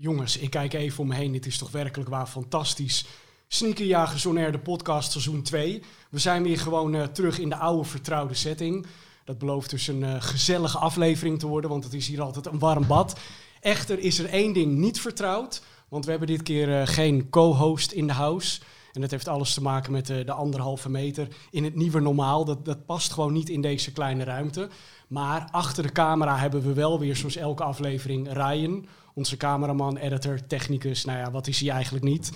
Jongens, 0.00 0.36
ik 0.36 0.50
kijk 0.50 0.72
even 0.72 1.00
om 1.00 1.08
me 1.08 1.14
heen. 1.14 1.32
Dit 1.32 1.46
is 1.46 1.58
toch 1.58 1.70
werkelijk 1.70 2.10
waar 2.10 2.26
fantastisch. 2.26 3.04
Sneakerjagers 3.48 4.26
On 4.26 4.34
de 4.34 4.58
podcast 4.58 5.10
seizoen 5.10 5.42
2. 5.42 5.82
We 6.10 6.18
zijn 6.18 6.42
weer 6.42 6.58
gewoon 6.58 6.94
eh, 6.94 7.02
terug 7.02 7.38
in 7.38 7.48
de 7.48 7.56
oude 7.56 7.88
vertrouwde 7.88 8.34
setting. 8.34 8.86
Dat 9.24 9.38
belooft 9.38 9.70
dus 9.70 9.86
een 9.86 10.02
eh, 10.02 10.14
gezellige 10.18 10.78
aflevering 10.78 11.38
te 11.38 11.46
worden, 11.46 11.70
want 11.70 11.84
het 11.84 11.94
is 11.94 12.06
hier 12.06 12.20
altijd 12.20 12.46
een 12.46 12.58
warm 12.58 12.86
bad. 12.86 13.18
Echter 13.60 13.98
is 13.98 14.18
er 14.18 14.28
één 14.28 14.52
ding 14.52 14.76
niet 14.76 15.00
vertrouwd, 15.00 15.62
want 15.88 16.04
we 16.04 16.10
hebben 16.10 16.28
dit 16.28 16.42
keer 16.42 16.80
eh, 16.80 16.86
geen 16.86 17.30
co-host 17.30 17.92
in 17.92 18.06
de 18.06 18.12
house. 18.12 18.60
En 18.92 19.00
dat 19.00 19.10
heeft 19.10 19.28
alles 19.28 19.54
te 19.54 19.62
maken 19.62 19.92
met 19.92 20.10
eh, 20.10 20.26
de 20.26 20.32
anderhalve 20.32 20.88
meter 20.90 21.28
in 21.50 21.64
het 21.64 21.74
nieuwe 21.74 22.00
normaal. 22.00 22.44
Dat, 22.44 22.64
dat 22.64 22.86
past 22.86 23.12
gewoon 23.12 23.32
niet 23.32 23.48
in 23.48 23.60
deze 23.60 23.92
kleine 23.92 24.24
ruimte. 24.24 24.68
Maar 25.08 25.48
achter 25.50 25.82
de 25.82 25.92
camera 25.92 26.36
hebben 26.36 26.62
we 26.62 26.72
wel 26.72 26.98
weer, 26.98 27.16
zoals 27.16 27.36
elke 27.36 27.62
aflevering, 27.62 28.32
Ryan. 28.32 28.86
Onze 29.14 29.36
cameraman, 29.36 29.96
editor, 29.96 30.46
technicus. 30.46 31.04
Nou 31.04 31.18
ja, 31.18 31.30
wat 31.30 31.46
is 31.46 31.60
hij 31.60 31.70
eigenlijk 31.70 32.04
niet? 32.04 32.32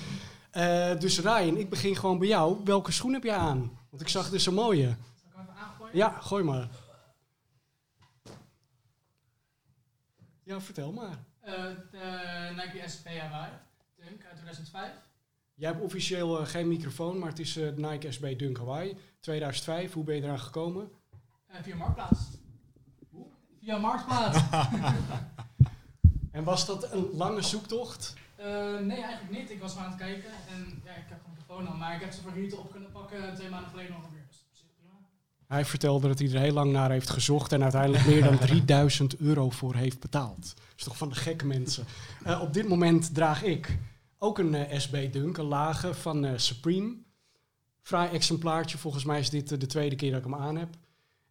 Eh, 0.51 0.98
dus 0.98 1.20
Ryan, 1.20 1.57
ik 1.57 1.70
begin 1.70 1.96
gewoon 1.96 2.19
bij 2.19 2.29
jou. 2.29 2.60
Welke 2.65 2.93
schoen 2.93 3.12
heb 3.12 3.23
je 3.23 3.32
aan? 3.32 3.79
Want 3.91 4.02
ik 4.02 4.09
zag 4.09 4.30
dus 4.30 4.46
een 4.46 4.55
mooie. 4.55 4.87
Zal 4.87 5.43
ik 5.43 5.48
even 5.48 5.55
aangooien? 5.62 5.96
Ja, 5.96 6.19
gooi 6.21 6.45
maar. 6.45 6.69
Ja, 10.43 10.60
vertel 10.60 10.93
maar. 10.93 11.19
Eh, 11.41 11.55
de 11.91 12.52
Nike 12.57 12.88
SP 12.95 13.07
Hawaii, 13.07 13.52
Dunk 13.96 14.24
uit 14.24 14.37
2005. 14.37 14.91
Jij 15.62 15.71
hebt 15.71 15.83
officieel 15.83 16.41
eh, 16.41 16.47
geen 16.47 16.69
microfoon, 16.69 17.19
maar 17.19 17.29
het 17.29 17.39
is 17.39 17.57
eh, 17.57 17.69
Nike 17.77 18.12
SB 18.12 18.39
Dunk 18.39 18.59
Hawaii 18.59 18.97
2005. 19.21 19.93
Hoe 19.93 20.05
ben 20.05 20.15
je 20.15 20.23
eraan 20.23 20.41
gekomen? 20.41 20.91
Eh, 21.47 21.57
via 21.62 21.77
Marktplaats. 21.77 22.21
Hoe? 23.11 23.27
Via 23.61 23.79
Marktplaats. 23.79 24.38
En 26.30 26.45
was 26.45 26.66
dat 26.66 26.93
een 26.93 27.09
lange 27.12 27.43
zoektocht? 27.43 28.15
Nee, 28.37 29.02
eigenlijk 29.02 29.30
niet. 29.30 29.51
Ik 29.51 29.61
was 29.61 29.75
maar 29.75 29.85
aan 29.85 29.91
het 29.91 30.01
kijken 30.01 30.30
en 30.48 30.83
ja, 30.85 30.90
ik 30.90 31.05
heb 31.09 31.21
gewoon 31.21 31.37
de 31.37 31.45
telefoon 31.46 31.66
al. 31.73 31.77
Maar 31.77 31.95
ik 31.95 32.01
heb 32.01 32.13
ze 32.13 32.23
voor 32.23 32.33
Rieten 32.33 32.59
op 32.59 32.71
kunnen 32.71 32.90
pakken 32.90 33.35
twee 33.35 33.49
maanden 33.49 33.71
geleden 33.71 33.96
ongeveer. 33.96 34.24
Dus. 34.29 34.46
Hij 35.46 35.65
vertelde 35.65 36.09
dat 36.09 36.18
hij 36.18 36.33
er 36.33 36.40
heel 36.40 36.52
lang 36.52 36.73
naar 36.73 36.90
heeft 36.90 37.10
gezocht 37.10 37.52
en 37.52 37.63
uiteindelijk 37.63 38.07
meer 38.07 38.23
dan 38.23 38.38
3000 38.49 39.16
euro 39.16 39.51
voor 39.51 39.74
heeft 39.74 40.01
betaald. 40.01 40.55
Dat 40.57 40.77
is 40.77 40.85
toch 40.85 40.96
van 40.96 41.09
de 41.09 41.15
gekke 41.15 41.46
mensen. 41.46 41.85
Op 42.40 42.52
dit 42.52 42.68
moment 42.68 43.15
draag 43.15 43.43
ik 43.43 43.79
ook 44.23 44.38
een 44.38 44.54
eh, 44.54 44.78
SB 44.78 45.12
Dunk, 45.12 45.37
een 45.37 45.45
lage 45.45 45.95
van 45.95 46.24
eh, 46.24 46.32
Supreme. 46.37 46.95
Fraai 47.82 48.10
exemplaartje, 48.10 48.78
volgens 48.78 49.04
mij 49.04 49.18
is 49.18 49.30
dit 49.30 49.52
eh, 49.52 49.59
de 49.59 49.66
tweede 49.66 49.96
keer 49.96 50.10
dat 50.10 50.24
ik 50.24 50.30
hem 50.30 50.40
aan 50.40 50.56
heb. 50.56 50.68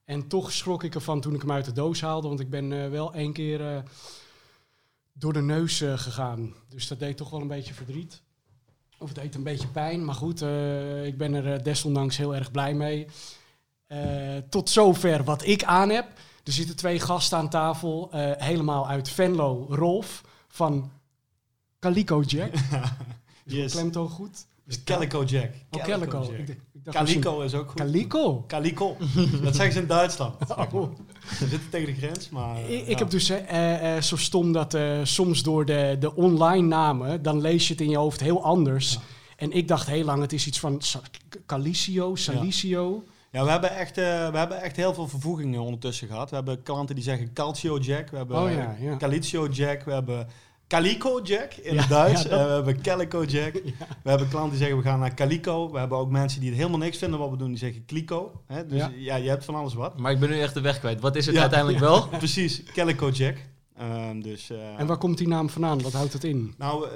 En 0.05 0.27
toch 0.27 0.51
schrok 0.51 0.83
ik 0.83 0.95
ervan 0.95 1.21
toen 1.21 1.33
ik 1.33 1.41
hem 1.41 1.51
uit 1.51 1.65
de 1.65 1.71
doos 1.71 2.01
haalde, 2.01 2.27
want 2.27 2.39
ik 2.39 2.49
ben 2.49 2.91
wel 2.91 3.13
één 3.13 3.33
keer 3.33 3.83
door 5.13 5.33
de 5.33 5.41
neus 5.41 5.77
gegaan. 5.77 6.53
Dus 6.69 6.87
dat 6.87 6.99
deed 6.99 7.17
toch 7.17 7.29
wel 7.29 7.41
een 7.41 7.47
beetje 7.47 7.73
verdriet. 7.73 8.21
Of 8.97 9.07
het 9.07 9.17
deed 9.17 9.35
een 9.35 9.43
beetje 9.43 9.67
pijn, 9.67 10.05
maar 10.05 10.15
goed, 10.15 10.41
ik 11.03 11.17
ben 11.17 11.33
er 11.33 11.63
desondanks 11.63 12.17
heel 12.17 12.35
erg 12.35 12.51
blij 12.51 12.73
mee. 12.73 13.07
Tot 14.49 14.69
zover 14.69 15.23
wat 15.23 15.45
ik 15.45 15.63
aan 15.63 15.89
heb. 15.89 16.07
Er 16.43 16.51
zitten 16.51 16.75
twee 16.75 16.99
gasten 16.99 17.37
aan 17.37 17.49
tafel, 17.49 18.09
helemaal 18.37 18.87
uit 18.87 19.09
Venlo. 19.09 19.65
Rolf 19.69 20.23
van 20.47 20.91
Calico 21.81 22.21
Jack. 22.21 22.53
Is 23.45 23.53
Yes. 23.53 23.71
klemtoon 23.71 24.09
goed? 24.09 24.45
Dus 24.65 24.83
Calico 24.83 25.23
Jack. 25.23 25.53
Oh, 25.71 25.83
Calico. 25.83 26.19
Jack. 26.21 26.47
Ik 26.47 26.83
dacht 26.83 26.97
Calico 26.97 27.41
is 27.41 27.53
ook 27.53 27.69
goed. 27.69 27.79
Calico? 27.79 28.43
Calico. 28.47 28.97
Dat 29.43 29.55
zeggen 29.55 29.73
ze 29.73 29.79
in 29.79 29.87
Duitsland. 29.87 30.35
Oh. 30.57 30.83
Ze 31.37 31.47
zitten 31.47 31.69
tegen 31.69 31.93
de 31.93 31.93
grens, 31.93 32.29
maar... 32.29 32.69
Ik, 32.69 32.99
heb 32.99 33.09
dus 33.09 33.29
eh, 33.29 33.95
eh, 33.95 34.01
zo 34.01 34.15
stom 34.15 34.51
dat 34.51 34.73
eh, 34.73 34.99
soms 35.03 35.43
door 35.43 35.65
de, 35.65 35.95
de 35.99 36.15
online 36.15 36.67
namen, 36.67 37.21
dan 37.21 37.41
lees 37.41 37.67
je 37.67 37.73
het 37.73 37.81
in 37.81 37.89
je 37.89 37.97
hoofd 37.97 38.19
heel 38.19 38.43
anders. 38.43 38.93
Ja. 38.93 38.99
En 39.35 39.51
ik 39.51 39.67
dacht 39.67 39.87
heel 39.87 40.05
lang, 40.05 40.21
het 40.21 40.33
is 40.33 40.47
iets 40.47 40.59
van 40.59 40.81
Calicio, 41.45 42.15
Salicio. 42.15 43.03
Ja, 43.31 43.43
we 43.43 43.49
hebben, 43.49 43.75
echt, 43.75 43.95
we 43.95 44.31
hebben 44.33 44.61
echt 44.61 44.75
heel 44.75 44.93
veel 44.93 45.07
vervoegingen 45.07 45.61
ondertussen 45.61 46.07
gehad. 46.07 46.29
We 46.29 46.35
hebben 46.35 46.63
klanten 46.63 46.95
die 46.95 47.03
zeggen 47.03 47.33
Calcio 47.33 47.77
Jack. 47.77 48.09
We 48.09 48.17
hebben 48.17 48.37
Oh 48.37 48.51
ja, 48.51 48.75
ja. 48.79 48.97
Calicio 48.97 49.47
Jack. 49.47 49.83
We 49.83 49.91
hebben 49.91 50.27
Calico 50.71 51.19
Jack 51.23 51.53
in 51.53 51.73
Ja, 51.73 51.79
het 51.79 51.89
Duits. 51.89 52.21
ja, 52.23 52.29
dat- 52.29 52.39
Eh, 52.39 52.45
we 52.45 52.51
hebben 52.51 52.81
Calico 52.81 53.23
Jack. 53.23 53.53
We 54.03 54.09
hebben 54.09 54.27
klanten 54.29 54.49
die 54.49 54.59
zeggen 54.59 54.77
we 54.77 54.83
gaan 54.83 54.99
naar 54.99 55.13
Calico. 55.13 55.71
We 55.71 55.79
hebben 55.79 55.97
ook 55.97 56.09
mensen 56.09 56.39
die 56.39 56.49
het 56.49 56.57
helemaal 56.57 56.79
niks 56.79 56.97
vinden 56.97 57.19
wat 57.19 57.29
we 57.29 57.37
doen. 57.37 57.47
Die 57.49 57.57
zeggen 57.57 57.85
Clico. 57.85 58.41
Hè? 58.47 58.65
Dus 58.65 58.77
Ja. 58.79 58.91
ja. 58.95 59.15
je 59.15 59.29
hebt 59.29 59.45
van 59.45 59.55
alles 59.55 59.73
wat. 59.73 59.99
Maar 59.99 60.11
ik 60.11 60.19
ben 60.19 60.29
nu 60.29 60.39
echt 60.41 60.53
de 60.53 60.61
weg 60.61 60.79
kwijt. 60.79 60.99
Wat 61.01 61.15
is 61.15 61.25
het 61.25 61.35
Ja. 61.35 61.41
uiteindelijk 61.41 61.79
wel? 61.79 62.07
Precies, 62.17 62.63
Calico 62.63 63.09
Jack. 63.09 63.37
Ehm, 63.77 64.19
dus, 64.21 64.49
eh, 64.49 64.79
En 64.79 64.87
waar 64.87 64.97
komt 64.97 65.17
die 65.17 65.27
naam 65.27 65.49
vandaan? 65.49 65.81
Wat 65.81 65.93
houdt 65.93 66.13
het 66.13 66.23
in? 66.23 66.53
Nou, 66.57 66.85
eh, 66.87 66.91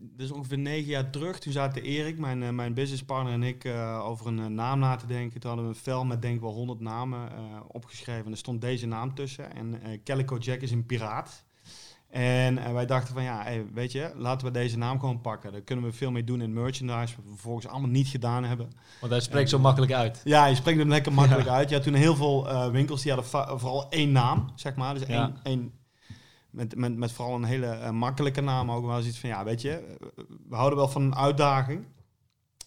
dus 0.00 0.30
ongeveer 0.30 0.58
negen 0.58 0.88
jaar 0.90 1.10
terug, 1.10 1.38
toen 1.38 1.52
zaten 1.52 1.82
Erik, 1.82 2.18
mijn, 2.18 2.54
mijn 2.54 2.74
businesspartner 2.74 3.32
en 3.32 3.42
ik 3.42 3.64
eh, 3.64 4.02
over 4.06 4.26
een 4.26 4.54
naam 4.54 4.78
na 4.78 4.96
te 4.96 5.06
denken. 5.06 5.40
Toen 5.40 5.50
hadden 5.50 5.68
we 5.68 5.74
een 5.74 5.80
vel 5.82 6.04
met 6.04 6.22
denk 6.22 6.34
ik 6.34 6.40
wel 6.40 6.52
honderd 6.52 6.80
namen 6.80 7.28
eh, 7.30 7.36
opgeschreven. 7.68 8.24
En 8.24 8.30
er 8.30 8.36
stond 8.36 8.60
deze 8.60 8.86
naam 8.86 9.14
tussen. 9.14 9.54
En 9.56 9.82
eh 9.82 9.98
Calico 10.04 10.36
Jack 10.36 10.60
is 10.60 10.70
een 10.70 10.86
piraat. 10.86 11.44
En 12.10 12.72
wij 12.72 12.86
dachten 12.86 13.14
van 13.14 13.22
ja, 13.22 13.42
hey, 13.42 13.66
weet 13.72 13.92
je, 13.92 14.12
laten 14.16 14.46
we 14.46 14.52
deze 14.52 14.78
naam 14.78 15.00
gewoon 15.00 15.20
pakken. 15.20 15.52
Daar 15.52 15.60
kunnen 15.60 15.84
we 15.84 15.92
veel 15.92 16.10
mee 16.10 16.24
doen 16.24 16.40
in 16.40 16.52
merchandise, 16.52 17.16
wat 17.16 17.24
we 17.24 17.30
vervolgens 17.30 17.66
allemaal 17.66 17.90
niet 17.90 18.08
gedaan 18.08 18.44
hebben. 18.44 18.70
Want 19.00 19.12
hij 19.12 19.20
spreekt 19.20 19.48
zo 19.48 19.58
makkelijk 19.58 19.92
uit. 19.92 20.20
Ja, 20.24 20.46
je 20.46 20.54
spreekt 20.54 20.78
hem 20.78 20.88
lekker 20.88 21.12
makkelijk 21.12 21.48
uit. 21.48 21.70
Ja, 21.70 21.78
toen 21.78 21.94
heel 21.94 22.16
veel 22.16 22.48
eh, 22.48 22.70
winkels 22.70 23.02
die 23.02 23.12
hadden 23.12 23.60
vooral 23.60 23.90
één 23.90 24.12
naam, 24.12 24.52
zeg 24.54 24.74
maar. 24.74 24.94
Dus 24.94 25.04
één, 25.04 25.36
één 25.42 25.72
met, 26.50 26.76
met, 26.76 26.96
met 26.96 27.12
vooral 27.12 27.34
een 27.34 27.44
hele 27.44 27.66
eh, 27.66 27.90
makkelijke 27.90 28.40
naam 28.40 28.70
ook. 28.70 28.86
wel 28.86 29.00
iets 29.00 29.18
van, 29.18 29.28
ja, 29.28 29.44
weet 29.44 29.60
je, 29.60 29.96
we 30.48 30.56
houden 30.56 30.78
wel 30.78 30.88
van 30.88 31.02
een 31.02 31.16
uitdaging. 31.16 31.84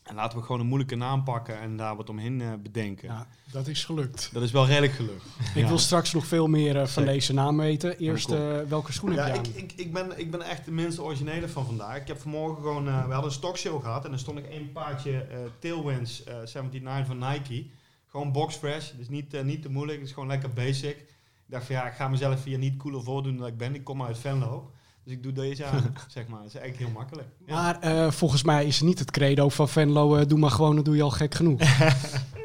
En 0.03 0.15
laten 0.15 0.37
we 0.37 0.43
gewoon 0.45 0.61
een 0.61 0.67
moeilijke 0.67 0.95
naam 0.95 1.23
pakken 1.23 1.59
en 1.59 1.77
daar 1.77 1.95
wat 1.95 2.09
omheen 2.09 2.41
eh, 2.41 2.47
bedenken. 2.63 3.07
Ja, 3.07 3.27
dat 3.51 3.67
is 3.67 3.85
gelukt. 3.85 4.29
Dat 4.33 4.43
is 4.43 4.51
wel 4.51 4.65
redelijk 4.65 4.93
gelukt. 4.93 5.23
Ik 5.55 5.61
Ja. 5.61 5.67
wil 5.67 5.77
straks 5.77 6.13
nog 6.13 6.25
veel 6.25 6.47
meer 6.47 6.71
eh, 6.75 6.79
van 6.81 6.87
Zeker. 6.87 7.11
deze 7.13 7.33
naam 7.33 7.57
weten. 7.57 7.97
Eerst, 7.97 8.31
eh, 8.31 8.59
welke 8.67 8.91
schoen 8.93 9.13
Ja, 9.13 9.25
heb 9.27 9.35
je 9.45 9.51
ik, 9.51 9.55
aan? 9.57 9.63
ik, 9.63 9.71
ik, 9.75 9.93
ben, 9.93 10.19
ik 10.19 10.31
ben 10.31 10.41
echt 10.41 10.65
de 10.65 10.71
minste 10.71 11.01
originele 11.03 11.49
van 11.49 11.65
vandaag. 11.65 11.97
Ik 11.97 12.07
heb 12.07 12.19
vanmorgen 12.21 12.61
gewoon... 12.63 12.87
eh, 12.87 13.05
we 13.05 13.11
hadden 13.11 13.23
een 13.29 13.35
stockshow 13.37 13.81
gehad 13.81 14.05
en 14.05 14.11
er 14.11 14.19
stond 14.19 14.37
ik 14.37 14.45
één 14.45 14.71
paardje 14.71 15.17
eh 15.19 15.37
Tailwinds 15.59 16.23
eh 16.23 16.33
79 16.35 17.05
van 17.07 17.17
Nike. 17.17 17.65
Gewoon 18.07 18.31
box 18.31 18.55
fresh. 18.55 18.91
Dus 18.97 19.09
niet, 19.09 19.43
niet 19.43 19.61
te 19.61 19.69
moeilijk. 19.69 19.97
Het 19.99 20.07
is 20.07 20.13
gewoon 20.13 20.29
lekker 20.29 20.49
basic. 20.53 20.97
Ik 20.97 21.59
dacht 21.59 21.65
van 21.65 21.75
ja, 21.75 21.87
ik 21.87 21.93
ga 21.93 22.07
mezelf 22.07 22.43
hier 22.43 22.57
niet 22.57 22.77
cooler 22.77 23.03
voordoen 23.03 23.37
dan 23.37 23.47
ik 23.47 23.57
ben. 23.57 23.75
Ik 23.75 23.83
kom 23.83 24.03
uit 24.03 24.17
Venlo. 24.17 24.71
Dus 25.05 25.13
ik 25.13 25.23
doe 25.23 25.31
deze 25.31 25.65
aan, 25.65 25.95
zeg 26.07 26.27
maar. 26.27 26.39
Dat 26.39 26.47
is 26.47 26.55
eigenlijk 26.59 26.77
heel 26.89 26.99
makkelijk. 26.99 27.27
Ja. 27.47 27.53
Maar 27.53 27.79
eh, 27.79 28.11
volgens 28.11 28.43
mij 28.43 28.65
is 28.65 28.75
het 28.77 28.87
niet 28.87 28.99
het 28.99 29.11
credo 29.11 29.49
van 29.49 29.69
Venlo, 29.69 30.15
eh, 30.15 30.27
doe 30.27 30.39
maar 30.39 30.51
gewoon, 30.51 30.75
dan 30.75 30.83
doe 30.83 30.95
je 30.95 31.01
al 31.03 31.09
gek 31.11 31.35
genoeg. 31.35 31.59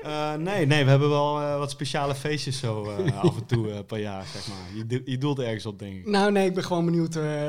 Eh, 0.03 0.35
nee, 0.35 0.67
nee, 0.67 0.85
we 0.85 0.91
hebben 0.91 1.09
wel 1.09 1.41
eh, 1.41 1.59
wat 1.59 1.71
speciale 1.71 2.15
feestjes 2.15 2.59
zo 2.59 2.85
eh, 3.07 3.19
af 3.23 3.37
en 3.37 3.47
toe 3.47 3.71
eh, 3.71 3.79
per 3.87 3.99
jaar, 3.99 4.25
zeg 4.33 4.49
maar. 4.49 4.57
Je, 4.77 4.87
do- 4.87 5.01
je 5.11 5.19
doelt 5.19 5.39
ergens 5.39 5.67
op, 5.67 5.79
denk 5.79 5.97
ik. 5.97 6.07
nou 6.09 6.33
nee, 6.33 6.47
ik 6.47 6.55
ben 6.55 6.65
gewoon 6.65 6.85
benieuwd, 6.85 7.17
eh, 7.17 7.49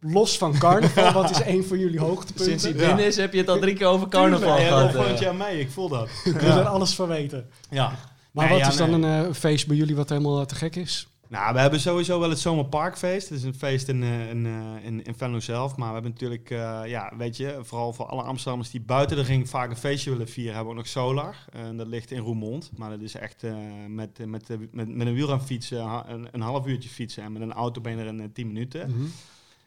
los 0.00 0.38
van 0.38 0.58
carnaval, 0.58 1.12
wat 1.12 1.30
is 1.30 1.40
een 1.44 1.64
van 1.64 1.78
jullie 1.78 1.98
hoogtepunten? 2.00 2.44
Sinds 2.44 2.62
hij 2.62 2.72
Ja. 2.72 2.86
binnen 2.86 3.06
is, 3.06 3.16
heb 3.16 3.32
je 3.32 3.38
het 3.38 3.48
al 3.48 3.58
drie 3.58 3.74
keer 3.74 3.86
over 3.86 4.08
carnaval 4.08 4.58
Ja, 4.58 4.66
gehad. 4.66 4.82
dat 4.82 4.92
volgend 4.94 5.14
eh. 5.14 5.20
jaar 5.22 5.34
mee, 5.34 5.60
ik 5.60 5.70
voel 5.70 5.88
dat. 5.88 6.08
Ik 6.24 6.32
wil 6.40 6.50
er 6.50 6.64
alles 6.66 6.94
van 6.94 7.08
weten. 7.08 7.48
Ja. 7.70 7.92
Maar 8.32 8.44
Nee, 8.48 8.54
wat 8.54 8.62
ja, 8.64 8.68
is 8.72 8.76
dan 8.76 9.00
nee. 9.00 9.10
een 9.10 9.26
eh, 9.28 9.32
feest 9.34 9.66
bij 9.66 9.76
jullie 9.76 9.96
wat 9.96 10.08
helemaal 10.08 10.46
te 10.46 10.54
gek 10.54 10.76
is? 10.76 11.08
Nou, 11.32 11.54
we 11.54 11.60
hebben 11.60 11.80
sowieso 11.80 12.20
wel 12.20 12.28
het 12.28 12.38
Zomerparkfeest. 12.38 13.28
Het 13.28 13.38
is 13.38 13.44
een 13.44 13.54
feest 13.54 13.88
in, 13.88 14.02
eh, 14.02 14.30
in, 14.30 14.46
eh, 14.46 14.84
in, 14.84 15.04
in 15.04 15.14
Venlo 15.14 15.40
zelf. 15.40 15.76
Maar 15.76 15.86
we 15.86 15.92
hebben 15.92 16.10
natuurlijk, 16.10 16.50
eh, 16.50 16.82
ja, 16.86 17.12
weet 17.16 17.36
je, 17.36 17.58
vooral 17.62 17.92
voor 17.92 18.06
alle 18.06 18.22
Amsterdammers 18.22 18.70
die 18.70 18.80
buiten 18.80 19.16
de 19.16 19.22
ring 19.22 19.48
vaak 19.48 19.70
een 19.70 19.76
feestje 19.76 20.10
willen 20.10 20.28
vieren, 20.28 20.54
hebben 20.54 20.72
we 20.72 20.78
ook 20.78 20.84
nog 20.84 20.92
Solar. 20.92 21.44
En 21.52 21.76
dat 21.76 21.86
ligt 21.86 22.10
in 22.10 22.18
Roermond. 22.18 22.70
Maar 22.76 22.90
dat 22.90 23.00
is 23.00 23.14
echt 23.14 23.44
met, 23.88 24.26
met, 24.26 24.48
met, 24.70 24.94
met 24.94 25.06
een 25.06 25.14
wielrenfiets 25.14 25.70
een, 25.70 26.28
een 26.32 26.40
half 26.40 26.66
uurtje 26.66 26.88
fietsen. 26.88 27.22
En 27.22 27.32
met 27.32 27.42
een 27.42 27.52
auto 27.52 27.80
ben 27.80 27.96
je 27.96 28.02
er 28.02 28.06
in 28.06 28.20
eh, 28.20 28.28
10 28.32 28.46
minuten. 28.46 28.90
Mhm. 28.90 29.06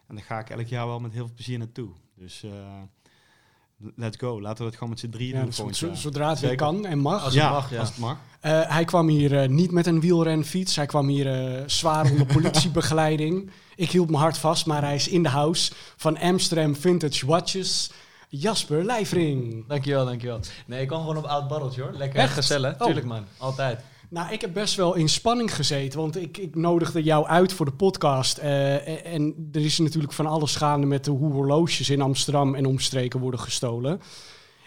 En 0.08 0.16
daar 0.16 0.26
ga 0.26 0.40
ik 0.40 0.50
elk 0.50 0.68
jaar 0.68 0.88
wel 0.88 1.00
met 1.00 1.14
heel 1.14 1.26
veel 1.26 1.36
plezier 1.36 1.58
naartoe. 1.58 1.90
Dus 2.16 2.46
let's 3.96 4.18
go. 4.18 4.42
Laten 4.42 4.58
we 4.58 4.64
het 4.64 4.74
gewoon 4.74 4.90
met 4.90 5.00
z'n 5.00 5.10
drieën 5.10 5.34
Ja, 5.36 5.42
doen 5.42 5.68
dus 5.68 5.78
zo- 5.78 5.94
zodra 5.94 6.30
het 6.30 6.40
weer 6.40 6.56
kan 6.56 6.86
en 6.86 7.00
mag. 7.00 7.24
Als 7.24 7.34
het 7.34 7.44
ja, 7.44 7.50
mag, 7.52 7.70
ja. 7.72 7.80
als 7.80 7.90
het 7.90 7.98
mag. 7.98 8.18
Eh, 8.40 8.62
hij 8.66 8.86
kwam 8.86 9.08
hier 9.08 9.42
eh, 9.42 9.50
niet 9.50 9.72
met 9.72 9.86
een 9.86 10.00
wielrenfiets. 10.00 10.76
Hij 10.76 10.86
kwam 10.86 11.08
hier 11.08 11.28
eh, 11.58 11.64
zwaar 11.66 12.12
onder 12.12 12.26
politiebegeleiding. 12.26 13.50
Ik 13.76 13.92
hield 13.92 14.10
me 14.10 14.18
hard 14.18 14.38
vast, 14.38 14.66
maar 14.66 14.82
hij 14.82 14.96
is 14.96 15.08
in 15.08 15.24
de 15.24 15.30
house 15.30 15.72
van 15.96 16.18
Amsterdam 16.18 16.76
Vintage 16.76 17.26
Watches. 17.26 17.92
Jasper 18.30 18.86
Lijfring. 18.86 19.68
Dankjewel, 19.68 20.06
dankjewel. 20.06 20.40
Nee, 20.66 20.82
ik 20.82 20.88
kwam 20.88 21.00
gewoon 21.00 21.18
op 21.18 21.24
oud 21.26 21.48
barreltje 21.48 21.82
hoor. 21.82 21.92
Lekker 21.92 22.20
Echt? 22.20 22.34
gezellig. 22.34 22.74
Oh. 22.74 22.86
Tuurlijk 22.86 23.06
man, 23.06 23.26
altijd. 23.38 23.80
Nou, 24.10 24.34
ik 24.34 24.42
heb 24.42 24.54
best 24.54 24.76
wel 24.76 24.96
in 24.96 25.10
spanning 25.10 25.56
gezeten, 25.56 26.00
want 26.00 26.16
ik, 26.16 26.38
ik 26.38 26.56
nodigde 26.56 27.04
jou 27.04 27.26
uit 27.28 27.54
voor 27.54 27.66
de 27.66 27.72
podcast. 27.72 28.38
Eh, 28.38 28.88
en, 28.88 29.04
en 29.04 29.50
er 29.52 29.66
is 29.66 29.80
natuurlijk 29.80 30.14
van 30.14 30.26
alles 30.26 30.56
gaande 30.56 30.88
met 30.88 31.06
de 31.06 31.12
hoe 31.12 31.34
horloges 31.34 31.90
in 31.90 32.02
Amsterdam 32.02 32.56
en 32.56 32.66
omstreken 32.66 33.20
worden 33.20 33.40
gestolen. 33.40 34.02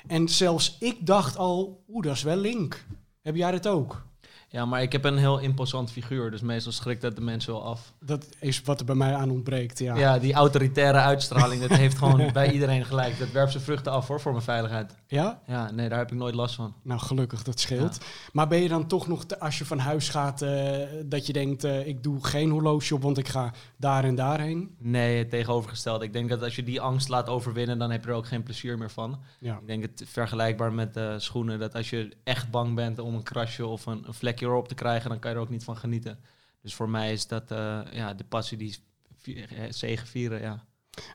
En 0.06 0.29
zelfs 0.29 0.76
ik 0.81 1.06
dacht 1.06 1.37
al, 1.37 1.85
oeh, 1.88 2.05
dat 2.05 2.14
is 2.14 2.23
wel 2.23 2.37
link. 2.37 2.87
Heb 3.23 3.37
jij 3.37 3.50
dat 3.50 3.67
ook? 3.67 4.07
Ja, 4.50 4.65
maar 4.65 4.83
ik 4.83 4.93
heb 4.93 5.05
een 5.05 5.17
heel 5.17 5.39
imposant 5.39 5.91
figuur, 5.91 6.31
dus 6.31 6.41
meestal 6.41 6.73
schrikt 6.73 7.00
dat 7.03 7.15
de 7.17 7.21
mensen 7.21 7.53
wel 7.53 7.65
af. 7.65 7.93
Dat 8.00 8.27
is 8.41 8.62
wat 8.62 8.81
er 8.81 8.87
bij 8.87 8.95
mij 8.95 9.15
aan 9.15 9.31
ontbreekt, 9.31 9.79
ja. 9.79 9.97
Ja, 9.97 10.19
die 10.19 10.33
autoritaire 10.33 10.99
uitstraling, 10.99 11.61
dat 11.61 11.79
heeft 11.79 11.99
gewoon 11.99 12.33
bij 12.33 12.53
iedereen 12.53 12.85
gelijk. 12.85 13.19
Dat 13.19 13.31
werpt 13.31 13.50
zijn 13.53 13.62
vruchten 13.65 13.93
af 13.93 14.06
hoor, 14.09 14.21
voor 14.21 14.33
mijn 14.33 14.45
veiligheid. 14.45 14.95
Ja? 15.06 15.41
Ja, 15.47 15.71
nee, 15.71 15.89
daar 15.89 15.99
heb 15.99 16.12
ik 16.12 16.19
nooit 16.19 16.35
last 16.35 16.55
van. 16.55 16.75
Nou, 16.83 17.00
gelukkig, 17.00 17.43
dat 17.43 17.61
scheelt. 17.61 17.99
Maar 18.33 18.49
ben 18.49 18.62
je 18.62 18.69
dan 18.69 18.87
toch 18.87 19.09
nog, 19.09 19.25
te- 19.25 19.41
als 19.41 19.59
je 19.59 19.65
van 19.65 19.79
huis 19.79 20.09
gaat, 20.09 20.43
eh, 20.43 20.77
dat 21.05 21.27
je 21.27 21.33
denkt, 21.33 21.65
eh, 21.65 21.87
ik 21.87 22.03
doe 22.03 22.25
geen 22.25 22.50
horloge 22.50 22.95
op, 22.95 23.03
want 23.03 23.19
ik 23.19 23.29
ga 23.29 23.53
daar 23.77 24.05
en 24.05 24.15
daarheen? 24.15 24.75
Nee, 24.79 25.19
het 25.19 25.31
tegenovergestelde. 25.31 26.05
Ik 26.05 26.12
denk 26.12 26.29
dat 26.29 26.43
als 26.43 26.56
je 26.56 26.62
die 26.65 26.81
angst 26.81 27.09
laat 27.09 27.29
overwinnen, 27.29 27.79
dan 27.79 27.91
heb 27.91 28.05
je 28.05 28.11
er 28.11 28.17
ook 28.17 28.27
geen 28.27 28.43
plezier 28.43 28.79
meer 28.79 28.91
van. 28.91 29.19
Ja. 29.39 29.55
Ik 29.55 29.67
denk 29.67 29.83
het 29.83 30.03
vergelijkbaar 30.06 30.73
met 30.73 30.97
eh, 30.97 31.15
schoenen, 31.17 31.59
dat 31.59 31.75
als 31.75 31.91
je 31.91 32.09
echt 32.25 32.50
bang 32.50 32.75
bent 32.75 32.99
om 32.99 33.15
een 33.15 33.23
krasje 33.23 33.67
of 33.67 33.87
een, 33.87 34.03
een 34.06 34.15
vlekje 34.38 34.55
erop 34.55 34.69
te 34.69 34.75
krijgen, 34.75 35.11
dan 35.11 35.19
kan 35.19 35.31
je 35.31 35.37
er 35.37 35.43
ook 35.43 35.50
niet 35.50 35.64
van 35.64 35.76
genieten. 35.76 36.19
Dus 36.62 36.75
voor 36.75 36.88
mij 36.88 37.12
is 37.12 37.26
dat 37.26 37.50
eh, 37.50 37.81
ja, 37.93 38.14
de 38.14 38.25
passie 38.25 38.58
die 38.58 38.76
eh, 39.25 39.35
zegevieren, 39.70 40.40
ja. 40.40 40.64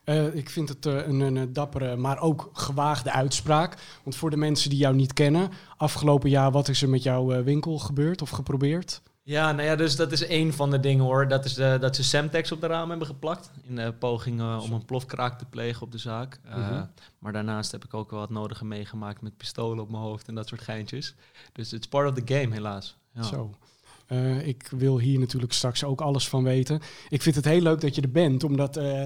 Eh, 0.04 0.36
ik 0.36 0.50
vind 0.50 0.70
het 0.70 0.86
een, 0.86 1.20
een, 1.20 1.54
dappere, 1.54 1.96
maar 1.96 2.20
ook 2.20 2.50
gewaagde 2.54 3.12
uitspraak. 3.12 3.78
Want 4.04 4.16
voor 4.16 4.30
de 4.30 4.38
mensen 4.38 4.70
die 4.70 4.80
jou 4.80 4.96
niet 4.96 5.14
kennen, 5.14 5.50
afgelopen 5.78 6.30
jaar, 6.30 6.52
wat 6.52 6.68
is 6.68 6.81
er 6.81 6.90
met 6.90 7.04
jouw 7.04 7.44
winkel 7.44 7.80
gebeurd 7.80 8.22
of 8.22 8.30
geprobeerd? 8.30 9.02
Ja, 9.25 9.52
nou 9.52 9.68
ja, 9.68 9.75
dus 9.75 9.96
dat 9.96 10.12
is 10.12 10.24
één 10.25 10.54
van 10.54 10.72
de 10.72 10.80
dingen 10.80 11.04
hoor. 11.04 11.28
Dat 11.28 11.46
is 11.46 11.54
de, 11.54 11.78
dat 11.80 11.96
ze 11.96 12.04
Semtex 12.04 12.52
op 12.52 12.62
de 12.62 12.68
ramen 12.68 12.90
hebben 12.90 13.08
geplakt. 13.08 13.52
In 13.68 13.75
de 13.75 13.94
poging 14.00 14.40
eh, 14.40 14.60
om 14.64 14.74
een 14.74 14.86
plofkraak 14.86 15.38
te 15.40 15.46
plegen 15.46 15.81
op 15.81 15.92
de 15.92 15.98
zaak. 15.98 16.40
Eh, 16.44 16.58
Mhm. 16.58 16.86
Maar 17.20 17.31
daarnaast 17.34 17.72
heb 17.72 17.84
ik 17.86 17.94
ook 17.94 18.12
wel 18.12 18.20
wat 18.20 18.30
nodige 18.30 18.66
meegemaakt 18.66 19.22
met 19.22 19.38
pistolen 19.38 19.84
op 19.84 19.90
mijn 19.90 20.04
hoofd 20.04 20.28
en 20.28 20.36
dat 20.36 20.48
soort 20.48 20.62
geintjes. 20.62 21.16
Dus 21.54 21.74
it's 21.74 21.88
part 21.88 22.10
of 22.10 22.24
the 22.24 22.34
game 22.36 22.54
helaas. 22.54 22.98
Ja. 23.14 23.24
Zo. 23.24 23.56
Eh, 24.08 24.48
ik 24.48 24.68
wil 24.72 25.00
hier 25.00 25.20
natuurlijk 25.20 25.54
straks 25.54 25.84
ook 25.84 26.02
alles 26.02 26.28
van 26.28 26.44
weten. 26.44 26.81
Ik 27.10 27.22
vind 27.22 27.36
het 27.36 27.46
heel 27.46 27.62
leuk 27.62 27.81
dat 27.81 27.96
je 27.96 28.02
er 28.02 28.12
bent, 28.12 28.44
omdat 28.44 28.78
eh, 28.78 29.04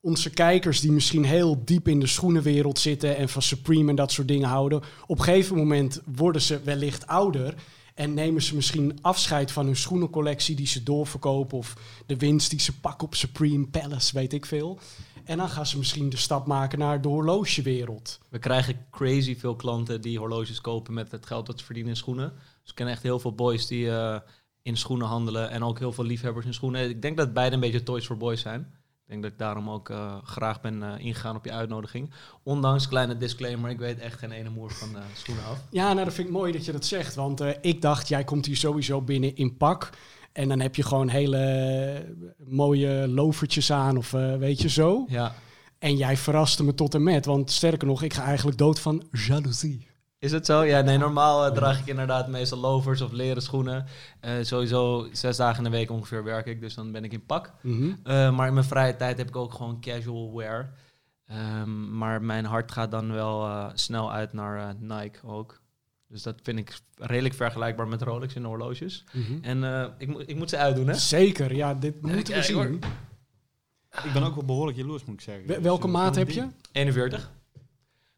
onze 0.00 0.30
kijkers 0.30 0.80
die 0.80 0.92
misschien 0.92 1.24
heel 1.24 1.64
diep 1.64 1.88
in 1.88 2.00
de 2.00 2.06
schoenenwereld 2.06 2.78
zitten 2.78 3.16
en 3.16 3.28
van 3.28 3.42
Supreme 3.42 3.90
en 3.90 3.96
dat 3.96 4.12
soort 4.12 4.28
dingen 4.28 4.48
houden, 4.48 4.82
op 5.06 5.18
een 5.18 5.24
gegeven 5.24 5.56
moment 5.56 6.00
worden 6.16 6.42
ze 6.42 6.60
wellicht 6.62 7.06
ouder 7.06 7.54
en 7.94 8.14
nemen 8.14 8.42
ze 8.42 8.54
misschien 8.54 8.98
afscheid 9.00 9.52
van 9.52 9.66
hun 9.66 9.76
schoenencollectie 9.76 10.56
die 10.56 10.66
ze 10.66 10.82
doorverkopen 10.82 11.58
of 11.58 11.76
de 12.06 12.16
winst 12.16 12.50
die 12.50 12.60
ze 12.60 12.80
pakken 12.80 13.06
op 13.06 13.14
Supreme 13.14 13.66
Palace, 13.66 14.14
weet 14.14 14.32
ik 14.32 14.46
veel. 14.46 14.78
En 15.24 15.38
dan 15.38 15.48
gaan 15.48 15.66
ze 15.66 15.78
misschien 15.78 16.08
de 16.08 16.16
stap 16.16 16.46
maken 16.46 16.78
naar 16.78 17.00
de 17.00 17.08
horlogewereld. 17.08 18.18
We 18.28 18.38
krijgen 18.38 18.86
crazy 18.90 19.36
veel 19.36 19.56
klanten 19.56 20.00
die 20.00 20.18
horloges 20.18 20.60
kopen 20.60 20.94
met 20.94 21.10
het 21.10 21.26
geld 21.26 21.46
dat 21.46 21.58
ze 21.58 21.64
verdienen 21.64 21.92
in 21.92 21.98
schoenen. 21.98 22.32
Dus 22.60 22.70
ik 22.70 22.74
ken 22.74 22.88
echt 22.88 23.02
heel 23.02 23.18
veel 23.18 23.34
boys 23.34 23.66
die 23.66 23.90
eh, 23.90 24.20
in 24.62 24.76
schoenen 24.76 25.06
handelen 25.06 25.50
en 25.50 25.62
ook 25.62 25.78
heel 25.78 25.92
veel 25.92 26.04
liefhebbers 26.04 26.46
in 26.46 26.54
schoenen. 26.54 26.88
Ik 26.88 27.02
denk 27.02 27.16
dat 27.16 27.32
beide 27.32 27.54
een 27.54 27.60
beetje 27.60 27.82
toys 27.82 28.06
for 28.06 28.16
boys 28.16 28.40
zijn. 28.40 28.74
Ik 29.04 29.10
denk 29.10 29.22
dat 29.22 29.32
ik 29.32 29.38
daarom 29.38 29.70
ook 29.70 29.90
eh, 29.90 30.16
graag 30.24 30.60
ben 30.60 30.82
eh, 30.82 31.04
ingegaan 31.04 31.36
op 31.36 31.44
je 31.44 31.52
uitnodiging. 31.52 32.10
Ondanks 32.42 32.88
kleine 32.88 33.16
disclaimer, 33.16 33.70
ik 33.70 33.78
weet 33.78 33.98
echt 33.98 34.18
geen 34.18 34.30
ene 34.30 34.48
moer 34.50 34.70
van 34.70 34.96
eh, 34.96 35.02
schoenen 35.14 35.44
af. 35.44 35.62
Ja, 35.70 35.92
nou, 35.92 36.04
dat 36.04 36.14
vind 36.14 36.26
ik 36.28 36.32
mooi 36.32 36.52
dat 36.52 36.64
je 36.64 36.72
dat 36.72 36.84
zegt. 36.84 37.14
Want 37.14 37.40
ik 37.60 37.82
dacht, 37.82 38.08
jij 38.08 38.24
komt 38.24 38.46
hier 38.46 38.56
sowieso 38.56 39.02
binnen 39.02 39.36
in 39.36 39.56
pak. 39.56 39.90
En 40.32 40.48
dan 40.48 40.60
heb 40.60 40.74
je 40.74 40.82
gewoon 40.82 41.08
hele 41.08 42.16
mooie 42.44 43.08
lovertjes 43.08 43.72
aan 43.72 43.96
of 43.96 44.10
weet 44.38 44.62
je 44.62 44.68
zo. 44.68 45.04
Ja. 45.08 45.34
En 45.78 45.96
jij 45.96 46.16
verraste 46.16 46.64
me 46.64 46.74
tot 46.74 46.94
en 46.94 47.02
met. 47.02 47.24
Want 47.24 47.50
sterker 47.50 47.86
nog, 47.86 48.02
ik 48.02 48.12
ga 48.12 48.24
eigenlijk 48.24 48.58
dood 48.58 48.80
van 48.80 49.02
jaloezie. 49.10 49.86
Is 50.24 50.32
het 50.32 50.46
zo? 50.46 50.62
Ja, 50.62 50.80
nee, 50.80 50.98
normaal 50.98 51.46
eh, 51.46 51.52
draag 51.52 51.80
ik 51.80 51.86
inderdaad 51.86 52.28
meestal 52.28 52.58
lovers 52.58 53.00
of 53.00 53.12
leren 53.12 53.42
schoenen. 53.42 53.86
Eh, 54.20 54.32
sowieso 54.42 55.08
zes 55.12 55.36
dagen 55.36 55.64
in 55.64 55.70
de 55.70 55.76
week 55.76 55.90
ongeveer 55.90 56.24
werk 56.24 56.46
ik, 56.46 56.60
dus 56.60 56.74
dan 56.74 56.92
ben 56.92 57.04
ik 57.04 57.12
in 57.12 57.26
pak. 57.26 57.52
Mhm. 57.62 57.92
Eh, 58.02 58.36
maar 58.36 58.46
in 58.48 58.54
mijn 58.54 58.66
vrije 58.66 58.96
tijd 58.96 59.18
heb 59.18 59.28
ik 59.28 59.36
ook 59.36 59.54
gewoon 59.54 59.80
casual 59.80 60.34
wear. 60.36 60.72
Ehm, 61.26 61.96
maar 61.98 62.22
mijn 62.22 62.44
hart 62.44 62.72
gaat 62.72 62.90
dan 62.90 63.12
wel 63.12 63.44
eh, 63.46 63.66
snel 63.74 64.12
uit 64.12 64.32
naar 64.32 64.58
eh, 64.68 64.74
Nike 64.98 65.26
ook. 65.26 65.60
Dus 66.08 66.22
dat 66.22 66.34
vind 66.42 66.58
ik 66.58 66.78
redelijk 66.96 67.34
vergelijkbaar 67.34 67.88
met 67.88 68.02
Rolex 68.02 68.34
in 68.34 68.44
horloges. 68.44 69.04
Mhm. 69.12 69.38
En 69.42 69.64
eh, 69.64 69.86
ik, 69.98 70.08
moet 70.08 70.28
ik 70.28 70.36
moet 70.36 70.50
ze 70.50 70.56
uitdoen, 70.56 70.86
hè? 70.86 70.94
Zeker, 70.94 71.54
ja, 71.54 71.74
dit 71.74 71.94
Ja, 72.02 72.12
moeten 72.12 72.34
we 72.34 72.52
hoor. 72.52 72.64
zien. 72.64 72.80
Ik 74.04 74.12
ben 74.12 74.22
ook 74.22 74.34
wel 74.34 74.44
behoorlijk 74.44 74.76
jaloers, 74.78 75.04
moet 75.04 75.14
ik 75.14 75.20
zeggen. 75.20 75.46
Wel- 75.46 75.60
welke 75.60 75.86
maat 75.86 76.14
heb 76.14 76.30
je? 76.30 76.46
41. 76.72 77.30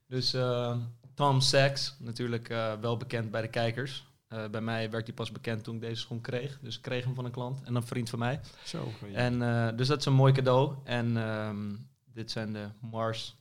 Dus 0.09 0.35
eh, 0.35 0.77
Tom 1.17 1.41
Sachs, 1.41 1.95
natuurlijk 1.99 2.49
eh, 2.49 2.73
wel 2.81 2.97
bekend 2.97 3.31
bij 3.31 3.43
de 3.43 3.49
kijkers. 3.49 4.07
Eh, 4.29 4.49
bij 4.49 4.61
mij 4.61 4.91
werd 4.91 5.07
hij 5.07 5.15
pas 5.15 5.33
bekend 5.33 5.65
toen 5.65 5.75
ik 5.75 5.81
deze 5.81 6.01
schoen 6.01 6.21
kreeg. 6.21 6.59
Dus 6.61 6.77
ik 6.77 6.83
kreeg 6.83 7.05
hem 7.05 7.15
van 7.15 7.25
een 7.25 7.31
klant 7.31 7.63
en 7.63 7.75
een 7.75 7.87
vriend 7.87 8.11
van 8.11 8.19
mij. 8.19 8.41
Zo. 8.65 8.89
En, 9.13 9.43
eh, 9.43 9.77
dus 9.77 9.89
dat 9.89 9.99
is 9.99 10.05
een 10.05 10.13
mooi 10.13 10.33
cadeau. 10.33 10.75
En 10.85 11.17
ehm, 11.17 11.75
dit 12.13 12.31
zijn 12.31 12.53
de 12.53 12.69
Mars. 12.81 13.37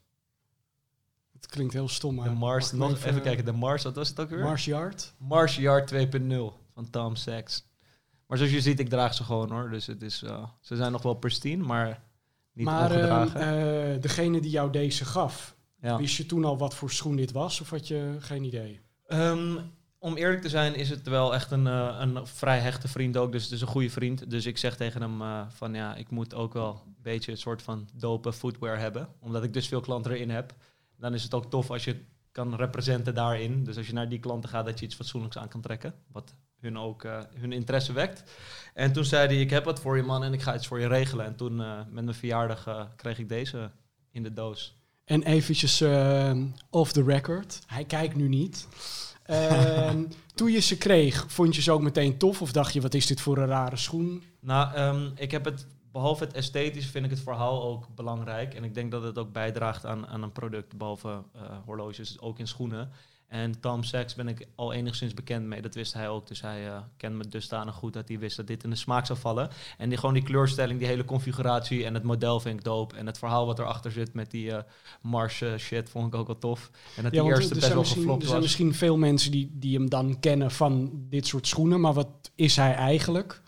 Het 1.33 1.45
klinkt 1.45 1.74
heel 1.74 1.88
stom, 1.88 2.16
maar... 2.16 2.30
De 2.30 2.36
Mars, 2.36 2.72
nog 2.72 2.92
even, 2.92 3.10
even, 3.10 3.22
kijken. 3.22 3.45
De 3.45 3.51
Mars, 3.51 3.83
wat 3.83 3.95
was 3.95 4.10
het 4.10 4.19
ook 4.19 4.30
weer? 4.30 4.44
Mars 4.44 4.66
Yard. 4.66 5.13
Mars 5.18 5.56
Yard 5.56 5.94
2.0 5.94 6.54
van 6.74 6.89
Tom 6.89 7.16
Sachs. 7.16 7.66
Maar 8.27 8.38
zoals 8.38 8.54
je 8.54 8.62
ziet, 8.62 8.80
ik 8.80 8.89
draag 8.89 9.13
ze 9.13 9.24
gewoon 9.24 9.51
hoor. 9.51 9.69
Dus 9.69 9.86
het 9.86 10.01
is, 10.01 10.18
ze 10.62 10.75
zijn 10.75 10.92
nog 10.92 11.01
wel 11.01 11.13
pristine, 11.13 11.63
maar 11.63 12.04
niet 12.54 12.66
maar 12.66 12.92
ehm, 12.92 13.22
ongedragen. 13.22 13.94
eh, 13.95 14.01
degene 14.01 14.39
die 14.39 14.51
jou 14.51 14.72
deze 14.72 15.06
gaf, 15.06 15.55
ja. 15.86 15.98
wist 15.98 16.16
je 16.16 16.26
toen 16.26 16.46
al 16.46 16.58
wat 16.58 16.76
voor 16.76 16.92
schoen 16.92 17.16
dit 17.16 17.32
was? 17.32 17.62
Of 17.62 17.70
had 17.70 17.88
je 17.88 18.16
geen 18.20 18.44
idee? 18.44 18.80
Ehm, 19.08 19.58
om 20.00 20.16
eerlijk 20.16 20.42
te 20.42 20.50
zijn 20.50 20.76
is 20.76 20.90
het 20.90 21.08
wel 21.08 21.34
echt 21.34 21.52
een, 21.52 21.68
eh, 21.68 21.98
een 22.00 22.28
vrij 22.28 22.60
hechte 22.60 22.88
vriend 22.88 23.18
ook. 23.18 23.32
Dus 23.32 23.44
het 23.44 23.52
is 23.52 23.62
een 23.62 23.68
goede 23.68 23.90
vriend. 23.90 24.30
Dus 24.30 24.46
ik 24.46 24.58
zeg 24.58 24.76
tegen 24.76 25.02
hem 25.02 25.22
eh, 25.22 25.42
van 25.50 25.74
ja, 25.74 25.96
ik 25.96 26.10
moet 26.10 26.34
ook 26.34 26.54
wel 26.54 26.84
een 26.86 26.96
beetje 27.02 27.32
een 27.32 27.38
soort 27.38 27.62
van 27.62 27.88
dope 27.94 28.34
footwear 28.34 28.80
hebben. 28.80 29.08
Omdat 29.20 29.44
ik 29.44 29.54
dus 29.54 29.68
veel 29.68 29.82
klanten 29.82 30.12
erin 30.12 30.30
heb. 30.30 30.54
Dan 30.98 31.14
is 31.14 31.24
het 31.24 31.34
ook 31.34 31.50
tof 31.50 31.72
als 31.72 31.84
je 31.84 31.96
kan 32.32 32.56
representen 32.56 33.14
daarin. 33.14 33.64
Dus 33.64 33.78
als 33.78 33.88
je 33.88 33.94
naar 33.94 34.10
die 34.10 34.20
klanten 34.20 34.50
gaat, 34.50 34.66
dat 34.66 34.80
je 34.80 34.86
iets 34.86 34.96
fatsoenlijks 34.96 35.38
aan 35.38 35.48
kan 35.48 35.62
trekken. 35.62 35.94
Wat 36.12 36.36
hun 36.60 36.78
ook 36.78 37.04
eh, 37.04 37.20
hun 37.34 37.52
interesse 37.52 37.94
wekt. 37.94 38.24
En 38.74 38.94
toen 38.94 39.06
zei 39.06 39.28
hij, 39.28 39.42
ik 39.42 39.50
heb 39.50 39.64
wat 39.64 39.80
voor 39.80 39.98
je 39.98 40.04
man 40.04 40.24
en 40.24 40.34
ik 40.34 40.42
ga 40.42 40.56
iets 40.56 40.68
voor 40.68 40.80
je 40.80 40.88
regelen. 40.88 41.26
En 41.26 41.36
toen 41.36 41.62
eh, 41.62 41.78
met 41.90 42.04
mijn 42.04 42.18
verjaardag 42.18 42.90
kreeg 42.96 43.20
ik 43.20 43.30
deze 43.30 43.72
in 44.12 44.24
de 44.24 44.34
doos. 44.34 44.85
En 45.06 45.24
eventjes 45.24 45.81
eh, 45.81 46.38
off 46.69 46.92
the 46.92 47.04
record. 47.04 47.60
Hij 47.68 47.86
kijkt 47.86 48.16
nu 48.16 48.28
niet. 48.28 48.68
Ehm, 49.24 50.04
toen 50.36 50.52
je 50.52 50.60
ze 50.60 50.78
kreeg, 50.78 51.25
vond 51.28 51.56
je 51.56 51.62
ze 51.62 51.72
ook 51.72 51.81
meteen 51.81 52.18
tof? 52.18 52.42
Of 52.42 52.52
dacht 52.52 52.74
je, 52.74 52.81
wat 52.81 52.94
is 52.94 53.06
dit 53.06 53.22
voor 53.22 53.38
een 53.38 53.48
rare 53.48 53.78
schoen? 53.78 54.24
Nou, 54.40 54.74
ehm, 54.74 55.10
ik 55.16 55.31
heb 55.31 55.46
het, 55.46 55.68
behalve 55.92 56.24
het 56.24 56.34
esthetische, 56.34 56.90
vind 56.90 57.06
ik 57.06 57.12
het 57.12 57.19
verhaal 57.19 57.63
ook 57.63 57.88
belangrijk. 57.96 58.54
En 58.54 58.63
ik 58.63 58.74
denk 58.74 58.92
dat 58.92 59.04
het 59.04 59.18
ook 59.18 59.31
bijdraagt 59.31 59.86
aan, 59.86 60.08
aan 60.08 60.24
een 60.24 60.32
product, 60.32 60.77
behalve 60.77 61.24
eh, 61.34 61.41
horloges, 61.65 62.20
ook 62.20 62.39
in 62.39 62.48
schoenen. 62.48 62.91
En 63.36 63.60
Tom 63.60 63.84
Sachs 63.84 64.15
ben 64.15 64.27
ik 64.27 64.48
al 64.56 64.74
enigszins 64.74 65.13
bekend 65.13 65.46
mee, 65.46 65.62
dat 65.62 65.75
wist 65.75 65.94
hij 65.94 66.10
ook. 66.10 66.27
Dus 66.27 66.42
hij 66.42 66.68
eh 66.68 66.77
kent 66.98 67.15
me 67.15 67.27
dusdanig 67.27 67.75
goed 67.75 67.94
dat 67.94 68.08
hij 68.08 68.20
wist 68.20 68.38
dat 68.38 68.48
dit 68.48 68.63
in 68.63 68.70
de 68.70 68.75
smaak 68.75 69.06
zou 69.06 69.20
vallen. 69.20 69.50
En 69.77 69.89
die, 69.89 69.98
gewoon 69.98 70.13
die 70.13 70.24
kleurstelling, 70.24 70.80
die 70.80 70.88
hele 70.88 71.06
configuratie 71.06 71.86
en 71.86 71.94
het 71.94 72.04
model 72.04 72.39
vind 72.39 72.60
ik 72.60 72.63
dope. 72.63 72.96
En 72.96 73.06
het 73.06 73.18
verhaal 73.18 73.46
wat 73.46 73.60
erachter 73.60 73.92
zit 73.92 74.13
met 74.13 74.32
die 74.32 74.51
eh 74.51 74.63
Mars 75.01 75.42
eh, 75.42 75.56
shit 75.58 75.89
vond 75.89 76.08
ik 76.08 76.15
ook 76.15 76.27
wel 76.27 76.38
tof. 76.38 76.72
En 76.96 77.04
dat 77.04 77.12
die 77.12 77.22
want 77.22 77.34
eerste 77.34 77.54
er 77.54 77.60
best 77.60 77.74
wel 77.74 77.84
geflopt 77.84 78.22
er 78.22 78.27
zijn 78.27 78.34
was. 78.34 78.42
misschien 78.42 78.74
veel 78.74 78.98
mensen 78.98 79.32
die, 79.32 79.50
die 79.54 79.77
hem 79.77 79.89
dan 79.89 80.20
kennen 80.20 80.51
van 80.51 80.92
dit 81.10 81.27
soort 81.27 81.48
schoenen. 81.48 81.82
Maar 81.82 81.94
wat 81.94 82.32
is 82.36 82.56
hij 82.56 82.74
eigenlijk? 82.74 83.42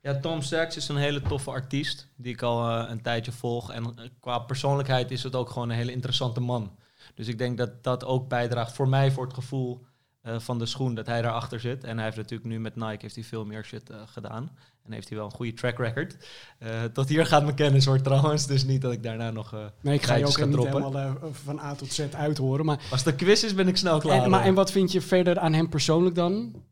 Ja, 0.00 0.20
Tom 0.20 0.42
Sachs 0.42 0.76
is 0.76 0.88
een 0.88 0.96
hele 0.96 1.22
toffe 1.22 1.50
artiest 1.50 2.08
die 2.16 2.32
ik 2.32 2.42
al 2.42 2.88
een 2.88 3.02
tijdje 3.02 3.32
volg. 3.32 3.72
En 3.72 3.94
qua 4.20 4.38
persoonlijkheid 4.38 5.10
is 5.10 5.22
het 5.22 5.34
ook 5.34 5.50
gewoon 5.50 5.70
een 5.70 5.76
hele 5.76 5.92
interessante 5.92 6.40
man. 6.40 6.76
Dus 7.14 7.28
ik 7.28 7.38
denk 7.38 7.58
dat 7.58 7.82
dat 7.82 8.04
ook 8.04 8.28
bijdraagt 8.28 8.72
voor 8.72 8.88
mij 8.88 9.10
voor 9.12 9.24
het 9.24 9.34
gevoel 9.34 9.86
eh, 10.20 10.38
van 10.38 10.58
de 10.58 10.66
schoen 10.66 10.94
dat 10.94 11.06
hij 11.06 11.22
daarachter 11.22 11.60
zit. 11.60 11.84
En 11.84 11.96
hij 11.96 12.04
heeft 12.04 12.16
natuurlijk 12.16 12.50
nu 12.50 12.60
met 12.60 12.76
Nike 12.76 12.98
heeft 12.98 13.14
hij 13.14 13.24
veel 13.24 13.44
meer 13.44 13.64
shit 13.64 13.90
eh, 13.90 13.96
gedaan. 14.06 14.50
En 14.82 14.92
heeft 14.92 15.08
hij 15.08 15.16
wel 15.18 15.26
een 15.26 15.32
goede 15.32 15.52
track 15.52 15.78
record. 15.78 16.16
Eh, 16.58 16.82
tot 16.84 17.08
hier 17.08 17.26
gaat 17.26 17.42
mijn 17.42 17.54
kennis 17.54 17.84
hoor 17.84 18.00
trouwens. 18.00 18.46
Dus 18.46 18.64
niet 18.64 18.82
dat 18.82 18.92
ik 18.92 19.02
daarna 19.02 19.30
nog... 19.30 19.54
Nee, 19.80 19.94
ik 19.94 20.02
ga 20.02 20.14
je 20.14 20.26
ook 20.26 20.46
niet 20.46 20.56
helemaal 20.56 21.18
van 21.30 21.60
A 21.60 21.74
tot 21.74 21.92
Z 21.92 22.00
uithoren. 22.12 22.64
Maar, 22.64 22.80
Als 22.90 23.02
de 23.02 23.14
quiz 23.14 23.42
is 23.42 23.54
ben 23.54 23.68
ik 23.68 23.76
snel 23.76 23.98
klaar. 24.00 24.22
en, 24.22 24.30
maar 24.30 24.38
hoor. 24.38 24.48
en 24.48 24.54
wat 24.54 24.70
vind 24.70 24.92
je 24.92 25.00
verder 25.00 25.38
aan 25.38 25.52
hem 25.52 25.68
persoonlijk 25.68 26.14
dan? 26.14 26.62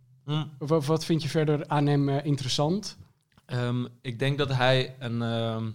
Of 0.59 0.69
Wat, 0.69 0.85
wat 0.85 1.05
vind 1.05 1.23
je 1.23 1.29
verder 1.29 1.69
aan 1.69 1.87
hem 1.87 2.09
interessant? 2.09 2.97
Ehm, 3.47 3.85
ik 4.01 4.19
denk 4.19 4.39
dat 4.39 4.53
hij 4.53 4.97
een. 4.99 5.23
ehm, 5.23 5.71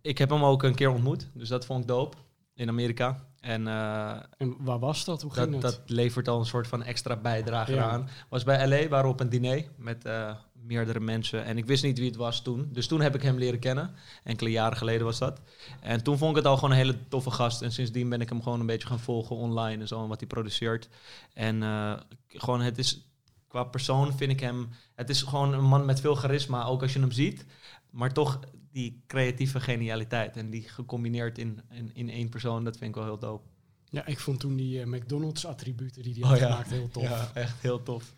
ik 0.00 0.18
heb 0.18 0.30
hem 0.30 0.44
ook 0.44 0.62
een 0.62 0.74
keer 0.74 0.90
ontmoet, 0.90 1.28
dus 1.32 1.48
dat 1.48 1.66
vond 1.66 1.80
ik 1.80 1.88
dope 1.88 2.16
in 2.56 2.68
Amerika. 2.68 3.24
En 3.40 3.66
eh, 3.66 4.10
En 4.36 4.56
waar 4.58 4.78
was 4.78 5.04
dat? 5.04 5.22
Hoe 5.22 5.32
ging 5.32 5.52
dat, 5.52 5.62
het? 5.62 5.72
dat 5.72 5.90
levert 5.90 6.28
al 6.28 6.38
een 6.38 6.46
soort 6.46 6.66
van 6.66 6.82
extra 6.82 7.16
bijdrage 7.16 7.72
Ja. 7.74 7.88
aan. 7.88 8.08
Was 8.28 8.44
bij 8.44 8.68
LA, 8.68 8.88
waren 8.88 9.06
we 9.06 9.12
op 9.12 9.20
een 9.20 9.28
diner 9.28 9.64
met 9.76 10.04
eh, 10.04 10.34
meerdere 10.52 11.00
mensen. 11.00 11.44
En 11.44 11.56
ik 11.58 11.66
wist 11.66 11.82
niet 11.82 11.98
wie 11.98 12.06
het 12.06 12.16
was 12.16 12.42
toen. 12.42 12.68
Dus 12.72 12.86
toen 12.86 13.00
heb 13.00 13.14
ik 13.14 13.22
hem 13.22 13.38
leren 13.38 13.58
kennen. 13.58 13.94
Enkele 14.24 14.50
jaren 14.50 14.76
geleden 14.76 15.04
was 15.04 15.18
dat. 15.18 15.40
En 15.80 16.02
toen 16.02 16.18
vond 16.18 16.30
ik 16.30 16.36
het 16.36 16.46
al 16.46 16.54
gewoon 16.54 16.70
een 16.70 16.76
hele 16.76 17.08
toffe 17.08 17.30
gast. 17.30 17.62
En 17.62 17.72
sindsdien 17.72 18.08
ben 18.08 18.20
ik 18.20 18.28
hem 18.28 18.42
gewoon 18.42 18.60
een 18.60 18.66
beetje 18.66 18.88
gaan 18.88 18.98
volgen 19.00 19.36
online 19.36 19.80
en 19.80 19.88
zo. 19.88 20.02
En 20.02 20.08
wat 20.08 20.20
hij 20.20 20.28
produceert. 20.28 20.88
En 21.34 21.62
eh, 21.62 21.92
gewoon, 22.28 22.60
het 22.60 22.78
is 22.78 23.06
qua 23.48 23.64
persoon 23.64 24.16
vind 24.16 24.30
ik 24.30 24.40
hem... 24.40 24.68
Het 24.94 25.10
is 25.10 25.22
gewoon 25.22 25.52
een 25.52 25.64
man 25.64 25.84
met 25.84 26.00
veel 26.00 26.14
charisma, 26.14 26.64
ook 26.64 26.82
als 26.82 26.92
je 26.92 26.98
hem 27.00 27.12
ziet. 27.12 27.46
Maar 27.90 28.12
toch 28.12 28.40
die 28.76 29.00
creatieve 29.06 29.60
genialiteit. 29.60 30.36
En 30.36 30.50
die 30.50 30.62
gecombineerd 30.62 31.38
in, 31.38 31.60
in, 31.70 31.90
in 31.94 32.10
één 32.10 32.28
persoon, 32.28 32.64
dat 32.64 32.76
vind 32.76 32.90
ik 32.90 32.96
wel 32.96 33.04
heel 33.04 33.18
dope. 33.18 33.48
Ja, 33.90 34.06
ik 34.06 34.18
vond 34.18 34.40
toen 34.40 34.56
die 34.56 34.80
eh, 34.80 34.86
McDonald's 34.86 35.44
attributen 35.44 36.02
die 36.02 36.12
hij 36.12 36.22
Oh 36.22 36.28
had 36.28 36.38
ja. 36.38 36.50
gemaakt 36.50 36.70
heel 36.70 36.88
tof. 36.88 37.02
Ja, 37.02 37.30
echt 37.34 37.54
heel 37.60 37.82
tof. 37.82 38.14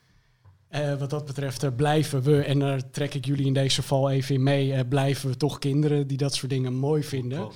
Eh, 0.69 0.99
wat 0.99 1.11
dat 1.11 1.25
betreft 1.25 1.63
eh, 1.63 1.71
blijven 1.77 2.23
we, 2.23 2.43
en 2.43 2.59
daar 2.59 2.91
trek 2.91 3.15
ik 3.15 3.25
jullie 3.25 3.47
in 3.47 3.53
deze 3.53 3.83
val 3.83 4.11
even 4.11 4.35
in 4.35 4.43
mee, 4.43 4.85
blijven 4.85 5.31
we 5.31 5.37
toch 5.37 5.59
kinderen 5.59 6.07
die 6.07 6.17
dat 6.17 6.35
soort 6.35 6.51
dingen 6.51 6.75
mooi 6.75 7.03
vinden. 7.03 7.51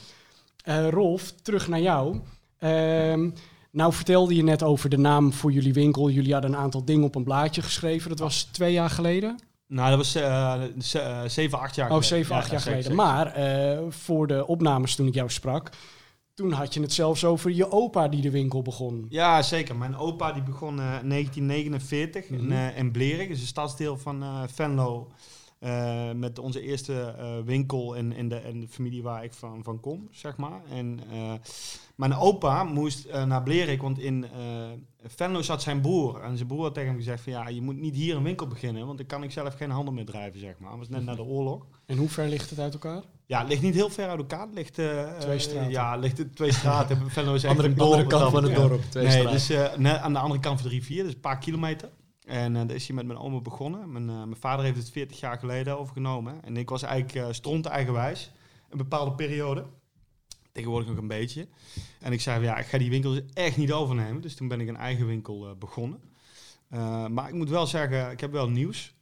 Rolf, 0.90 1.32
terug 1.32 1.68
naar 1.68 1.80
jou. 1.80 2.20
Ehm, 2.58 3.30
nou 3.70 3.92
vertelde 3.92 4.34
je 4.34 4.42
net 4.42 4.62
over 4.62 4.88
de 4.90 4.98
naam 4.98 5.32
voor 5.32 5.52
jullie 5.52 5.72
winkel. 5.72 6.10
Jullie 6.10 6.32
hadden 6.32 6.52
een 6.52 6.58
aantal 6.58 6.84
dingen 6.84 7.04
op 7.04 7.14
een 7.14 7.24
blaadje 7.24 7.62
geschreven. 7.62 8.08
Dat 8.08 8.18
was 8.18 8.42
twee 8.42 8.72
jaar 8.72 8.90
geleden? 8.90 9.38
Nou, 9.72 9.88
dat 9.88 9.98
was 9.98 10.14
eh, 10.14 11.22
zeven, 11.26 11.58
acht 11.58 11.74
jaar 11.74 11.90
Oh, 11.90 11.96
geleden. 11.96 12.08
zeven, 12.08 12.34
Ja, 12.34 12.40
acht 12.40 12.46
ja, 12.50 12.52
jaar 12.52 12.62
zeker, 12.62 12.82
geleden. 12.82 13.04
zeker. 13.06 13.14
Maar 13.14 13.26
eh, 13.26 13.78
voor 13.88 14.26
de 14.26 14.46
opnames 14.46 14.94
toen 14.94 15.06
ik 15.06 15.14
jou 15.14 15.30
sprak, 15.30 15.70
toen 16.34 16.52
had 16.52 16.74
je 16.74 16.80
het 16.80 16.92
zelfs 16.92 17.24
over 17.24 17.50
je 17.50 17.70
opa 17.72 18.08
die 18.08 18.20
de 18.20 18.30
winkel 18.30 18.62
begon. 18.62 19.06
Ja, 19.08 19.42
zeker. 19.42 19.76
Mijn 19.76 19.96
opa 19.96 20.32
die 20.32 20.42
begon 20.42 20.80
eh, 20.80 20.84
in 21.02 21.08
1949 21.08 22.24
in, 22.28 22.42
Mhm. 22.44 22.52
eh, 22.52 22.78
in 22.78 22.90
Blerik, 22.92 23.30
is 23.30 23.40
een 23.40 23.46
stadsdeel 23.46 23.96
van 23.98 24.24
Venlo. 24.54 25.08
met 26.14 26.38
onze 26.38 26.60
eerste 26.60 27.14
winkel 27.44 27.94
in, 27.94 28.12
in, 28.12 28.28
de, 28.28 28.40
in 28.42 28.60
de 28.60 28.68
familie 28.68 29.02
waar 29.02 29.24
ik 29.24 29.32
van, 29.32 29.60
van 29.64 29.80
kom, 29.80 30.08
zeg 30.10 30.36
maar. 30.36 30.60
En 30.70 31.00
mijn 31.96 32.14
opa 32.14 32.64
moest 32.64 33.12
naar 33.26 33.42
Blerik, 33.42 33.82
want 33.82 33.98
in 33.98 34.26
Venlo 35.04 35.42
zat 35.42 35.62
zijn 35.62 35.80
broer. 35.80 36.20
En 36.20 36.36
zijn 36.36 36.48
broer 36.48 36.62
had 36.62 36.74
tegen 36.74 36.88
hem 36.88 36.98
gezegd 36.98 37.22
van 37.22 37.32
ja, 37.32 37.48
je 37.48 37.62
moet 37.62 37.76
niet 37.76 37.94
hier 37.94 38.16
een 38.16 38.22
winkel 38.22 38.46
beginnen, 38.46 38.86
want 38.86 38.98
dan 38.98 39.06
kan 39.06 39.22
ik 39.22 39.30
zelf 39.30 39.54
geen 39.54 39.70
handel 39.70 39.94
meer 39.94 40.04
drijven, 40.04 40.40
zeg 40.40 40.58
maar. 40.58 40.70
Dat 40.70 40.78
was 40.78 40.88
net 40.88 41.04
na 41.04 41.14
de 41.14 41.22
oorlog. 41.22 41.66
En 41.86 41.96
hoe 41.96 42.08
ver 42.08 42.28
ligt 42.28 42.50
het 42.50 42.58
uit 42.58 42.72
elkaar? 42.72 43.02
Ja, 43.26 43.38
het 43.38 43.48
ligt 43.48 43.62
niet 43.62 43.74
heel 43.74 43.90
ver 43.90 44.08
uit 44.08 44.18
elkaar. 44.18 44.46
Het 44.46 44.54
ligt, 44.54 44.78
eh, 44.78 45.18
Twee 45.18 45.38
straten. 45.38 45.70
Ja, 45.70 45.92
het 45.92 46.00
ligt 46.00 46.18
het 46.18 46.36
twee 46.36 46.52
straten. 46.52 46.96
Venlo 47.10 47.34
is 47.34 47.42
echt 47.42 47.50
Andere, 47.50 47.68
een 47.68 47.74
dorp 47.74 47.90
andere 47.90 48.08
kant 48.08 48.30
van 48.30 48.44
het 48.44 48.54
dorp. 48.54 48.82
Twee 48.88 49.04
nee, 49.04 49.12
straten. 49.12 49.32
dus 49.32 49.50
eh, 49.50 49.76
net 49.76 49.98
aan 49.98 50.12
de 50.12 50.18
andere 50.18 50.40
kant 50.40 50.60
van 50.60 50.70
de 50.70 50.74
rivier, 50.74 51.04
dus 51.04 51.12
een 51.12 51.20
paar 51.20 51.38
kilometer. 51.38 51.88
En 52.26 52.56
eh 52.56 52.66
daar 52.66 52.76
is 52.76 52.86
hij 52.86 52.96
met 52.96 53.06
mijn 53.06 53.18
oma 53.18 53.40
begonnen. 53.40 53.92
Mijn, 53.92 54.08
eh, 54.08 54.14
mijn 54.14 54.36
vader 54.40 54.64
heeft 54.64 54.76
het 54.76 54.90
40 54.90 55.20
jaar 55.20 55.38
geleden 55.38 55.78
overgenomen. 55.78 56.44
En 56.44 56.56
ik 56.56 56.68
was 56.68 56.82
eigenlijk 56.82 57.26
uh, 57.26 57.32
stront 57.32 57.66
eigenwijs, 57.66 58.32
een 58.70 58.78
bepaalde 58.78 59.12
periode. 59.12 59.64
Tegenwoordig 60.52 60.88
nog 60.88 60.98
een 60.98 61.08
beetje. 61.08 61.48
En 62.00 62.12
ik 62.12 62.20
zei, 62.20 62.36
van, 62.36 62.44
ja, 62.44 62.58
ik 62.58 62.66
ga 62.66 62.78
die 62.78 62.90
winkel 62.90 63.10
dus 63.10 63.22
echt 63.34 63.56
niet 63.56 63.72
overnemen. 63.72 64.22
Dus 64.22 64.34
toen 64.34 64.48
ben 64.48 64.60
ik 64.60 64.68
een 64.68 64.76
eigen 64.76 65.06
winkel 65.06 65.48
eh, 65.48 65.54
begonnen. 65.58 66.00
Eh, 66.68 67.06
maar 67.06 67.28
ik 67.28 67.34
moet 67.34 67.48
wel 67.48 67.66
zeggen, 67.66 68.10
ik 68.10 68.20
heb 68.20 68.32
wel 68.32 68.48
nieuws. 68.48 68.94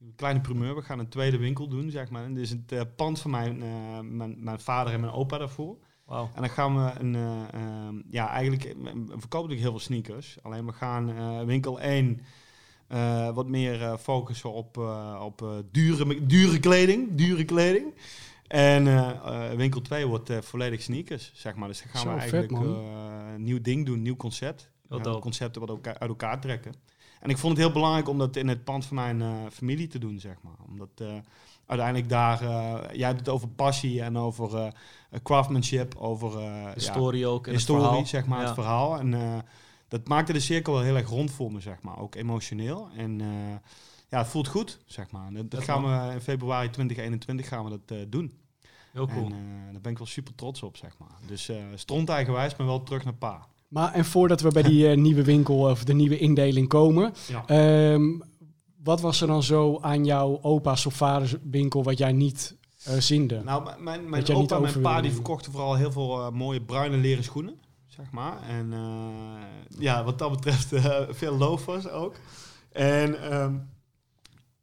Een 0.00 0.14
kleine 0.16 0.40
primeur, 0.40 0.74
we 0.74 0.82
gaan 0.82 0.98
een 0.98 1.08
tweede 1.08 1.36
winkel 1.36 1.68
doen, 1.68 1.90
zeg 1.90 2.10
maar. 2.10 2.24
En 2.24 2.34
dit 2.34 2.42
is 2.42 2.50
het 2.50 2.72
eh, 2.72 2.80
pand 2.96 3.20
van 3.20 3.30
mijn, 3.30 3.58
mijn, 4.16 4.44
mijn 4.44 4.60
vader 4.60 4.92
en 4.92 5.00
mijn 5.00 5.12
opa 5.12 5.38
daarvoor. 5.38 5.76
Wauw. 6.04 6.30
En 6.34 6.40
dan 6.40 6.50
gaan 6.50 6.74
we 6.84 6.92
een, 7.00 7.14
eh, 7.14 7.52
ehm, 7.52 7.94
ja, 8.10 8.28
eigenlijk 8.28 8.62
we 8.62 9.18
verkopen 9.18 9.48
natuurlijk 9.48 9.60
heel 9.60 9.70
veel 9.70 9.78
sneakers. 9.78 10.38
Alleen 10.42 10.66
we 10.66 10.72
gaan 10.72 11.46
winkel 11.46 11.80
1 11.80 12.20
eh, 12.88 13.34
wat 13.34 13.46
meer 13.46 13.98
focussen 13.98 14.52
op, 14.52 14.76
op 15.20 15.64
dure, 15.70 16.26
dure 16.26 16.60
kleding, 16.60 17.14
dure 17.14 17.44
kleding. 17.44 17.94
En 18.48 18.86
eh, 18.86 19.08
eh, 19.50 19.56
winkel 19.56 19.80
2 19.80 20.06
wordt 20.06 20.30
eh, 20.30 20.38
volledig 20.40 20.82
sneakers, 20.82 21.30
zeg 21.34 21.54
maar. 21.54 21.68
Dus 21.68 21.78
dan 21.82 21.88
gaan 21.90 22.00
Zo, 22.02 22.08
we 22.14 22.18
eigenlijk 22.20 22.52
eh, 22.52 22.58
een 23.34 23.42
nieuw 23.42 23.60
ding 23.60 23.86
doen, 23.86 24.02
nieuw 24.02 24.16
concept. 24.16 24.70
Dope. 24.88 25.18
concepten 25.18 25.60
wat 25.60 25.70
elkaar, 25.70 25.98
uit 25.98 26.10
elkaar 26.10 26.40
trekken. 26.40 26.74
En 27.20 27.30
ik 27.30 27.38
vond 27.38 27.52
het 27.56 27.62
heel 27.64 27.72
belangrijk 27.74 28.08
om 28.08 28.18
dat 28.18 28.36
in 28.36 28.48
het 28.48 28.64
pand 28.64 28.84
van 28.84 28.96
mijn 28.96 29.22
eh, 29.22 29.28
familie 29.52 29.86
te 29.86 29.98
doen, 29.98 30.18
zeg 30.20 30.36
maar. 30.42 30.56
Omdat 30.68 30.88
eh, 30.94 31.06
uiteindelijk 31.66 32.08
daar, 32.08 32.40
eh, 32.42 32.78
jij 32.92 33.06
hebt 33.06 33.18
het 33.18 33.28
over 33.28 33.48
passie 33.48 34.02
en 34.02 34.18
over 34.18 34.56
eh, 34.56 34.66
craftsmanship, 35.22 35.94
over 35.98 36.30
eh, 36.30 36.64
De 36.74 36.80
ja, 36.80 36.92
story 36.92 37.24
ook. 37.24 37.46
En 37.46 37.50
het 37.52 37.60
historie, 37.60 37.84
verhaal. 37.84 38.06
zeg 38.06 38.26
maar, 38.26 38.40
Ja. 38.40 38.44
het 38.44 38.54
verhaal. 38.54 38.98
En 38.98 39.14
eh, 39.14 39.38
dat 39.88 40.08
maakte 40.08 40.32
de 40.32 40.40
cirkel 40.40 40.72
wel 40.72 40.82
heel 40.82 40.96
erg 40.96 41.08
rond 41.08 41.30
voor 41.30 41.52
me, 41.52 41.60
zeg 41.60 41.82
maar. 41.82 41.98
Ook 41.98 42.14
emotioneel. 42.14 42.88
En 42.96 43.20
eh, 43.20 43.26
ja, 44.08 44.18
het 44.18 44.26
voelt 44.26 44.48
goed, 44.48 44.78
zeg 44.86 45.10
maar. 45.10 45.30
Dat, 45.48 45.64
gaan 45.64 45.82
we 45.82 46.12
in 46.12 46.20
februari 46.20 46.70
2021 46.70 47.48
gaan 47.48 47.64
we 47.64 47.70
dat 47.70 47.98
eh, 47.98 48.04
doen. 48.08 48.32
Heel 48.92 49.06
cool. 49.06 49.24
En 49.26 49.32
eh, 49.32 49.72
daar 49.72 49.80
ben 49.80 49.92
ik 49.92 49.98
wel 49.98 50.06
super 50.06 50.34
trots 50.34 50.62
op, 50.62 50.76
zeg 50.76 50.98
maar. 50.98 51.18
Dus 51.26 51.48
eh 51.48 51.56
stront 51.74 52.08
eigenwijs, 52.08 52.56
maar 52.56 52.66
wel 52.66 52.82
terug 52.82 53.04
naar 53.04 53.14
pa. 53.14 53.46
Maar 53.68 53.92
en 53.92 54.04
voordat 54.04 54.40
we 54.40 54.48
bij 54.50 54.62
die 54.62 54.88
eh, 54.88 54.96
nieuwe 54.96 55.24
winkel 55.24 55.58
of 55.58 55.84
de 55.84 55.94
nieuwe 55.94 56.18
indeling 56.18 56.68
komen, 56.68 57.12
Ja. 57.28 57.46
ehm, 57.46 58.18
wat 58.82 59.00
was 59.00 59.20
er 59.20 59.26
dan 59.26 59.42
zo 59.42 59.78
aan 59.80 60.04
jouw 60.04 60.38
opa's 60.42 60.86
of 60.86 60.94
vaders 60.94 61.34
winkel 61.50 61.82
wat 61.82 61.98
jij 61.98 62.12
niet 62.12 62.56
eh 62.84 62.96
zinde? 62.96 63.42
Nou, 63.44 63.82
mijn, 63.82 64.08
mijn 64.08 64.28
opa 64.34 64.56
en 64.56 64.62
mijn 64.62 64.80
pa 64.80 65.00
die 65.00 65.12
verkochten 65.12 65.52
vooral 65.52 65.74
heel 65.74 65.92
veel 65.92 66.30
mooie 66.32 66.60
bruine 66.62 66.96
leren 66.96 67.24
schoenen, 67.24 67.54
zeg 67.86 68.10
maar. 68.10 68.42
En 68.48 68.72
eh, 68.72 69.78
ja, 69.78 70.04
wat 70.04 70.18
dat 70.18 70.30
betreft 70.30 70.72
eh, 70.72 71.00
veel 71.08 71.36
loafers 71.36 71.88
ook. 71.88 72.14
En 72.72 73.30
ehm, 73.30 73.54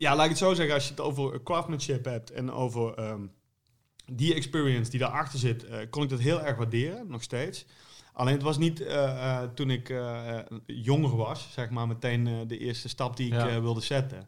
ja, 0.03 0.15
laat 0.15 0.23
ik 0.23 0.29
het 0.29 0.39
zo 0.39 0.53
zeggen, 0.53 0.73
als 0.75 0.83
je 0.83 0.89
het 0.89 0.99
over 0.99 1.43
craftsmanship 1.43 2.05
hebt 2.05 2.31
en 2.31 2.51
over 2.51 2.93
ehm, 2.93 3.21
die 4.11 4.33
experience 4.33 4.91
die 4.91 4.99
daarachter 4.99 5.39
zit, 5.39 5.65
eh, 5.65 5.77
kon 5.89 6.03
ik 6.03 6.09
dat 6.09 6.19
heel 6.19 6.41
erg 6.41 6.57
waarderen, 6.57 7.07
nog 7.07 7.23
steeds. 7.23 7.65
Alleen 8.13 8.33
het 8.33 8.43
was 8.43 8.57
niet 8.57 8.81
eh, 8.81 9.03
eh, 9.03 9.49
toen 9.55 9.69
ik 9.69 9.93
jonger 10.65 11.15
was, 11.15 11.49
zeg 11.51 11.69
maar, 11.69 11.87
meteen 11.87 12.47
de 12.47 12.57
eerste 12.57 12.89
stap 12.89 13.17
die 13.17 13.27
ik 13.27 13.33
Ja. 13.33 13.61
wilde 13.61 13.81
zetten. 13.81 14.27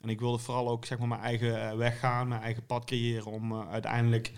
En 0.00 0.08
ik 0.08 0.20
wilde 0.20 0.38
vooral 0.38 0.68
ook 0.68 0.84
zeg 0.84 0.98
maar, 0.98 1.08
mijn 1.08 1.20
eigen 1.20 1.76
weg 1.76 1.98
gaan, 1.98 2.28
mijn 2.28 2.42
eigen 2.42 2.66
pad 2.66 2.84
creëren 2.84 3.26
om 3.26 3.54
uiteindelijk 3.54 4.32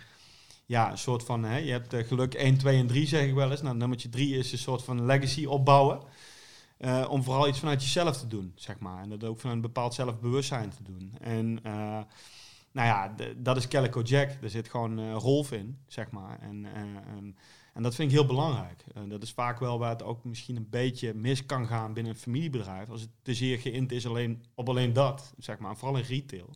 ja, 0.67 0.91
een 0.91 0.99
soort 0.99 1.23
van, 1.25 1.45
hè, 1.45 1.57
je 1.57 1.71
hebt 1.71 1.95
geluk 2.07 2.35
1, 2.35 2.59
2 2.59 2.79
en 2.79 2.87
3 2.87 3.07
zeg 3.07 3.27
ik 3.27 3.35
wel 3.35 3.51
eens. 3.51 3.63
Nou, 3.63 3.77
nummertje 3.77 4.09
3 4.09 4.39
is 4.39 4.53
een 4.53 4.59
soort 4.59 4.83
van 4.83 5.05
legacy 5.07 5.45
opbouwen. 5.45 6.01
Eh, 6.77 7.07
om 7.09 7.23
vooral 7.23 7.49
iets 7.49 7.59
vanuit 7.59 7.83
jezelf 7.83 8.17
te 8.17 8.27
doen, 8.27 8.53
zeg 8.55 8.79
maar. 8.79 9.03
En 9.03 9.09
dat 9.09 9.25
ook 9.25 9.41
vanuit 9.41 9.57
een 9.57 9.63
bepaald 9.63 9.95
zelfbewustzijn 9.95 10.71
te 10.71 10.83
doen. 10.83 11.15
En 11.21 11.59
eh, 11.63 12.01
nou 12.73 12.89
ja, 12.89 13.15
dat 13.37 13.57
is 13.57 13.69
Calico 13.69 14.01
Jack. 14.01 14.31
Er 14.43 14.51
zit 14.51 14.69
gewoon 14.69 14.99
eh 14.99 15.13
Rolf 15.13 15.53
in, 15.53 15.79
zeg 15.87 16.11
maar. 16.11 16.39
En, 16.41 16.65
en, 16.75 17.37
en 17.73 17.83
dat 17.83 17.95
vind 17.95 18.11
ik 18.11 18.17
heel 18.17 18.27
belangrijk. 18.27 18.85
Dat 19.09 19.23
is 19.23 19.33
vaak 19.33 19.59
wel 19.59 19.79
waar 19.79 19.91
het 19.91 20.03
ook 20.03 20.25
misschien 20.25 20.57
een 20.57 20.69
beetje 20.71 21.15
mis 21.15 21.47
kan 21.47 21.67
gaan 21.67 21.93
binnen 21.93 22.13
een 22.13 22.19
familiebedrijf. 22.19 22.91
Als 22.91 23.01
het 23.01 23.11
te 23.23 23.35
zeer 23.35 23.59
geïnt 23.59 23.93
is 23.93 24.07
alleen, 24.07 24.45
op 24.55 24.69
alleen 24.69 24.93
dat, 24.93 25.35
zeg 25.39 25.59
maar. 25.59 25.77
Vooral 25.77 25.99
in 25.99 26.05
retail. 26.05 26.51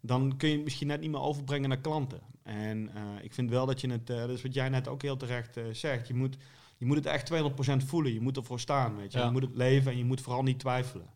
Dan 0.00 0.36
kun 0.36 0.48
je 0.48 0.54
het 0.54 0.64
misschien 0.64 0.86
net 0.86 1.00
niet 1.00 1.10
meer 1.10 1.20
overbrengen 1.20 1.68
naar 1.68 1.80
klanten. 1.80 2.20
En 2.42 2.90
ik 3.22 3.34
vind 3.34 3.50
wel 3.50 3.66
dat 3.66 3.80
je 3.80 3.90
het, 3.90 4.06
dat 4.06 4.30
is 4.30 4.42
wat 4.42 4.54
jij 4.54 4.68
net 4.68 4.88
ook 4.88 5.02
heel 5.02 5.16
terecht 5.16 5.56
zegt. 5.72 6.08
Je 6.08 6.14
moet, 6.14 6.36
je 6.78 6.86
moet 6.86 6.96
het 6.96 7.06
echt 7.06 7.32
200% 7.32 7.86
voelen. 7.86 8.12
Je 8.12 8.20
moet 8.20 8.36
ervoor 8.36 8.60
staan, 8.60 8.96
weet 8.96 9.12
je. 9.12 9.18
Ja. 9.18 9.24
Je 9.24 9.30
moet 9.30 9.42
het 9.42 9.56
leven 9.56 9.92
en 9.92 9.98
je 9.98 10.04
moet 10.04 10.20
vooral 10.20 10.42
niet 10.42 10.58
twijfelen. 10.58 11.06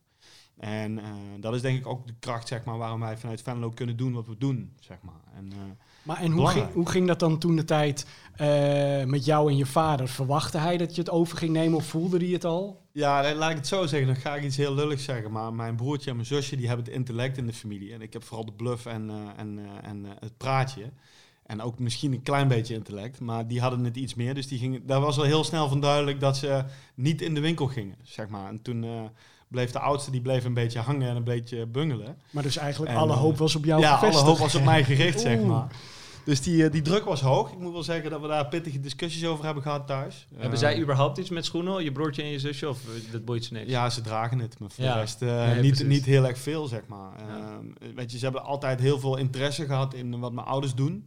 En 0.56 0.98
eh, 0.98 1.04
dat 1.40 1.54
is 1.54 1.60
denk 1.60 1.78
ik 1.78 1.86
ook 1.86 2.06
de 2.06 2.14
kracht, 2.18 2.48
zeg 2.48 2.64
maar, 2.64 2.78
waarom 2.78 3.00
wij 3.00 3.16
vanuit 3.16 3.42
Venlo 3.42 3.70
kunnen 3.70 3.96
doen 3.96 4.12
wat 4.12 4.26
we 4.26 4.36
doen, 4.38 4.72
zeg 4.80 4.96
maar. 5.02 5.20
En, 5.36 5.52
eh, 5.52 5.58
Maar 6.02 6.20
en 6.20 6.32
hoe 6.32 6.48
ging, 6.48 6.72
hoe 6.72 6.88
ging 6.88 7.06
dat 7.06 7.18
dan 7.18 7.38
toen 7.38 7.56
de 7.56 7.64
tijd 7.64 8.06
eh, 8.36 9.04
met 9.04 9.24
jou 9.24 9.50
en 9.50 9.56
je 9.56 9.66
vader? 9.66 10.08
Verwachtte 10.08 10.58
hij 10.58 10.76
dat 10.76 10.94
je 10.94 11.00
het 11.00 11.10
over 11.10 11.38
ging 11.38 11.52
nemen 11.52 11.78
of 11.78 11.86
voelde 11.86 12.18
hij 12.18 12.28
het 12.28 12.44
al? 12.44 12.82
Ja, 12.92 13.22
dan 13.22 13.34
laat 13.34 13.50
ik 13.50 13.56
het 13.56 13.66
zo 13.66 13.86
zeggen. 13.86 14.08
Dan 14.08 14.16
ga 14.16 14.36
ik 14.36 14.44
iets 14.44 14.56
heel 14.56 14.74
lulligs 14.74 15.04
zeggen. 15.04 15.32
Maar 15.32 15.54
mijn 15.54 15.76
broertje 15.76 16.10
en 16.10 16.16
mijn 16.16 16.28
zusje 16.28 16.56
die 16.56 16.66
hebben 16.66 16.84
het 16.84 16.94
intellect 16.94 17.36
in 17.36 17.46
de 17.46 17.52
familie. 17.52 17.92
En 17.92 18.02
ik 18.02 18.12
heb 18.12 18.24
vooral 18.24 18.44
de 18.44 18.52
bluff 18.52 18.86
en, 18.86 19.10
eh, 19.10 19.16
en, 19.36 19.58
eh, 19.58 19.88
en 19.88 20.04
eh, 20.04 20.10
het 20.18 20.36
praatje. 20.36 20.92
En 21.52 21.62
ook 21.62 21.78
misschien 21.78 22.12
een 22.12 22.22
klein 22.22 22.48
beetje 22.48 22.74
intellect. 22.74 23.20
Maar 23.20 23.46
die 23.46 23.60
hadden 23.60 23.84
het 23.84 23.96
iets 23.96 24.14
meer. 24.14 24.34
Dus 24.34 24.48
die 24.48 24.58
gingen, 24.58 24.86
daar 24.86 25.00
was 25.00 25.18
al 25.18 25.24
heel 25.24 25.44
snel 25.44 25.68
van 25.68 25.80
duidelijk 25.80 26.20
dat 26.20 26.36
ze 26.36 26.64
niet 26.94 27.22
in 27.22 27.34
de 27.34 27.40
winkel 27.40 27.66
gingen. 27.66 27.96
Zeg 28.02 28.28
maar. 28.28 28.48
En 28.48 28.62
toen 28.62 28.84
eh, 28.84 28.90
bleef 29.48 29.70
de 29.70 29.78
oudste 29.78 30.10
die 30.10 30.20
bleef 30.20 30.44
een 30.44 30.54
beetje 30.54 30.78
hangen 30.78 31.08
en 31.08 31.16
een 31.16 31.24
beetje 31.24 31.66
bungelen. 31.66 32.16
Maar 32.30 32.42
dus 32.42 32.56
eigenlijk 32.56 32.92
En, 32.92 32.98
alle 32.98 33.12
eh, 33.12 33.18
hoop 33.18 33.38
was 33.38 33.56
op 33.56 33.64
jou 33.64 33.80
ja, 33.80 33.94
alle 33.94 34.16
hoop 34.16 34.38
was 34.38 34.54
op 34.54 34.64
mij 34.64 34.84
gericht, 34.84 35.20
zeg 35.20 35.40
maar. 35.40 35.66
Dus 36.24 36.40
die, 36.40 36.64
eh, 36.64 36.72
die 36.72 36.82
druk 36.82 37.04
was 37.04 37.20
hoog. 37.20 37.52
Ik 37.52 37.58
moet 37.58 37.72
wel 37.72 37.82
zeggen 37.82 38.10
dat 38.10 38.20
we 38.20 38.28
daar 38.28 38.46
pittige 38.46 38.80
discussies 38.80 39.26
over 39.26 39.44
hebben 39.44 39.62
gehad 39.62 39.86
thuis. 39.86 40.26
Hebben 40.36 40.58
zij 40.58 40.80
überhaupt 40.80 41.18
iets 41.18 41.30
met 41.30 41.44
schoenen? 41.44 41.84
Je 41.84 41.92
broertje 41.92 42.22
en 42.22 42.28
je 42.28 42.38
zusje? 42.38 42.68
Of 42.68 42.78
dat 43.12 43.24
boeit 43.24 43.44
ze 43.44 43.52
niks? 43.52 43.70
Ja, 43.70 43.90
ze 43.90 44.00
dragen 44.00 44.38
het, 44.38 44.58
maar 44.58 44.70
voor 44.70 44.84
Ja. 44.84 44.92
de 44.92 45.00
rest 45.00 45.22
eh, 45.22 45.28
Nee, 45.28 45.60
niet, 45.60 45.74
precies. 45.74 45.86
niet 45.86 46.04
heel 46.04 46.26
erg 46.26 46.38
veel, 46.38 46.66
zeg 46.66 46.82
maar. 46.86 47.10
Ja. 47.18 47.36
Ehm, 47.36 47.94
weet 47.94 48.12
je, 48.12 48.18
ze 48.18 48.24
hebben 48.24 48.44
altijd 48.44 48.80
heel 48.80 48.98
veel 48.98 49.16
interesse 49.16 49.64
gehad 49.66 49.94
in 49.94 50.20
wat 50.20 50.32
mijn 50.32 50.46
ouders 50.46 50.74
doen. 50.74 51.06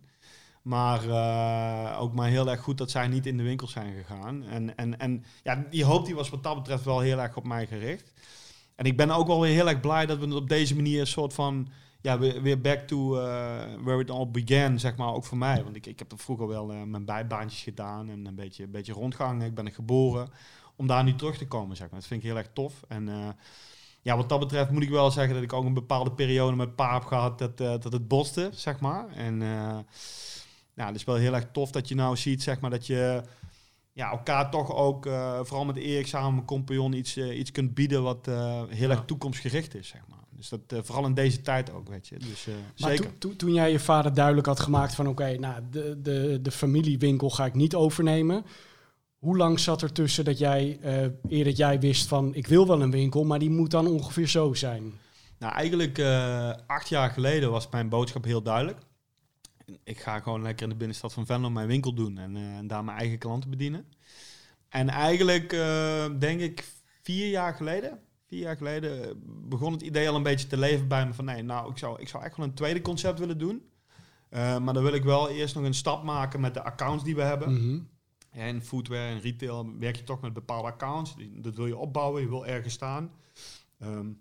Maar 0.65 1.10
eh, 1.10 2.01
ook 2.01 2.13
maar 2.13 2.29
heel 2.29 2.50
erg 2.50 2.62
goed 2.62 2.77
dat 2.77 2.91
zij 2.91 3.07
niet 3.07 3.25
in 3.25 3.38
de 3.38 3.43
winkel 3.43 3.67
zijn 3.67 3.93
gegaan. 3.93 4.43
En, 4.43 4.77
en, 4.77 5.00
en 5.00 5.25
ja, 5.43 5.65
die 5.69 5.84
hoop 5.84 6.05
die 6.05 6.15
was 6.15 6.29
wat 6.29 6.43
dat 6.43 6.55
betreft 6.55 6.84
wel 6.84 7.00
heel 7.00 7.19
erg 7.19 7.38
op 7.38 7.43
mij 7.43 7.67
gericht. 7.67 8.13
En 8.75 8.86
ik 8.86 8.98
ben 8.98 9.12
ook 9.12 9.27
wel 9.27 9.41
weer 9.41 9.53
heel 9.53 9.69
erg 9.69 9.79
blij 9.79 10.05
dat 10.05 10.17
we 10.17 10.25
het 10.25 10.34
op 10.36 10.50
deze 10.50 10.75
manier 10.75 11.00
een 11.00 11.07
soort 11.07 11.34
van... 11.34 11.67
Ja, 12.01 12.19
weer, 12.19 12.62
back 12.62 12.79
to 12.79 13.15
eh, 13.15 13.24
where 13.84 14.01
it 14.01 14.10
all 14.10 14.27
began, 14.27 14.79
zeg 14.79 14.95
maar, 14.95 15.13
ook 15.13 15.25
voor 15.25 15.38
mij. 15.38 15.63
Want 15.63 15.75
ik, 15.75 15.86
ik 15.86 16.00
heb 16.00 16.12
er 16.12 16.17
vroeger 16.17 16.48
wel 16.48 16.72
eh, 16.72 16.81
mijn 16.84 17.05
bijbaantjes 17.05 17.63
gedaan 17.63 18.10
en 18.10 18.25
een 18.25 18.36
beetje, 18.36 18.63
een 18.63 18.72
beetje 18.72 18.93
rondgehangen. 18.93 19.48
Ik 19.48 19.55
ben 19.55 19.65
er 19.65 19.72
geboren 19.72 20.29
om 20.75 20.88
daar 20.88 21.03
nu 21.03 21.15
terug 21.15 21.38
te 21.38 21.48
komen, 21.48 21.75
zeg 21.75 21.89
maar. 21.89 22.00
Dat 22.00 22.07
vind 22.07 22.24
ik 22.24 22.27
heel 22.27 22.38
erg 22.38 22.50
tof. 22.53 22.84
En 22.88 23.36
ja, 24.01 24.17
wat 24.17 24.29
dat 24.29 24.39
betreft 24.39 24.69
moet 24.69 24.84
ik 24.84 24.89
wel 24.89 25.12
zeggen 25.12 25.34
dat 25.34 25.43
ik 25.43 25.53
ook 25.53 25.65
een 25.65 25.74
bepaalde 25.74 26.12
periode 26.12 26.55
met 26.55 26.75
pa 26.75 26.93
heb 26.93 27.03
gehad 27.03 27.39
dat, 27.39 27.57
dat 27.57 27.84
het 27.84 28.07
botste, 28.07 28.50
zeg 28.53 28.79
maar. 28.79 29.10
En 29.10 29.41
ja, 30.75 30.86
het 30.86 30.96
is 30.96 31.03
wel 31.03 31.15
heel 31.15 31.34
erg 31.34 31.48
tof 31.51 31.72
dat 31.72 31.88
je 31.88 31.96
nou 31.96 32.17
ziet, 32.17 32.44
zeg 32.44 32.60
maar, 32.60 32.70
dat 32.70 32.88
je 32.88 33.22
ja, 33.91 34.12
elkaar 34.12 34.51
toch 34.51 34.75
ook, 34.75 35.05
uh, 35.05 35.39
vooral 35.44 35.65
met 35.65 35.75
Erik 35.75 36.08
samen, 36.08 36.46
compagnon, 36.46 36.94
iets, 36.94 37.17
iets 37.17 37.51
kunt 37.51 37.74
bieden 37.74 38.03
wat 38.03 38.25
heel 38.70 38.89
erg 38.89 39.03
toekomstgericht 39.05 39.75
is, 39.75 39.88
zeg 39.88 40.01
maar. 40.08 40.24
Dus 40.29 40.50
dat 40.50 40.86
vooral 40.86 41.05
in 41.05 41.13
deze 41.13 41.41
tijd 41.41 41.72
ook, 41.72 41.89
weet 41.89 42.08
je. 42.08 42.17
Dus, 42.17 42.48
maar 42.77 42.89
zeker. 42.89 43.17
To, 43.17 43.36
toen 43.36 43.53
jij 43.53 43.72
je 43.72 43.79
vader 43.79 44.13
duidelijk 44.13 44.48
had 44.48 44.60
gemaakt 44.60 44.96
van 44.96 45.08
oké, 45.08 45.38
nou, 45.38 45.62
de, 45.72 46.01
de, 46.01 46.39
de 46.41 46.51
familiewinkel 46.51 47.29
ga 47.29 47.46
ik 47.46 47.53
niet 47.53 47.75
overnemen. 47.75 48.46
Hoe 49.17 49.38
lang 49.38 49.60
zat 49.60 49.82
er 49.82 49.91
tussen 49.91 50.25
dat 50.25 50.38
jij, 50.38 50.79
eer 51.29 51.44
dat 51.44 51.58
jij 51.58 51.79
wist 51.79 52.08
van 52.08 52.34
ik 52.34 52.48
wil 52.48 52.67
wel 52.67 52.82
een 52.82 52.91
winkel, 52.91 53.24
maar 53.24 53.39
die 53.39 53.50
moet 53.50 53.72
dan 53.72 53.88
ongeveer 53.88 54.27
zo 54.27 54.53
zijn? 54.53 54.94
Nou, 55.39 55.53
eigenlijk 55.53 56.00
acht 56.67 56.89
jaar 56.89 57.10
geleden 57.10 57.51
was 57.51 57.70
mijn 57.70 57.89
boodschap 57.89 58.24
heel 58.24 58.41
duidelijk. 58.41 58.79
Ik 59.84 60.00
ga 60.00 60.19
gewoon 60.19 60.41
lekker 60.41 60.63
in 60.63 60.69
de 60.69 60.75
binnenstad 60.75 61.13
van 61.13 61.25
Venlo 61.25 61.50
mijn 61.50 61.67
winkel 61.67 61.93
doen 61.93 62.17
en, 62.17 62.36
uh, 62.36 62.57
en 62.57 62.67
daar 62.67 62.84
mijn 62.84 62.98
eigen 62.98 63.17
klanten 63.17 63.50
bedienen. 63.50 63.86
En 64.69 64.89
eigenlijk 64.89 65.50
denk 66.19 66.39
ik 66.39 66.65
vier 67.01 67.29
jaar 67.29 67.53
geleden, 67.53 68.00
vier 68.27 68.39
jaar 68.39 68.57
geleden 68.57 69.22
begon 69.50 69.72
het 69.72 69.81
idee 69.81 70.10
al 70.10 70.15
een 70.15 70.24
beetje 70.24 70.48
te 70.48 70.57
leven 70.57 70.88
bij 70.88 71.05
me 71.07 71.13
van 71.13 71.25
nee, 71.25 71.41
nou 71.41 71.72
ik 71.72 71.77
zou, 71.77 72.01
ik 72.01 72.07
zou 72.07 72.24
echt 72.24 72.38
wel 72.38 72.45
een 72.45 72.53
tweede 72.53 72.81
concept 72.81 73.19
willen 73.19 73.38
doen. 73.38 73.69
maar 74.29 74.74
dan 74.74 74.84
wil 74.84 74.93
ik 74.93 75.03
wel 75.03 75.29
eerst 75.29 75.55
nog 75.55 75.63
een 75.63 75.74
stap 75.74 76.03
maken 76.03 76.39
met 76.39 76.53
de 76.53 76.63
accounts 76.63 77.03
die 77.03 77.15
we 77.15 77.22
hebben. 77.22 77.51
Mm 77.51 77.57
-hmm. 77.57 77.88
En 78.36 78.62
footwear 78.62 79.07
en 79.10 79.22
retail 79.22 79.77
werk 79.79 79.95
je 79.95 80.03
toch 80.03 80.22
met 80.22 80.34
bepaalde 80.34 80.67
accounts. 80.67 81.15
Dat 81.31 81.55
wil 81.55 81.67
je 81.67 81.77
opbouwen, 81.77 82.22
je 82.22 82.29
wil 82.29 82.45
ergens 82.45 82.74
staan. 82.74 83.12
Um, 83.84 84.19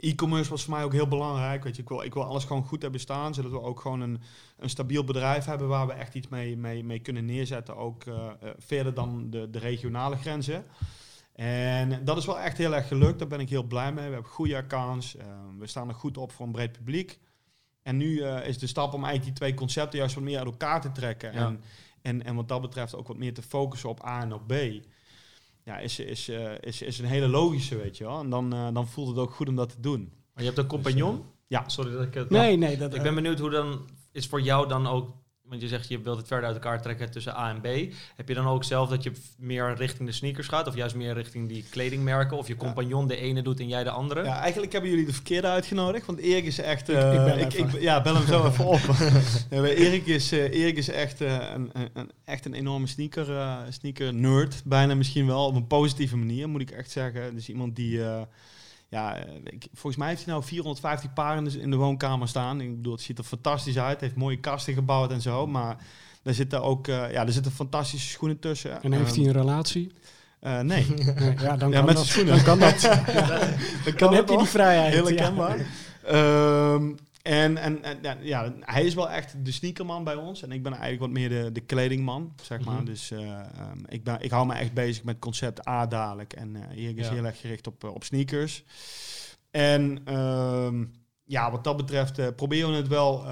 E-commerce 0.00 0.50
was 0.50 0.64
voor 0.64 0.74
mij 0.74 0.84
ook 0.84 0.92
heel 0.92 1.08
belangrijk. 1.08 1.64
Weet 1.64 1.76
je, 1.76 1.82
ik, 1.82 1.88
wil, 1.88 2.02
ik 2.02 2.14
wil 2.14 2.24
alles 2.24 2.44
gewoon 2.44 2.64
goed 2.64 2.82
hebben 2.82 3.00
staan, 3.00 3.34
zodat 3.34 3.50
we 3.50 3.60
ook 3.60 3.80
gewoon 3.80 4.00
een, 4.00 4.20
een 4.56 4.70
stabiel 4.70 5.04
bedrijf 5.04 5.44
hebben 5.44 5.68
waar 5.68 5.86
we 5.86 5.92
echt 5.92 6.14
iets 6.14 6.28
mee, 6.28 6.56
mee, 6.56 6.84
mee 6.84 6.98
kunnen 6.98 7.24
neerzetten, 7.24 7.76
ook 7.76 8.04
uh, 8.04 8.14
uh, 8.14 8.50
verder 8.58 8.94
dan 8.94 9.30
de, 9.30 9.50
de 9.50 9.58
regionale 9.58 10.16
grenzen. 10.16 10.64
En 11.34 12.04
dat 12.04 12.16
is 12.16 12.26
wel 12.26 12.38
echt 12.38 12.58
heel 12.58 12.74
erg 12.74 12.88
gelukt, 12.88 13.18
daar 13.18 13.28
ben 13.28 13.40
ik 13.40 13.48
heel 13.48 13.62
blij 13.62 13.92
mee. 13.92 14.06
We 14.06 14.12
hebben 14.12 14.30
goede 14.30 14.56
accounts, 14.56 15.16
uh, 15.16 15.22
we 15.58 15.66
staan 15.66 15.88
er 15.88 15.94
goed 15.94 16.18
op 16.18 16.32
voor 16.32 16.46
een 16.46 16.52
breed 16.52 16.72
publiek. 16.72 17.18
En 17.82 17.96
nu 17.96 18.24
is 18.24 18.58
de 18.58 18.66
stap 18.66 18.92
om 18.92 19.04
eigenlijk 19.04 19.24
die 19.24 19.32
twee 19.32 19.54
concepten 19.54 19.98
juist 19.98 20.14
wat 20.14 20.24
meer 20.24 20.38
uit 20.38 20.46
elkaar 20.46 20.80
te 20.80 20.92
trekken. 20.92 21.32
Ja. 21.32 21.46
En, 21.46 21.60
en, 22.02 22.24
en 22.24 22.34
wat 22.34 22.48
dat 22.48 22.60
betreft 22.60 22.94
ook 22.94 23.08
wat 23.08 23.16
meer 23.16 23.34
te 23.34 23.42
focussen 23.42 23.88
op 23.88 24.04
A 24.06 24.20
en 24.20 24.32
op 24.32 24.46
B. 24.46 24.52
Ja, 25.68 25.78
is, 25.78 25.98
is, 25.98 26.28
uh, 26.28 26.50
is, 26.60 26.82
is 26.82 26.98
een 26.98 27.04
hele 27.04 27.28
logische, 27.28 27.76
weet 27.76 27.96
je 27.96 28.04
wel. 28.04 28.20
En 28.20 28.30
dan, 28.30 28.54
uh, 28.54 28.68
dan 28.72 28.88
voelt 28.88 29.08
het 29.08 29.18
ook 29.18 29.34
goed 29.34 29.48
om 29.48 29.56
dat 29.56 29.68
te 29.68 29.80
doen. 29.80 30.00
Maar 30.00 30.42
je 30.42 30.44
hebt 30.44 30.58
een 30.58 30.66
compagnon? 30.66 31.16
Dus, 31.16 31.20
uh, 31.20 31.30
ja. 31.46 31.68
Sorry 31.68 31.92
dat 31.92 32.02
ik 32.02 32.14
het... 32.14 32.30
Nee, 32.30 32.56
nee. 32.56 32.76
Dat, 32.76 32.94
ik 32.94 33.02
ben 33.02 33.14
benieuwd 33.14 33.38
hoe 33.38 33.50
dan... 33.50 33.88
Is 34.12 34.26
voor 34.26 34.40
jou 34.40 34.68
dan 34.68 34.86
ook... 34.86 35.14
Want 35.48 35.60
je 35.60 35.68
zegt 35.68 35.88
je 35.88 36.00
wilt 36.00 36.16
het 36.16 36.26
verder 36.26 36.46
uit 36.46 36.54
elkaar 36.54 36.82
trekken 36.82 37.10
tussen 37.10 37.36
A 37.36 37.50
en 37.50 37.60
B. 37.60 37.94
Heb 38.16 38.28
je 38.28 38.34
dan 38.34 38.46
ook 38.46 38.64
zelf 38.64 38.88
dat 38.88 39.02
je 39.02 39.12
meer 39.38 39.74
richting 39.74 40.08
de 40.08 40.14
sneakers 40.14 40.48
gaat? 40.48 40.66
Of 40.66 40.74
juist 40.74 40.94
meer 40.94 41.14
richting 41.14 41.48
die 41.48 41.64
kledingmerken? 41.70 42.36
Of 42.36 42.48
je 42.48 42.56
compagnon 42.56 43.06
de 43.06 43.16
ene 43.16 43.42
doet 43.42 43.60
en 43.60 43.68
jij 43.68 43.84
de 43.84 43.90
andere? 43.90 44.24
Ja, 44.24 44.40
eigenlijk 44.40 44.72
hebben 44.72 44.90
jullie 44.90 45.06
de 45.06 45.12
verkeerde 45.12 45.46
uitgenodigd. 45.46 46.06
Want 46.06 46.18
Erik 46.18 46.44
is 46.44 46.58
echt... 46.58 46.88
Ik, 46.88 46.96
ik, 46.96 47.24
ben 47.24 47.38
ik, 47.38 47.52
ik, 47.52 47.80
ja, 47.80 48.02
bel 48.02 48.14
hem 48.14 48.26
zo 48.26 48.46
even 48.48 48.64
op. 48.64 48.80
Erik, 49.50 50.06
is, 50.06 50.32
uh, 50.32 50.42
Erik 50.42 50.76
is 50.76 50.88
echt, 50.88 51.20
uh, 51.20 51.50
een, 51.54 51.70
een, 51.92 52.10
echt 52.24 52.44
een 52.44 52.54
enorme 52.54 52.86
sneaker, 52.86 53.30
uh, 53.30 53.56
sneaker 53.68 54.14
nerd. 54.14 54.62
Bijna 54.64 54.94
misschien 54.94 55.26
wel. 55.26 55.46
Op 55.46 55.54
een 55.54 55.66
positieve 55.66 56.16
manier, 56.16 56.48
moet 56.48 56.60
ik 56.60 56.70
echt 56.70 56.90
zeggen. 56.90 57.34
Dus 57.34 57.48
iemand 57.48 57.76
die... 57.76 58.00
ja, 58.88 59.16
ik, 59.44 59.66
volgens 59.72 59.96
mij 59.96 60.08
heeft 60.08 60.24
hij 60.24 60.32
nou 60.32 60.44
450 60.44 61.12
paar 61.12 61.36
in 61.36 61.44
de, 61.44 61.60
in 61.60 61.70
de 61.70 61.76
woonkamer 61.76 62.28
staan. 62.28 62.60
Ik 62.60 62.76
bedoel, 62.76 62.92
het 62.92 63.02
ziet 63.02 63.18
er 63.18 63.24
fantastisch 63.24 63.78
uit. 63.78 64.00
Heeft 64.00 64.16
mooie 64.16 64.40
kasten 64.40 64.74
gebouwd 64.74 65.10
en 65.10 65.20
zo. 65.20 65.46
Maar 65.46 65.76
daar 66.22 66.34
zitten 66.34 66.62
ook 66.62 66.86
ja, 66.86 67.10
er 67.10 67.32
zitten 67.32 67.52
fantastische 67.52 68.08
schoenen 68.08 68.38
tussen. 68.38 68.82
En 68.82 68.92
heeft 68.92 69.16
hij 69.16 69.24
een 69.24 69.32
relatie? 69.32 69.92
Uh, 70.42 70.60
nee. 70.60 70.86
Ja, 71.40 71.56
dan 71.56 71.70
ja, 71.70 71.76
kan 71.76 71.84
met 71.84 71.96
dat. 71.96 72.06
schoenen. 72.06 72.34
Dan 72.34 72.44
kan 72.44 72.58
dat. 72.58 72.80
ja. 72.80 73.00
dan, 73.84 73.94
dan 73.96 74.14
heb 74.14 74.28
je 74.28 74.36
die 74.36 74.46
vrijheid. 74.46 74.92
Heel 74.92 75.08
ja. 75.08 75.14
herkenbaar. 75.14 75.66
Um, 76.74 76.96
en, 77.28 77.56
en, 77.56 78.02
en 78.02 78.18
ja, 78.20 78.54
hij 78.60 78.84
is 78.84 78.94
wel 78.94 79.10
echt 79.10 79.44
de 79.44 79.52
sneakerman 79.52 80.04
bij 80.04 80.14
ons. 80.14 80.42
En 80.42 80.52
ik 80.52 80.62
ben 80.62 80.72
eigenlijk 80.72 81.00
wat 81.00 81.10
meer 81.10 81.28
de, 81.28 81.52
de 81.52 81.60
kledingman, 81.60 82.32
zeg 82.42 82.64
maar. 82.64 82.74
Mhm. 82.74 82.84
Dus 82.84 83.10
uh, 83.10 83.18
um, 83.20 83.84
ik, 83.88 84.04
ben, 84.04 84.20
ik 84.20 84.30
hou 84.30 84.46
me 84.46 84.54
echt 84.54 84.72
bezig 84.72 85.04
met 85.04 85.18
concept 85.18 85.68
A 85.68 85.86
dadelijk. 85.86 86.32
En 86.32 86.54
uh, 86.54 86.84
Erik 86.84 86.96
is 86.96 87.06
Ja. 87.06 87.12
heel 87.12 87.24
erg 87.24 87.40
gericht 87.40 87.66
op, 87.66 87.84
uh, 87.84 87.94
op 87.94 88.04
sneakers. 88.04 88.64
En 89.50 90.14
um, 90.14 90.92
ja, 91.24 91.50
wat 91.50 91.64
dat 91.64 91.76
betreft 91.76 92.18
uh, 92.18 92.26
proberen 92.36 92.70
we 92.70 92.76
het 92.76 92.88
wel... 92.88 93.24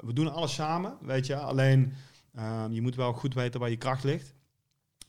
we 0.00 0.12
doen 0.12 0.32
alles 0.32 0.54
samen, 0.54 0.96
weet 1.00 1.26
je. 1.26 1.36
Alleen, 1.36 1.92
um, 2.38 2.72
je 2.72 2.82
moet 2.82 2.94
wel 2.94 3.12
goed 3.12 3.34
weten 3.34 3.60
waar 3.60 3.70
je 3.70 3.76
kracht 3.76 4.04
ligt. 4.04 4.34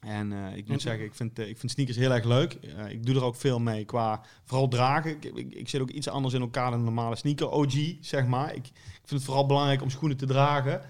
En 0.05 0.31
uh, 0.31 0.55
ik 0.55 0.67
moet 0.67 0.75
En- 0.75 0.81
zeggen, 0.81 1.05
ik 1.05 1.15
vind, 1.15 1.39
uh, 1.39 1.47
ik 1.47 1.57
vind 1.57 1.71
sneakers 1.71 1.97
heel 1.97 2.11
erg 2.11 2.23
leuk. 2.23 2.57
Uh, 2.63 2.89
ik 2.89 3.05
doe 3.05 3.15
er 3.15 3.23
ook 3.23 3.35
veel 3.35 3.59
mee 3.59 3.85
qua 3.85 4.21
vooral 4.43 4.67
dragen. 4.67 5.11
Ik, 5.11 5.25
ik, 5.25 5.53
ik 5.53 5.69
zit 5.69 5.81
ook 5.81 5.89
iets 5.89 6.09
anders 6.09 6.33
in 6.33 6.41
elkaar 6.41 6.69
dan 6.69 6.79
een 6.79 6.85
normale 6.85 7.15
sneaker 7.15 7.49
OG, 7.49 7.73
zeg 8.01 8.25
maar. 8.27 8.49
Ik, 8.55 8.67
ik 8.67 9.01
vind 9.03 9.09
het 9.09 9.23
vooral 9.23 9.45
belangrijk 9.45 9.81
om 9.81 9.89
schoenen 9.89 10.17
te 10.17 10.25
dragen. 10.25 10.81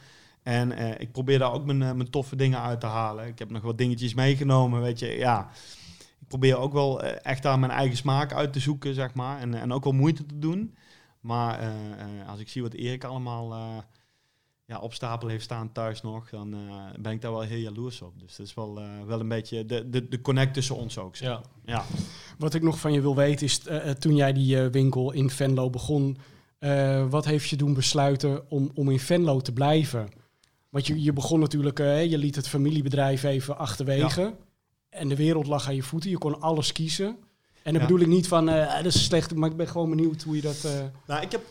En 0.44 1.00
ik 1.00 1.12
probeer 1.12 1.40
daar 1.40 1.54
ook 1.54 1.66
mijn, 1.66 1.78
mijn 1.78 2.10
toffe 2.10 2.36
dingen 2.36 2.60
uit 2.62 2.80
te 2.80 2.86
halen. 2.86 3.28
Ik 3.28 3.40
heb 3.40 3.50
nog 3.52 3.62
wat 3.62 3.78
dingetjes 3.78 4.14
meegenomen, 4.14 4.82
weet 4.82 5.00
je. 5.00 5.08
Ja, 5.08 5.50
ik 6.20 6.28
probeer 6.28 6.58
ook 6.58 6.74
wel 6.74 7.02
echt 7.04 7.44
daar 7.44 7.60
mijn 7.60 7.72
eigen 7.72 7.98
smaak 7.98 8.34
uit 8.34 8.54
te 8.54 8.60
zoeken, 8.60 8.94
zeg 8.94 9.14
maar. 9.14 9.40
En, 9.40 9.54
en 9.54 9.72
ook 9.72 9.84
wel 9.84 9.94
moeite 9.94 10.26
te 10.26 10.40
doen. 10.40 10.76
Maar 11.20 11.60
als 12.28 12.40
ik 12.40 12.50
zie 12.50 12.62
wat 12.62 12.74
Erik 12.74 13.04
allemaal 13.04 13.54
ja, 14.66 14.80
op 14.80 14.94
stapel 14.94 15.28
heeft 15.28 15.44
staan 15.44 15.72
thuis 15.72 16.02
nog, 16.02 16.30
dan 16.30 16.56
uh, 16.56 16.86
ben 17.00 17.12
ik 17.12 17.22
daar 17.22 17.32
wel 17.32 17.42
heel 17.42 17.58
jaloers 17.58 18.02
op. 18.02 18.20
Dus 18.20 18.36
dat 18.36 18.46
is 18.46 18.54
wel, 18.54 18.82
uh, 18.82 19.04
wel 19.06 19.20
een 19.20 19.28
beetje 19.28 19.66
de, 19.66 19.90
de, 19.90 20.08
de 20.08 20.22
connect 20.22 20.54
tussen 20.54 20.76
ons 20.76 20.98
ook. 20.98 21.16
Zeg. 21.16 21.28
Ja. 21.30 21.42
ja. 21.66 21.86
Wat 22.38 22.54
ik 22.54 22.62
nog 22.62 22.80
van 22.80 22.94
je 22.94 23.02
wil 23.02 23.16
weten 23.16 23.46
is, 23.46 23.62
uh, 23.68 23.90
toen 23.90 24.16
jij 24.16 24.34
die 24.34 24.56
uh, 24.56 24.66
winkel 24.66 25.12
in 25.12 25.30
Venlo 25.30 25.70
begon, 25.70 26.18
uh, 26.60 27.10
wat 27.10 27.26
heeft 27.26 27.50
je 27.50 27.56
doen 27.56 27.74
besluiten 27.74 28.52
om, 28.52 28.72
om 28.74 28.90
in 28.90 29.00
Venlo 29.00 29.42
te 29.42 29.54
blijven? 29.54 30.10
Want 30.70 30.88
je, 30.88 31.02
je 31.02 31.14
begon 31.14 31.40
natuurlijk, 31.40 31.80
uh, 31.80 32.06
je 32.06 32.18
liet 32.18 32.36
het 32.36 32.48
familiebedrijf 32.48 33.24
even 33.24 33.58
achterwege. 33.58 34.22
Ja. 34.22 34.34
En 34.90 35.10
de 35.10 35.16
wereld 35.16 35.48
lag 35.48 35.68
aan 35.68 35.76
je 35.76 35.84
voeten, 35.84 36.10
je 36.10 36.18
kon 36.18 36.42
alles 36.42 36.72
kiezen. 36.72 37.18
En 37.64 37.74
dan 37.74 37.82
ja. 37.82 37.88
bedoel 37.88 38.00
ik 38.00 38.08
niet 38.08 38.28
van, 38.28 38.50
uh, 38.50 38.76
dat 38.76 38.86
is 38.86 39.04
slecht, 39.04 39.36
maar 39.36 39.50
ik 39.50 39.56
ben 39.56 39.68
gewoon 39.68 39.90
benieuwd 39.90 40.24
hoe 40.24 40.36
je 40.36 40.42
dat... 40.42 40.64
Uh... 40.66 40.72
Nou, 41.08 41.22
ik 41.22 41.32
heb... 41.32 41.42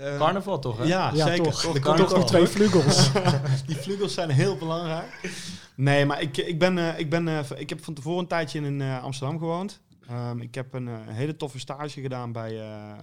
Uh, 0.00 0.18
Carnaval 0.18 0.58
toch, 0.58 0.78
hè? 0.78 0.84
Ja, 0.84 1.10
ja 1.14 1.26
zeker. 1.26 1.44
toch. 1.44 1.60
Toch, 1.60 1.78
toch, 1.78 1.96
toch 1.96 2.14
die 2.14 2.24
twee 2.24 2.46
vleugels. 2.46 3.10
die 3.66 3.76
vleugels 3.76 4.14
zijn 4.14 4.30
heel 4.30 4.56
belangrijk. 4.56 5.30
Nee, 5.74 6.06
maar 6.06 6.22
ik, 6.22 6.36
ik, 6.36 6.58
ben, 6.58 6.98
ik, 6.98 7.10
ben, 7.10 7.44
ik 7.56 7.68
heb 7.68 7.84
van 7.84 7.94
tevoren 7.94 8.18
een 8.18 8.26
tijdje 8.26 8.60
in 8.60 8.82
Amsterdam 8.82 9.38
gewoond. 9.38 9.80
Um, 10.10 10.40
ik 10.40 10.54
heb 10.54 10.74
een, 10.74 10.86
een, 10.86 11.08
hele 11.08 11.36
toffe 11.36 11.58
stage 11.58 12.00
gedaan 12.00 12.32
bij, 12.32 12.60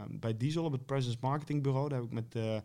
bij 0.10 0.38
Diesel 0.38 0.64
op 0.64 0.72
het 0.72 0.86
Presence 0.86 1.18
Marketing 1.22 1.64
Bureau. 1.64 1.90
Daar 1.90 2.00
heb 2.00 2.08
ik 2.08 2.14
met... 2.14 2.62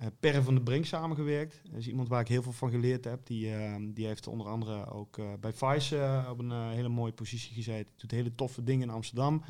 Uh, 0.00 0.06
Per 0.20 0.42
van 0.42 0.54
de 0.54 0.60
Brink 0.60 0.84
samengewerkt. 0.84 1.60
Dat 1.70 1.78
is 1.80 1.88
iemand 1.88 2.08
waar 2.08 2.20
ik 2.20 2.28
heel 2.28 2.42
veel 2.42 2.52
van 2.52 2.70
geleerd 2.70 3.04
heb. 3.04 3.26
Die, 3.26 3.46
uh, 3.46 3.74
die 3.80 4.06
heeft 4.06 4.26
onder 4.26 4.46
andere 4.46 4.90
ook 4.90 5.16
uh, 5.16 5.26
bij 5.40 5.52
Vice 5.52 5.96
uh, 5.96 6.28
op 6.30 6.38
een 6.38 6.70
hele 6.70 6.88
mooie 6.88 7.12
positie 7.12 7.54
gezeten. 7.54 7.92
Doet 7.96 8.10
hele 8.10 8.34
toffe 8.34 8.64
dingen 8.64 8.88
in 8.88 8.94
Amsterdam. 8.94 9.32
Mm 9.34 9.42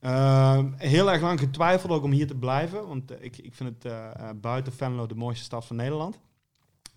-hmm. 0.00 0.74
heel 0.76 1.12
erg 1.12 1.20
lang 1.20 1.40
getwijfeld 1.40 1.92
ook 1.92 2.02
om 2.02 2.10
hier 2.10 2.26
te 2.26 2.36
blijven. 2.36 2.86
Want 2.88 3.22
ik, 3.22 3.38
ik 3.38 3.54
vind 3.54 3.82
het 3.82 3.92
buiten 4.40 4.72
Venlo 4.72 5.06
de 5.06 5.14
mooiste 5.14 5.44
stad 5.44 5.66
van 5.66 5.76
Nederland. 5.76 6.18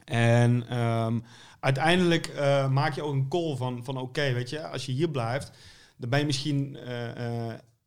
En 0.09 0.77
um, 0.79 1.23
uiteindelijk 1.59 2.27
eh, 2.27 2.69
maak 2.69 2.93
je 2.93 3.01
ook 3.01 3.13
een 3.13 3.27
call 3.27 3.55
van, 3.55 3.83
van 3.83 3.97
oké, 3.97 4.05
okay, 4.05 4.33
weet 4.33 4.49
je, 4.49 4.67
als 4.67 4.85
je 4.85 4.91
hier 4.91 5.09
blijft, 5.09 5.51
dan 5.97 6.09
ben 6.09 6.19
je 6.19 6.25
misschien 6.25 6.77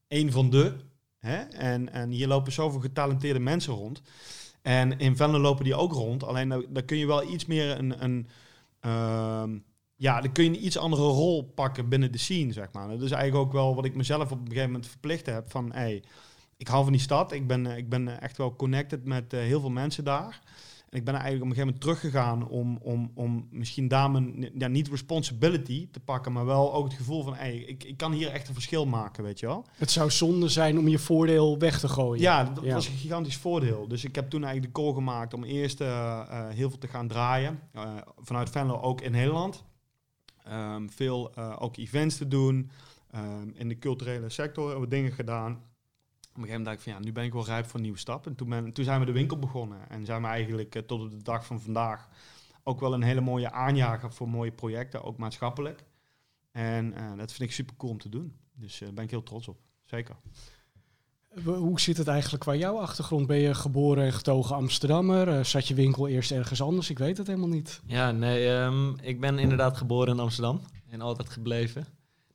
een 0.08 0.32
van 0.32 0.50
de. 0.50 0.74
Hè? 1.18 1.36
En, 1.36 1.92
en 1.92 2.10
hier 2.10 2.26
lopen 2.26 2.52
zoveel 2.52 2.80
getalenteerde 2.80 3.38
mensen 3.38 3.74
rond. 3.74 4.02
En 4.62 4.98
in 4.98 5.16
Venlo 5.16 5.38
lopen 5.38 5.64
die 5.64 5.75
ook 5.75 5.92
rond. 5.92 6.25
Alleen 6.25 6.66
daar, 6.68 6.83
kun 6.83 6.96
je 6.96 7.07
wel 7.07 7.31
iets 7.31 7.46
meer 7.46 7.79
een. 7.79 8.05
een 8.05 8.29
uh, 8.87 9.44
ja, 9.96 10.20
dan 10.20 10.33
kun 10.33 10.44
je 10.44 10.51
een 10.51 10.64
iets 10.64 10.79
andere 10.79 11.03
rol 11.03 11.42
pakken 11.42 11.88
binnen 11.88 12.12
de 12.12 12.18
scene, 12.18 12.53
zeg 12.53 12.72
maar. 12.72 12.88
Dat 12.88 13.03
is 13.03 13.11
eigenlijk 13.11 13.46
ook 13.46 13.53
wel 13.53 13.75
wat 13.75 13.85
ik 13.85 13.94
mezelf 13.94 14.31
op 14.31 14.38
een 14.38 14.46
gegeven 14.46 14.66
moment 14.66 14.87
verplicht 14.87 15.27
heb. 15.27 15.51
Van, 15.51 15.72
hey, 15.72 16.03
ik 16.57 16.68
hou 16.68 16.83
van 16.83 16.92
die 16.92 17.01
stad. 17.01 17.33
Ik 17.33 17.46
ben, 17.46 17.66
ik 17.66 17.88
ben 17.88 18.20
echt 18.20 18.37
wel 18.37 18.57
connected 18.57 19.05
met 19.05 19.33
uh, 19.33 19.40
heel 19.40 19.61
veel 19.61 19.70
mensen 19.70 20.05
daar. 20.05 20.40
En 20.92 20.98
ik 20.98 21.05
ben 21.05 21.14
eigenlijk 21.14 21.44
op 21.44 21.48
een 21.50 21.57
gegeven 21.57 21.81
moment 21.83 22.00
teruggegaan 22.00 22.48
om, 22.48 22.78
om, 22.83 23.11
om 23.14 23.46
misschien 23.50 23.88
daar 23.88 24.11
mijn, 24.11 24.50
ja, 24.59 24.68
niet 24.68 24.88
responsibility 24.88 25.88
te 25.90 26.00
pakken, 26.00 26.33
maar 26.33 26.46
wel 26.46 26.74
ook 26.74 26.85
het 26.85 26.94
gevoel 26.94 27.22
van, 27.22 27.35
hey, 27.35 27.57
ik, 27.57 27.85
ik 27.85 27.96
kan 27.96 28.12
hier 28.12 28.28
echt 28.28 28.48
een 28.48 28.55
verschil 28.55 28.87
maken, 28.87 29.24
weet 29.24 29.40
je 29.40 29.46
wel. 29.46 29.66
Het 29.76 29.90
zou 29.90 30.11
zonde 30.11 30.48
zijn 30.48 30.78
om 30.78 30.88
je 30.88 30.98
voordeel 30.98 31.59
weg 31.59 31.81
te 31.81 31.88
gooien. 31.88 32.22
Ja, 32.22 32.44
dat 32.44 32.64
ja. 32.64 32.74
was 32.74 32.88
een 32.88 32.96
gigantisch 32.96 33.37
voordeel. 33.37 33.88
Dus 33.88 34.05
ik 34.05 34.14
heb 34.14 34.31
toen 34.31 34.44
eigenlijk 34.44 34.74
de 34.74 34.81
call 34.81 34.92
gemaakt 34.92 35.35
om 35.35 35.44
eerst 35.44 35.81
uh, 35.81 35.88
uh, 35.88 36.48
heel 36.48 36.68
veel 36.68 36.78
te 36.78 36.88
gaan 36.88 37.09
draaien. 37.09 37.61
Uh, 37.76 37.96
vanuit 38.18 38.50
Venlo 38.50 38.81
ook 38.81 39.00
in 39.00 39.12
Nederland. 39.12 39.64
Um, 40.48 40.90
veel 40.90 41.37
ook 41.37 41.76
events 41.76 42.16
te 42.16 42.28
doen. 42.28 42.70
Ehm, 43.11 43.48
in 43.55 43.68
de 43.68 43.78
culturele 43.78 44.28
sector 44.28 44.64
hebben 44.64 44.88
we 44.88 44.94
dingen 44.94 45.12
gedaan. 45.12 45.62
Op 46.32 46.38
een 46.38 46.44
gegeven 46.44 46.62
moment 46.62 46.64
dacht 46.64 46.76
ik 46.76 46.82
van 46.82 46.92
ja, 46.92 47.08
nu 47.08 47.12
ben 47.12 47.24
ik 47.24 47.32
wel 47.32 47.44
rijp 47.44 47.66
voor 47.66 47.74
een 47.74 47.82
nieuwe 47.82 47.98
stap. 47.98 48.26
En 48.26 48.34
toen, 48.34 48.48
ben, 48.48 48.72
toen 48.72 48.84
zijn 48.84 49.00
we 49.00 49.06
de 49.06 49.12
winkel 49.12 49.38
begonnen. 49.38 49.90
En 49.90 50.04
zijn 50.04 50.22
we 50.22 50.28
eigenlijk 50.28 50.74
eh, 50.74 50.82
tot 50.82 51.00
op 51.00 51.10
de 51.10 51.22
dag 51.22 51.46
van 51.46 51.60
vandaag 51.60 52.08
ook 52.62 52.80
wel 52.80 52.94
een 52.94 53.02
hele 53.02 53.20
mooie 53.20 53.50
aanjager 53.50 54.12
voor 54.12 54.28
mooie 54.28 54.52
projecten, 54.52 55.02
ook 55.02 55.16
maatschappelijk. 55.16 55.84
En 56.50 56.92
eh, 56.94 57.16
dat 57.16 57.32
vind 57.32 57.48
ik 57.48 57.54
super 57.54 57.76
cool 57.76 57.92
om 57.92 57.98
te 57.98 58.08
doen. 58.08 58.36
Dus 58.54 58.78
daar 58.78 58.92
ben 58.92 59.04
ik 59.04 59.10
heel 59.10 59.22
trots 59.22 59.48
op. 59.48 59.58
Zeker. 59.84 60.16
Hoe 61.44 61.80
zit 61.80 61.96
het 61.96 62.08
eigenlijk 62.08 62.42
qua 62.42 62.54
jouw 62.54 62.78
achtergrond? 62.78 63.26
Ben 63.26 63.38
je 63.38 63.54
geboren 63.54 64.04
en 64.04 64.12
getogen 64.12 64.56
Amsterdammer? 64.56 65.28
Eh, 65.28 65.44
zat 65.44 65.68
je 65.68 65.74
winkel 65.74 66.08
eerst 66.08 66.30
ergens 66.30 66.62
anders? 66.62 66.90
Ik 66.90 66.98
weet 66.98 67.18
het 67.18 67.26
helemaal 67.26 67.48
niet. 67.48 67.80
Ja, 67.86 68.10
nee, 68.10 68.48
ehm, 68.48 68.94
ik 69.00 69.20
ben 69.20 69.38
inderdaad 69.38 69.76
geboren 69.76 70.12
in 70.14 70.20
Amsterdam 70.20 70.60
en 70.88 71.00
altijd 71.00 71.28
gebleven. 71.28 71.86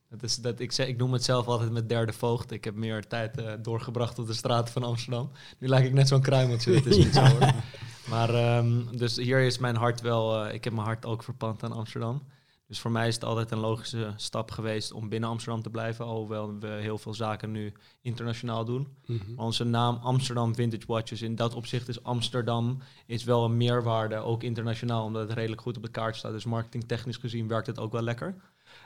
Dat 0.10 0.24
is, 0.24 0.36
dat, 0.36 0.60
ik, 0.60 0.72
zeg, 0.72 0.88
ik 0.88 0.98
noem 0.98 1.14
het 1.14 1.24
zelf 1.24 1.48
altijd 1.48 1.72
met 1.72 1.90
derde 1.90 2.14
voogd. 2.14 2.52
Ik 2.52 2.64
heb 2.64 2.76
meer 2.76 3.08
tijd 3.08 3.38
eh, 3.38 3.54
doorgebracht 3.62 4.20
op 4.20 4.28
de 4.28 4.34
straten 4.34 4.74
van 4.74 4.84
Amsterdam. 4.84 5.32
Nu 5.60 5.68
lijk 5.68 5.86
ik 5.86 5.94
net 5.94 6.08
zo'n 6.08 6.22
kruimeltje, 6.22 6.74
dat 6.74 6.86
is 6.86 6.98
niet 6.98 7.14
zo 7.14 7.22
hoor. 7.22 7.54
Maar 8.10 8.30
ehm, 8.34 8.98
dus 8.98 9.16
hier 9.16 9.40
is 9.40 9.58
mijn 9.58 9.76
hart 9.76 10.02
wel, 10.02 10.46
eh, 10.46 10.54
ik 10.54 10.64
heb 10.64 10.74
mijn 10.74 10.86
hart 10.86 11.06
ook 11.06 11.24
verpand 11.24 11.64
aan 11.64 11.72
Amsterdam. 11.72 12.24
Dus 12.68 12.80
voor 12.80 12.92
mij 12.92 13.08
is 13.08 13.16
het 13.16 13.24
altijd 13.24 13.52
een 13.52 13.60
logische 13.60 14.14
stap 14.16 14.52
geweest 14.52 14.92
om 14.92 15.10
binnen 15.10 15.30
Amsterdam 15.30 15.62
te 15.62 15.70
blijven. 15.70 16.06
Alhoewel 16.06 16.60
we 16.60 16.68
heel 16.68 16.98
veel 16.98 17.14
zaken 17.14 17.52
nu 17.52 17.74
internationaal 18.02 18.66
doen. 18.66 18.88
Mhm. 19.06 19.34
Maar 19.36 19.46
onze 19.46 19.64
naam 19.64 19.96
Amsterdam 19.96 20.56
Vintage 20.56 20.88
Watches, 20.88 21.22
in 21.22 21.36
dat 21.36 21.54
opzicht 21.54 21.88
is 21.88 22.04
Amsterdam 22.04 22.82
is 23.06 23.24
wel 23.24 23.46
een 23.46 23.58
meerwaarde, 23.58 24.16
ook 24.16 24.44
internationaal, 24.44 25.06
omdat 25.06 25.28
het 25.28 25.38
redelijk 25.38 25.62
goed 25.62 25.78
op 25.78 25.84
de 25.84 25.90
kaart 25.90 26.16
staat. 26.16 26.32
Dus 26.32 26.46
marketingtechnisch 26.46 27.18
gezien 27.18 27.48
werkt 27.48 27.68
het 27.68 27.80
ook 27.80 27.92
wel 27.92 28.02
lekker. 28.02 28.36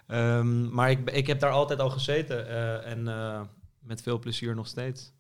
Ehm, 0.08 0.70
maar 0.70 0.90
ik, 0.90 1.10
ik 1.10 1.28
heb 1.28 1.40
daar 1.40 1.52
altijd 1.52 1.80
al 1.80 1.90
gezeten 1.90 2.48
eh, 2.48 2.92
en 2.92 3.08
eh, 3.08 3.42
met 3.80 4.02
veel 4.02 4.20
plezier 4.20 4.56
nog 4.56 4.68
steeds. 4.68 5.14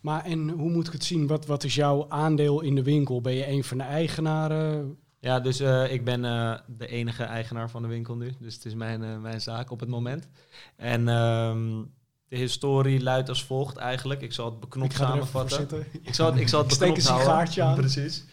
Maar 0.00 0.24
en 0.24 0.48
hoe 0.48 0.70
moet 0.70 0.86
ik 0.86 0.92
het 0.92 1.04
zien? 1.04 1.26
Wat, 1.26 1.46
wat 1.46 1.64
is 1.64 1.74
jouw 1.74 2.06
aandeel 2.08 2.60
in 2.60 2.74
de 2.74 2.82
winkel? 2.82 3.20
Ben 3.20 3.34
je 3.34 3.48
een 3.48 3.64
van 3.64 3.78
de 3.78 3.84
eigenaren? 3.84 4.96
Ja, 5.20 5.40
dus 5.40 5.60
eh, 5.60 5.92
ik 5.92 6.04
ben 6.04 6.22
de 6.66 6.86
enige 6.86 7.22
eigenaar 7.22 7.70
van 7.70 7.82
de 7.82 7.88
winkel 7.88 8.16
nu. 8.16 8.34
Dus 8.38 8.54
het 8.54 8.64
is 8.64 8.74
mijn, 8.74 9.20
mijn 9.20 9.40
zaak 9.40 9.70
op 9.70 9.80
het 9.80 9.88
moment. 9.88 10.28
En 10.76 11.08
ehm, 11.08 11.82
de 12.28 12.36
historie 12.36 13.02
luidt 13.02 13.28
als 13.28 13.44
volgt 13.44 13.76
eigenlijk. 13.76 14.20
Ik 14.20 14.32
zal 14.32 14.44
het 14.44 14.60
beknopt 14.60 14.92
ik 14.92 14.98
samenvatten. 14.98 15.86
Ik 16.02 16.14
zal 16.14 16.30
het, 16.32 16.40
ik 16.40 16.48
zal 16.48 16.62
het 16.62 16.70
Ik 16.70 16.76
steek 16.76 16.88
een 16.88 16.94
beknopt 16.94 17.08
houden. 17.08 17.26
sigaartje 17.26 17.62
aan. 17.62 17.74
Precies. 17.74 18.24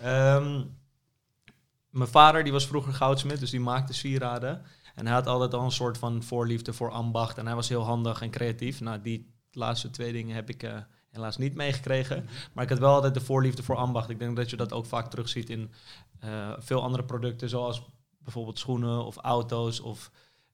Ehm, 0.00 0.62
mijn 1.90 2.08
vader 2.08 2.42
die 2.42 2.52
was 2.52 2.66
vroeger 2.66 2.92
goudsmid, 2.92 3.40
dus 3.40 3.50
die 3.50 3.60
maakte 3.60 3.92
sieraden. 3.92 4.62
En 4.98 5.06
hij 5.06 5.14
had 5.14 5.26
altijd 5.26 5.54
al 5.54 5.64
een 5.64 5.70
soort 5.70 5.98
van 5.98 6.22
voorliefde 6.22 6.72
voor 6.72 6.90
ambacht. 6.90 7.38
En 7.38 7.46
hij 7.46 7.54
was 7.54 7.68
heel 7.68 7.82
handig 7.82 8.22
en 8.22 8.30
creatief. 8.30 8.80
Nou, 8.80 9.00
die 9.00 9.34
laatste 9.52 9.90
twee 9.90 10.12
dingen 10.12 10.34
heb 10.34 10.48
ik 10.48 10.62
eh, 10.62 10.76
helaas 11.10 11.36
niet 11.36 11.54
meegekregen. 11.54 12.28
Maar 12.52 12.64
ik 12.64 12.70
had 12.70 12.78
wel 12.78 12.94
altijd 12.94 13.14
de 13.14 13.20
voorliefde 13.20 13.62
voor 13.62 13.76
ambacht. 13.76 14.10
Ik 14.10 14.18
denk 14.18 14.36
dat 14.36 14.50
je 14.50 14.56
dat 14.56 14.72
ook 14.72 14.86
vaak 14.86 15.10
terugziet 15.10 15.50
in 15.50 15.72
eh, 16.20 16.52
veel 16.58 16.82
andere 16.82 17.04
producten, 17.04 17.48
zoals 17.48 17.82
bijvoorbeeld 18.18 18.58
schoenen 18.58 19.04
of 19.04 19.16
auto's 19.16 19.80
of 19.80 20.10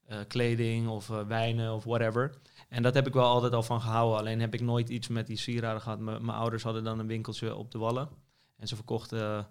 eh, 0.07 0.19
kleding 0.29 0.89
of 0.89 1.07
wijnen 1.07 1.73
of 1.75 1.85
whatever. 1.85 2.35
En 2.69 2.83
dat 2.83 2.95
heb 2.95 3.07
ik 3.07 3.13
wel 3.13 3.27
altijd 3.27 3.53
al 3.53 3.63
van 3.63 3.81
gehouden. 3.81 4.19
Alleen 4.19 4.41
heb 4.41 4.55
ik 4.55 4.61
nooit 4.61 4.89
iets 4.89 5.09
met 5.09 5.27
die 5.27 5.37
sieraden 5.37 5.81
gehad. 5.81 5.99
Mijn 5.99 6.29
ouders 6.29 6.63
hadden 6.63 6.85
dan 6.85 6.99
een 6.99 7.07
winkeltje 7.07 7.55
op 7.55 7.71
de 7.71 7.79
Wallen. 7.79 8.09
En 8.57 8.69
ze 8.69 8.75
verkochten 8.75 9.47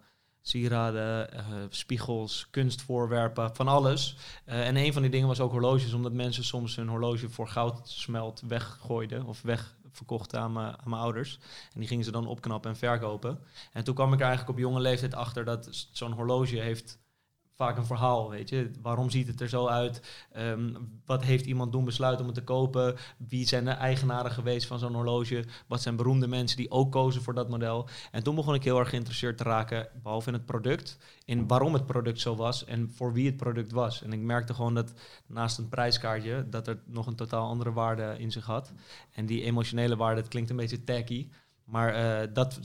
sieraden, 0.45 1.33
eh, 1.33 1.45
spiegels, 1.69 2.47
kunstvoorwerpen, 2.49 3.55
van 3.55 3.67
alles. 3.67 4.15
Eh, 4.45 4.67
en 4.67 4.75
een 4.75 4.93
van 4.93 5.01
die 5.01 5.11
dingen 5.11 5.27
was 5.27 5.39
ook 5.39 5.51
horloges, 5.51 5.93
omdat 5.93 6.13
mensen 6.13 6.43
soms 6.43 6.75
hun 6.75 6.87
horloge 6.87 7.29
voor 7.29 7.47
goudsmelt 7.47 8.41
weggooiden 8.47 9.25
of 9.25 9.41
wegverkochten 9.41 10.39
aan 10.39 10.57
aan 10.57 10.75
mijn 10.83 11.01
ouders. 11.01 11.39
En 11.73 11.79
die 11.79 11.87
gingen 11.87 12.05
ze 12.05 12.11
dan 12.11 12.27
opknappen 12.27 12.69
en 12.69 12.77
verkopen. 12.77 13.39
En 13.73 13.83
toen 13.83 13.95
kwam 13.95 14.13
ik 14.13 14.19
er 14.19 14.25
eigenlijk 14.25 14.57
op 14.57 14.63
jonge 14.63 14.79
leeftijd 14.79 15.15
achter 15.15 15.45
dat 15.45 15.87
zo'n 15.91 16.11
horloge 16.11 16.55
heeft 16.55 17.01
vaak 17.55 17.77
een 17.77 17.85
verhaal, 17.85 18.29
weet 18.29 18.49
je. 18.49 18.71
Waarom 18.81 19.09
ziet 19.09 19.27
het 19.27 19.41
er 19.41 19.49
zo 19.49 19.67
uit? 19.67 20.25
Ehm, 20.31 20.73
wat 21.05 21.23
heeft 21.23 21.45
iemand 21.45 21.71
doen 21.71 21.85
besluiten 21.85 22.21
om 22.21 22.31
het 22.31 22.39
te 22.39 22.43
kopen? 22.43 22.95
Wie 23.17 23.47
zijn 23.47 23.65
de 23.65 23.71
eigenaren 23.71 24.31
geweest 24.31 24.67
van 24.67 24.79
zo'n 24.79 24.93
horloge? 24.93 25.45
Wat 25.67 25.81
zijn 25.81 25.95
beroemde 25.95 26.27
mensen 26.27 26.57
die 26.57 26.71
ook 26.71 26.91
kozen 26.91 27.21
voor 27.21 27.33
dat 27.33 27.49
model? 27.49 27.87
En 28.11 28.23
toen 28.23 28.35
begon 28.35 28.53
ik 28.53 28.63
heel 28.63 28.79
erg 28.79 28.89
geïnteresseerd 28.89 29.37
te 29.37 29.43
raken, 29.43 29.87
behalve 30.03 30.27
in 30.27 30.33
het 30.33 30.45
product, 30.45 30.97
in 31.25 31.47
waarom 31.47 31.73
het 31.73 31.85
product 31.85 32.19
zo 32.19 32.35
was 32.35 32.65
en 32.65 32.91
voor 32.91 33.13
wie 33.13 33.25
het 33.25 33.37
product 33.37 33.71
was. 33.71 34.03
En 34.03 34.13
ik 34.13 34.19
merkte 34.19 34.53
gewoon 34.53 34.73
dat 34.73 34.93
naast 35.27 35.57
een 35.57 35.69
prijskaartje, 35.69 36.49
dat 36.49 36.67
er 36.67 36.81
nog 36.85 37.07
een 37.07 37.15
totaal 37.15 37.47
andere 37.47 37.73
waarde 37.73 38.15
in 38.17 38.31
zich 38.31 38.45
had. 38.45 38.73
En 39.11 39.25
die 39.25 39.43
emotionele 39.43 39.95
waarde, 39.95 40.21
het 40.21 40.29
klinkt 40.29 40.49
een 40.49 40.55
beetje 40.55 40.83
tacky, 40.83 41.29
maar 41.63 41.93
eh, 41.93 42.27
dat 42.33 42.59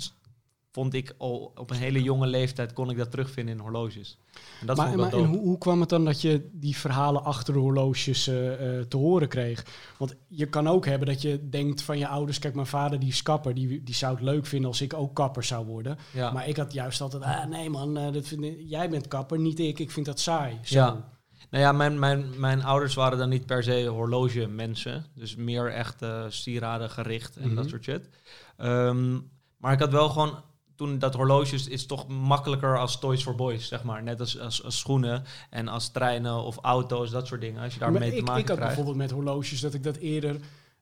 vond 0.72 0.94
ik 0.94 1.14
al 1.18 1.52
op 1.54 1.70
een 1.70 1.76
hele 1.76 2.02
jonge 2.02 2.26
leeftijd 2.26 2.72
kon 2.72 2.90
ik 2.90 2.96
dat 2.96 3.10
terugvinden 3.10 3.54
in 3.54 3.60
horloges. 3.60 4.18
En 4.60 4.66
dat 4.66 4.76
maar 4.76 4.96
maar 4.96 5.12
en 5.12 5.24
hoe, 5.24 5.38
hoe 5.38 5.58
kwam 5.58 5.80
het 5.80 5.88
dan 5.88 6.04
dat 6.04 6.20
je 6.20 6.48
die 6.52 6.76
verhalen 6.76 7.24
achter 7.24 7.52
de 7.54 7.58
horloges 7.60 8.26
eh, 8.28 8.78
eh, 8.78 8.84
te 8.86 8.96
horen 8.96 9.28
kreeg? 9.28 9.64
Want 9.98 10.14
je 10.28 10.46
kan 10.46 10.68
ook 10.68 10.86
hebben 10.86 11.08
dat 11.08 11.22
je 11.22 11.48
denkt 11.48 11.82
van 11.82 11.98
je 11.98 12.08
ouders... 12.08 12.38
Kijk, 12.38 12.54
mijn 12.54 12.66
vader 12.66 12.98
die 12.98 13.08
is 13.08 13.22
kapper, 13.22 13.54
die, 13.54 13.82
die 13.82 13.94
zou 13.94 14.14
het 14.14 14.22
leuk 14.24 14.46
vinden 14.46 14.68
als 14.68 14.80
ik 14.80 14.94
ook 14.94 15.14
kapper 15.14 15.44
zou 15.44 15.66
worden. 15.66 15.98
Ja. 16.12 16.30
Maar 16.32 16.48
ik 16.48 16.56
had 16.56 16.72
juist 16.72 17.00
altijd, 17.00 17.22
ah 17.22 17.44
nee 17.46 17.70
man, 17.70 17.96
eh, 17.98 18.12
dat 18.12 18.26
vind 18.26 18.44
ik- 18.44 18.60
jij 18.64 18.90
bent 18.90 19.08
kapper, 19.08 19.38
niet 19.38 19.58
ik. 19.58 19.78
Ik 19.78 19.90
vind 19.90 20.06
dat 20.06 20.20
saai. 20.20 20.58
Zo. 20.62 20.74
Ja. 20.78 21.10
Nou 21.50 21.64
ja, 21.64 21.72
mijn, 21.72 21.98
mijn, 21.98 22.24
mijn 22.40 22.62
ouders 22.62 22.94
waren 22.94 23.18
dan 23.18 23.28
niet 23.28 23.46
per 23.46 23.62
se 23.62 23.86
horloge 23.86 24.46
mensen. 24.46 25.04
Dus 25.14 25.36
meer 25.36 25.72
echt 25.72 26.02
eh, 26.02 26.24
sieraden 26.28 26.90
gericht 26.90 27.36
en 27.36 27.48
dat 27.54 27.58
Mhm. 27.64 27.68
soort 27.68 27.84
shit. 27.84 28.08
Ehm, 28.56 29.18
maar 29.56 29.72
ik 29.72 29.78
had 29.80 29.90
wel 29.92 30.08
gewoon... 30.08 30.46
Toen 30.78 30.98
dat 30.98 31.14
horloges 31.14 31.68
is 31.68 31.86
toch 31.86 32.08
makkelijker 32.08 32.78
als 32.78 32.98
toys 32.98 33.22
for 33.22 33.34
boys, 33.34 33.68
zeg 33.68 33.82
maar. 33.84 34.02
Net 34.02 34.20
als, 34.20 34.38
als, 34.38 34.64
als 34.64 34.78
schoenen 34.78 35.24
en 35.50 35.68
als 35.68 35.88
treinen 35.88 36.42
of 36.42 36.56
auto's, 36.62 37.10
dat 37.10 37.26
soort 37.26 37.40
dingen. 37.40 37.62
Als 37.62 37.72
je 37.74 37.78
daarmee 37.80 38.14
te 38.14 38.22
maken 38.22 38.40
ik 38.42 38.48
had 38.48 38.56
krijgt. 38.56 38.58
bijvoorbeeld 38.76 38.96
met 38.96 39.10
horloges 39.10 39.60
dat 39.60 39.74
ik 39.74 39.82
dat 39.82 39.96
eerder, 39.96 40.36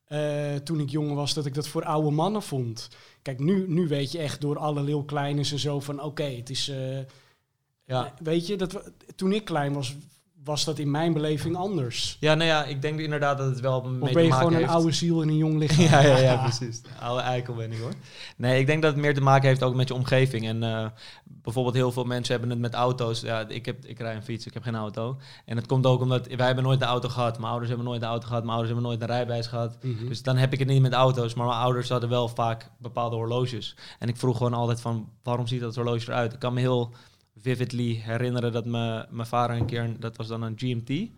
eh, 0.04 0.54
toen 0.54 0.80
ik 0.80 0.90
jong 0.90 1.14
was, 1.14 1.34
dat 1.34 1.46
ik 1.46 1.54
dat 1.54 1.68
voor 1.68 1.84
oude 1.84 2.10
mannen 2.10 2.42
vond. 2.42 2.88
Kijk, 3.22 3.38
nu, 3.38 3.64
nu 3.68 3.88
weet 3.88 4.12
je 4.12 4.18
echt 4.18 4.40
door 4.40 4.58
alle 4.58 4.82
Lil 4.82 5.04
Kleines 5.04 5.52
en 5.52 5.58
zo 5.58 5.80
van, 5.80 6.02
oké, 6.02 6.24
het 6.24 6.50
is... 6.50 6.68
eh, 6.68 6.98
Ja. 7.84 8.14
Weet 8.22 8.46
je, 8.46 8.56
dat, 8.56 8.72
we- 8.72 8.92
toen 9.16 9.32
ik 9.32 9.44
klein 9.44 9.72
was, 9.72 9.94
was 10.46 10.64
dat 10.64 10.78
in 10.78 10.90
mijn 10.90 11.12
beleving 11.12 11.56
anders. 11.56 12.16
ja, 12.20 12.34
nou 12.34 12.48
ja, 12.48 12.64
ik 12.64 12.82
denk 12.82 13.00
inderdaad 13.00 13.38
dat 13.38 13.46
het 13.46 13.60
wel 13.60 13.82
mee 13.82 14.00
Of 14.00 14.12
ben 14.12 14.24
je 14.24 14.32
gewoon 14.32 14.52
een 14.52 14.58
heeft. 14.58 14.70
oude 14.70 14.92
ziel 14.92 15.22
in 15.22 15.28
een 15.28 15.36
jong 15.36 15.58
lichaam? 15.58 15.84
Ja, 15.96 16.00
ja, 16.00 16.18
ja, 16.18 16.36
precies. 16.48 16.80
Oude 17.00 17.22
eikel 17.22 17.54
ben 17.54 17.72
ik 17.72 17.78
hoor. 17.78 17.92
Nee, 18.36 18.60
ik 18.60 18.66
denk 18.66 18.82
dat 18.82 18.92
het 18.92 19.00
meer 19.00 19.14
te 19.14 19.20
maken 19.20 19.48
heeft 19.48 19.62
ook 19.62 19.74
met 19.74 19.88
je 19.88 19.94
omgeving. 19.94 20.46
En 20.46 20.62
eh, 20.62 20.86
bijvoorbeeld 21.24 21.74
heel 21.74 21.92
veel 21.92 22.04
mensen 22.04 22.32
hebben 22.32 22.50
het 22.50 22.58
met 22.58 22.74
auto's. 22.74 23.20
Ja, 23.20 23.48
ik, 23.48 23.66
heb, 23.66 23.84
ik 23.84 23.98
rij 23.98 24.14
een 24.14 24.22
fiets, 24.22 24.46
ik 24.46 24.54
heb 24.54 24.62
geen 24.62 24.74
auto. 24.74 25.16
En 25.44 25.56
het 25.56 25.66
komt 25.66 25.86
ook 25.86 26.00
omdat 26.00 26.26
wij 26.26 26.46
hebben 26.46 26.64
nooit 26.64 26.80
een 26.80 26.88
auto 26.88 27.08
gehad. 27.08 27.36
Mijn 27.38 27.48
ouders 27.48 27.68
hebben 27.68 27.86
nooit 27.86 28.02
een 28.02 28.08
auto 28.08 28.26
gehad. 28.26 28.42
Mijn 28.42 28.56
ouders 28.56 28.72
hebben 28.72 28.90
nooit 28.90 29.00
een 29.02 29.14
rijbewijs 29.16 29.46
gehad. 29.46 29.76
Mhm. 29.82 30.08
Dus 30.08 30.22
dan 30.22 30.36
heb 30.36 30.52
ik 30.52 30.58
het 30.58 30.68
niet 30.68 30.82
met 30.82 30.92
auto's. 30.92 31.34
Maar 31.34 31.46
mijn 31.46 31.58
ouders 31.58 31.88
hadden 31.88 32.08
wel 32.08 32.28
vaak 32.28 32.70
bepaalde 32.78 33.16
horloges. 33.16 33.76
En 33.98 34.08
ik 34.08 34.16
vroeg 34.16 34.36
gewoon 34.36 34.54
altijd 34.54 34.80
van, 34.80 35.08
waarom 35.22 35.46
ziet 35.46 35.60
dat 35.60 35.74
horloge 35.74 36.10
eruit? 36.10 36.32
Ik 36.32 36.38
kan 36.38 36.54
me 36.54 36.60
heel 36.60 36.94
vividly 37.40 38.00
herinneren 38.04 38.52
dat 38.52 38.64
me, 38.64 39.06
mijn 39.10 39.26
vader 39.26 39.56
een 39.56 39.66
keer, 39.66 40.00
dat 40.00 40.16
was 40.16 40.26
dan 40.26 40.42
een 40.42 40.58
GMT. 40.58 41.10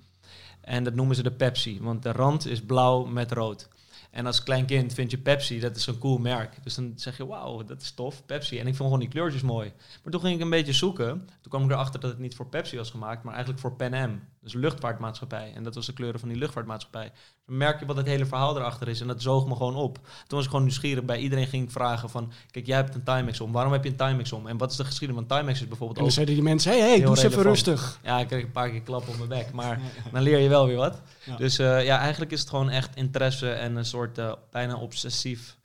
En 0.61 0.85
dat 0.85 0.95
noemen 0.95 1.17
ze 1.17 1.23
de 1.23 1.33
Pepsi, 1.33 1.79
want 1.81 2.03
de 2.03 2.13
rand 2.13 2.47
is 2.47 2.63
blauw 2.63 3.05
met 3.05 3.33
rood. 3.33 3.69
En 4.11 4.27
als 4.27 4.43
klein 4.43 4.67
kind 4.67 4.95
vind 4.95 5.11
je 5.11 5.19
Pepsi, 5.19 5.61
dat 5.61 5.77
is 5.77 5.87
een 5.87 5.99
cool 5.99 6.19
merk. 6.19 6.63
Dus 6.63 6.75
dan 6.75 6.93
zeg 6.97 7.17
je, 7.17 7.27
wauw, 7.27 7.65
dat 7.65 7.83
is 7.83 7.91
tof, 7.91 8.27
Pepsi. 8.27 8.59
En 8.59 8.67
ik 8.67 8.75
vond 8.75 8.79
gewoon 8.79 8.99
die 8.99 9.09
kleurtjes 9.09 9.43
mooi. 9.43 9.73
Maar 10.03 10.13
toen 10.13 10.21
ging 10.21 10.35
ik 10.35 10.41
een 10.41 10.51
beetje 10.51 10.73
zoeken. 10.73 11.29
Toen 11.41 11.51
kwam 11.51 11.65
ik 11.65 11.71
erachter 11.71 12.01
dat 12.01 12.11
het 12.11 12.19
niet 12.19 12.35
voor 12.35 12.47
Pepsi 12.47 12.77
was 12.77 12.91
gemaakt, 12.91 13.23
maar 13.23 13.33
eigenlijk 13.33 13.63
voor 13.63 13.73
Pan 13.73 13.95
Am. 13.95 14.21
Dus 14.41 14.53
luchtvaartmaatschappij. 14.55 15.53
En 15.55 15.63
dat 15.63 15.75
was 15.75 15.87
de 15.87 15.93
kleuren 15.93 16.21
van 16.21 16.29
die 16.29 16.39
luchtvaartmaatschappij. 16.39 17.13
Dan 17.47 17.57
merk 17.57 17.81
je 17.81 17.87
wat 17.87 17.97
het 17.97 18.07
hele 18.07 18.27
verhaal 18.27 18.57
erachter 18.57 18.89
is. 18.89 19.01
En 19.01 19.07
dat 19.07 19.23
zoog 19.23 19.47
me 19.47 19.57
gewoon 19.57 19.75
op. 19.77 19.95
Toen 19.95 20.37
was 20.37 20.45
ik 20.45 20.51
gewoon 20.51 20.65
nieuwsgierig. 20.65 21.05
Bij 21.05 21.19
iedereen 21.19 21.47
ging 21.47 21.65
ik 21.65 21.71
vragen 21.71 22.11
van... 22.11 22.33
Kijk, 22.51 22.67
jij 22.67 22.77
hebt 22.77 22.95
een 22.95 23.03
Timex 23.03 23.41
om. 23.41 23.53
Waarom 23.53 23.73
heb 23.73 23.85
je 23.85 23.91
een 23.91 23.97
Timex 23.97 24.33
om? 24.33 24.47
En 24.47 24.57
wat 24.57 24.71
is 24.71 24.77
de 24.77 24.85
geschiedenis? 24.85 25.25
Want 25.27 25.41
Timex 25.41 25.61
is 25.61 25.69
bijvoorbeeld 25.69 25.99
En 25.99 26.05
dan 26.05 26.05
ook... 26.05 26.13
zeiden 26.15 26.35
die 26.35 26.45
mensen, 26.45 26.71
hey, 26.71 26.81
hey, 26.81 26.91
Heel 26.91 27.01
doe 27.01 27.11
eens 27.11 27.23
even 27.23 27.43
rustig. 27.43 27.99
Ja, 28.03 28.19
ik 28.19 28.27
kreeg 28.27 28.43
een 28.43 28.51
paar 28.51 28.71
keer 28.71 28.83
klap 28.83 29.09
op 29.09 29.17
mijn 29.17 29.29
bek. 29.29 29.53
Maar 29.53 29.81
dan 30.13 30.23
leer 30.23 30.39
je 30.39 30.49
wel 30.49 30.67
weer 30.67 30.77
wat. 30.77 31.01
Ja. 31.25 31.37
Dus 31.37 31.59
eh, 31.59 31.85
ja, 31.85 31.99
eigenlijk 31.99 32.31
is 32.33 32.41
het 32.41 32.49
gewoon 32.49 32.71
echt 32.71 32.97
interesse 32.97 33.53
en 33.53 33.77
een 33.77 33.85
soort 33.85 34.19
eh, 34.19 34.33
bijna 34.51 34.77
obsessief 34.77 35.59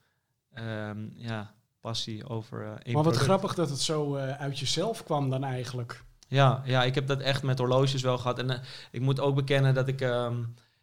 ehm, 0.53 0.97
ja, 1.15 1.53
passie 1.81 2.29
over 2.29 2.61
eh 2.61 2.67
Maar 2.67 2.77
wat 2.93 3.03
product. 3.03 3.23
grappig 3.23 3.53
dat 3.53 3.69
het 3.69 3.81
zo 3.81 4.15
uit 4.15 4.59
jezelf 4.59 5.03
kwam 5.03 5.29
dan 5.29 5.43
eigenlijk. 5.43 6.03
Ja, 6.33 6.61
ja, 6.65 6.83
ik 6.83 6.95
heb 6.95 7.07
dat 7.07 7.19
echt 7.19 7.43
met 7.43 7.59
horloges 7.59 8.01
wel 8.01 8.17
gehad. 8.17 8.39
En 8.39 8.49
eh, 8.49 8.59
ik 8.91 9.01
moet 9.01 9.19
ook 9.19 9.35
bekennen 9.35 9.73
dat 9.73 9.87
ik... 9.87 10.01
ehm, 10.01 10.35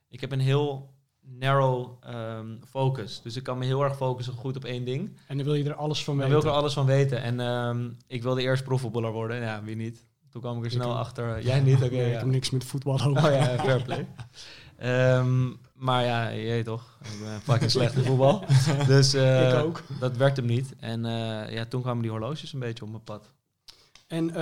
ik 0.09 0.21
heb 0.21 0.33
een 0.33 0.41
heel 0.41 0.91
narrow 1.21 1.91
ehm, 2.01 2.47
focus. 2.69 3.21
Dus 3.23 3.37
ik 3.37 3.43
kan 3.43 3.59
me 3.59 3.65
heel 3.65 3.83
erg 3.83 3.97
focussen 3.97 4.35
goed 4.35 4.57
op 4.57 4.65
één 4.65 4.85
ding. 4.85 5.17
En 5.27 5.37
dan 5.37 5.47
wil 5.47 5.55
je 5.55 5.65
er 5.65 5.75
alles 5.75 6.05
van 6.05 6.17
weten. 6.17 6.31
wil 6.31 6.41
ik 6.41 6.47
er 6.47 6.51
alles 6.51 6.73
van 6.73 6.87
weten. 6.87 7.23
En 7.23 7.41
ehm, 7.41 7.89
ik 8.07 8.23
wilde 8.23 8.43
eerst 8.43 8.65
profvoetballer 8.65 9.13
worden. 9.13 9.41
Ja, 9.41 9.63
wie 9.63 9.77
niet? 9.77 10.07
Toen 10.31 10.41
kwam 10.41 10.59
ik 10.59 10.65
er 10.65 10.71
snel 10.71 10.99
achter. 10.99 11.43
Jij 11.43 11.61
niet? 11.61 11.83
Oké, 11.85 11.91
Nee, 11.91 12.01
ja. 12.01 12.07
Ik 12.07 12.19
heb 12.19 12.25
niks 12.25 12.51
met 12.51 12.65
voetbal 12.65 13.01
ook. 13.05 13.17
Oh 13.17 13.23
ja, 13.23 13.59
fair 13.65 13.83
play. 13.83 14.07
Maar 15.75 16.05
ja, 16.05 16.29
je 16.29 16.63
toch, 16.63 16.99
ik 17.03 17.21
ben 17.23 17.41
fucking 17.41 17.71
slecht 17.71 17.95
in 17.95 18.05
voetbal. 18.05 18.45
Dus 18.87 19.15
eh, 19.15 19.49
ik 19.49 19.65
ook. 19.65 19.83
dat 20.01 20.17
werd 20.17 20.37
hem 20.37 20.47
niet. 20.47 20.75
En 20.79 21.05
eh, 21.05 21.53
ja, 21.53 21.65
toen 21.65 21.83
kwamen 21.83 22.03
die 22.03 22.11
horloges 22.11 22.53
een 22.53 22.59
beetje 22.59 22.85
op 22.85 22.91
mijn 22.91 23.03
pad. 23.03 23.31
En 24.07 24.35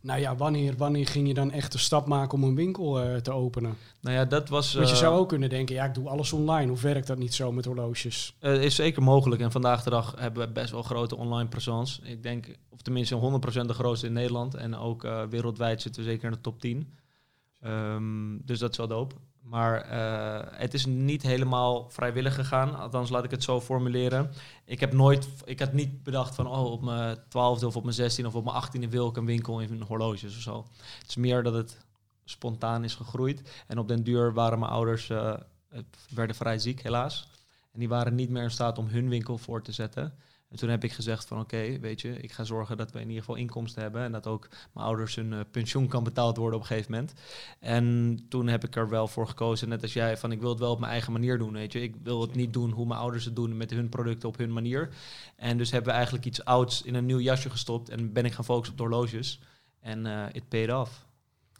nou 0.00 0.20
ja, 0.20 0.36
wanneer, 0.36 0.76
wanneer 0.76 1.06
ging 1.06 1.28
je 1.28 1.34
dan 1.34 1.50
echt 1.50 1.72
de 1.72 1.78
stap 1.78 2.06
maken 2.06 2.38
om 2.38 2.44
een 2.44 2.54
winkel 2.54 3.00
eh, 3.00 3.16
te 3.16 3.32
openen? 3.32 3.76
Nou 4.00 4.16
ja, 4.16 4.24
dat 4.24 4.48
was... 4.48 4.74
Want 4.74 4.88
je 4.88 4.94
eh, 4.94 5.00
zou 5.00 5.18
ook 5.18 5.28
kunnen 5.28 5.48
denken, 5.48 5.74
ja, 5.74 5.84
ik 5.84 5.94
doe 5.94 6.08
alles 6.08 6.32
online. 6.32 6.68
Hoe 6.68 6.80
werkt 6.80 7.06
dat 7.06 7.18
niet 7.18 7.34
zo 7.34 7.52
met 7.52 7.64
horloges? 7.64 8.36
Het 8.38 8.62
is 8.62 8.74
zeker 8.74 9.02
mogelijk. 9.02 9.40
En 9.42 9.52
vandaag 9.52 9.82
de 9.82 9.90
dag 9.90 10.14
hebben 10.18 10.46
we 10.46 10.52
best 10.52 10.70
wel 10.70 10.82
grote 10.82 11.16
online 11.16 11.48
presence. 11.48 12.02
Ik 12.02 12.22
denk, 12.22 12.46
of 12.68 12.82
tenminste 12.82 13.40
100% 13.62 13.66
de 13.66 13.74
grootste 13.74 14.06
in 14.06 14.12
Nederland. 14.12 14.54
En 14.54 14.76
ook 14.76 15.04
eh, 15.04 15.22
wereldwijd 15.22 15.82
zitten 15.82 16.02
we 16.02 16.08
zeker 16.08 16.24
in 16.24 16.32
de 16.32 16.40
top 16.40 16.60
10. 16.60 16.92
Ehm, 17.60 18.36
dus 18.44 18.58
dat 18.58 18.70
is 18.70 18.76
wel 18.76 18.88
dope. 18.88 19.14
Maar 19.48 19.80
eh, 19.80 20.58
het 20.58 20.74
is 20.74 20.86
niet 20.86 21.22
helemaal 21.22 21.90
vrijwillig 21.90 22.34
gegaan. 22.34 22.78
Althans, 22.78 23.10
laat 23.10 23.24
ik 23.24 23.30
het 23.30 23.42
zo 23.42 23.60
formuleren. 23.60 24.30
Ik 24.64 24.80
heb 24.80 24.92
nooit, 24.92 25.28
ik 25.44 25.60
had 25.60 25.72
niet 25.72 26.02
bedacht 26.02 26.34
van, 26.34 26.46
oh, 26.46 26.64
op 26.64 26.82
mijn 26.82 27.18
twaalfde 27.28 27.66
of 27.66 27.76
op 27.76 27.82
mijn 27.82 27.94
16 27.94 28.26
of 28.26 28.34
op 28.34 28.44
mijn 28.44 28.86
18e 28.86 28.88
wil 28.88 29.08
ik 29.08 29.16
een 29.16 29.26
winkel 29.26 29.60
in 29.60 29.82
horloges 29.82 30.36
of 30.36 30.42
zo. 30.42 30.64
Het 30.98 31.08
is 31.08 31.16
meer 31.16 31.42
dat 31.42 31.54
het 31.54 31.78
spontaan 32.24 32.84
is 32.84 32.94
gegroeid. 32.94 33.64
En 33.66 33.78
op 33.78 33.88
den 33.88 34.02
duur 34.02 34.32
waren 34.32 34.58
mijn 34.58 34.72
ouders, 34.72 35.10
eh, 35.10 35.34
het 35.68 35.98
werden 36.14 36.36
vrij 36.36 36.58
ziek 36.58 36.82
helaas. 36.82 37.28
En 37.72 37.78
die 37.78 37.88
waren 37.88 38.14
niet 38.14 38.30
meer 38.30 38.42
in 38.42 38.50
staat 38.50 38.78
om 38.78 38.86
hun 38.86 39.08
winkel 39.08 39.38
voor 39.38 39.62
te 39.62 39.72
zetten. 39.72 40.14
En 40.48 40.56
toen 40.56 40.68
heb 40.68 40.84
ik 40.84 40.92
gezegd 40.92 41.24
van 41.24 41.40
oké, 41.40 41.78
weet 41.80 42.00
je, 42.00 42.20
ik 42.20 42.32
ga 42.32 42.44
zorgen 42.44 42.76
dat 42.76 42.92
we 42.92 43.00
in 43.00 43.06
ieder 43.06 43.20
geval 43.20 43.36
inkomsten 43.36 43.82
hebben. 43.82 44.02
En 44.02 44.12
dat 44.12 44.26
ook 44.26 44.48
mijn 44.72 44.86
ouders 44.86 45.14
hun 45.14 45.32
eh, 45.32 45.40
pensioen 45.50 45.88
kan 45.88 46.04
betaald 46.04 46.36
worden 46.36 46.54
op 46.54 46.60
een 46.60 46.68
gegeven 46.68 46.92
moment. 46.92 47.12
En 47.58 48.18
toen 48.28 48.46
heb 48.46 48.64
ik 48.64 48.76
er 48.76 48.88
wel 48.88 49.08
voor 49.08 49.28
gekozen, 49.28 49.68
net 49.68 49.82
als 49.82 49.92
jij, 49.92 50.16
van 50.16 50.32
ik 50.32 50.40
wil 50.40 50.50
het 50.50 50.58
wel 50.58 50.70
op 50.70 50.78
mijn 50.78 50.92
eigen 50.92 51.12
manier 51.12 51.38
doen, 51.38 51.52
weet 51.52 51.72
je. 51.72 51.82
Ik 51.82 51.94
wil 52.02 52.20
het 52.20 52.34
niet 52.34 52.52
doen 52.52 52.70
hoe 52.70 52.86
mijn 52.86 53.00
ouders 53.00 53.24
het 53.24 53.36
doen 53.36 53.56
met 53.56 53.70
hun 53.70 53.88
producten 53.88 54.28
op 54.28 54.38
hun 54.38 54.52
manier. 54.52 54.88
En 55.36 55.58
dus 55.58 55.70
hebben 55.70 55.88
we 55.88 55.94
eigenlijk 55.96 56.26
iets 56.26 56.44
ouds 56.44 56.82
in 56.82 56.94
een 56.94 57.06
nieuw 57.06 57.20
jasje 57.20 57.50
gestopt 57.50 57.88
en 57.88 58.12
ben 58.12 58.24
ik 58.24 58.32
gaan 58.32 58.44
focussen 58.44 58.72
op 58.72 58.78
de 58.78 58.84
horloges. 58.84 59.40
En 59.80 60.06
eh 60.06 60.26
it 60.32 60.48
paid 60.48 60.72
off. 60.72 61.06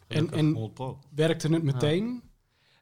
En, 0.07 0.31
en 0.31 0.45
100 0.45 0.73
pro. 0.73 0.99
werkte 1.09 1.53
het 1.53 1.63
meteen? 1.63 2.28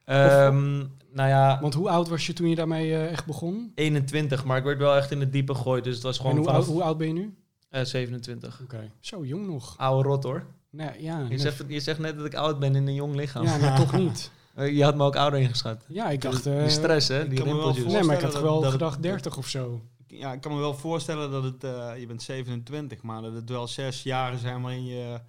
Ehm, 0.08 0.76
nou 1.12 1.28
ja, 1.28 1.58
Want 1.60 1.74
hoe 1.74 1.88
oud 1.90 2.08
was 2.08 2.26
je 2.26 2.32
toen 2.32 2.48
je 2.48 2.54
daarmee 2.54 2.92
eh, 2.94 3.10
echt 3.10 3.26
begon? 3.26 3.72
21, 3.74 4.44
maar 4.44 4.58
ik 4.58 4.64
werd 4.64 4.78
wel 4.78 4.96
echt 4.96 5.10
in 5.10 5.20
het 5.20 5.32
diepe 5.32 5.54
gegooid. 5.54 5.84
Dus 5.84 5.94
het 5.94 6.02
was 6.02 6.16
En 6.16 6.20
gewoon 6.22 6.36
hoe, 6.36 6.46
vanaf 6.46 6.60
oud, 6.60 6.70
hoe 6.70 6.82
oud 6.82 6.98
ben 6.98 7.06
je 7.06 7.12
nu? 7.12 7.34
eh, 7.70 7.84
27. 7.84 8.60
Oké, 8.62 8.90
zo 9.00 9.24
jong 9.24 9.46
nog. 9.46 9.74
Oude 9.78 10.08
rot 10.08 10.22
hoor. 10.24 10.44
Nee, 10.70 10.88
ja, 10.98 11.26
Je 11.28 11.38
zegt, 11.38 11.64
je 11.68 11.80
zegt 11.80 11.98
net 11.98 12.16
dat 12.16 12.26
ik 12.26 12.34
oud 12.34 12.58
ben 12.58 12.74
in 12.74 12.86
een 12.86 12.94
jong 12.94 13.14
lichaam. 13.14 13.44
ja 13.44 13.56
nou, 13.56 13.76
toch 13.78 13.92
niet. 14.02 14.30
Eh, 14.54 14.76
Je 14.76 14.84
had 14.84 14.96
me 14.96 15.04
ook 15.04 15.16
ouder 15.16 15.40
ingeschat. 15.40 15.84
Ja, 15.88 16.10
ik 16.10 16.20
dacht... 16.20 16.44
Die 16.44 16.68
stress, 16.68 17.08
hè? 17.08 17.28
Die 17.28 17.42
rimpeltjes. 17.42 17.92
Nee, 17.92 18.02
maar 18.02 18.16
ik 18.16 18.22
had 18.22 18.40
wel 18.40 18.62
gedacht 18.62 19.02
30 19.02 19.36
of 19.36 19.46
zo. 19.48 19.80
Ja, 20.06 20.32
ik 20.32 20.40
kan 20.40 20.52
me 20.52 20.58
wel 20.58 20.74
voorstellen 20.74 21.30
dat 21.30 21.42
het, 21.42 21.64
eh, 21.64 21.90
je 21.98 22.06
bent 22.06 22.22
27, 22.22 23.02
maar 23.02 23.22
dat 23.22 23.34
het 23.34 23.48
wel 23.50 23.66
zes 23.66 24.02
jaren 24.02 24.38
zijn 24.38 24.62
waarin 24.62 24.86
je 24.86 25.20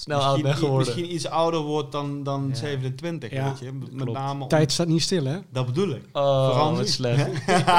Snel 0.00 0.20
oud 0.20 0.34
ben 0.34 0.42
misschien, 0.44 0.66
geworden. 0.68 0.86
misschien 0.94 1.14
iets 1.14 1.26
ouder 1.26 1.60
wordt 1.60 1.92
dan, 1.92 2.22
dan 2.22 2.46
Ja. 2.48 2.54
27, 2.54 3.30
Ja, 3.30 3.44
weet 3.48 3.58
je. 3.58 3.72
Met 3.72 3.88
klopt. 4.02 4.12
name 4.18 4.42
om- 4.42 4.48
Tijd 4.48 4.72
staat 4.72 4.86
niet 4.86 5.02
stil, 5.02 5.24
hè? 5.24 5.38
dat 5.52 5.66
bedoel 5.66 5.90
ik. 5.90 6.02
Oh, 6.12 6.76
wat 6.76 6.88
slecht. 6.88 7.26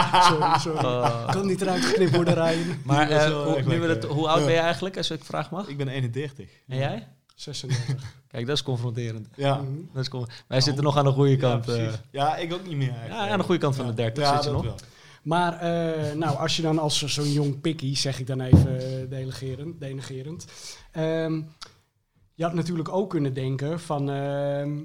sorry, 0.28 0.60
sorry. 0.60 0.86
Oh. 0.86 1.30
Kan 1.32 1.48
niet 1.48 1.62
eruit 1.62 1.86
geknipt 1.86 2.16
worden, 2.16 2.34
Ryan. 2.34 2.66
Maar 2.86 3.10
eh, 3.10 3.44
hoe, 3.44 3.56
echt 3.56 3.68
nu 3.68 3.80
we 3.80 3.88
lekker. 3.88 3.90
het, 4.10 4.18
hoe 4.18 4.28
oud 4.28 4.40
Ja. 4.40 4.46
ben 4.46 4.54
je 4.54 4.60
eigenlijk, 4.60 4.98
als 4.98 5.12
ik 5.12 5.24
vraag 5.24 5.52
mag? 5.52 5.68
Ik 5.68 5.78
ben 5.78 5.88
31. 5.88 6.50
En 6.68 6.78
jij? 6.78 7.08
36. 7.36 7.96
Kijk, 8.28 8.46
dat 8.48 8.56
is 8.56 8.64
confronterend. 8.64 9.28
Ja. 9.36 9.56
Mhm. 9.56 9.66
Dat 9.94 10.02
is 10.02 10.10
con- 10.10 10.28
Wij 10.48 10.62
zitten 10.62 10.84
nog 10.84 10.98
aan 10.98 11.06
de 11.06 11.12
goede 11.12 11.36
kant. 11.38 11.66
Ja, 11.66 11.72
eh, 11.74 11.78
precies. 11.80 12.00
ja, 12.12 12.36
ik 12.36 12.54
ook 12.54 12.68
niet 12.68 12.78
meer 12.78 12.90
eigenlijk. 12.90 13.14
ja, 13.22 13.30
aan 13.30 13.38
de 13.38 13.44
goede 13.44 13.60
kant 13.62 13.76
van 13.76 13.88
de 13.88 13.94
30 13.94 14.24
ja, 14.24 14.36
zit 14.36 14.44
je 14.44 14.52
nog. 14.52 14.64
wel. 14.64 14.76
Maar 15.24 15.54
eh, 15.60 16.14
nou, 16.16 16.38
als 16.38 16.56
je 16.56 16.62
dan 16.62 16.80
als 16.80 17.06
zo'n 17.06 17.32
jong 17.32 17.62
pikkie, 17.62 17.98
zeg 17.98 18.20
ik 18.20 18.28
dan 18.28 18.42
even 18.42 19.10
delegerend, 19.10 19.80
denigerend. 19.80 20.46
ehm, 20.92 21.42
je 22.40 22.46
had 22.46 22.54
natuurlijk 22.54 22.90
ook 22.90 23.10
kunnen 23.10 23.34
denken 23.34 23.80
van, 23.80 24.10
ehm, 24.10 24.78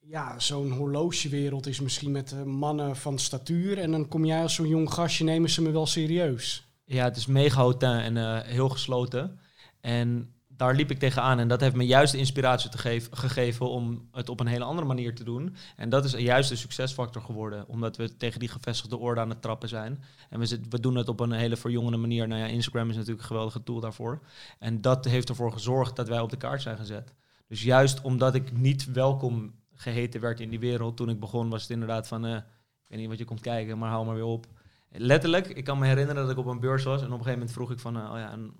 ja, 0.00 0.38
zo'n 0.38 0.70
horlogewereld 0.70 1.66
is 1.66 1.80
misschien 1.80 2.10
met 2.10 2.32
eh, 2.32 2.42
mannen 2.42 2.96
van 2.96 3.18
statuur. 3.18 3.78
En 3.78 3.90
dan 3.90 4.08
kom 4.08 4.24
jij 4.24 4.42
als 4.42 4.54
zo'n 4.54 4.68
jong 4.68 4.92
gastje, 4.92 5.24
nemen 5.24 5.50
ze 5.50 5.62
me 5.62 5.70
wel 5.70 5.86
serieus. 5.86 6.66
Ja, 6.84 7.04
het 7.04 7.16
is 7.16 7.26
mega 7.26 7.56
hautain 7.56 8.02
en 8.02 8.16
eh, 8.16 8.48
heel 8.48 8.68
gesloten. 8.68 9.38
En 9.80 10.34
daar 10.62 10.74
liep 10.74 10.90
ik 10.90 10.98
tegenaan. 10.98 11.38
En 11.38 11.48
dat 11.48 11.60
heeft 11.60 11.74
me 11.74 11.86
juist 11.86 12.12
de 12.12 12.18
inspiratie 12.18 12.70
te 12.70 13.06
gegeven 13.10 13.70
om 13.70 14.08
het 14.12 14.28
op 14.28 14.40
een 14.40 14.46
hele 14.46 14.64
andere 14.64 14.86
manier 14.86 15.14
te 15.14 15.24
doen. 15.24 15.54
En 15.76 15.88
dat 15.88 16.04
is 16.04 16.12
juist 16.12 16.48
de 16.48 16.56
succesfactor 16.56 17.22
geworden. 17.22 17.68
Omdat 17.68 17.96
we 17.96 18.16
tegen 18.16 18.40
die 18.40 18.48
gevestigde 18.48 18.98
orde 18.98 19.20
aan 19.20 19.28
het 19.28 19.42
trappen 19.42 19.68
zijn. 19.68 20.02
En 20.30 20.38
we, 20.38 20.46
zit, 20.46 20.60
we 20.68 20.80
doen 20.80 20.96
het 20.96 21.08
op 21.08 21.20
een 21.20 21.32
hele 21.32 21.56
verjongende 21.56 21.96
manier. 21.96 22.28
Nou 22.28 22.40
ja, 22.40 22.46
Instagram 22.46 22.88
is 22.88 22.94
natuurlijk 22.94 23.20
een 23.20 23.26
geweldige 23.26 23.62
tool 23.62 23.80
daarvoor. 23.80 24.20
En 24.58 24.80
dat 24.80 25.04
heeft 25.04 25.28
ervoor 25.28 25.52
gezorgd 25.52 25.96
dat 25.96 26.08
wij 26.08 26.20
op 26.20 26.30
de 26.30 26.36
kaart 26.36 26.62
zijn 26.62 26.76
gezet. 26.76 27.14
Dus 27.48 27.62
juist 27.62 28.00
omdat 28.00 28.34
ik 28.34 28.52
niet 28.52 28.92
welkom 28.92 29.54
geheten 29.74 30.20
werd 30.20 30.40
in 30.40 30.50
die 30.50 30.60
wereld 30.60 30.96
toen 30.96 31.08
ik 31.08 31.20
begon, 31.20 31.48
was 31.48 31.62
het 31.62 31.70
inderdaad 31.70 32.08
van... 32.08 32.26
eh, 32.26 32.36
ik 32.36 32.88
weet 32.88 32.98
niet 32.98 33.08
wat 33.08 33.18
je 33.18 33.24
komt 33.24 33.40
kijken, 33.40 33.78
maar 33.78 33.90
hou 33.90 34.06
maar 34.06 34.14
weer 34.14 34.24
op. 34.24 34.46
Letterlijk, 34.88 35.46
ik 35.48 35.64
kan 35.64 35.78
me 35.78 35.86
herinneren 35.86 36.22
dat 36.22 36.30
ik 36.30 36.38
op 36.38 36.46
een 36.46 36.60
beurs 36.60 36.84
was 36.84 37.00
en 37.00 37.06
op 37.06 37.12
een 37.12 37.24
gegeven 37.24 37.38
moment 37.38 37.52
vroeg 37.52 37.70
ik 37.70 37.78
van, 37.78 37.96
eh, 37.96 38.10
oh 38.12 38.18
ja, 38.18 38.30
en 38.30 38.52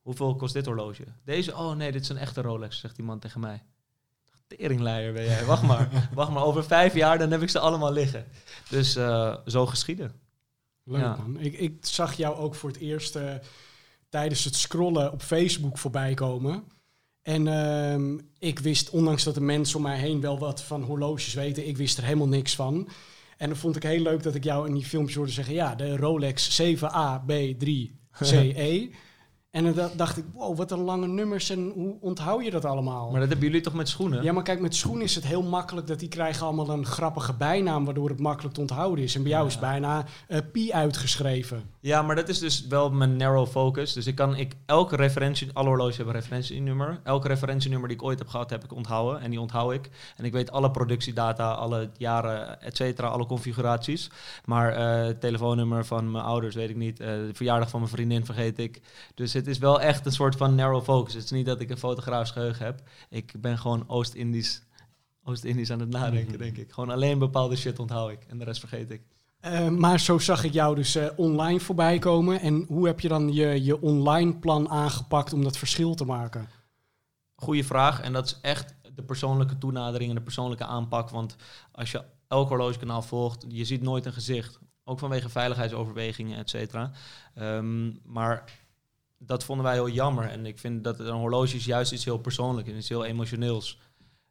hoeveel 0.00 0.36
kost 0.36 0.54
dit 0.54 0.66
horloge? 0.66 1.04
Deze, 1.24 1.56
oh 1.56 1.72
nee, 1.72 1.92
dit 1.92 2.02
is 2.02 2.08
een 2.08 2.16
echte 2.16 2.40
Rolex, 2.40 2.80
zegt 2.80 2.96
die 2.96 3.04
man 3.04 3.18
tegen 3.18 3.40
mij. 3.40 3.62
Teringleier 4.46 5.12
ben 5.12 5.24
jij, 5.24 5.44
wacht 5.44 5.62
maar. 5.62 5.88
wacht 6.14 6.30
maar, 6.30 6.44
over 6.44 6.64
vijf 6.64 6.94
jaar 6.94 7.18
dan 7.18 7.30
heb 7.30 7.42
ik 7.42 7.50
ze 7.50 7.58
allemaal 7.58 7.92
liggen. 7.92 8.24
Dus 8.68 8.96
eh, 8.96 9.36
zo 9.46 9.66
geschieden. 9.66 10.12
Leuk 10.84 11.00
Ja. 11.00 11.16
man. 11.16 11.40
Ik, 11.40 11.58
ik 11.58 11.76
zag 11.80 12.14
jou 12.14 12.36
ook 12.36 12.54
voor 12.54 12.70
het 12.70 12.78
eerst 12.78 13.16
eh, 13.16 13.34
tijdens 14.08 14.44
het 14.44 14.54
scrollen 14.54 15.12
op 15.12 15.22
Facebook 15.22 15.78
voorbij 15.78 16.14
komen. 16.14 16.64
En 17.22 17.46
ehm, 17.48 18.18
ik 18.38 18.58
wist, 18.58 18.90
ondanks 18.90 19.24
dat 19.24 19.34
de 19.34 19.40
mensen 19.40 19.76
om 19.76 19.82
mij 19.82 19.98
heen 19.98 20.20
wel 20.20 20.38
wat 20.38 20.62
van 20.62 20.82
horloges 20.82 21.34
weten, 21.34 21.68
ik 21.68 21.76
wist 21.76 21.98
er 21.98 22.04
helemaal 22.04 22.28
niks 22.28 22.54
van. 22.54 22.88
En 23.36 23.48
dan 23.48 23.58
vond 23.58 23.76
ik 23.76 23.82
heel 23.82 24.02
leuk 24.02 24.22
dat 24.22 24.34
ik 24.34 24.44
jou 24.44 24.66
in 24.68 24.74
die 24.74 24.84
filmpjes 24.84 25.16
hoorde 25.16 25.32
zeggen, 25.32 25.54
ja, 25.54 25.74
de 25.74 25.96
Rolex 25.96 26.60
7AB3CE. 26.62 26.68
en 29.50 29.64
dan 29.64 29.72
da- 29.72 29.90
dacht 29.96 30.16
ik, 30.16 30.24
wow, 30.32 30.56
wat 30.56 30.70
een 30.70 30.80
lange 30.80 31.06
nummers 31.06 31.50
en 31.50 31.72
hoe 31.74 31.96
onthoud 32.00 32.44
je 32.44 32.50
dat 32.50 32.64
allemaal? 32.64 33.10
Maar 33.10 33.20
dat 33.20 33.28
hebben 33.28 33.46
jullie 33.46 33.62
toch 33.62 33.74
met 33.74 33.88
schoenen? 33.88 34.22
Ja, 34.22 34.32
maar 34.32 34.42
kijk, 34.42 34.60
met 34.60 34.74
schoenen 34.74 35.02
is 35.04 35.14
het 35.14 35.26
heel 35.26 35.42
makkelijk 35.42 35.86
dat 35.86 35.98
die 35.98 36.08
krijgen 36.08 36.46
allemaal 36.46 36.68
een 36.70 36.86
grappige 36.86 37.34
bijnaam, 37.34 37.84
waardoor 37.84 38.08
het 38.08 38.20
makkelijk 38.20 38.54
te 38.54 38.60
onthouden 38.60 39.04
is. 39.04 39.14
En 39.14 39.22
bij 39.22 39.30
jou 39.30 39.46
is 39.46 39.58
bijna 39.58 40.04
eh 40.28 40.38
Pi 40.52 40.72
uitgeschreven. 40.72 41.62
Ja, 41.80 42.02
maar 42.02 42.16
dat 42.16 42.28
is 42.28 42.38
dus 42.38 42.66
wel 42.66 42.90
mijn 42.90 43.16
narrow 43.16 43.46
focus. 43.46 43.92
Dus 43.92 44.06
ik 44.06 44.14
kan 44.14 44.36
ik, 44.36 44.54
elke 44.66 44.96
referentie, 44.96 45.48
alle 45.52 45.68
horloges 45.68 45.96
hebben 45.96 46.14
een 46.14 46.20
referentienummer. 46.20 47.00
Elke 47.04 47.28
referentienummer 47.28 47.88
die 47.88 47.96
ik 47.96 48.02
ooit 48.04 48.18
heb 48.18 48.28
gehad, 48.28 48.50
heb 48.50 48.64
ik 48.64 48.72
onthouden. 48.74 49.20
En 49.20 49.30
die 49.30 49.40
onthoud 49.40 49.72
ik. 49.72 49.90
En 50.16 50.24
ik 50.24 50.32
weet 50.32 50.50
alle 50.50 50.70
productiedata, 50.70 51.52
alle 51.52 51.90
jaren, 51.96 52.62
et 52.62 52.76
cetera, 52.76 53.08
alle 53.08 53.26
configuraties. 53.26 54.10
Maar 54.44 54.72
eh, 54.72 55.06
het 55.06 55.20
telefoonnummer 55.20 55.84
van 55.86 56.10
mijn 56.10 56.24
ouders 56.24 56.54
weet 56.54 56.70
ik 56.70 56.76
niet. 56.76 57.00
Eh, 57.00 57.06
de 57.06 57.30
verjaardag 57.32 57.70
van 57.70 57.80
mijn 57.80 57.92
vriendin 57.92 58.24
vergeet 58.24 58.58
ik. 58.58 58.80
Dus 59.14 59.32
het 59.40 59.48
is 59.48 59.58
wel 59.58 59.80
echt 59.80 60.06
een 60.06 60.12
soort 60.12 60.36
van 60.36 60.54
narrow 60.54 60.82
focus. 60.82 61.14
Het 61.14 61.24
is 61.24 61.30
niet 61.30 61.46
dat 61.46 61.60
ik 61.60 61.70
een 61.70 61.78
fotografisch 61.78 62.30
geheugen 62.30 62.64
heb. 62.64 62.82
Ik 63.08 63.34
ben 63.40 63.58
gewoon 63.58 63.88
Oost-Indisch 63.88 64.62
Oost-Indisch 65.24 65.70
aan 65.70 65.80
het 65.80 65.90
nadenken, 65.90 66.38
denk 66.38 66.56
ik. 66.56 66.72
Gewoon 66.72 66.90
alleen 66.90 67.18
bepaalde 67.18 67.56
shit 67.56 67.78
onthoud 67.78 68.10
ik. 68.10 68.24
En 68.28 68.38
de 68.38 68.44
rest 68.44 68.60
vergeet 68.60 68.90
ik. 68.90 69.02
Eh, 69.40 69.68
maar 69.68 70.00
zo 70.00 70.18
zag 70.18 70.44
ik 70.44 70.52
jou 70.52 70.74
dus 70.74 70.94
eh, 70.94 71.06
online 71.16 71.60
voorbij 71.60 71.98
komen. 71.98 72.40
En 72.40 72.64
hoe 72.68 72.86
heb 72.86 73.00
je 73.00 73.08
dan 73.08 73.32
je, 73.32 73.64
je 73.64 73.82
online 73.82 74.34
plan 74.34 74.68
aangepakt 74.68 75.32
om 75.32 75.42
dat 75.42 75.56
verschil 75.56 75.94
te 75.94 76.04
maken? 76.04 76.48
Goeie 77.34 77.64
vraag. 77.64 78.00
En 78.00 78.12
dat 78.12 78.26
is 78.26 78.38
echt 78.42 78.74
de 78.94 79.02
persoonlijke 79.02 79.58
toenadering 79.58 80.10
en 80.10 80.16
de 80.16 80.22
persoonlijke 80.22 80.64
aanpak. 80.64 81.10
Want 81.10 81.36
als 81.72 81.90
je 81.90 82.04
elk 82.28 82.48
horlogekanaal 82.48 83.02
volgt, 83.02 83.44
je 83.48 83.64
ziet 83.64 83.82
nooit 83.82 84.06
een 84.06 84.12
gezicht. 84.12 84.58
Ook 84.84 84.98
vanwege 84.98 85.28
veiligheidsoverwegingen, 85.28 86.38
et 86.38 86.50
cetera. 86.50 86.90
Ehm, 87.34 87.92
maar 88.04 88.44
dat 89.22 89.44
vonden 89.44 89.64
wij 89.64 89.74
heel 89.74 89.88
jammer. 89.88 90.24
En 90.28 90.46
ik 90.46 90.58
vind 90.58 90.84
dat 90.84 90.98
een 91.00 91.14
horloge 91.14 91.56
is 91.56 91.64
juist 91.64 91.92
iets 91.92 92.04
heel 92.04 92.18
persoonlijks 92.18 92.70
en 92.70 92.76
iets 92.76 92.88
heel 92.88 93.04
emotioneels. 93.04 93.78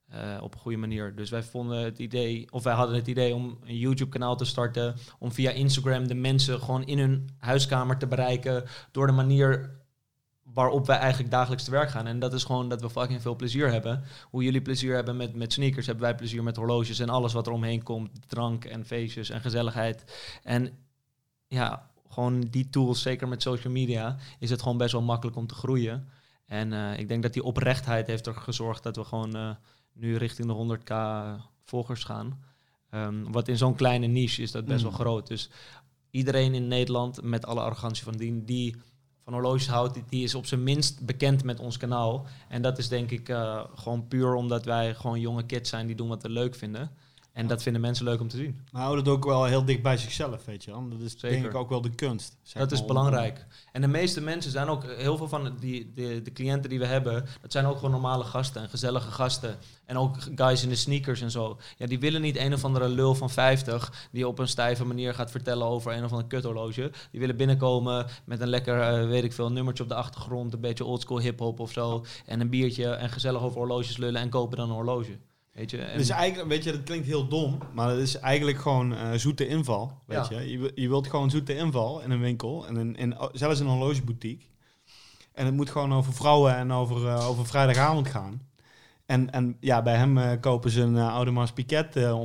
eh, 0.10 0.38
op 0.41 0.54
een 0.54 0.60
goede 0.60 0.78
manier. 0.78 1.15
Dus 1.15 1.30
wij 1.30 1.43
vonden 1.43 1.84
het 1.84 1.99
idee, 1.99 2.47
of 2.52 2.63
wij 2.63 2.73
hadden 2.73 2.95
het 2.95 3.08
idee 3.08 3.34
om 3.36 3.58
een 3.65 3.78
YouTube-kanaal 3.78 4.36
te 4.36 4.45
starten. 4.45 4.95
Om 5.19 5.32
via 5.32 5.52
Instagram 5.52 6.08
de 6.08 6.13
mensen 6.15 6.60
gewoon 6.60 6.86
in 6.86 6.99
hun 6.99 7.30
huiskamer 7.38 7.97
te 7.97 8.08
bereiken. 8.08 8.63
Door 8.91 9.08
de 9.08 9.13
manier 9.13 9.78
waarop 10.43 10.86
wij 10.88 10.97
eigenlijk 10.97 11.32
dagelijks 11.32 11.63
te 11.63 11.71
werk 11.71 11.89
gaan. 11.89 12.08
En 12.08 12.19
dat 12.19 12.34
is 12.34 12.43
gewoon 12.43 12.69
dat 12.69 12.82
we 12.82 12.89
fucking 12.89 13.21
veel 13.21 13.36
plezier 13.36 13.71
hebben. 13.71 14.04
Hoe 14.30 14.43
jullie 14.43 14.62
plezier 14.62 14.95
hebben 14.95 15.17
met, 15.17 15.36
met 15.36 15.54
sneakers, 15.54 15.86
hebben 15.86 16.04
wij 16.04 16.15
plezier 16.15 16.43
met 16.43 16.56
horloges 16.56 16.99
en 16.99 17.10
alles 17.10 17.34
wat 17.34 17.47
er 17.47 17.54
omheen 17.54 17.84
komt. 17.84 18.30
Drank 18.30 18.65
en 18.65 18.86
feestjes 18.86 19.30
en 19.30 19.41
gezelligheid. 19.41 20.04
En 20.43 20.78
ja, 21.47 21.88
gewoon 22.19 22.41
die 22.41 22.69
tools, 22.69 23.01
zeker 23.01 23.27
met 23.27 23.41
social 23.41 23.73
media, 23.73 24.17
is 24.39 24.49
het 24.49 24.62
gewoon 24.62 24.77
best 24.77 24.91
wel 24.91 25.01
makkelijk 25.01 25.38
om 25.38 25.47
te 25.47 25.55
groeien. 25.55 26.08
En 26.45 26.73
eh, 26.73 26.99
ik 26.99 27.08
denk 27.08 27.23
dat 27.23 27.34
die 27.34 27.43
oprechtheid 27.43 28.08
heeft 28.08 28.27
er 28.27 28.36
gezorgd 28.36 28.84
dat 28.84 28.95
we 28.95 29.03
gewoon 29.03 29.36
eh, 29.36 29.49
nu 29.93 30.15
richting 30.15 30.47
de 30.47 30.53
100k 30.53 30.93
volgers 31.65 32.03
gaan. 32.03 32.39
Ehm, 32.89 33.32
wat 33.32 33.47
in 33.47 33.58
zo'n 33.58 33.75
kleine 33.75 34.08
niche 34.08 34.41
is 34.41 34.51
dat 34.51 34.65
best 34.65 34.84
Mm. 34.84 34.89
wel 34.89 34.99
groot. 34.99 35.27
Dus 35.27 35.49
iedereen 36.12 36.53
in 36.53 36.67
Nederland, 36.67 37.21
met 37.21 37.45
alle 37.45 37.62
arrogantie 37.62 38.03
van 38.03 38.17
dien, 38.17 38.45
die 38.45 38.75
van 39.23 39.34
horloges 39.34 39.67
houdt, 39.67 39.93
die, 39.93 40.03
die 40.10 40.23
is 40.23 40.36
op 40.36 40.45
zijn 40.45 40.63
minst 40.63 41.05
bekend 41.05 41.43
met 41.43 41.60
ons 41.60 41.77
kanaal. 41.77 42.25
En 42.47 42.62
dat 42.62 42.77
is 42.77 42.88
denk 42.88 43.12
ik 43.12 43.29
eh, 43.29 43.63
gewoon 43.75 44.08
puur 44.08 44.34
omdat 44.34 44.65
wij 44.65 44.95
gewoon 44.95 45.19
jonge 45.19 45.45
kids 45.45 45.69
zijn 45.69 45.88
die 45.88 45.95
doen 45.95 46.08
wat 46.08 46.21
we 46.21 46.29
leuk 46.29 46.55
vinden. 46.55 46.91
En 47.33 47.47
dat 47.47 47.63
vinden 47.63 47.81
mensen 47.81 48.05
leuk 48.05 48.19
om 48.19 48.27
te 48.27 48.37
zien. 48.37 48.59
Maar 48.71 48.81
houdt 48.81 48.99
het 48.99 49.07
ook 49.07 49.25
wel 49.25 49.45
heel 49.45 49.65
dicht 49.65 49.81
bij 49.81 49.97
zichzelf, 49.97 50.45
weet 50.45 50.63
je 50.63 50.71
wel. 50.71 50.89
Dat 50.89 50.99
is 51.01 51.19
denk 51.19 51.33
Zeker. 51.33 51.49
ik 51.49 51.55
ook 51.55 51.69
wel 51.69 51.81
de 51.81 51.95
kunst. 51.95 52.37
Dat 52.53 52.71
is 52.71 52.85
belangrijk. 52.85 53.45
En 53.71 53.81
de 53.81 53.87
meeste 53.87 54.21
mensen 54.21 54.51
zijn 54.51 54.67
ook, 54.67 54.83
heel 54.83 55.17
veel 55.17 55.27
van 55.27 55.55
die, 55.59 55.91
de, 55.95 56.21
de 56.21 56.31
cliënten 56.31 56.69
die 56.69 56.79
we 56.79 56.85
hebben, 56.85 57.25
dat 57.41 57.51
zijn 57.51 57.65
ook 57.65 57.75
gewoon 57.75 57.91
normale 57.91 58.23
gasten 58.23 58.61
en 58.61 58.69
gezellige 58.69 59.11
gasten. 59.11 59.57
En 59.85 59.97
ook 59.97 60.15
guys 60.35 60.63
in 60.63 60.69
de 60.69 60.75
sneakers 60.75 61.21
en 61.21 61.31
zo. 61.31 61.57
Ja, 61.77 61.87
die 61.87 61.99
willen 61.99 62.21
niet 62.21 62.37
een 62.37 62.53
of 62.53 62.65
andere 62.65 62.87
lul 62.87 63.15
van 63.15 63.29
50 63.29 64.07
die 64.11 64.27
op 64.27 64.39
een 64.39 64.47
stijve 64.47 64.85
manier 64.85 65.13
gaat 65.13 65.31
vertellen 65.31 65.67
over 65.67 65.93
een 65.93 66.03
of 66.03 66.11
ander 66.11 66.27
kuthorloge. 66.27 66.91
Die 67.11 67.19
willen 67.19 67.37
binnenkomen 67.37 68.05
met 68.25 68.41
een 68.41 68.49
lekker, 68.49 68.81
eh, 68.81 69.07
weet 69.07 69.23
ik 69.23 69.33
veel, 69.33 69.51
nummertje 69.51 69.83
op 69.83 69.89
de 69.89 69.95
achtergrond, 69.95 70.53
een 70.53 70.59
beetje 70.59 70.85
oldschool 70.85 71.19
hip-hop 71.19 71.59
of 71.59 71.71
zo. 71.71 72.05
En 72.25 72.39
een 72.39 72.49
biertje 72.49 72.89
en 72.89 73.09
gezellig 73.09 73.41
over 73.41 73.57
horloges 73.57 73.97
lullen 73.97 74.21
en 74.21 74.29
kopen 74.29 74.57
dan 74.57 74.69
een 74.69 74.75
horloge. 74.75 75.17
Weet 75.59 75.71
je? 75.71 75.77
En, 75.77 75.97
Dus 75.97 76.09
eigenlijk, 76.09 76.49
weet 76.49 76.63
je, 76.63 76.71
dat 76.71 76.83
klinkt 76.83 77.07
heel 77.07 77.27
dom, 77.27 77.57
maar 77.73 77.89
het 77.89 77.99
is 77.99 78.15
eigenlijk 78.19 78.57
gewoon 78.59 78.95
eh, 78.95 79.11
zoete 79.13 79.47
inval. 79.47 80.01
Weet 80.05 80.27
Ja. 80.29 80.39
je? 80.39 80.49
Je, 80.59 80.71
je 80.75 80.87
wilt 80.89 81.07
gewoon 81.07 81.29
zoete 81.29 81.55
inval 81.55 82.01
in 82.01 82.11
een 82.11 82.19
winkel, 82.19 82.67
en 82.67 82.77
in, 82.77 82.95
in, 82.95 83.15
zelfs 83.31 83.59
in 83.59 83.65
een 83.65 83.71
horlogeboutique. 83.77 84.45
En 85.33 85.45
het 85.45 85.55
moet 85.55 85.69
gewoon 85.69 85.93
over 85.93 86.13
vrouwen 86.13 86.55
en 86.55 86.71
over, 86.71 87.07
eh, 87.07 87.29
over 87.29 87.45
vrijdagavond 87.45 88.07
gaan. 88.07 88.41
En, 89.09 89.31
en 89.31 89.57
ja, 89.59 89.81
bij 89.81 89.95
hem 89.95 90.17
eh, 90.17 90.31
kopen 90.39 90.69
ze 90.71 90.81
een 90.81 90.95
uh, 90.95 91.07
Audemars 91.07 91.51
Piquet 91.51 91.95
eh, 91.95 92.19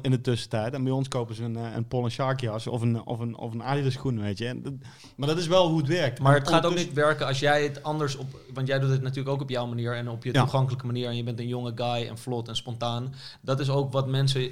in 0.00 0.10
de 0.10 0.20
tussentijd. 0.20 0.72
En 0.74 0.82
bij 0.84 0.92
ons 0.92 1.08
kopen 1.08 1.34
ze 1.34 1.44
een, 1.44 1.56
eh, 1.56 1.74
een 1.74 1.88
Paul 1.88 2.08
Shark 2.08 2.40
jas 2.40 2.66
of 2.66 2.80
een, 2.82 3.06
of 3.06 3.18
een, 3.18 3.36
of 3.36 3.52
een 3.52 3.62
Adidas 3.62 3.92
schoen, 3.92 4.20
weet 4.20 4.38
je. 4.38 4.46
En 4.46 4.62
dat- 4.62 4.72
maar 5.16 5.28
dat 5.28 5.38
is 5.38 5.46
wel 5.46 5.68
hoe 5.68 5.78
het 5.78 5.86
werkt. 5.88 6.18
Maar 6.20 6.32
En 6.34 6.38
het 6.38 6.48
gaat 6.48 6.56
ook 6.58 6.62
ondertussen- 6.70 6.94
niet 6.94 7.04
werken 7.04 7.26
als 7.26 7.38
jij 7.38 7.62
het 7.62 7.82
anders 7.82 8.16
op. 8.16 8.26
Want 8.54 8.66
jij 8.66 8.78
doet 8.78 8.90
het 8.90 9.02
natuurlijk 9.02 9.28
ook 9.28 9.42
op 9.42 9.50
jouw 9.50 9.66
manier 9.66 9.94
en 9.96 10.08
op 10.08 10.24
je 10.24 10.32
Ja. 10.32 10.40
toegankelijke 10.40 10.86
manier. 10.86 11.08
En 11.08 11.16
je 11.16 11.22
bent 11.22 11.38
een 11.38 11.48
jonge 11.48 11.72
guy 11.74 12.08
en 12.08 12.18
vlot 12.18 12.48
en 12.48 12.56
spontaan. 12.56 13.14
Dat 13.40 13.60
is 13.60 13.70
ook 13.70 13.92
wat 13.92 14.06
mensen. 14.08 14.48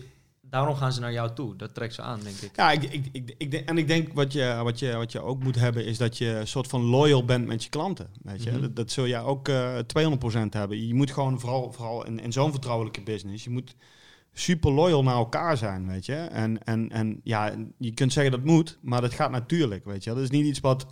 Daarom 0.52 0.76
gaan 0.76 0.92
ze 0.92 1.00
naar 1.00 1.12
jou 1.12 1.34
toe. 1.34 1.56
Dat 1.56 1.74
trekt 1.74 1.94
ze 1.94 2.02
aan, 2.02 2.20
denk 2.22 2.36
ik. 2.36 2.50
Ja, 2.56 2.70
ik, 2.70 2.82
ik, 2.82 3.06
ik, 3.12 3.34
ik 3.38 3.54
en 3.54 3.78
ik 3.78 3.86
denk 3.86 4.12
wat 4.12 4.32
je, 4.32 4.60
wat, 4.62 4.78
je, 4.78 4.96
wat 4.96 5.12
je 5.12 5.20
ook 5.20 5.42
moet 5.42 5.54
hebben, 5.54 5.84
is 5.84 5.98
dat 5.98 6.18
je 6.18 6.28
een 6.28 6.46
soort 6.46 6.66
van 6.66 6.82
loyal 6.82 7.24
bent 7.24 7.46
met 7.46 7.64
je 7.64 7.70
klanten. 7.70 8.10
Weet 8.22 8.42
je? 8.42 8.50
Mhm. 8.50 8.60
dat, 8.60 8.76
dat 8.76 8.90
zul 8.90 9.04
je 9.04 9.16
ook 9.16 9.48
eh 9.48 9.78
200% 9.78 10.48
hebben. 10.50 10.86
Je 10.86 10.94
moet 10.94 11.10
gewoon 11.10 11.40
vooral, 11.40 11.72
vooral 11.72 12.06
in, 12.06 12.20
in 12.20 12.32
zo'n 12.32 12.50
vertrouwelijke 12.50 13.02
business, 13.02 13.44
je 13.44 13.50
moet 13.50 13.74
super 14.32 14.72
loyal 14.72 15.02
naar 15.02 15.14
elkaar 15.14 15.56
zijn, 15.56 15.86
weet 15.86 16.06
je. 16.06 16.14
En, 16.14 16.64
en, 16.64 16.90
en 16.90 17.20
ja, 17.24 17.54
je 17.78 17.94
kunt 17.94 18.12
zeggen 18.12 18.32
dat 18.32 18.44
moet, 18.44 18.78
maar 18.82 19.00
dat 19.00 19.14
gaat 19.14 19.30
natuurlijk, 19.30 19.84
weet 19.84 20.04
je. 20.04 20.10
Dat 20.10 20.22
is 20.22 20.30
niet 20.30 20.46
iets 20.46 20.60
wat, 20.60 20.86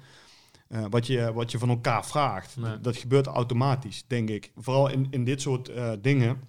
eh, 0.69 0.85
wat, 0.91 1.07
je, 1.07 1.33
wat 1.33 1.51
je 1.51 1.59
van 1.59 1.69
elkaar 1.69 2.07
vraagt. 2.07 2.57
Nee. 2.57 2.71
Dat, 2.71 2.85
dat 2.85 2.97
gebeurt 2.97 3.27
automatisch, 3.27 4.05
denk 4.07 4.29
ik. 4.29 4.53
Vooral 4.57 4.89
in, 4.89 5.07
in 5.11 5.25
dit 5.25 5.41
soort 5.41 5.69
eh, 5.69 5.93
dingen. 6.01 6.41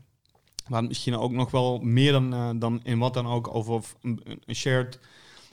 Maar 0.67 0.84
misschien 0.84 1.17
ook 1.17 1.32
nog 1.32 1.52
wel 1.52 1.80
meer 1.80 2.12
dan, 2.12 2.34
eh, 2.34 2.50
dan 2.56 2.80
in 2.84 3.00
wat 3.00 3.13
dan 3.13 3.28
ook 3.28 3.56
over 3.56 3.84
een, 4.02 4.21
een 4.45 4.56
shared 4.56 5.00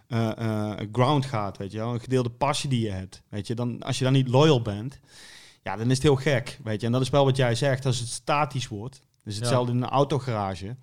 eh, 0.07 0.39
eh, 0.39 0.89
ground 0.93 1.27
gaat, 1.27 1.57
weet 1.57 1.73
je 1.73 1.79
wel. 1.79 1.95
Een 1.95 2.01
gedeelde 2.01 2.31
passie 2.31 2.71
die 2.71 2.81
je 2.81 2.91
hebt, 2.91 3.23
weet 3.29 3.47
je. 3.47 3.55
Dan, 3.55 3.83
als 3.83 3.99
je 3.99 4.05
dan 4.05 4.13
niet 4.13 4.29
loyal 4.29 4.63
bent, 4.63 5.01
ja, 5.63 5.77
dan 5.77 5.87
is 5.87 5.95
het 5.95 6.03
heel 6.03 6.17
gek, 6.17 6.59
weet 6.65 6.81
je. 6.81 6.87
En 6.87 6.93
dat 6.93 7.01
is 7.01 7.11
wel 7.11 7.25
wat 7.25 7.37
jij 7.37 7.55
zegt, 7.55 7.87
als 7.87 7.99
het 7.99 8.09
statisch 8.09 8.69
wordt. 8.69 9.01
Dus 9.25 9.35
Ja. 9.35 9.41
hetzelfde 9.41 9.73
in 9.73 9.83
een 9.83 9.89
autogarage. 9.89 10.77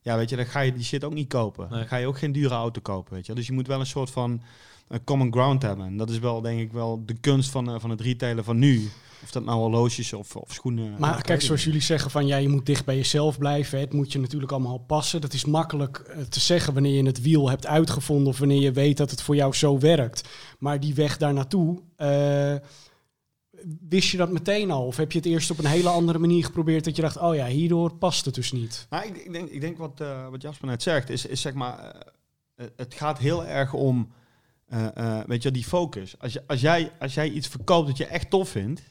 Ja, 0.00 0.16
weet 0.16 0.30
je, 0.30 0.36
dan 0.36 0.46
ga 0.46 0.60
je 0.60 0.72
die 0.72 0.84
shit 0.84 1.04
ook 1.04 1.14
niet 1.14 1.28
kopen. 1.28 1.68
Nee. 1.70 1.78
Dan 1.78 1.88
ga 1.88 1.96
je 1.96 2.06
ook 2.06 2.18
geen 2.18 2.32
dure 2.32 2.54
auto 2.54 2.80
kopen, 2.80 3.14
weet 3.14 3.26
je. 3.26 3.34
Dus 3.34 3.46
je 3.46 3.52
moet 3.52 3.66
wel 3.66 3.80
een 3.80 3.86
soort 3.86 4.10
van 4.10 4.42
eh, 4.88 4.98
common 5.04 5.32
ground 5.32 5.62
hebben. 5.62 5.86
En 5.86 5.96
dat 5.96 6.10
is 6.10 6.18
wel, 6.18 6.40
denk 6.40 6.60
ik, 6.60 6.72
wel 6.72 7.02
de 7.06 7.14
kunst 7.14 7.50
van, 7.50 7.70
eh, 7.70 7.80
van 7.80 7.90
het 7.90 8.00
retailen 8.00 8.44
van 8.44 8.58
nu. 8.58 8.90
Of 9.22 9.30
dat 9.30 9.44
nou 9.44 9.58
horloges 9.58 10.12
of, 10.12 10.36
of 10.36 10.52
schoenen. 10.52 10.92
of 10.92 10.98
Maar 10.98 11.22
kijk, 11.22 11.42
zoals 11.42 11.64
jullie 11.64 11.80
zeggen 11.80 12.10
van 12.10 12.26
ja, 12.26 12.36
je 12.36 12.48
moet 12.48 12.66
dicht 12.66 12.84
bij 12.84 12.96
jezelf 12.96 13.38
blijven. 13.38 13.80
Het 13.80 13.92
moet 13.92 14.12
je 14.12 14.18
natuurlijk 14.18 14.52
allemaal 14.52 14.78
passen. 14.78 15.20
Dat 15.20 15.32
is 15.32 15.44
makkelijk 15.44 15.98
eh, 15.98 16.22
te 16.22 16.40
zeggen 16.40 16.72
wanneer 16.72 16.94
je 16.94 17.06
het 17.06 17.22
wiel 17.22 17.48
hebt 17.48 17.66
uitgevonden 17.66 18.28
of 18.28 18.38
wanneer 18.38 18.60
je 18.60 18.72
weet 18.72 18.96
dat 18.96 19.10
het 19.10 19.22
voor 19.22 19.36
jou 19.36 19.54
zo 19.54 19.78
werkt. 19.78 20.28
Maar 20.58 20.80
die 20.80 20.94
weg 20.94 21.16
daar 21.16 21.32
naartoe, 21.32 21.82
eh, 21.96 22.54
wist 23.88 24.10
je 24.10 24.16
dat 24.16 24.30
meteen 24.30 24.70
al? 24.70 24.86
Of 24.86 24.96
heb 24.96 25.12
je 25.12 25.18
het 25.18 25.26
eerst 25.26 25.50
op 25.50 25.58
een 25.58 25.66
hele 25.66 25.88
andere 25.88 26.18
manier 26.18 26.44
geprobeerd 26.44 26.84
dat 26.84 26.96
je 26.96 27.02
dacht, 27.02 27.16
oh 27.16 27.34
ja, 27.34 27.46
hierdoor 27.46 27.94
past 27.94 28.24
het 28.24 28.34
dus 28.34 28.52
niet? 28.52 28.86
Nou, 28.90 29.06
ik, 29.06 29.16
ik 29.16 29.32
denk, 29.32 29.48
ik 29.48 29.60
denk 29.60 29.78
wat, 29.78 30.00
eh, 30.00 30.28
wat 30.28 30.42
Jasper 30.42 30.68
net 30.68 30.82
zegt, 30.82 31.10
is, 31.10 31.26
is 31.26 31.40
zeg 31.40 31.54
maar, 31.54 31.78
eh, 31.78 32.00
eh, 32.54 32.66
het 32.76 32.94
gaat 32.94 33.18
heel 33.18 33.46
erg 33.46 33.72
om, 33.72 34.12
eh, 34.68 34.86
eh, 34.94 35.24
weet 35.26 35.42
je, 35.42 35.50
die 35.50 35.64
focus. 35.64 36.14
Als, 36.18 36.32
je, 36.32 36.42
als, 36.46 36.60
jij, 36.60 36.90
als 37.00 37.14
jij 37.14 37.28
iets 37.28 37.48
verkoopt 37.48 37.86
dat 37.86 37.96
je 37.96 38.06
echt 38.06 38.30
tof 38.30 38.48
vindt, 38.48 38.82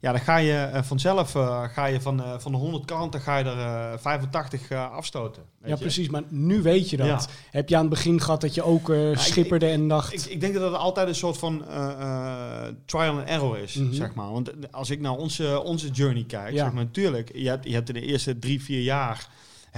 ja, 0.00 0.12
dan 0.12 0.20
ga 0.20 0.36
je 0.36 0.52
eh, 0.58 0.82
vanzelf, 0.82 1.32
ga 1.72 1.86
je 1.86 2.00
van, 2.00 2.40
van 2.40 2.52
de 2.52 2.58
100 2.58 2.84
kanten, 2.84 3.20
ga 3.20 3.36
je 3.38 3.44
er 3.44 3.92
eh 3.92 3.98
85 3.98 4.70
eh, 4.70 4.90
afstoten. 4.92 5.42
weet 5.58 5.68
ja, 5.70 5.74
je. 5.76 5.80
precies. 5.80 6.08
Maar 6.08 6.22
nu 6.28 6.62
weet 6.62 6.90
je 6.90 6.96
dat. 6.96 7.06
Ja. 7.06 7.20
Heb 7.50 7.68
je 7.68 7.74
aan 7.74 7.80
het 7.80 7.90
begin 7.90 8.20
gehad 8.20 8.40
dat 8.40 8.54
je 8.54 8.62
ook 8.62 8.88
ik- 8.90 9.18
schipperde 9.18 9.66
en 9.66 9.88
dacht... 9.88 10.12
Ik, 10.12 10.24
ik 10.24 10.40
denk 10.40 10.54
dat 10.54 10.62
het 10.62 10.74
altijd 10.80 11.08
een 11.08 11.14
soort 11.14 11.38
van 11.38 11.64
trial 12.86 13.18
and 13.18 13.28
error 13.28 13.58
is, 13.58 13.74
Mhm. 13.74 13.92
zeg 13.92 14.14
maar. 14.14 14.32
Want 14.32 14.72
als 14.72 14.90
ik 14.90 15.00
naar 15.00 15.16
onze, 15.16 15.62
onze 15.62 15.90
journey 15.90 16.24
kijk, 16.24 16.52
Ja. 16.54 16.64
zeg 16.64 16.72
maar, 16.72 16.84
natuurlijk, 16.84 17.30
je 17.34 17.48
hebt, 17.48 17.64
je 17.64 17.72
hebt 17.74 17.88
in 17.88 17.94
de 17.94 18.00
eerste 18.06 18.38
drie, 18.38 18.62
vier 18.62 18.82
jaar, 18.82 19.28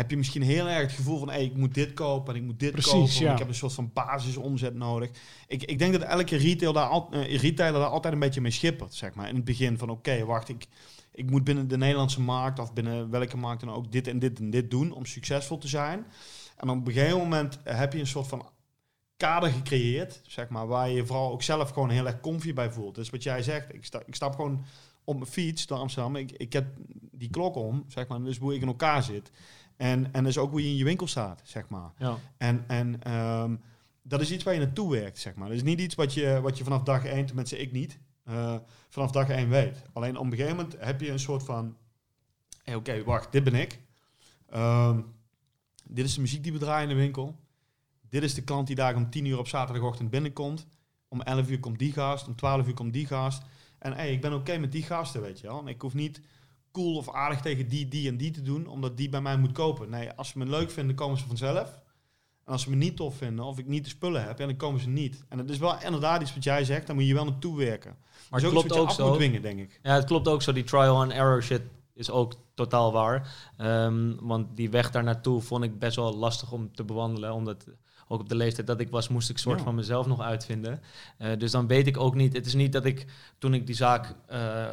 heb 0.00 0.10
je 0.10 0.16
misschien 0.16 0.42
heel 0.42 0.68
erg 0.68 0.82
het 0.82 0.92
gevoel 0.92 1.18
van, 1.18 1.30
hey, 1.30 1.44
ik 1.44 1.56
moet 1.56 1.74
dit 1.74 1.92
kopen 1.92 2.34
en 2.34 2.40
ik 2.40 2.46
moet 2.46 2.60
dit 2.60 2.72
Precies, 2.72 2.90
kopen, 2.90 3.24
ja. 3.24 3.32
ik 3.32 3.38
heb 3.38 3.48
een 3.48 3.54
soort 3.54 3.72
van 3.72 3.90
basisomzet 3.92 4.74
nodig. 4.74 5.10
Ik, 5.46 5.62
ik 5.62 5.78
denk 5.78 5.92
dat 5.92 6.02
elke 6.02 6.36
retail 6.36 6.72
daar 6.72 6.88
al, 6.88 7.08
eh, 7.10 7.36
retailer 7.36 7.80
daar 7.80 7.90
altijd 7.90 8.14
een 8.14 8.20
beetje 8.20 8.40
mee 8.40 8.50
schippert, 8.50 8.94
zeg 8.94 9.14
maar. 9.14 9.28
In 9.28 9.34
het 9.34 9.44
begin 9.44 9.78
van, 9.78 9.90
oké, 9.90 10.24
wacht, 10.24 10.48
ik, 10.48 10.66
ik 11.12 11.30
moet 11.30 11.44
binnen 11.44 11.68
de 11.68 11.76
Nederlandse 11.76 12.20
markt 12.20 12.58
of 12.58 12.72
binnen 12.72 13.10
welke 13.10 13.36
markt 13.36 13.60
dan 13.60 13.74
ook 13.74 13.92
dit 13.92 14.06
en 14.06 14.18
dit 14.18 14.38
en 14.38 14.50
dit 14.50 14.70
doen 14.70 14.92
om 14.92 15.06
succesvol 15.06 15.58
te 15.58 15.68
zijn. 15.68 16.06
En 16.56 16.68
op 16.68 16.86
een 16.86 16.92
gegeven 16.92 17.18
moment 17.18 17.58
heb 17.64 17.92
je 17.92 17.98
een 17.98 18.06
soort 18.06 18.26
van 18.26 18.48
kader 19.16 19.50
gecreëerd, 19.50 20.20
zeg 20.26 20.48
maar, 20.48 20.66
waar 20.66 20.90
je 20.90 21.06
vooral 21.06 21.32
ook 21.32 21.42
zelf 21.42 21.70
gewoon 21.70 21.90
heel 21.90 22.06
erg 22.06 22.20
comfy 22.20 22.52
bij 22.52 22.70
voelt. 22.70 22.94
Dus 22.94 23.10
wat 23.10 23.22
jij 23.22 23.42
zegt, 23.42 23.74
ik, 23.74 23.84
sta, 23.84 24.02
ik 24.06 24.14
stap 24.14 24.34
gewoon 24.34 24.64
op 25.04 25.16
mijn 25.16 25.30
fiets 25.30 25.66
door 25.66 25.78
Amsterdam, 25.78 26.16
ik, 26.16 26.32
ik 26.32 26.52
heb 26.52 26.66
die 27.12 27.30
klok 27.30 27.56
om, 27.56 27.84
zeg 27.88 28.08
maar, 28.08 28.22
dus 28.22 28.38
hoe 28.38 28.54
ik 28.54 28.60
in 28.60 28.68
elkaar 28.68 29.02
zit. 29.02 29.30
En, 29.80 30.12
en 30.12 30.24
dus 30.24 30.38
ook 30.38 30.50
hoe 30.50 30.62
je 30.62 30.68
in 30.68 30.76
je 30.76 30.84
winkel 30.84 31.06
staat, 31.06 31.40
zeg 31.44 31.68
maar. 31.68 31.92
Ja. 31.98 32.18
En, 32.36 32.64
en 32.66 33.02
ehm, 33.02 33.56
dat 34.02 34.20
is 34.20 34.30
iets 34.30 34.44
waar 34.44 34.54
je 34.54 34.60
naartoe 34.60 34.90
werkt, 34.90 35.18
zeg 35.18 35.34
maar. 35.34 35.48
Dat 35.48 35.56
is 35.56 35.62
niet 35.62 35.80
iets 35.80 35.94
wat 35.94 36.14
je, 36.14 36.40
wat 36.40 36.58
je 36.58 36.64
vanaf 36.64 36.82
dag 36.82 37.04
één, 37.04 37.26
tenminste 37.26 37.58
ik 37.58 37.72
niet, 37.72 37.98
eh, 38.24 38.56
vanaf 38.88 39.10
dag 39.10 39.28
één 39.28 39.48
weet. 39.48 39.82
Alleen 39.92 40.16
op 40.16 40.24
een 40.24 40.30
gegeven 40.30 40.56
moment 40.56 40.76
heb 40.78 41.00
je 41.00 41.10
een 41.10 41.18
soort 41.18 41.42
van, 41.42 41.76
hey, 42.62 42.74
oké, 42.74 43.04
wacht, 43.04 43.32
dit 43.32 43.44
ben 43.44 43.54
ik. 43.54 43.80
Ehm, 44.48 45.00
dit 45.84 46.04
is 46.04 46.14
de 46.14 46.20
muziek 46.20 46.42
die 46.42 46.52
we 46.52 46.58
draaien 46.58 46.88
in 46.88 46.96
de 46.96 47.02
winkel. 47.02 47.36
Dit 48.08 48.22
is 48.22 48.34
de 48.34 48.42
klant 48.42 48.66
die 48.66 48.76
daar 48.76 48.96
om 48.96 49.10
10 49.10 49.24
uur 49.24 49.38
op 49.38 49.48
zaterdagochtend 49.48 50.10
binnenkomt. 50.10 50.66
Om 51.08 51.20
11 51.22 51.50
uur 51.50 51.60
komt 51.60 51.78
die 51.78 51.92
gast, 51.92 52.26
om 52.26 52.36
12 52.36 52.66
uur 52.66 52.74
komt 52.74 52.92
die 52.92 53.06
gast. 53.06 53.42
En 53.78 53.92
hey, 53.92 54.12
ik 54.12 54.20
ben 54.20 54.32
oké 54.32 54.58
met 54.58 54.72
die 54.72 54.82
gasten, 54.82 55.20
weet 55.20 55.40
je 55.40 55.46
wel. 55.46 55.60
En 55.60 55.68
ik 55.68 55.80
hoef 55.80 55.94
niet 55.94 56.20
cool 56.72 56.96
of 56.96 57.11
aardig 57.14 57.40
tegen 57.40 57.68
die, 57.68 57.88
die 57.88 58.09
en 58.09 58.16
die 58.16 58.30
te 58.30 58.42
doen, 58.42 58.66
omdat 58.66 58.96
die 58.96 59.09
bij 59.09 59.20
mij 59.20 59.37
moet 59.37 59.52
kopen. 59.52 59.90
Nee, 59.90 60.11
als 60.11 60.28
ze 60.28 60.38
me 60.38 60.46
leuk 60.46 60.70
vinden, 60.70 60.96
komen 60.96 61.18
ze 61.18 61.26
vanzelf. 61.26 61.80
En 62.44 62.52
als 62.52 62.62
ze 62.62 62.70
me 62.70 62.76
niet 62.76 62.96
tof 62.96 63.16
vinden 63.16 63.44
of 63.44 63.59
ik 63.59 63.66
niet 63.66 63.85
de 63.85 63.90
spullen 63.90 64.24
heb, 64.24 64.38
ja, 64.38 64.46
dan 64.46 64.56
komen 64.56 64.80
ze 64.80 64.88
niet. 64.88 65.24
En 65.28 65.38
het 65.38 65.50
is 65.50 65.59
wel 65.59 65.76
inderdaad 65.85 66.22
iets 66.22 66.35
wat 66.35 66.44
jij 66.44 66.64
zegt, 66.64 66.87
daar 66.87 66.96
moet 66.96 67.06
je 67.06 67.14
wel 67.14 67.24
naartoe 67.24 67.56
werken. 67.56 67.96
Maar 68.30 68.40
dat 68.40 68.52
het 68.52 68.61
klopt 68.66 68.80
ook 68.80 68.88
af 68.88 68.94
zo. 68.94 69.06
moet 69.09 69.16
dwingen, 69.16 69.42
denk 69.42 69.59
ik. 69.61 69.80
Ja, 69.83 69.94
het 69.94 70.04
klopt 70.04 70.28
ook 70.28 70.42
zo. 70.42 70.52
Die 70.52 70.64
trial 70.64 70.96
and 71.02 71.12
error 71.12 71.42
shit 71.42 71.62
is 71.94 72.11
ook 72.11 72.35
totaal 72.54 72.92
waar. 72.92 73.35
Ehm, 73.56 74.14
want 74.20 74.56
die 74.56 74.70
weg 74.70 74.90
daar 74.90 75.04
naartoe 75.04 75.40
vond 75.40 75.64
ik 75.64 75.78
best 75.78 75.96
wel 75.96 76.16
lastig 76.16 76.52
om 76.52 76.74
te 76.74 76.85
bewandelen. 76.85 77.33
Omdat 77.35 77.66
ook 78.09 78.20
op 78.20 78.28
de 78.28 78.35
leeftijd 78.37 78.66
dat 78.66 78.80
ik 78.80 78.90
was, 78.90 79.09
moest 79.09 79.30
ik 79.30 79.38
soort 79.38 79.59
Ja. 79.59 79.64
van 79.64 79.74
mezelf 79.74 80.06
nog 80.06 80.20
uitvinden. 80.20 80.80
Eh, 81.18 81.38
dus 81.38 81.51
dan 81.51 81.66
weet 81.66 81.86
ik 81.86 81.97
ook 81.99 82.14
niet. 82.14 82.32
Het 82.32 82.47
is 82.47 82.55
niet 82.55 82.72
dat 82.72 82.84
ik 82.84 83.07
toen 83.38 83.55
ik 83.55 83.66
die 83.66 83.74
zaak. 83.76 84.14
eh, 84.26 84.66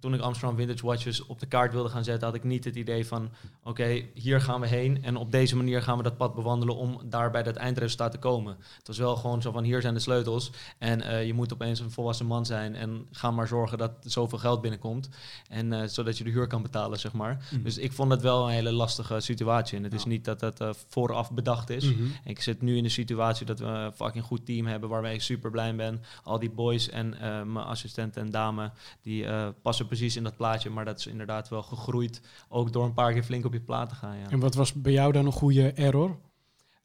toen 0.00 0.14
ik 0.14 0.20
Amsterdam 0.20 0.56
Vintage 0.56 0.86
Watches 0.86 1.26
op 1.26 1.40
de 1.40 1.46
kaart 1.46 1.72
wilde 1.72 1.88
gaan 1.88 2.04
zetten, 2.04 2.26
had 2.26 2.36
ik 2.36 2.44
niet 2.44 2.64
het 2.64 2.76
idee 2.76 3.06
van: 3.06 3.30
oké, 3.62 4.04
hier 4.14 4.40
gaan 4.40 4.60
we 4.60 4.66
heen 4.66 5.04
en 5.04 5.16
op 5.16 5.32
deze 5.32 5.56
manier 5.56 5.82
gaan 5.82 5.96
we 5.96 6.02
dat 6.02 6.16
pad 6.16 6.34
bewandelen 6.34 6.76
om 6.76 7.00
daar 7.04 7.30
bij 7.30 7.42
dat 7.42 7.56
eindresultaat 7.56 8.12
te 8.12 8.18
komen. 8.18 8.56
Het 8.76 8.86
was 8.86 8.98
wel 8.98 9.16
gewoon 9.16 9.42
zo 9.42 9.52
van: 9.52 9.64
hier 9.64 9.80
zijn 9.80 9.94
de 9.94 10.00
sleutels 10.00 10.50
en 10.78 11.02
eh, 11.02 11.26
je 11.26 11.34
moet 11.34 11.52
opeens 11.52 11.80
een 11.80 11.90
volwassen 11.90 12.26
man 12.26 12.46
zijn 12.46 12.74
en 12.74 13.06
ga 13.10 13.30
maar 13.30 13.48
zorgen 13.48 13.78
dat 13.78 13.90
er 14.04 14.10
zoveel 14.10 14.38
geld 14.38 14.60
binnenkomt. 14.60 15.08
En 15.48 15.72
eh, 15.72 15.88
zodat 15.88 16.18
je 16.18 16.24
de 16.24 16.30
huur 16.30 16.46
kan 16.46 16.62
betalen, 16.62 16.98
zeg 16.98 17.12
maar. 17.12 17.48
Dus 17.62 17.78
ik 17.78 17.92
vond 17.92 18.10
het 18.10 18.22
wel 18.22 18.44
een 18.44 18.52
hele 18.52 18.72
lastige 18.72 19.20
situatie. 19.20 19.78
En 19.78 19.84
het 19.84 19.94
is 19.94 20.04
niet 20.04 20.24
dat 20.24 20.40
dat 20.40 20.60
eh, 20.60 20.70
vooraf 20.88 21.32
bedacht 21.32 21.70
is. 21.70 21.84
Mhm. 21.84 22.02
Ik 22.24 22.40
zit 22.40 22.62
nu 22.62 22.76
in 22.76 22.82
de 22.82 22.88
situatie 22.88 23.46
dat 23.46 23.58
we 23.58 23.66
een 23.66 23.92
fucking 23.92 24.24
goed 24.24 24.46
team 24.46 24.66
hebben 24.66 24.88
waarmee 24.88 25.14
ik 25.14 25.22
super 25.22 25.50
blij 25.50 25.76
ben. 25.76 26.02
Al 26.24 26.38
die 26.38 26.50
boys 26.50 26.88
en 26.88 27.08
mijn 27.52 27.66
assistent 27.66 28.16
en 28.16 28.30
dame, 28.30 28.70
die 29.02 29.26
passen 29.62 29.86
precies 29.90 30.16
in 30.16 30.22
dat 30.22 30.36
plaatje. 30.36 30.70
Maar 30.70 30.84
dat 30.84 30.98
is 30.98 31.06
inderdaad 31.06 31.48
wel 31.48 31.62
gegroeid. 31.62 32.20
Ook 32.48 32.72
door 32.72 32.84
een 32.84 32.94
paar 32.94 33.12
keer 33.12 33.22
flink 33.22 33.44
op 33.44 33.52
je 33.52 33.60
plaat 33.60 33.88
te 33.88 33.94
gaan. 33.94 34.16
Ja. 34.18 34.28
En 34.30 34.40
wat 34.40 34.54
was 34.54 34.72
bij 34.72 34.92
jou 34.92 35.12
dan 35.12 35.26
een 35.26 35.32
goede 35.32 35.72
error? 35.72 36.16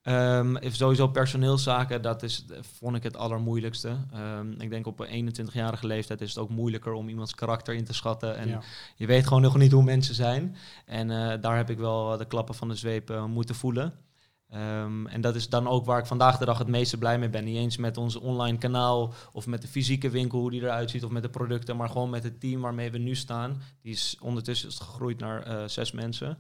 Ehm, 0.02 0.56
sowieso 0.72 1.08
personeelszaken, 1.08 2.02
dat 2.02 2.24
is, 2.24 2.46
eh, 2.50 2.58
vond 2.62 2.96
ik 2.96 3.04
het 3.04 3.18
allermoeilijkste. 3.18 3.98
Ehm, 4.14 4.52
ik 4.58 4.70
denk 4.70 4.88
op 4.88 5.00
een 5.00 5.08
21-jarige 5.08 5.88
leeftijd 5.88 6.22
is 6.22 6.30
het 6.30 6.38
ook 6.38 6.50
moeilijker 6.50 6.94
om 6.94 7.10
iemands 7.10 7.36
karakter 7.36 7.74
in 7.76 7.84
te 7.84 7.94
schatten. 7.94 8.38
En 8.38 8.48
Ja. 8.48 8.62
je 8.96 9.06
weet 9.06 9.28
gewoon 9.28 9.42
nog 9.42 9.58
niet 9.58 9.72
hoe 9.72 9.84
mensen 9.84 10.16
zijn. 10.16 10.56
En 10.86 11.12
eh, 11.12 11.42
daar 11.42 11.58
heb 11.58 11.70
ik 11.70 11.78
wel 11.78 12.18
de 12.18 12.26
klappen 12.26 12.56
van 12.56 12.68
de 12.68 12.76
zweep 12.76 13.10
eh, 13.10 13.26
moeten 13.26 13.56
voelen. 13.56 13.94
Ehm, 14.50 15.08
en 15.08 15.22
dat 15.22 15.36
is 15.36 15.50
dan 15.50 15.68
ook 15.68 15.86
waar 15.86 16.00
ik 16.00 16.06
vandaag 16.06 16.38
de 16.38 16.46
dag 16.46 16.58
het 16.58 16.68
meeste 16.68 16.98
blij 16.98 17.20
mee 17.20 17.30
ben. 17.30 17.44
Niet 17.44 17.56
eens 17.58 17.78
met 17.78 17.98
ons 17.98 18.16
online 18.16 18.58
kanaal 18.58 19.14
of 19.32 19.48
met 19.48 19.62
de 19.62 19.68
fysieke 19.68 20.10
winkel, 20.10 20.40
hoe 20.40 20.52
die 20.52 20.62
eruit 20.62 20.90
ziet, 20.90 21.04
of 21.04 21.12
met 21.12 21.24
de 21.24 21.30
producten, 21.30 21.76
maar 21.76 21.90
gewoon 21.90 22.10
met 22.10 22.24
het 22.24 22.40
team 22.40 22.62
waarmee 22.62 22.92
we 22.92 22.98
nu 22.98 23.16
staan. 23.16 23.62
Die 23.82 23.94
is 23.94 24.18
ondertussen 24.22 24.70
is 24.70 24.80
gegroeid 24.80 25.20
naar 25.20 25.44
eh, 25.44 25.68
zes 25.68 25.92
mensen. 25.92 26.38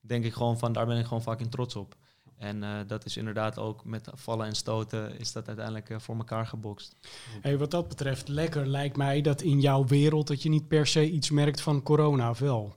Denk 0.00 0.24
ik 0.24 0.32
gewoon 0.32 0.58
van, 0.58 0.72
daar 0.72 0.86
ben 0.86 0.98
ik 0.98 1.04
gewoon 1.06 1.22
fucking 1.22 1.50
trots 1.50 1.76
op. 1.76 1.96
En 2.38 2.62
eh, 2.62 2.70
dat 2.86 3.04
is 3.04 3.16
inderdaad 3.16 3.58
ook 3.58 3.84
met 3.84 4.08
vallen 4.14 4.46
en 4.46 4.54
stoten, 4.54 5.18
is 5.18 5.32
dat 5.32 5.46
uiteindelijk 5.46 5.90
eh, 5.90 5.98
voor 5.98 6.16
elkaar 6.16 6.46
gebokst. 6.46 6.96
Hey, 7.40 7.58
wat 7.58 7.70
dat 7.70 7.88
betreft, 7.88 8.28
lekker 8.28 8.66
lijkt 8.66 8.96
mij 8.96 9.20
dat 9.20 9.42
in 9.42 9.60
jouw 9.60 9.84
wereld 9.84 10.26
dat 10.26 10.42
je 10.42 10.48
niet 10.48 10.68
per 10.68 10.86
se 10.86 11.10
iets 11.10 11.30
merkt 11.30 11.60
van 11.60 11.82
corona, 11.82 12.30
of 12.30 12.38
wel? 12.38 12.74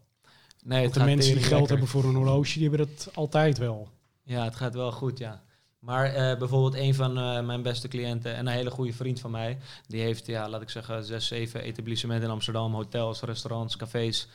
Nee, 0.64 0.82
Want 0.82 0.94
de 0.94 1.04
mensen 1.04 1.34
die 1.34 1.44
geld 1.44 1.52
lekker. 1.52 1.70
hebben 1.70 1.88
voor 1.88 2.04
een 2.04 2.16
horloge, 2.16 2.60
die 2.60 2.70
hebben 2.70 2.88
dat 2.88 3.10
altijd 3.14 3.58
wel. 3.58 3.90
Ja, 4.26 4.44
het 4.44 4.56
gaat 4.56 4.76
wel 4.76 4.92
goed, 4.92 5.18
ja. 5.18 5.44
Maar 5.86 6.06
eh, 6.06 6.38
bijvoorbeeld 6.38 6.76
een 6.76 6.96
van 6.96 7.18
eh, 7.18 7.42
mijn 7.42 7.62
beste 7.62 7.88
cliënten 7.88 8.36
en 8.36 8.48
een 8.48 8.54
hele 8.54 8.72
goede 8.72 8.94
vriend 8.94 9.20
van 9.20 9.32
mij, 9.32 9.58
die 9.88 10.02
heeft, 10.02 10.26
ja, 10.26 10.50
laat 10.50 10.62
ik 10.62 10.70
zeggen, 10.70 11.04
zes, 11.04 11.28
zeven 11.28 11.62
etablissementen 11.62 12.26
in 12.26 12.34
Amsterdam, 12.34 12.74
hotels, 12.74 13.22
restaurants, 13.22 13.78
cafés. 13.78 14.28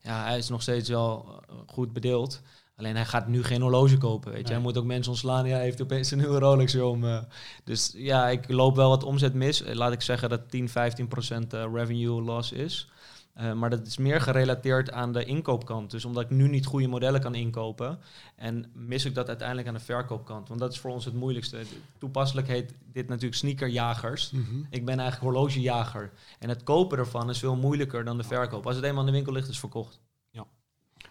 Ja, 0.00 0.24
hij 0.24 0.38
is 0.38 0.48
nog 0.48 0.62
steeds 0.62 0.88
wel 0.88 1.42
eh, 1.48 1.54
goed 1.66 1.92
bedeeld. 1.92 2.40
Alleen 2.76 2.94
hij 2.94 3.04
gaat 3.04 3.26
nu 3.26 3.42
geen 3.42 3.60
horloge 3.60 3.98
kopen, 3.98 4.30
weet 4.30 4.40
je. 4.40 4.44
Nee. 4.44 4.52
Hij 4.52 4.62
moet 4.62 4.78
ook 4.78 4.84
mensen 4.84 5.12
ontslaan. 5.12 5.46
Ja, 5.46 5.54
hij 5.54 5.64
heeft 5.64 5.82
opeens 5.82 6.10
een 6.10 6.18
nieuwe 6.18 6.38
Rolex 6.38 6.74
om. 6.74 7.26
dus 7.64 7.92
ja, 7.96 8.28
ik 8.28 8.50
loop 8.50 8.76
wel 8.76 8.88
wat 8.88 9.04
omzet 9.04 9.34
mis. 9.34 9.62
Laat 9.72 9.92
ik 9.92 10.00
zeggen 10.00 10.28
dat 10.28 10.50
10, 10.50 10.68
15 10.68 11.08
procent 11.08 11.52
revenue 11.52 12.22
loss 12.22 12.52
is. 12.52 12.88
Eh, 13.34 13.52
maar 13.52 13.70
dat 13.70 13.86
is 13.86 13.98
meer 13.98 14.20
gerelateerd 14.20 14.92
aan 14.92 15.12
de 15.12 15.24
inkoopkant. 15.24 15.90
Dus 15.90 16.04
omdat 16.04 16.22
ik 16.22 16.30
nu 16.30 16.48
niet 16.48 16.66
goede 16.66 16.86
modellen 16.86 17.20
kan 17.20 17.34
inkopen. 17.34 17.98
En 18.36 18.70
mis 18.72 19.04
ik 19.04 19.14
dat 19.14 19.28
uiteindelijk 19.28 19.68
aan 19.68 19.74
de 19.74 19.80
verkoopkant. 19.80 20.48
Want 20.48 20.60
dat 20.60 20.72
is 20.72 20.78
voor 20.78 20.90
ons 20.90 21.04
het 21.04 21.14
moeilijkste. 21.14 21.62
Toepasselijk 21.98 22.48
heet 22.48 22.74
dit 22.92 23.08
natuurlijk 23.08 23.34
sneakerjagers. 23.34 24.32
Ik 24.70 24.84
ben 24.84 24.98
eigenlijk 24.98 25.32
horlogejager. 25.32 26.12
En 26.38 26.48
het 26.48 26.62
kopen 26.62 26.98
ervan 26.98 27.30
is 27.30 27.38
veel 27.38 27.56
moeilijker 27.56 28.04
dan 28.04 28.16
de 28.16 28.24
verkoop. 28.24 28.66
Als 28.66 28.76
het 28.76 28.84
eenmaal 28.84 29.00
in 29.00 29.06
de 29.06 29.12
winkel 29.12 29.32
ligt, 29.32 29.44
is 29.44 29.50
het 29.50 29.60
verkocht. 29.60 30.00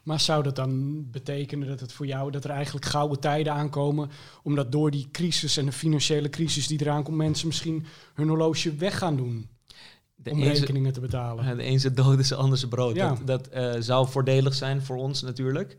Maar 0.04 0.20
zou 0.20 0.44
dat 0.44 0.56
dan 0.56 1.04
betekenen 1.12 1.68
dat 1.68 1.80
het 1.80 1.94
voor 1.94 2.06
jou, 2.06 2.32
dat 2.32 2.44
er 2.44 2.50
eigenlijk 2.50 2.86
gouden 2.86 3.20
tijden 3.20 3.54
aankomen, 3.54 4.10
omdat 4.44 4.72
door 4.72 4.92
die 4.92 5.08
crisis 5.12 5.58
en 5.58 5.66
de 5.66 5.72
financiële 5.72 6.30
crisis 6.30 6.68
die 6.68 6.82
eraan 6.82 7.04
komt, 7.04 7.18
mensen 7.18 7.48
misschien 7.48 7.86
hun 8.14 8.28
horloge 8.28 8.76
weg 8.76 8.98
gaan 8.98 9.16
doen 9.16 9.50
De 10.24 10.30
om 10.32 10.44
rekeningen 10.44 10.94
te 10.94 11.00
betalen? 11.00 11.58
De 11.58 11.66
een 11.66 11.80
zit 11.80 11.98
dood 11.98 12.20
is 12.20 12.28
de 12.28 12.36
ander 12.36 12.58
zijn 12.58 12.70
brood. 12.70 12.96
Ja. 12.96 13.08
Dat, 13.10 13.28
dat 13.28 13.48
eh, 13.48 13.74
zou 13.80 14.08
voordelig 14.08 14.54
zijn 14.54 14.82
voor 14.82 14.96
ons 14.98 15.22
natuurlijk. 15.22 15.78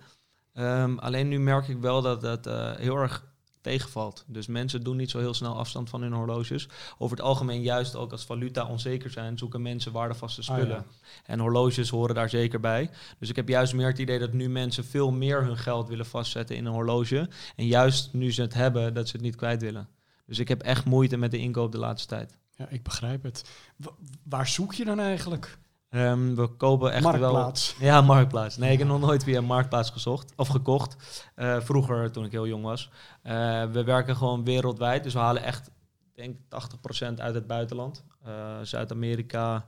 Ehm, 0.52 0.98
alleen 0.98 1.28
nu 1.28 1.38
merk 1.40 1.68
ik 1.68 1.78
wel 1.78 2.02
dat 2.02 2.20
dat 2.20 2.46
eh, 2.46 2.72
heel 2.76 2.96
erg 2.96 3.24
tegenvalt. 3.60 4.24
Dus 4.26 4.46
mensen 4.46 4.82
doen 4.82 4.96
niet 4.96 5.10
zo 5.10 5.18
heel 5.18 5.34
snel 5.34 5.56
afstand 5.56 5.88
van 5.90 6.02
hun 6.02 6.12
horloges. 6.12 6.68
Over 6.98 7.16
het 7.16 7.26
algemeen 7.26 7.62
juist 7.62 7.96
ook 7.96 8.12
als 8.12 8.24
valuta 8.24 8.66
onzeker 8.66 9.10
zijn, 9.10 9.38
zoeken 9.38 9.62
mensen 9.62 9.92
waardevaste 9.92 10.40
Ah, 10.40 10.46
spullen. 10.46 10.76
ja. 10.76 10.84
En 11.26 11.38
horloges 11.38 11.90
horen 11.90 12.14
daar 12.14 12.28
zeker 12.28 12.60
bij. 12.60 12.90
Dus 13.18 13.28
ik 13.28 13.36
heb 13.36 13.48
juist 13.48 13.74
meer 13.74 13.86
het 13.86 13.98
idee 13.98 14.18
dat 14.18 14.32
nu 14.32 14.48
mensen 14.48 14.84
veel 14.84 15.12
meer 15.12 15.42
hun 15.44 15.56
geld 15.56 15.88
willen 15.88 16.06
vastzetten 16.06 16.56
in 16.56 16.66
een 16.66 16.72
horloge. 16.72 17.28
En 17.56 17.66
juist 17.66 18.12
nu 18.12 18.32
ze 18.32 18.42
het 18.42 18.54
hebben, 18.54 18.94
dat 18.94 19.06
ze 19.08 19.12
het 19.16 19.24
niet 19.24 19.36
kwijt 19.36 19.62
willen. 19.62 19.88
Dus 20.26 20.38
ik 20.38 20.48
heb 20.48 20.62
echt 20.62 20.84
moeite 20.84 21.16
met 21.16 21.30
de 21.30 21.38
inkoop 21.38 21.72
de 21.72 21.78
laatste 21.78 22.08
tijd. 22.08 22.38
Ja, 22.56 22.66
ik 22.68 22.82
begrijp 22.82 23.22
het. 23.22 23.50
Wa- 23.76 23.92
waar 24.22 24.46
zoek 24.48 24.74
je 24.74 24.84
dan 24.84 25.00
eigenlijk? 25.00 25.58
Ehm, 25.90 26.34
we 26.34 26.46
kopen 26.48 26.92
echt 26.92 27.02
wel... 27.02 27.12
Marktplaats. 27.12 27.76
Ja, 27.78 28.00
Marktplaats. 28.00 28.56
Nee, 28.56 28.72
ik 28.72 28.78
heb 28.78 28.88
nog 28.88 29.00
nooit 29.00 29.24
via 29.24 29.40
Marktplaats 29.40 29.90
gezocht 29.90 30.32
of 30.36 30.48
gekocht. 30.48 30.96
Eh, 31.34 31.60
vroeger, 31.60 32.10
toen 32.12 32.24
ik 32.24 32.32
heel 32.32 32.46
jong 32.46 32.62
was. 32.64 32.90
Eh, 33.22 33.32
we 33.70 33.84
werken 33.84 34.16
gewoon 34.16 34.44
wereldwijd. 34.44 35.02
Dus 35.02 35.12
we 35.12 35.18
halen 35.18 35.42
echt, 35.42 35.70
denk 36.14 36.36
80% 36.48 37.20
uit 37.20 37.34
het 37.34 37.46
buitenland. 37.46 38.04
Eh, 38.24 38.58
Zuid-Amerika, 38.62 39.66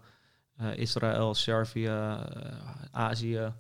Israël, 0.74 1.34
Servië, 1.34 2.16
Azië. 2.90 3.52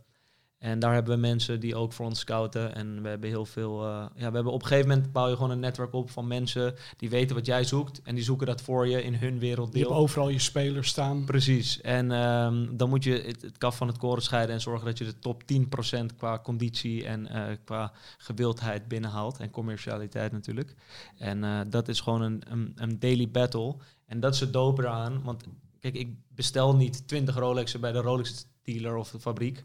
En 0.58 0.78
daar 0.78 0.94
hebben 0.94 1.14
we 1.14 1.20
mensen 1.20 1.60
die 1.60 1.74
ook 1.74 1.92
voor 1.92 2.06
ons 2.06 2.18
scouten. 2.18 2.74
En 2.74 3.02
we 3.02 3.08
hebben 3.08 3.28
heel 3.28 3.44
veel. 3.46 3.82
eh, 3.84 4.06
ja, 4.14 4.28
we 4.28 4.34
hebben 4.34 4.52
op 4.52 4.62
een 4.62 4.66
gegeven 4.68 4.88
moment 4.88 5.12
bouw 5.12 5.28
je 5.28 5.34
gewoon 5.34 5.50
een 5.50 5.60
netwerk 5.60 5.92
op 5.92 6.10
van 6.10 6.26
mensen 6.26 6.74
die 6.96 7.10
weten 7.10 7.36
wat 7.36 7.46
jij 7.46 7.64
zoekt. 7.64 8.00
En 8.02 8.14
die 8.14 8.24
zoeken 8.24 8.46
dat 8.46 8.62
voor 8.62 8.88
je 8.88 9.02
in 9.02 9.14
hun 9.14 9.34
Je 9.34 9.40
werelddeel. 9.40 9.82
hebt 9.82 9.94
overal 9.94 10.28
je 10.28 10.38
spelers 10.38 10.88
staan. 10.88 11.24
Precies. 11.24 11.80
En 11.80 12.10
ehm, 12.12 12.76
dan 12.76 12.88
moet 12.88 13.04
je 13.04 13.22
het, 13.26 13.42
het 13.42 13.58
kaf 13.58 13.76
van 13.76 13.86
het 13.86 13.98
koren 13.98 14.22
scheiden 14.22 14.54
en 14.54 14.60
zorgen 14.60 14.86
dat 14.86 14.98
je 14.98 15.04
de 15.04 15.18
top 15.18 15.42
10% 15.42 16.16
qua 16.16 16.38
conditie 16.38 17.04
en 17.06 17.26
eh, 17.28 17.56
qua 17.64 17.92
gewildheid 18.18 18.88
binnenhaalt. 18.88 19.38
En 19.38 19.50
commercialiteit 19.50 20.32
natuurlijk. 20.32 20.74
En 21.18 21.44
eh, 21.44 21.60
dat 21.68 21.88
is 21.88 22.00
gewoon 22.00 22.22
een, 22.22 22.42
een, 22.48 22.72
een 22.76 22.98
daily 22.98 23.30
battle. 23.30 23.76
En 24.06 24.20
dat 24.20 24.34
is 24.34 24.40
het 24.40 24.52
dope 24.52 24.82
eraan. 24.82 25.22
Want 25.22 25.44
kijk, 25.80 25.94
ik 25.94 26.14
bestel 26.34 26.76
niet 26.76 27.08
20 27.08 27.34
Rolexen 27.36 27.80
bij 27.80 27.92
de 27.92 28.00
Rolex 28.00 28.46
dealer 28.62 28.96
of 28.96 29.10
de 29.10 29.20
fabriek. 29.20 29.64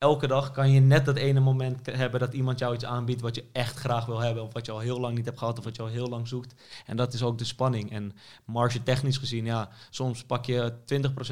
Elke 0.00 0.26
dag 0.26 0.50
kan 0.50 0.70
je 0.70 0.80
net 0.80 1.04
dat 1.04 1.16
ene 1.16 1.40
moment 1.40 1.86
hebben 1.86 2.20
dat 2.20 2.34
iemand 2.34 2.58
jou 2.58 2.74
iets 2.74 2.84
aanbiedt 2.84 3.20
wat 3.20 3.34
je 3.34 3.44
echt 3.52 3.76
graag 3.76 4.06
wil 4.06 4.18
hebben. 4.18 4.42
Of 4.42 4.52
wat 4.52 4.66
je 4.66 4.72
al 4.72 4.78
heel 4.78 5.00
lang 5.00 5.16
niet 5.16 5.24
hebt 5.24 5.38
gehad 5.38 5.58
of 5.58 5.64
wat 5.64 5.76
je 5.76 5.82
al 5.82 5.88
heel 5.88 6.08
lang 6.08 6.28
zoekt. 6.28 6.54
En 6.86 6.96
dat 6.96 7.12
is 7.12 7.22
ook 7.22 7.38
de 7.38 7.44
spanning. 7.44 7.90
En 7.90 8.12
marge 8.44 8.82
technisch 8.82 9.16
gezien, 9.16 9.44
ja, 9.44 9.68
soms 9.90 10.24
pak 10.24 10.44
je 10.44 10.72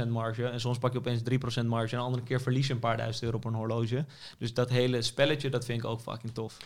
20% 0.04 0.08
marge 0.08 0.46
en 0.46 0.60
soms 0.60 0.78
pak 0.78 0.92
je 0.92 0.98
opeens 0.98 1.22
3% 1.62 1.66
marge. 1.66 1.92
En 1.92 1.98
een 1.98 2.04
andere 2.04 2.22
keer 2.22 2.40
verlies 2.40 2.66
je 2.66 2.72
een 2.72 2.78
paar 2.78 2.96
duizend 2.96 3.24
euro 3.24 3.36
op 3.36 3.44
een 3.44 3.54
horloge. 3.54 4.04
Dus 4.38 4.54
dat 4.54 4.70
hele 4.70 5.02
spelletje, 5.02 5.50
dat 5.50 5.64
vind 5.64 5.78
ik 5.78 5.88
ook 5.88 6.00
fucking 6.00 6.32
tof. 6.32 6.56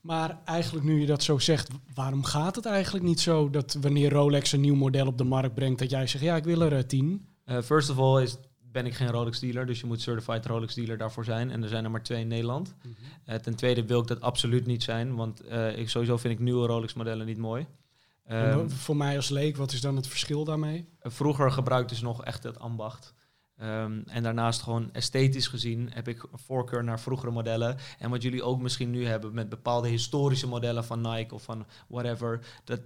Maar 0.00 0.38
eigenlijk 0.44 0.86
nu 0.86 1.00
je 1.00 1.06
dat 1.06 1.22
zo 1.22 1.38
zegt, 1.38 1.68
waarom 1.94 2.24
gaat 2.24 2.56
het 2.56 2.66
eigenlijk 2.66 3.04
niet 3.04 3.20
zo 3.20 3.50
dat 3.50 3.76
wanneer 3.80 4.10
Rolex 4.10 4.52
een 4.52 4.60
nieuw 4.60 4.74
model 4.74 5.06
op 5.06 5.18
de 5.18 5.24
markt 5.24 5.54
brengt, 5.54 5.78
dat 5.78 5.90
jij 5.90 6.06
zegt, 6.06 6.24
ja, 6.24 6.36
ik 6.36 6.44
wil 6.44 6.60
er 6.60 6.76
eh, 6.76 6.82
tien. 6.82 7.26
Eh, 7.44 7.58
first 7.62 7.90
of 7.90 7.98
all 7.98 8.22
is, 8.22 8.36
ben 8.72 8.86
ik 8.86 8.94
geen 8.94 9.10
Rolex 9.10 9.38
dealer, 9.38 9.66
dus 9.66 9.80
je 9.80 9.86
moet 9.86 10.00
certified 10.00 10.46
Rolex 10.46 10.74
dealer 10.74 10.98
daarvoor 10.98 11.24
zijn. 11.24 11.50
En 11.50 11.62
er 11.62 11.68
zijn 11.68 11.84
er 11.84 11.90
maar 11.90 12.02
twee 12.02 12.20
in 12.20 12.28
Nederland. 12.28 12.74
Eh, 13.24 13.36
ten 13.36 13.54
tweede 13.54 13.84
wil 13.84 14.00
ik 14.00 14.06
dat 14.06 14.20
absoluut 14.20 14.66
niet 14.66 14.82
zijn, 14.82 15.14
want 15.14 15.40
eh, 15.40 15.78
ik, 15.78 15.88
sowieso 15.88 16.16
vind 16.16 16.34
ik 16.34 16.40
nieuwe 16.40 16.66
Rolex 16.66 16.94
modellen 16.94 17.26
niet 17.26 17.38
mooi. 17.38 17.66
Ehm, 18.24 18.68
voor 18.68 18.96
mij 18.96 19.16
als 19.16 19.28
leek, 19.28 19.56
wat 19.56 19.72
is 19.72 19.80
dan 19.80 19.96
het 19.96 20.06
verschil 20.06 20.44
daarmee? 20.44 20.88
Vroeger 21.00 21.50
gebruikten 21.50 21.96
ze 21.96 22.04
nog 22.04 22.24
echt 22.24 22.42
het 22.42 22.58
ambacht. 22.58 23.14
Ehm, 23.56 24.00
en 24.06 24.22
daarnaast 24.22 24.62
gewoon 24.62 24.92
esthetisch 24.92 25.46
gezien 25.46 25.90
heb 25.92 26.08
ik 26.08 26.22
een 26.22 26.38
voorkeur 26.38 26.84
naar 26.84 27.00
vroegere 27.00 27.30
modellen. 27.30 27.76
En 27.98 28.10
wat 28.10 28.22
jullie 28.22 28.42
ook 28.42 28.60
misschien 28.60 28.90
nu 28.90 29.06
hebben 29.06 29.34
met 29.34 29.48
bepaalde 29.48 29.88
historische 29.88 30.48
modellen 30.48 30.84
van 30.84 31.00
Nike 31.00 31.34
of 31.34 31.42
van 31.42 31.66
whatever. 31.88 32.40
Dat, 32.64 32.80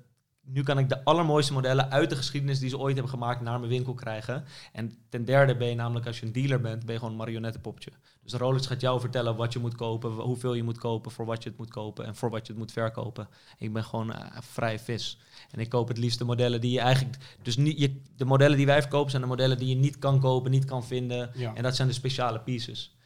nu 0.44 0.62
kan 0.62 0.78
ik 0.78 0.88
de 0.88 1.04
allermooiste 1.04 1.52
modellen 1.52 1.90
uit 1.90 2.10
de 2.10 2.16
geschiedenis 2.16 2.58
die 2.58 2.68
ze 2.68 2.78
ooit 2.78 2.94
hebben 2.94 3.12
gemaakt 3.12 3.40
naar 3.40 3.58
mijn 3.58 3.70
winkel 3.70 3.94
krijgen. 3.94 4.44
En 4.72 4.92
ten 5.08 5.24
derde 5.24 5.56
ben 5.56 5.68
je 5.68 5.74
namelijk 5.74 6.06
als 6.06 6.20
je 6.20 6.26
een 6.26 6.32
dealer 6.32 6.60
bent, 6.60 6.84
ben 6.84 6.92
je 6.92 6.98
gewoon 6.98 7.10
een 7.10 7.18
marionettenpopje. 7.18 7.90
Dus 8.22 8.32
Rolex 8.32 8.66
gaat 8.66 8.80
jou 8.80 9.00
vertellen 9.00 9.36
wat 9.36 9.52
je 9.52 9.58
moet 9.58 9.74
kopen, 9.74 10.10
hoeveel 10.10 10.54
je 10.54 10.62
moet 10.62 10.78
kopen, 10.78 11.10
voor 11.10 11.26
wat 11.26 11.42
je 11.42 11.48
het 11.48 11.58
moet 11.58 11.70
kopen 11.70 12.04
en 12.04 12.16
voor 12.16 12.30
wat 12.30 12.46
je 12.46 12.52
het 12.52 12.62
moet 12.62 12.72
verkopen. 12.72 13.28
Ik 13.58 13.72
ben 13.72 13.84
gewoon 13.84 14.12
eh, 14.12 14.38
vrij 14.40 14.78
vis. 14.78 15.18
En 15.50 15.60
ik 15.60 15.68
koop 15.68 15.88
het 15.88 15.98
liefst 15.98 16.18
de 16.18 16.24
modellen 16.24 16.60
die 16.60 16.72
je 16.72 16.80
eigenlijk 16.80 17.16
dus 17.42 17.56
niet, 17.56 17.78
je, 17.78 18.00
de 18.16 18.24
modellen 18.24 18.56
die 18.56 18.66
wij 18.66 18.80
verkopen 18.80 19.10
zijn 19.10 19.22
de 19.22 19.28
modellen 19.28 19.58
die 19.58 19.68
je 19.68 19.74
niet 19.74 19.98
kan 19.98 20.20
kopen, 20.20 20.50
niet 20.50 20.64
kan 20.64 20.84
vinden. 20.84 21.30
Ja. 21.34 21.54
En 21.54 21.62
dat 21.62 21.76
zijn 21.76 21.88
de 21.88 21.94
speciale 21.94 22.40
pieces. 22.40 22.96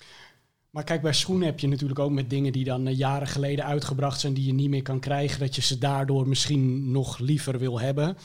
Maar 0.77 0.85
kijk, 0.85 1.03
bij 1.03 1.13
schoenen 1.13 1.47
heb 1.47 1.61
je 1.61 1.69
natuurlijk 1.69 1.99
ook 1.99 2.11
met 2.11 2.31
dingen 2.31 2.53
die 2.53 2.65
dan 2.65 2.87
eh, 2.87 2.97
jaren 2.97 3.27
geleden 3.27 3.65
uitgebracht 3.65 4.21
zijn, 4.21 4.35
die 4.35 4.47
je 4.47 4.53
niet 4.53 4.71
meer 4.71 4.83
kan 4.83 5.01
krijgen, 5.01 5.41
dat 5.41 5.55
je 5.55 5.63
ze 5.63 5.79
daardoor 5.79 6.29
misschien 6.29 6.91
nog 6.91 7.19
liever 7.19 7.59
wil 7.59 7.81
hebben. 7.81 8.17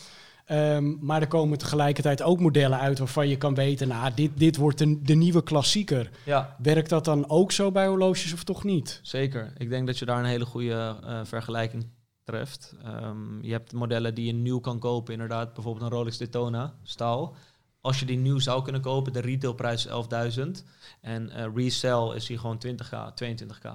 Ehm, 0.46 0.96
maar 1.00 1.22
er 1.22 1.28
komen 1.28 1.58
tegelijkertijd 1.58 2.22
ook 2.22 2.40
modellen 2.40 2.80
uit 2.80 3.00
waarvan 3.00 3.28
je 3.28 3.38
kan 3.38 3.56
weten, 3.56 3.88
nou, 3.88 4.12
dit, 4.16 4.32
dit 4.36 4.58
wordt 4.58 4.78
de, 4.78 5.02
de 5.02 5.14
nieuwe 5.14 5.44
klassieker. 5.44 6.10
Ja, 6.26 6.56
Werkt 6.62 6.90
dat 6.90 7.06
dan 7.06 7.30
ook 7.30 7.52
zo 7.52 7.72
bij 7.72 7.88
horloges 7.88 8.34
of 8.34 8.44
toch 8.44 8.64
niet? 8.64 9.00
zeker. 9.02 9.54
Ik 9.58 9.70
denk 9.70 9.88
dat 9.88 10.00
je 10.00 10.06
daar 10.06 10.20
een 10.20 10.26
hele 10.26 10.46
goede 10.46 10.96
eh, 11.04 11.20
vergelijking 11.24 11.86
treft. 12.24 12.76
Ehm, 12.84 13.42
je 13.42 13.52
hebt 13.52 13.74
modellen 13.74 14.16
die 14.16 14.26
je 14.26 14.34
nieuw 14.34 14.60
kan 14.60 14.80
kopen, 14.80 15.14
inderdaad. 15.14 15.54
Bijvoorbeeld 15.54 15.86
een 15.86 15.98
Rolex 15.98 16.18
Daytona 16.18 16.74
staal. 16.84 17.36
Als 17.82 18.00
je 18.00 18.06
die 18.06 18.18
nieuw 18.18 18.40
zou 18.40 18.64
kunnen 18.64 18.82
kopen, 18.82 19.14
de 19.14 19.20
retailprijs 19.20 19.86
is 19.86 19.92
11.000. 20.38 20.44
En 21.02 21.30
eh, 21.30 21.46
resell 21.56 22.12
is 22.16 22.26
die 22.26 22.38
gewoon 22.38 22.62
20k, 22.68 22.96
22k. 23.24 23.70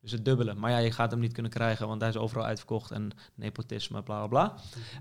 Dus 0.00 0.12
het 0.12 0.24
dubbele. 0.24 0.54
Maar 0.54 0.70
ja, 0.70 0.78
je 0.78 0.92
gaat 0.92 1.10
hem 1.10 1.20
niet 1.20 1.32
kunnen 1.32 1.52
krijgen, 1.52 1.88
want 1.88 2.00
hij 2.00 2.10
is 2.10 2.16
overal 2.16 2.44
uitverkocht 2.44 2.90
en 2.90 3.10
nepotisme, 3.34 4.02
bla 4.02 4.26
bla 4.26 4.26
bla. 4.26 4.54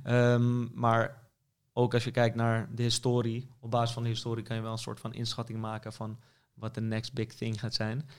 Ehm, 0.03 0.79
maar 0.79 1.27
ook 1.73 1.93
als 1.93 2.03
je 2.03 2.11
kijkt 2.11 2.35
naar 2.35 2.69
de 2.75 2.83
historie, 2.83 3.49
op 3.59 3.71
basis 3.71 3.93
van 3.93 4.03
de 4.03 4.09
historie 4.09 4.43
kan 4.43 4.55
je 4.55 4.61
wel 4.61 4.71
een 4.71 4.77
soort 4.77 4.99
van 4.99 5.13
inschatting 5.13 5.59
maken 5.59 5.93
van 5.93 6.17
wat 6.53 6.73
de 6.73 6.81
next 6.81 7.13
big 7.13 7.33
thing 7.33 7.59
gaat 7.59 7.73
zijn. 7.73 8.09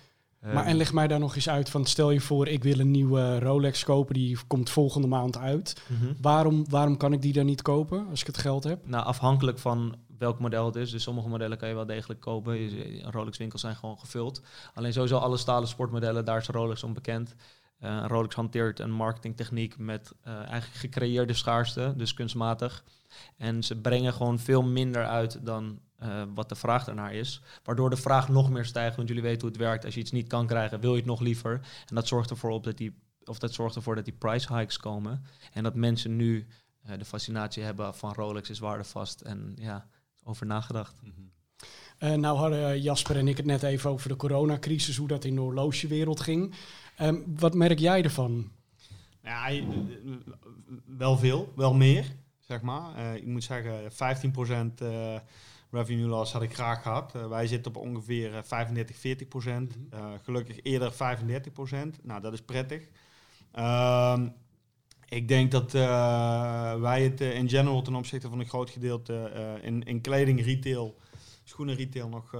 Eh, 0.41 0.53
Maar 0.55 0.64
en 0.64 0.76
leg 0.76 0.93
mij 0.93 1.07
daar 1.09 1.18
nog 1.18 1.34
eens 1.34 1.49
uit 1.49 1.70
van 1.70 1.84
stel 1.84 2.11
je 2.11 2.20
voor 2.20 2.49
ik 2.49 2.62
wil 2.62 2.78
een 2.78 2.91
nieuwe 2.91 3.38
Rolex 3.38 3.84
kopen, 3.84 4.14
die 4.14 4.38
komt 4.47 4.70
volgende 4.70 5.07
maand 5.07 5.36
uit. 5.38 5.82
mhm. 5.86 6.12
Waarom, 6.20 6.64
waarom 6.68 6.97
kan 6.97 7.12
ik 7.12 7.22
die 7.22 7.32
dan 7.32 7.47
niet 7.47 7.62
kopen 7.62 8.07
als 8.11 8.20
ik 8.20 8.26
het 8.26 8.38
geld 8.38 8.64
heb? 8.64 8.86
Nou, 8.86 9.05
afhankelijk 9.05 9.59
van 9.59 9.97
welk 10.21 10.39
model 10.39 10.66
het 10.66 10.77
is. 10.77 10.91
Dus 10.91 11.03
sommige 11.03 11.29
modellen 11.29 11.59
kan 11.59 11.68
je 11.68 11.75
wel 11.75 11.87
degelijk 11.87 12.21
kopen. 12.21 13.03
Rolex 13.11 13.39
winkels 13.39 13.61
zijn 13.61 13.77
gewoon 13.77 13.99
gevuld. 13.99 14.43
Alleen 14.75 14.93
sowieso 14.93 15.16
alle 15.16 15.37
stalen 15.37 15.68
sportmodellen, 15.68 16.25
daar 16.25 16.39
is 16.39 16.47
Rolex 16.47 16.83
onbekend. 16.83 17.35
Eh 17.79 18.05
Rolex 18.07 18.35
hanteert 18.35 18.79
een 18.79 18.93
marketingtechniek 18.93 19.79
met 19.79 20.12
eh, 20.23 20.35
eigenlijk 20.35 20.75
gecreëerde 20.75 21.35
schaarste, 21.35 21.95
dus 21.97 22.14
kunstmatig. 22.14 22.85
En 23.37 23.62
ze 23.62 23.81
brengen 23.81 24.12
gewoon 24.12 24.39
veel 24.39 24.62
minder 24.62 25.07
uit 25.07 25.47
dan 25.47 25.81
eh, 25.97 26.23
wat 26.35 26.49
de 26.49 26.55
vraag 26.55 26.87
ernaar 26.87 27.14
is. 27.14 27.43
Waardoor 27.64 27.91
de 27.91 27.97
vraag 27.97 28.29
nog 28.29 28.51
meer 28.51 28.64
stijgt, 28.64 28.97
want 28.97 29.09
jullie 29.09 29.23
weten 29.23 29.41
hoe 29.41 29.51
het 29.51 29.59
werkt. 29.59 29.85
Als 29.85 29.95
je 29.95 30.01
iets 30.01 30.11
niet 30.11 30.29
kan 30.29 30.47
krijgen, 30.47 30.81
wil 30.81 30.91
je 30.91 30.97
het 30.97 31.07
nog 31.07 31.21
liever. 31.21 31.53
En 31.87 31.95
dat 31.95 32.09
zorgt 32.09 32.31
ervoor 32.31 32.51
op 32.51 32.64
dat 32.64 32.77
die, 32.77 32.95
of 33.25 33.39
dat 33.39 33.53
zorgt 33.53 33.77
ervoor 33.77 33.95
dat 33.95 34.05
die 34.05 34.14
price 34.14 34.57
hikes 34.57 34.77
komen. 34.77 35.25
En 35.53 35.62
dat 35.62 35.75
mensen 35.75 36.16
nu 36.16 36.47
de 36.99 37.05
fascinatie 37.05 37.62
hebben 37.62 37.95
van 37.95 38.12
Rolex 38.12 38.51
is 38.51 38.59
waardevast. 38.59 39.21
En 39.21 39.53
ja, 39.57 39.87
over 40.31 40.47
nagedacht. 40.47 41.01
Eh, 41.99 42.12
nou 42.12 42.39
hadden 42.39 42.81
Jasper 42.81 43.16
en 43.16 43.28
ik 43.28 43.37
het 43.37 43.47
net 43.47 43.62
even 43.62 43.91
over 43.91 44.09
de 44.09 44.16
coronacrisis, 44.16 44.97
hoe 44.97 45.09
dat 45.09 45.24
in 45.24 45.35
de 45.35 45.41
horlogewereld 45.41 46.20
ging. 46.20 46.55
Ehm, 46.97 47.16
wat 47.26 47.55
merk 47.55 47.78
jij 47.78 48.03
ervan? 48.03 48.51
Ja, 49.22 49.49
eh, 49.49 49.64
wel 50.85 51.18
veel, 51.18 51.53
wel 51.57 51.74
meer, 51.74 52.05
zeg 52.39 52.61
maar. 52.61 52.95
Eh, 52.97 53.14
ik 53.14 53.26
moet 53.26 53.45
zeggen, 53.45 53.93
15% 53.93 54.81
eh 54.81 55.16
revenue 55.70 56.09
loss 56.09 56.33
had 56.33 56.43
ik 56.43 56.55
graag 56.55 56.83
gehad. 56.83 57.14
Eh, 57.14 57.28
wij 57.28 57.47
zitten 57.47 57.74
op 57.74 57.83
ongeveer 57.83 58.37
eh, 58.37 58.43
35, 58.43 58.97
40%. 58.97 59.76
Eh, 59.91 60.12
gelukkig 60.22 60.62
eerder 60.62 60.93
35%. 60.93 61.99
Nou, 62.03 62.20
dat 62.20 62.33
is 62.33 62.43
prettig. 62.43 62.89
Ehm, 63.53 64.28
ik 65.11 65.29
denk 65.29 65.51
dat 65.51 65.75
eh, 65.75 66.81
wij 66.81 67.03
het 67.03 67.21
eh, 67.21 67.35
in 67.35 67.49
general 67.49 67.83
ten 67.83 67.95
opzichte 67.95 68.29
van 68.29 68.41
een 68.41 68.49
groot 68.49 68.71
gedeelte 68.71 69.15
eh, 69.15 69.65
in, 69.67 69.83
in 69.83 70.01
kleding, 70.01 70.45
retail, 70.45 70.97
schoenen 71.45 71.75
retail 71.75 72.09
nog 72.09 72.31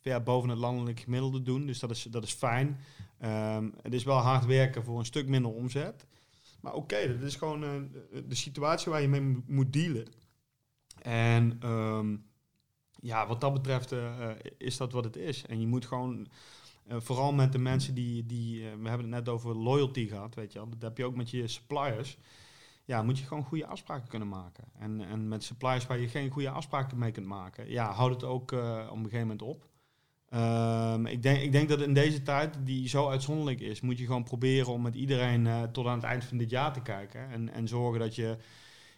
ver 0.00 0.22
boven 0.22 0.48
het 0.48 0.58
landelijk 0.58 1.00
gemiddelde 1.00 1.42
doen. 1.42 1.66
Dus 1.66 1.78
dat 1.78 1.90
is, 1.90 2.02
dat 2.02 2.22
is 2.22 2.32
fijn. 2.32 2.80
Ehm, 3.18 3.68
het 3.82 3.92
is 3.92 4.04
wel 4.04 4.16
hard 4.16 4.46
werken 4.46 4.84
voor 4.84 4.98
een 4.98 5.04
stuk 5.04 5.28
minder 5.28 5.52
omzet. 5.52 6.06
Maar 6.60 6.74
oké, 6.74 7.18
dat 7.18 7.28
is 7.28 7.36
gewoon 7.36 7.60
de 8.28 8.34
situatie 8.34 8.90
waar 8.90 9.00
je 9.00 9.08
mee 9.08 9.20
mo- 9.20 9.42
moet 9.46 9.72
dealen. 9.72 10.06
En 11.02 11.56
ehm, 11.60 12.16
ja, 13.00 13.26
wat 13.26 13.40
dat 13.40 13.52
betreft 13.52 13.94
is 14.58 14.76
dat 14.76 14.92
wat 14.92 15.04
het 15.04 15.16
is. 15.16 15.46
En 15.46 15.60
je 15.60 15.66
moet 15.66 15.86
gewoon, 15.86 16.28
eh, 16.86 16.96
vooral 17.00 17.32
met 17.32 17.52
de 17.52 17.58
mensen 17.58 17.94
die, 17.94 18.26
die 18.26 18.68
eh, 18.68 18.72
we 18.80 18.88
hebben 18.88 19.12
het 19.12 19.24
net 19.24 19.28
over 19.28 19.56
loyalty 19.56 20.08
gehad, 20.08 20.34
weet 20.34 20.52
je 20.52 20.58
wel. 20.58 20.68
Dat 20.68 20.82
heb 20.82 20.98
je 20.98 21.04
ook 21.04 21.16
met 21.16 21.30
je 21.30 21.48
suppliers. 21.48 22.18
Ja, 22.84 23.02
moet 23.02 23.18
je 23.18 23.24
gewoon 23.24 23.44
goede 23.44 23.66
afspraken 23.66 24.08
kunnen 24.08 24.28
maken. 24.28 24.64
En, 24.78 25.00
en 25.00 25.28
met 25.28 25.44
suppliers 25.44 25.86
waar 25.86 25.98
je 25.98 26.08
geen 26.08 26.30
goede 26.30 26.50
afspraken 26.50 26.98
mee 26.98 27.10
kunt 27.10 27.26
maken, 27.26 27.70
ja, 27.70 27.92
houd 27.92 28.10
het 28.10 28.24
ook 28.24 28.52
eh, 28.52 28.86
op 28.90 28.96
een 28.96 29.02
gegeven 29.04 29.20
moment 29.20 29.42
op. 29.42 29.68
Ehm, 30.28 31.06
ik, 31.06 31.22
denk, 31.22 31.40
ik 31.40 31.52
denk 31.52 31.68
dat 31.68 31.80
in 31.80 31.94
deze 31.94 32.22
tijd, 32.22 32.56
die 32.64 32.88
zo 32.88 33.08
uitzonderlijk 33.08 33.60
is, 33.60 33.80
moet 33.80 33.98
je 33.98 34.06
gewoon 34.06 34.24
proberen 34.24 34.72
om 34.72 34.82
met 34.82 34.94
iedereen 34.94 35.72
tot 35.72 35.86
aan 35.86 35.96
het 35.96 36.04
eind 36.04 36.24
van 36.24 36.36
dit 36.36 36.50
jaar 36.50 36.72
te 36.72 36.82
kijken. 36.82 37.30
En, 37.30 37.52
en 37.52 37.68
zorgen 37.68 38.00
dat 38.00 38.14
je 38.14 38.36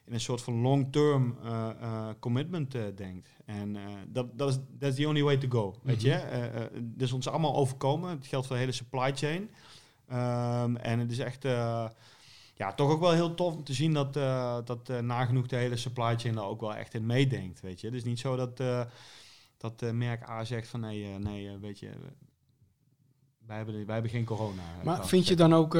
in 0.06 0.12
een 0.12 0.20
soort 0.20 0.42
van 0.42 0.60
long-term 0.60 1.36
eh, 1.44 1.70
eh, 1.80 2.08
commitment 2.18 2.74
eh, 2.74 2.82
denkt. 2.94 3.28
En 3.44 3.76
dat 4.08 4.38
dat 4.38 4.48
is 4.48 4.58
that's 4.78 4.96
the 4.96 5.08
only 5.08 5.22
way 5.22 5.36
to 5.36 5.48
go. 5.48 5.74
Weet 5.82 6.02
je? 6.02 6.12
Eh, 6.12 6.60
het 6.60 7.02
is 7.02 7.12
ons 7.12 7.28
allemaal 7.28 7.54
overkomen. 7.54 8.10
Het 8.10 8.26
geldt 8.26 8.46
voor 8.46 8.56
de 8.56 8.62
hele 8.62 8.74
supply 8.74 9.14
chain. 9.14 9.50
Ehm, 10.08 10.76
en 10.76 10.98
het 10.98 11.10
is 11.10 11.18
echt 11.18 11.42
ja, 12.54 12.72
toch 12.74 12.90
ook 12.90 13.00
wel 13.00 13.12
heel 13.12 13.34
tof 13.34 13.54
om 13.54 13.64
te 13.64 13.72
zien 13.72 13.92
dat, 13.92 14.12
dat 14.66 15.02
nagenoeg 15.02 15.46
de 15.46 15.56
hele 15.56 15.76
supply 15.76 16.18
chain 16.18 16.34
daar 16.34 16.44
ook 16.44 16.60
wel 16.60 16.74
echt 16.74 16.94
in 16.94 17.06
meedenkt. 17.06 17.60
Weet 17.60 17.80
je? 17.80 17.86
Het 17.86 17.96
is 17.96 18.04
niet 18.04 18.18
zo 18.18 18.36
dat, 18.36 18.56
dat 19.56 19.92
merk 19.92 20.28
A 20.28 20.44
zegt 20.44 20.68
van 20.68 20.80
nee, 20.80 21.18
nee 21.18 21.58
weet 21.58 21.78
je, 21.78 21.90
wij 23.46 23.56
hebben, 23.56 23.74
wij 23.74 23.94
hebben 23.94 24.12
geen 24.12 24.24
corona. 24.24 24.62
Maar 24.84 25.06
vind 25.06 25.28
je 25.28 25.36
dan 25.36 25.54
ook 25.54 25.72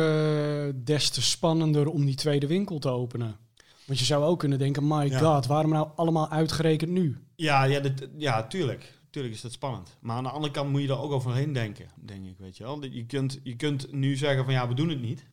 des 0.85 1.11
te 1.11 1.23
spannender 1.23 1.89
om 1.89 2.05
die 2.05 2.15
tweede 2.15 2.47
winkel 2.47 2.79
te 2.79 2.89
openen? 2.89 3.46
Want 3.87 3.99
je 3.99 4.05
zou 4.05 4.25
ook 4.25 4.39
kunnen 4.39 4.59
denken, 4.59 4.87
my 4.87 5.05
Ja. 5.09 5.19
god, 5.19 5.47
waarom 5.47 5.71
nou 5.71 5.89
allemaal 5.97 6.31
uitgerekend 6.31 6.91
nu? 6.91 7.17
Ja, 7.37 7.65
ja, 7.65 7.81
ja 8.17 8.47
tuurlijk. 8.47 8.95
Tuurlijk 9.11 9.35
is 9.35 9.41
dat 9.41 9.53
spannend. 9.53 9.97
Maar 10.01 10.17
aan 10.17 10.23
de 10.23 10.29
andere 10.31 10.53
kant 10.53 10.71
moet 10.71 10.83
je 10.83 10.89
er 10.89 10.99
ook 10.99 11.13
overheen 11.13 11.53
denken, 11.53 11.87
denk 12.05 12.27
ik, 12.27 12.39
weet 12.39 12.57
je 12.57 12.65
wel. 12.65 12.85
Je 12.85 13.07
kunt, 13.07 13.41
je 13.43 13.57
kunt 13.57 13.93
nu 13.93 14.17
zeggen 14.17 14.45
van 14.45 14.53
ja, 14.53 14.69
we 14.69 14.75
doen 14.75 14.89
het 14.89 15.01
niet. 15.01 15.27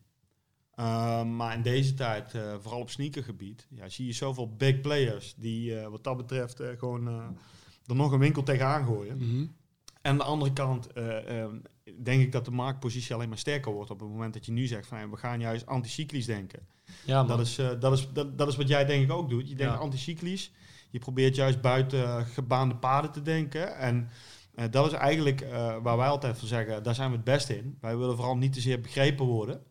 Ehm, 0.74 1.36
maar 1.36 1.54
in 1.54 1.62
deze 1.62 1.94
tijd, 1.94 2.34
eh, 2.34 2.54
vooral 2.60 2.80
op 2.80 2.90
sneakergebied, 2.90 3.66
ja, 3.70 3.88
zie 3.88 4.06
je 4.06 4.12
zoveel 4.12 4.54
big 4.56 4.80
players 4.80 5.34
die 5.36 5.78
eh, 5.80 5.88
wat 5.88 6.04
dat 6.04 6.16
betreft 6.16 6.60
eh, 6.60 6.68
gewoon 6.78 7.06
er 7.86 7.94
nog 7.94 8.12
een 8.12 8.18
winkel 8.18 8.42
tegenaan 8.42 8.84
gooien. 8.86 9.16
Mhm. 9.16 9.46
En 10.02 10.10
aan 10.10 10.16
de 10.18 10.24
andere 10.24 10.52
kant 10.52 10.92
eh, 10.92 11.42
eh, 11.42 11.48
denk 12.02 12.22
ik 12.22 12.32
dat 12.32 12.44
de 12.44 12.50
marktpositie 12.50 13.14
alleen 13.14 13.28
maar 13.28 13.38
sterker 13.38 13.72
wordt 13.72 13.90
op 13.90 14.00
het 14.00 14.08
moment 14.08 14.34
dat 14.34 14.46
je 14.46 14.52
nu 14.52 14.66
zegt 14.66 14.86
van 14.86 14.98
hey, 14.98 15.08
we 15.08 15.16
gaan 15.16 15.40
juist 15.40 15.66
anticyclisch 15.66 16.26
denken. 16.26 16.66
Ja, 17.04 17.24
Dat 17.24 17.40
is, 17.40 17.58
eh, 17.58 17.70
dat, 17.80 17.92
is, 17.92 18.08
dat, 18.12 18.38
dat 18.38 18.48
is 18.48 18.56
wat 18.56 18.68
jij 18.68 18.84
denk 18.84 19.02
ik 19.04 19.12
ook 19.12 19.28
doet. 19.30 19.48
Je 19.48 19.54
denkt 19.54 19.72
Ja. 19.72 19.78
anticyclisch. 19.78 20.52
Je 20.90 20.98
probeert 20.98 21.34
juist 21.36 21.60
buiten 21.60 22.26
gebaande 22.26 22.76
paden 22.76 23.10
te 23.12 23.22
denken. 23.22 23.76
En 23.76 24.08
eh, 24.54 24.64
dat 24.70 24.86
is 24.86 24.92
eigenlijk 24.92 25.40
eh, 25.40 25.76
waar 25.82 25.96
wij 25.96 26.08
altijd 26.08 26.38
van 26.38 26.48
zeggen, 26.48 26.82
daar 26.82 26.94
zijn 26.94 27.10
we 27.10 27.16
het 27.16 27.24
beste 27.24 27.56
in. 27.56 27.78
Wij 27.80 27.96
willen 27.96 28.16
vooral 28.16 28.36
niet 28.36 28.52
te 28.52 28.60
zeer 28.60 28.80
begrepen 28.80 29.24
worden. 29.26 29.62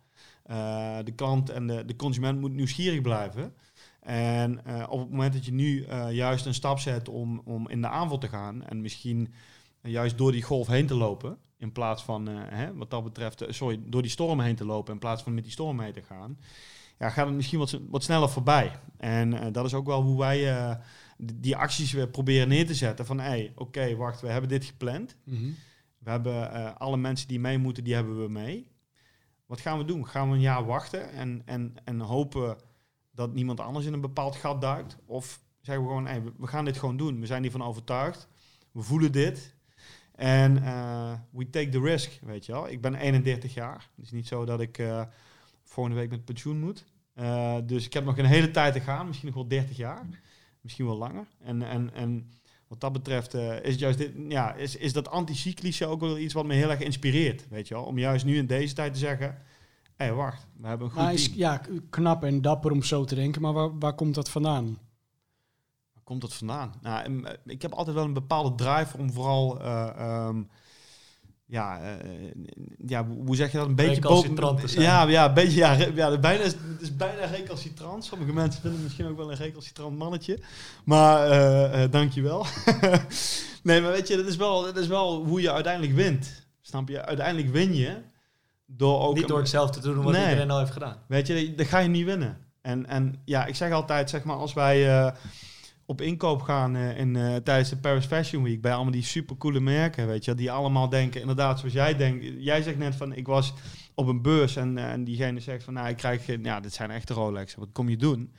De 1.03 1.14
klant 1.16 1.49
en 1.49 1.68
de, 1.68 1.86
de 1.86 1.95
consument 1.95 2.39
moet 2.39 2.53
nieuwsgierig 2.53 3.01
blijven. 3.01 3.53
En 3.99 4.59
op 4.89 4.99
het 4.99 5.09
moment 5.09 5.34
dat 5.34 5.45
je 5.45 5.53
nu 5.53 5.86
juist 6.09 6.45
een 6.45 6.53
stap 6.53 6.80
zet 6.80 7.09
om, 7.09 7.41
om 7.45 7.70
in 7.70 7.82
de 7.82 7.88
aanval 7.88 8.18
te 8.18 8.28
gaan 8.28 8.64
en 8.64 8.82
misschien 8.82 9.34
juist 9.82 10.18
door 10.18 10.32
die 10.32 10.41
golf 10.41 10.68
heen 10.68 10.88
te 10.88 10.95
lopen, 10.95 11.38
in 11.64 11.72
plaats 11.72 12.03
van, 12.03 12.28
eh, 12.28 12.36
hè, 12.38 12.76
wat 12.76 12.89
dat 12.89 13.03
betreft, 13.03 13.41
eh, 13.41 13.51
sorry, 13.51 13.80
door 13.86 14.01
die 14.01 14.11
storm 14.11 14.39
heen 14.39 14.55
te 14.55 14.66
lopen 14.66 14.93
in 14.93 14.99
plaats 14.99 15.24
van 15.24 15.34
met 15.34 15.43
die 15.43 15.51
storm 15.51 15.76
mee 15.76 15.91
te 15.91 16.01
gaan, 16.01 16.38
ja, 16.99 17.09
gaat 17.09 17.26
het 17.26 17.36
misschien 17.36 17.59
wat, 17.59 17.80
wat 17.89 18.03
sneller 18.03 18.30
voorbij. 18.30 18.72
En 18.97 19.34
eh, 19.34 19.51
dat 19.51 19.66
is 19.66 19.74
ook 19.74 19.86
wel 19.86 20.01
hoe 20.01 20.20
wij 20.20 20.78
die 21.18 21.55
acties 21.55 21.91
weer 21.91 22.07
proberen 22.07 22.47
neer 22.47 22.66
te 22.66 22.74
zetten. 22.74 23.05
Van, 23.05 23.20
hé, 23.20 23.28
hey, 23.28 23.51
oké, 23.55 23.95
wacht, 23.95 24.22
we 24.22 24.28
hebben 24.28 24.49
dit 24.49 24.66
gepland. 24.66 25.16
Mhm. 25.24 25.51
We 25.97 26.09
hebben 26.09 26.78
alle 26.78 26.97
mensen 26.97 27.28
die 27.28 27.39
mee 27.39 27.57
moeten, 27.57 27.84
die 27.84 27.93
hebben 27.93 28.22
we 28.22 28.30
mee. 28.30 28.68
Wat 29.45 29.59
gaan 29.59 29.78
we 29.78 29.86
doen? 29.86 30.07
Gaan 30.07 30.30
we 30.30 30.36
een 30.36 30.41
jaar 30.41 30.66
wachten 30.66 31.11
en, 31.11 31.41
en, 31.45 31.74
en 31.84 31.99
hopen 31.99 32.57
dat 33.11 33.34
niemand 33.34 33.59
anders 33.59 33.86
in 33.86 33.93
een 33.93 34.01
bepaald 34.01 34.36
gat 34.36 34.61
duikt? 34.61 34.97
Of 35.05 35.41
zeggen 35.61 35.84
we 35.84 35.89
gewoon, 35.89 36.07
hey, 36.07 36.24
we 36.38 36.47
gaan 36.47 36.66
dit 36.66 36.78
gewoon 36.78 36.97
doen. 36.97 37.20
We 37.20 37.26
zijn 37.26 37.41
hiervan 37.41 37.64
overtuigd. 37.64 38.28
We 38.72 38.82
voelen 38.82 39.11
dit. 39.11 39.55
En 40.16 40.64
eh, 40.64 41.14
we 41.32 41.49
take 41.49 41.70
the 41.70 41.82
risk, 41.82 42.20
weet 42.22 42.45
je 42.45 42.51
wel. 42.51 42.70
Ik 42.70 42.82
ben 42.82 42.95
31 42.95 43.53
jaar. 43.53 43.89
Het 43.95 44.05
is 44.05 44.11
niet 44.11 44.28
zo 44.28 44.45
dat 44.45 44.61
ik 44.61 44.78
eh, 44.78 45.01
volgende 45.64 45.99
week 45.99 46.09
met 46.09 46.26
pensioen 46.26 46.59
moet. 46.59 46.86
Eh, 47.14 47.57
dus 47.66 47.86
ik 47.86 47.93
heb 47.93 48.05
nog 48.05 48.18
een 48.18 48.26
hele 48.26 48.51
tijd 48.51 48.74
te 48.74 48.80
gaan. 48.80 49.07
Misschien 49.07 49.28
nog 49.28 49.38
wel 49.38 49.47
30 49.47 49.78
jaar. 49.78 50.05
Misschien 50.61 50.86
wel 50.86 50.97
langer. 50.97 51.28
En, 51.39 51.61
en, 51.61 51.93
en 51.93 52.32
wat 52.68 52.82
dat 52.82 52.93
betreft 52.93 53.34
is, 53.34 53.59
het 53.64 53.80
juist 53.80 53.97
dit, 53.97 54.11
ja, 54.28 54.53
is, 54.53 54.76
is 54.76 54.93
dat 54.93 55.09
anticyclische 55.09 55.86
ook 55.86 55.99
wel 55.99 56.18
iets 56.18 56.34
wat 56.34 56.45
me 56.45 56.53
heel 56.53 56.70
erg 56.70 56.80
inspireert. 56.80 57.47
Weet 57.49 57.68
je 57.68 57.74
wel? 57.74 57.84
Om 57.84 57.99
juist 57.99 58.26
nu 58.26 58.38
in 58.38 58.47
deze 58.47 58.74
tijd 58.74 58.93
te 58.93 58.99
zeggen... 58.99 59.38
Hé, 59.95 60.05
hey, 60.05 60.14
wacht. 60.14 60.47
We 60.57 60.68
hebben 60.68 60.88
een 60.88 60.93
goed 60.93 61.01
Maar 61.01 61.14
is, 61.14 61.26
team. 61.26 61.38
ja, 61.38 61.61
knap 61.89 62.24
en 62.24 62.41
dapper 62.41 62.72
om 62.72 62.84
zo 62.84 63.03
te 63.03 63.16
denken, 63.16 63.41
maar 63.41 63.53
waar, 63.53 63.80
waar 63.80 63.93
komt 63.93 64.16
dat 64.16 64.30
vandaan? 64.30 64.78
Komt 66.03 66.21
dat 66.21 66.33
vandaan? 66.33 66.73
Nou, 66.81 67.03
em, 67.03 67.25
eh, 67.25 67.33
ik 67.45 67.61
heb 67.61 67.73
altijd 67.73 67.95
wel 67.95 68.05
een 68.05 68.13
bepaalde 68.13 68.55
drive 68.55 68.97
om 68.97 69.11
vooral... 69.11 69.61
eh, 69.61 69.89
ehm, 69.97 70.41
ja, 71.45 71.81
eh, 71.81 72.31
ja, 72.85 73.05
hoe 73.05 73.35
zeg 73.35 73.51
je 73.51 73.57
dat? 73.57 73.67
Een 73.67 73.75
beetje 73.75 74.23
zijn. 74.65 74.83
Ja, 74.85 75.07
ja, 75.07 75.27
een 75.27 75.33
beetje, 75.33 75.57
ja, 75.57 75.71
ja 75.95 76.17
bijna, 76.17 76.43
het 76.43 76.57
is 76.79 76.95
bijna 76.95 77.25
recalcitrant. 77.25 78.05
Sommige 78.05 78.33
mensen 78.33 78.61
vinden 78.61 78.79
het 78.79 78.83
misschien 78.83 79.07
ook 79.07 79.17
wel 79.17 79.31
een 79.31 79.37
recalcitrant 79.37 79.97
mannetje. 79.97 80.39
Maar 80.85 81.27
eh 81.29 81.83
eh 81.83 81.91
dankjewel. 81.91 82.45
nee, 83.63 83.81
maar 83.81 83.91
weet 83.91 84.07
je, 84.07 84.15
dat 84.15 84.25
is, 84.25 84.35
wel, 84.35 84.61
dat 84.61 84.77
is 84.77 84.87
wel 84.87 85.25
hoe 85.25 85.41
je 85.41 85.51
uiteindelijk 85.51 85.93
wint. 85.93 86.45
Snap 86.61 86.89
je? 86.89 87.05
Uiteindelijk 87.05 87.51
win 87.51 87.75
je 87.75 87.97
door 88.65 89.01
ook... 89.01 89.15
Niet 89.15 89.27
door 89.27 89.39
hetzelfde 89.39 89.79
te 89.79 89.93
doen 89.93 90.03
wat 90.03 90.13
Nee. 90.13 90.23
iedereen 90.23 90.51
al 90.51 90.59
heeft 90.59 90.71
gedaan. 90.71 90.97
Weet 91.07 91.27
je, 91.27 91.53
dan 91.55 91.65
ga 91.65 91.79
je 91.79 91.87
niet 91.89 92.05
winnen. 92.05 92.37
En, 92.61 92.85
en 92.85 93.21
ja, 93.25 93.45
ik 93.45 93.55
zeg 93.55 93.71
altijd, 93.71 94.09
zeg 94.09 94.23
maar, 94.23 94.35
als 94.35 94.53
wij 94.53 95.13
op 95.93 96.01
inkoop 96.01 96.41
gaan 96.41 96.75
eh, 96.75 96.97
in, 96.97 97.15
eh, 97.15 97.35
tijdens 97.35 97.69
de 97.69 97.77
Paris 97.77 98.05
Fashion 98.05 98.43
Week 98.43 98.61
bij 98.61 98.73
allemaal 98.73 98.91
die 98.91 99.03
supercoole 99.03 99.59
merken, 99.59 100.07
weet 100.07 100.25
je, 100.25 100.35
die 100.35 100.51
allemaal 100.51 100.89
denken, 100.89 101.21
inderdaad, 101.21 101.59
zoals 101.59 101.73
jij 101.73 101.95
denkt. 101.95 102.25
Jij 102.37 102.61
zegt 102.61 102.77
net 102.77 102.95
van, 102.95 103.13
ik 103.13 103.27
was 103.27 103.53
op 103.93 104.07
een 104.07 104.21
beurs 104.21 104.55
en, 104.55 104.77
eh, 104.77 104.91
en 104.91 105.03
diegene 105.03 105.39
zegt 105.39 105.63
van, 105.63 105.73
nou, 105.73 105.89
ik 105.89 105.97
krijg, 105.97 106.25
ja, 106.41 106.59
dit 106.59 106.73
zijn 106.73 106.91
echte 106.91 107.13
Rolex, 107.13 107.55
wat 107.55 107.69
kom 107.71 107.89
je 107.89 107.97
doen? 107.97 108.31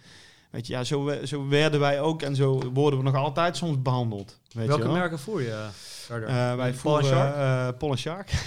Weet 0.55 0.67
je, 0.67 0.73
ja, 0.73 0.85
zo, 0.85 1.13
zo 1.25 1.49
werden 1.49 1.81
wij 1.81 2.01
ook 2.01 2.23
en 2.23 2.37
zo 2.37 2.71
worden 2.73 2.99
we 2.99 3.05
nog 3.05 3.15
altijd 3.15 3.57
soms 3.57 3.83
behandeld. 3.83 4.39
Weet 4.53 4.67
Welke 4.67 4.83
je 4.83 4.89
wel? 4.89 4.99
merken 4.99 5.19
voer 5.19 5.43
je 5.43 5.67
verder? 5.73 6.29
Eh, 6.29 6.55
wij 6.55 6.75
voeren 6.75 7.05
Shark? 7.05 7.35
eh, 7.35 7.79
Paul 7.79 7.97
Shark, 7.97 8.31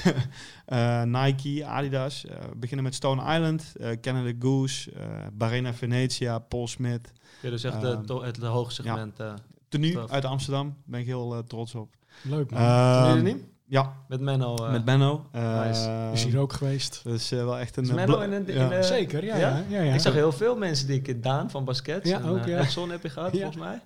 Eh, 0.65 1.01
Nike, 1.03 1.65
Adidas. 1.65 2.25
Eh, 2.25 2.35
we 2.49 2.55
beginnen 2.55 2.83
met 2.85 2.95
Stone 2.95 3.21
Island, 3.35 3.73
eh 3.79 3.89
Canada 4.01 4.31
Goose, 4.39 4.91
eh 4.91 5.01
Barena 5.33 5.73
Venetia, 5.73 6.39
Paul 6.39 6.67
Smith. 6.67 7.11
Ja, 7.41 7.49
dus 7.49 7.63
echt 7.63 7.81
de, 7.81 7.87
ehm, 7.91 8.05
to- 8.05 8.23
het 8.23 8.37
hoge 8.37 8.71
segment. 8.71 9.19
eh, 9.19 9.33
Tenue 9.69 9.93
Tof. 9.93 10.11
uit 10.11 10.25
Amsterdam, 10.25 10.75
ben 10.85 10.99
ik 10.99 11.05
heel 11.05 11.33
eh, 11.33 11.39
trots 11.39 11.75
op. 11.75 11.95
Leuk 12.21 12.51
man. 12.51 12.61
Ehm, 12.61 13.35
Ja, 13.69 13.93
Met 14.07 14.19
Menno. 14.21 14.55
eh, 14.55 14.71
met 14.71 14.85
Benno. 14.85 15.25
Eh, 15.31 15.61
nice. 15.65 16.09
is 16.13 16.23
hier 16.23 16.39
ook 16.39 16.53
geweest. 16.53 17.01
Dat 17.03 17.13
is 17.13 17.31
eh, 17.31 17.43
wel 17.43 17.57
echt 17.57 17.77
een... 17.77 17.83
Is 17.83 17.91
Menno 17.91 18.19
in 18.19 18.31
een- 18.31 18.47
in 18.47 18.55
ja. 18.55 18.71
een- 18.77 18.83
Zeker, 18.83 19.23
ja. 19.25 19.35
ja? 19.37 19.47
ja? 19.49 19.63
ja, 19.77 19.81
ja. 19.81 19.93
Ik 19.93 19.99
zag 19.99 20.13
heel 20.13 20.31
veel 20.31 20.57
mensen 20.57 20.87
die 20.87 21.01
ik 21.01 21.23
Daan 21.23 21.49
van 21.51 21.65
Basket. 21.65 22.07
Ja, 22.07 22.17
en, 22.19 22.25
ook, 22.25 22.37
eh, 22.37 22.47
ja. 22.47 22.59
Edson 22.59 22.89
heb 22.89 23.03
je 23.03 23.09
gehad, 23.09 23.33
Ja. 23.33 23.39
volgens 23.39 23.63
mij. 23.63 23.81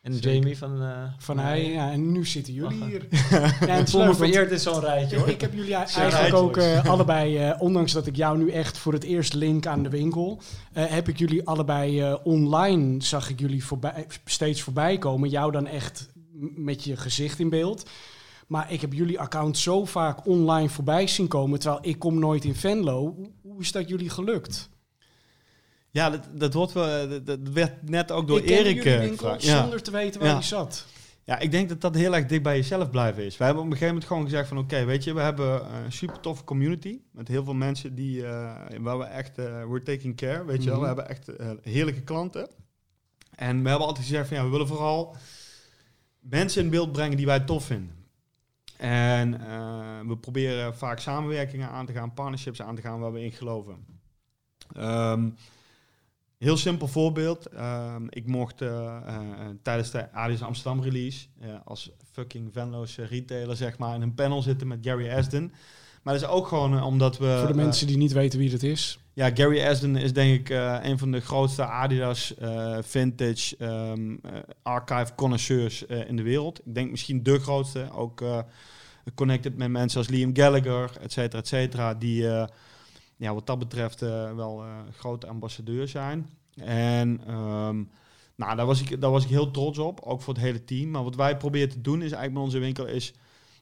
En 0.00 0.12
Zeker. 0.14 0.32
Jamie 0.32 0.58
van... 0.58 0.82
eh, 0.82 1.02
Van 1.18 1.38
hij, 1.38 1.64
ja, 1.72 1.90
en 1.90 2.12
nu 2.12 2.26
zitten 2.26 2.52
jullie 2.52 2.78
Lachen. 2.78 2.86
hier. 2.86 3.06
ja, 3.30 3.66
en 3.68 3.74
het 3.76 3.86
is 3.86 3.90
voel 3.94 4.04
me 4.04 4.14
vereerd 4.14 4.50
in 4.50 4.58
zo'n 4.60 4.80
rijtje 4.80 5.16
hoor. 5.18 5.28
ik 5.28 5.40
heb 5.40 5.52
jullie 5.54 5.74
eigenlijk 5.84 6.10
rijtje, 6.14 6.36
ook 6.36 6.56
eh, 6.56 6.84
allebei, 6.92 7.38
eh, 7.38 7.54
ondanks 7.62 7.92
dat 7.92 8.06
ik 8.06 8.16
jou 8.16 8.38
nu 8.38 8.50
echt 8.50 8.78
voor 8.78 8.92
het 8.92 9.04
eerst 9.04 9.34
link 9.34 9.66
aan 9.66 9.82
de 9.82 9.88
winkel, 9.90 10.40
eh, 10.72 10.84
heb 10.86 11.08
ik 11.08 11.18
jullie 11.18 11.46
allebei 11.46 12.00
eh, 12.00 12.14
online, 12.22 13.02
zag 13.02 13.30
ik 13.30 13.40
jullie 13.40 13.64
voorbij, 13.64 14.06
steeds 14.24 14.62
voorbij 14.62 14.98
komen. 14.98 15.28
Jou 15.28 15.52
dan 15.52 15.66
echt 15.66 16.08
met 16.56 16.84
je 16.84 16.96
gezicht 16.96 17.38
in 17.38 17.48
beeld. 17.48 17.90
Maar 18.52 18.72
ik 18.72 18.80
heb 18.80 18.92
jullie 18.92 19.20
account 19.20 19.58
zo 19.58 19.84
vaak 19.84 20.26
online 20.26 20.68
voorbij 20.68 21.06
zien 21.06 21.28
komen, 21.28 21.58
terwijl 21.58 21.80
ik 21.82 21.98
kom 21.98 22.18
nooit 22.18 22.44
in 22.44 22.54
Venlo. 22.54 23.16
Hoe, 23.42 23.60
is 23.60 23.72
dat 23.72 23.88
jullie 23.88 24.10
gelukt? 24.10 24.70
Ja, 25.90 26.10
dat, 26.10 26.20
dat, 26.32 26.54
wordt 26.54 26.72
wel, 26.72 27.08
dat, 27.08 27.26
dat 27.26 27.38
werd 27.52 27.90
net 27.90 28.10
ook 28.10 28.26
door 28.26 28.38
ik 28.38 28.48
Erik 28.50 28.74
jullie 28.74 28.92
eh, 28.92 28.98
winkel 28.98 29.16
gevraagd. 29.16 29.42
Ja. 29.42 29.60
zonder 29.60 29.82
te 29.82 29.90
weten 29.90 30.20
waar 30.20 30.30
Ja. 30.30 30.40
zat. 30.40 30.86
Ja, 31.24 31.38
ik 31.38 31.50
denk 31.50 31.68
dat 31.68 31.80
dat 31.80 31.94
heel 31.94 32.14
erg 32.14 32.26
dicht 32.26 32.42
bij 32.42 32.56
jezelf 32.56 32.90
blijven 32.90 33.24
is. 33.24 33.36
We 33.36 33.44
hebben 33.44 33.62
op 33.62 33.68
een 33.68 33.76
gegeven 33.76 33.94
moment 33.94 34.12
gewoon 34.12 34.28
gezegd 34.28 34.48
van... 34.48 34.58
oké, 34.58 34.84
weet 34.84 35.04
je, 35.04 35.14
we 35.14 35.20
hebben 35.20 35.74
een 35.74 35.92
super 35.92 36.20
toffe 36.20 36.44
community... 36.44 36.98
met 37.10 37.28
heel 37.28 37.44
veel 37.44 37.54
mensen 37.54 37.94
die, 37.94 38.26
eh, 38.26 38.54
waar 38.80 38.98
we 38.98 39.04
echt... 39.04 39.38
eh 39.38 39.44
we're 39.44 39.82
taking 39.82 40.16
care, 40.16 40.44
weet 40.44 40.62
je 40.62 40.70
wel. 40.70 40.80
Mhm. 40.80 40.80
We 40.80 40.86
hebben 40.86 41.08
echt 41.08 41.28
eh, 41.28 41.50
heerlijke 41.62 42.02
klanten. 42.02 42.48
En 43.34 43.62
we 43.62 43.68
hebben 43.68 43.86
altijd 43.86 44.06
gezegd 44.06 44.28
van... 44.28 44.36
ja, 44.36 44.44
we 44.44 44.50
willen 44.50 44.68
vooral 44.68 45.16
mensen 46.20 46.62
in 46.62 46.70
beeld 46.70 46.92
brengen 46.92 47.16
die 47.16 47.26
wij 47.26 47.40
tof 47.40 47.64
vinden. 47.64 48.00
En 48.88 49.40
eh, 49.40 50.00
we 50.06 50.16
proberen 50.16 50.76
vaak 50.76 50.98
samenwerkingen 50.98 51.68
aan 51.68 51.86
te 51.86 51.92
gaan... 51.92 52.14
partnerships 52.14 52.62
aan 52.62 52.74
te 52.74 52.82
gaan 52.82 53.00
waar 53.00 53.12
we 53.12 53.24
in 53.24 53.32
geloven. 53.32 53.86
Ehm, 54.74 55.28
Heel 56.42 56.56
simpel 56.56 56.88
voorbeeld. 56.88 57.46
Ehm, 57.46 58.06
ik 58.08 58.26
mocht 58.26 58.60
eh, 58.62 58.96
eh, 59.06 59.20
tijdens 59.62 59.90
de 59.90 60.12
Adidas 60.12 60.42
Amsterdam 60.42 60.82
release 60.82 61.26
als 61.64 61.90
fucking 62.12 62.52
Venlo's 62.52 62.96
retailer 62.96 63.56
zeg 63.56 63.78
maar 63.78 63.94
in 63.94 64.02
een 64.02 64.14
panel 64.14 64.42
zitten 64.42 64.66
met 64.66 64.78
Gary 64.82 65.10
Asden. 65.10 65.52
Maar 66.02 66.14
dat 66.14 66.22
is 66.22 66.28
ook 66.28 66.46
gewoon 66.46 66.82
omdat 66.82 67.18
we... 67.18 67.36
Voor 67.38 67.48
de 67.48 67.54
mensen 67.54 67.86
die 67.86 67.96
niet 67.96 68.12
weten 68.12 68.38
wie 68.38 68.50
dat 68.50 68.62
is. 68.62 68.98
ja, 69.12 69.30
Gary 69.34 69.66
Asden 69.66 69.96
is 69.96 70.12
denk 70.12 70.40
ik 70.40 70.48
een 70.82 70.98
van 70.98 71.10
de 71.10 71.20
grootste 71.20 71.64
Adidas 71.64 72.34
vintage 72.80 73.56
ehm, 73.56 74.16
eh, 74.22 74.32
archive 74.62 75.14
connoisseurs 75.14 75.82
in 75.82 76.16
de 76.16 76.22
wereld. 76.22 76.58
Ik 76.64 76.74
denk 76.74 76.90
misschien 76.90 77.22
de 77.22 77.38
grootste. 77.38 77.88
Ook 77.92 78.22
connected 79.14 79.56
met 79.56 79.70
mensen 79.70 79.98
als 79.98 80.08
Liam 80.08 80.36
Gallagher, 80.36 80.90
et 81.00 81.12
cetera, 81.12 81.40
et 81.40 81.48
cetera. 81.48 81.94
Die 81.94 82.28
eh, 82.28 82.46
ja, 83.16 83.34
wat 83.34 83.46
dat 83.46 83.58
betreft 83.58 84.02
eh, 84.02 84.34
wel 84.34 84.62
eh, 84.62 84.68
grote 84.96 85.26
ambassadeur 85.26 85.88
zijn. 85.88 86.30
En 86.56 87.20
ehm, 87.26 87.82
nou, 88.34 88.56
daar 88.56 88.66
was, 88.66 88.80
ik, 88.80 89.00
daar 89.00 89.10
was 89.10 89.24
ik 89.24 89.30
heel 89.30 89.50
trots 89.50 89.78
op, 89.78 90.00
ook 90.00 90.22
voor 90.22 90.34
het 90.34 90.42
hele 90.42 90.64
team. 90.64 90.90
Maar 90.90 91.04
wat 91.04 91.16
wij 91.16 91.36
proberen 91.36 91.68
te 91.68 91.80
doen 91.80 92.02
is 92.02 92.12
eigenlijk 92.12 92.32
met 92.32 92.42
onze 92.42 92.58
winkel 92.58 92.86
is 92.86 93.14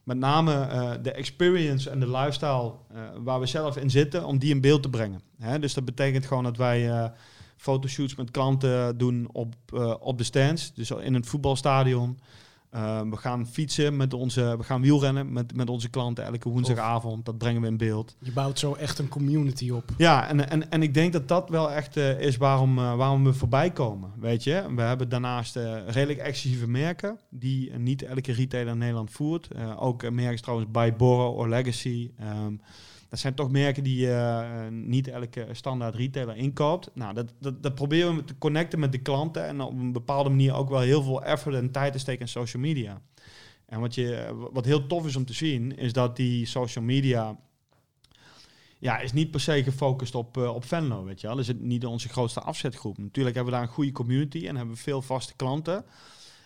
met 0.03 0.17
name 0.17 0.99
de 1.01 1.11
experience 1.11 1.89
en 1.89 1.99
de 1.99 2.11
lifestyle 2.11 2.73
waar 3.23 3.39
we 3.39 3.45
zelf 3.45 3.77
in 3.77 3.89
zitten, 3.89 4.25
om 4.25 4.39
die 4.39 4.53
in 4.53 4.61
beeld 4.61 4.81
te 4.81 4.89
brengen. 4.89 5.21
Hè? 5.37 5.59
Dus 5.59 5.73
dat 5.73 5.85
betekent 5.85 6.25
gewoon 6.25 6.43
dat 6.43 6.57
wij 6.57 7.11
fotoshoots 7.57 8.15
met 8.15 8.31
klanten 8.31 8.97
doen 8.97 9.29
op, 9.31 9.55
op 9.99 10.17
de 10.17 10.23
stands, 10.23 10.73
dus 10.73 10.91
in 10.91 11.13
het 11.13 11.27
voetbalstadion. 11.27 12.17
Eh, 12.71 13.01
we 13.09 13.17
gaan 13.17 13.47
fietsen 13.47 13.97
met 13.97 14.13
onze, 14.13 14.57
we 14.57 14.63
gaan 14.63 14.81
wielrennen 14.81 15.33
met, 15.33 15.55
met 15.55 15.69
onze 15.69 15.89
klanten 15.89 16.25
elke 16.25 16.49
woensdagavond. 16.49 17.25
Dat 17.25 17.37
brengen 17.37 17.61
we 17.61 17.67
in 17.67 17.77
beeld. 17.77 18.15
Je 18.19 18.31
bouwt 18.31 18.59
zo 18.59 18.73
echt 18.73 18.99
een 18.99 19.07
community 19.07 19.69
op. 19.69 19.89
Ja, 19.97 20.27
en, 20.27 20.49
en, 20.49 20.71
en 20.71 20.83
ik 20.83 20.93
denk 20.93 21.13
dat 21.13 21.27
dat 21.27 21.49
wel 21.49 21.71
echt 21.71 21.97
eh, 21.97 22.19
is 22.19 22.37
waarom, 22.37 22.77
eh, 22.77 22.95
waarom 22.95 23.23
we 23.23 23.33
voorbij 23.33 23.71
komen. 23.71 24.11
Weet 24.19 24.43
je, 24.43 24.65
we 24.75 24.81
hebben 24.81 25.09
daarnaast 25.09 25.55
eh, 25.55 25.87
redelijk 25.87 26.19
exclusieve 26.19 26.67
merken 26.67 27.19
die 27.29 27.73
niet 27.73 28.03
elke 28.03 28.31
retailer 28.31 28.71
in 28.71 28.77
Nederland 28.77 29.11
voert. 29.11 29.47
Ook 29.77 30.09
merken 30.09 30.41
trouwens 30.41 30.71
bij 30.71 30.95
Borrow 30.95 31.37
or 31.37 31.49
Legacy. 31.49 32.11
Ehm, 32.19 32.53
dat 33.11 33.19
zijn 33.19 33.33
toch 33.33 33.51
merken 33.51 33.83
die 33.83 34.13
eh, 34.13 34.67
niet 34.69 35.07
elke 35.07 35.47
standaard 35.51 35.95
retailer 35.95 36.35
inkoopt. 36.35 36.89
Nou, 36.93 37.13
dat, 37.13 37.33
dat, 37.39 37.63
dat 37.63 37.75
proberen 37.75 38.15
we 38.15 38.23
te 38.23 38.37
connecten 38.37 38.79
met 38.79 38.91
de 38.91 39.01
klanten 39.01 39.45
en 39.45 39.61
op 39.61 39.71
een 39.71 39.91
bepaalde 39.91 40.29
manier 40.29 40.53
ook 40.53 40.69
wel 40.69 40.79
heel 40.79 41.03
veel 41.03 41.23
effort 41.23 41.55
en 41.55 41.71
tijd 41.71 41.93
te 41.93 41.99
steken 41.99 42.21
in 42.21 42.27
social 42.27 42.61
media. 42.61 43.01
En 43.65 43.79
wat, 43.79 43.95
je, 43.95 44.35
wat 44.51 44.65
heel 44.65 44.87
tof 44.87 45.05
is 45.05 45.15
om 45.15 45.25
te 45.25 45.33
zien, 45.33 45.77
is 45.77 45.93
dat 45.93 46.15
die 46.15 46.45
social 46.45 46.83
media 46.83 47.39
ja, 48.79 48.99
is 48.99 49.13
niet 49.13 49.31
per 49.31 49.39
se 49.39 49.63
gefocust 49.63 50.15
op, 50.15 50.37
eh, 50.37 50.55
op 50.55 50.65
Venlo, 50.65 51.03
weet 51.03 51.21
je 51.21 51.27
wel. 51.27 51.39
Is 51.39 51.47
het 51.47 51.61
niet 51.61 51.85
onze 51.85 52.09
grootste 52.09 52.41
afzetgroep. 52.41 52.97
Natuurlijk 52.97 53.35
hebben 53.35 53.53
we 53.53 53.59
daar 53.59 53.67
een 53.67 53.75
goede 53.75 53.91
community 53.91 54.47
en 54.47 54.55
hebben 54.55 54.75
we 54.75 54.81
veel 54.81 55.01
vaste 55.01 55.35
klanten. 55.35 55.85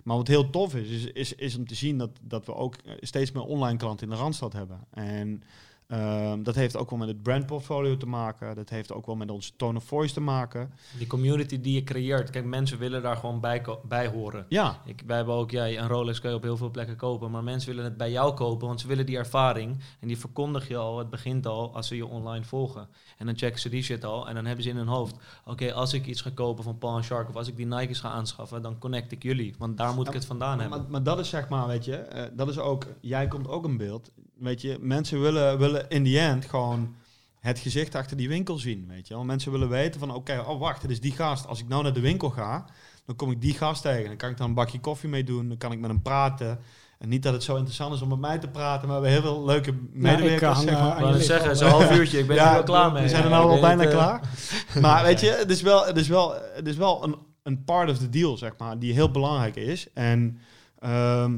Maar 0.03 0.17
wat 0.17 0.27
heel 0.27 0.49
tof 0.49 0.75
is, 0.75 0.89
is, 0.89 1.11
is, 1.11 1.33
is 1.33 1.57
om 1.57 1.67
te 1.67 1.75
zien 1.75 1.97
dat, 1.97 2.11
dat 2.21 2.45
we 2.45 2.53
ook 2.53 2.75
eh, 2.75 2.93
steeds 2.99 3.31
meer 3.31 3.43
online 3.43 3.77
klanten 3.77 4.07
in 4.07 4.13
de 4.13 4.19
Randstad 4.19 4.53
hebben. 4.53 4.79
En 4.91 5.43
ehm, 5.87 6.43
dat 6.43 6.55
heeft 6.55 6.77
ook 6.77 6.89
wel 6.89 6.99
met 6.99 7.07
het 7.07 7.23
brandportfolio 7.23 7.97
te 7.97 8.05
maken. 8.05 8.55
Dat 8.55 8.69
heeft 8.69 8.91
ook 8.93 9.05
wel 9.05 9.15
met 9.15 9.31
onze 9.31 9.51
tone 9.55 9.77
of 9.77 9.83
voice 9.83 10.13
te 10.13 10.19
maken. 10.19 10.73
Die 10.97 11.07
community 11.07 11.61
die 11.61 11.73
je 11.73 11.83
creëert. 11.83 12.29
Kijk, 12.29 12.45
mensen 12.45 12.77
willen 12.77 13.01
daar 13.01 13.17
gewoon 13.17 13.39
bij, 13.39 13.65
bij 13.83 14.07
horen. 14.07 14.45
Ja, 14.49 14.81
Ik, 14.85 15.03
wij 15.05 15.15
hebben 15.15 15.35
ook, 15.35 15.51
ja, 15.51 15.67
een 15.67 15.87
Rolex 15.87 16.19
kun 16.19 16.29
je 16.29 16.35
op 16.35 16.43
heel 16.43 16.57
veel 16.57 16.71
plekken 16.71 16.95
kopen, 16.95 17.31
maar 17.31 17.43
mensen 17.43 17.69
willen 17.69 17.83
het 17.83 17.97
bij 17.97 18.11
jou 18.11 18.33
kopen, 18.33 18.67
want 18.67 18.81
ze 18.81 18.87
willen 18.87 19.05
die 19.05 19.17
ervaring. 19.17 19.79
En 19.99 20.07
die 20.07 20.17
verkondig 20.17 20.67
je 20.67 20.77
al, 20.77 20.97
het 20.97 21.09
begint 21.09 21.45
al, 21.45 21.75
als 21.75 21.87
ze 21.87 21.95
je 21.95 22.05
online 22.05 22.45
volgen. 22.45 22.87
En 23.17 23.25
dan 23.25 23.37
checken 23.37 23.59
ze 23.59 23.69
die 23.69 23.83
shit 23.83 24.05
al, 24.05 24.27
en 24.27 24.35
dan 24.35 24.45
hebben 24.45 24.63
ze 24.63 24.69
in 24.69 24.77
hun 24.77 24.87
hoofd, 24.87 25.15
oké, 25.45 25.73
als 25.73 25.93
ik 25.93 26.05
iets 26.05 26.21
ga 26.21 26.29
kopen 26.33 26.63
van 26.63 26.77
Paul 26.77 27.01
Shark, 27.01 27.29
of 27.29 27.35
als 27.35 27.47
ik 27.47 27.55
die 27.55 27.65
Nike's 27.65 27.99
ga 27.99 28.09
aanschaffen, 28.09 28.61
dan 28.61 28.77
connect 28.77 29.11
ik 29.11 29.23
jullie, 29.23 29.55
want 29.57 29.77
daar 29.77 29.93
moet 29.93 30.07
ik 30.07 30.13
het 30.13 30.25
vandaan 30.25 30.57
maar, 30.57 30.69
hebben. 30.69 30.91
maar 30.91 31.03
dat 31.03 31.19
is 31.19 31.29
zeg 31.29 31.49
maar, 31.49 31.67
weet 31.67 31.85
je, 31.85 31.95
eh, 31.95 32.23
dat 32.33 32.49
is 32.49 32.57
ook, 32.59 32.85
jij 33.01 33.27
komt 33.27 33.47
ook 33.47 33.65
in 33.65 33.77
beeld. 33.77 34.11
Weet 34.37 34.61
je, 34.61 34.77
mensen 34.79 35.21
willen, 35.21 35.57
willen 35.57 35.89
in 35.89 36.03
the 36.03 36.19
end 36.19 36.45
gewoon 36.45 36.95
het 37.39 37.59
gezicht 37.59 37.95
achter 37.95 38.17
die 38.17 38.27
winkel 38.27 38.57
zien, 38.57 38.87
weet 38.87 39.07
je 39.07 39.13
wel. 39.13 39.23
Mensen 39.23 39.51
willen 39.51 39.69
weten 39.69 39.99
van, 39.99 40.13
oké, 40.13 40.43
oh 40.47 40.59
wacht, 40.59 40.81
het 40.81 40.91
is 40.91 41.01
die 41.01 41.11
gast. 41.11 41.47
Als 41.47 41.59
ik 41.59 41.67
nou 41.67 41.83
naar 41.83 41.93
de 41.93 41.99
winkel 41.99 42.29
ga, 42.29 42.65
dan 43.05 43.15
kom 43.15 43.31
ik 43.31 43.41
die 43.41 43.53
gast 43.53 43.81
tegen. 43.81 44.07
Dan 44.07 44.17
kan 44.17 44.29
ik 44.29 44.37
dan 44.37 44.47
een 44.47 44.53
bakje 44.53 44.79
koffie 44.79 45.09
mee 45.09 45.23
doen, 45.23 45.47
dan 45.47 45.57
kan 45.57 45.71
ik 45.71 45.79
met 45.79 45.89
hem 45.89 46.01
praten. 46.01 46.59
En 46.99 47.09
niet 47.09 47.23
dat 47.23 47.33
het 47.33 47.43
zo 47.43 47.55
interessant 47.55 47.93
is 47.93 48.01
om 48.01 48.09
met 48.09 48.19
mij 48.19 48.37
te 48.37 48.47
praten, 48.47 48.87
maar 48.87 49.01
we 49.01 49.07
hebben 49.07 49.23
heel 49.23 49.35
veel 49.35 49.45
leuke 49.45 49.73
medewerkers. 49.91 50.61
zeg 50.61 50.73
eh, 50.73 50.81
maar. 50.81 50.91
aan 50.91 50.97
Ik 50.97 51.03
wou 51.03 51.13
je 51.13 51.17
net 51.17 51.27
lip 51.27 51.37
zeggen, 51.37 51.57
zo'n 51.57 51.69
half 51.69 51.91
uurtje, 51.91 52.19
ik 52.19 52.27
ben 52.27 52.37
er 52.37 52.53
wel 52.53 52.63
klaar 52.63 52.91
mee. 52.91 53.03
We 53.03 53.09
zijn 53.09 53.23
er 53.23 53.29
Ja, 53.29 53.35
nou 53.35 53.49
al 53.49 53.59
bijna 53.59 53.83
eh, 53.83 53.89
klaar. 53.89 54.21
Maar 54.81 55.03
weet 55.03 55.19
je, 55.19 55.29
het 55.43 55.49
is 55.49 55.61
wel, 55.61 55.85
het 55.85 55.97
is 55.97 56.07
wel, 56.07 56.33
het 56.53 56.67
is 56.67 56.75
wel 56.75 57.03
een, 57.03 57.15
een 57.43 57.63
part 57.63 57.89
of 57.89 57.97
the 57.97 58.09
deal, 58.09 58.37
zeg 58.37 58.51
maar, 58.57 58.79
die 58.79 58.93
heel 58.93 59.11
belangrijk 59.11 59.55
is. 59.55 59.93
En, 59.93 60.39
ehm, 60.79 61.37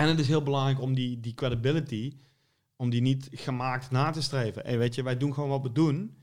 en 0.00 0.08
het 0.08 0.18
is 0.18 0.28
heel 0.28 0.42
belangrijk 0.42 0.80
om 0.80 0.94
die, 0.94 1.20
die 1.20 1.34
credibility, 1.34 2.12
om 2.76 2.90
die 2.90 3.00
niet 3.00 3.28
gemaakt 3.32 3.90
na 3.90 4.10
te 4.10 4.22
streven. 4.22 4.62
Hey, 4.62 4.78
weet 4.78 4.94
je, 4.94 5.02
wij 5.02 5.16
doen 5.16 5.34
gewoon 5.34 5.48
wat 5.48 5.62
we 5.62 5.72
doen. 5.72 6.16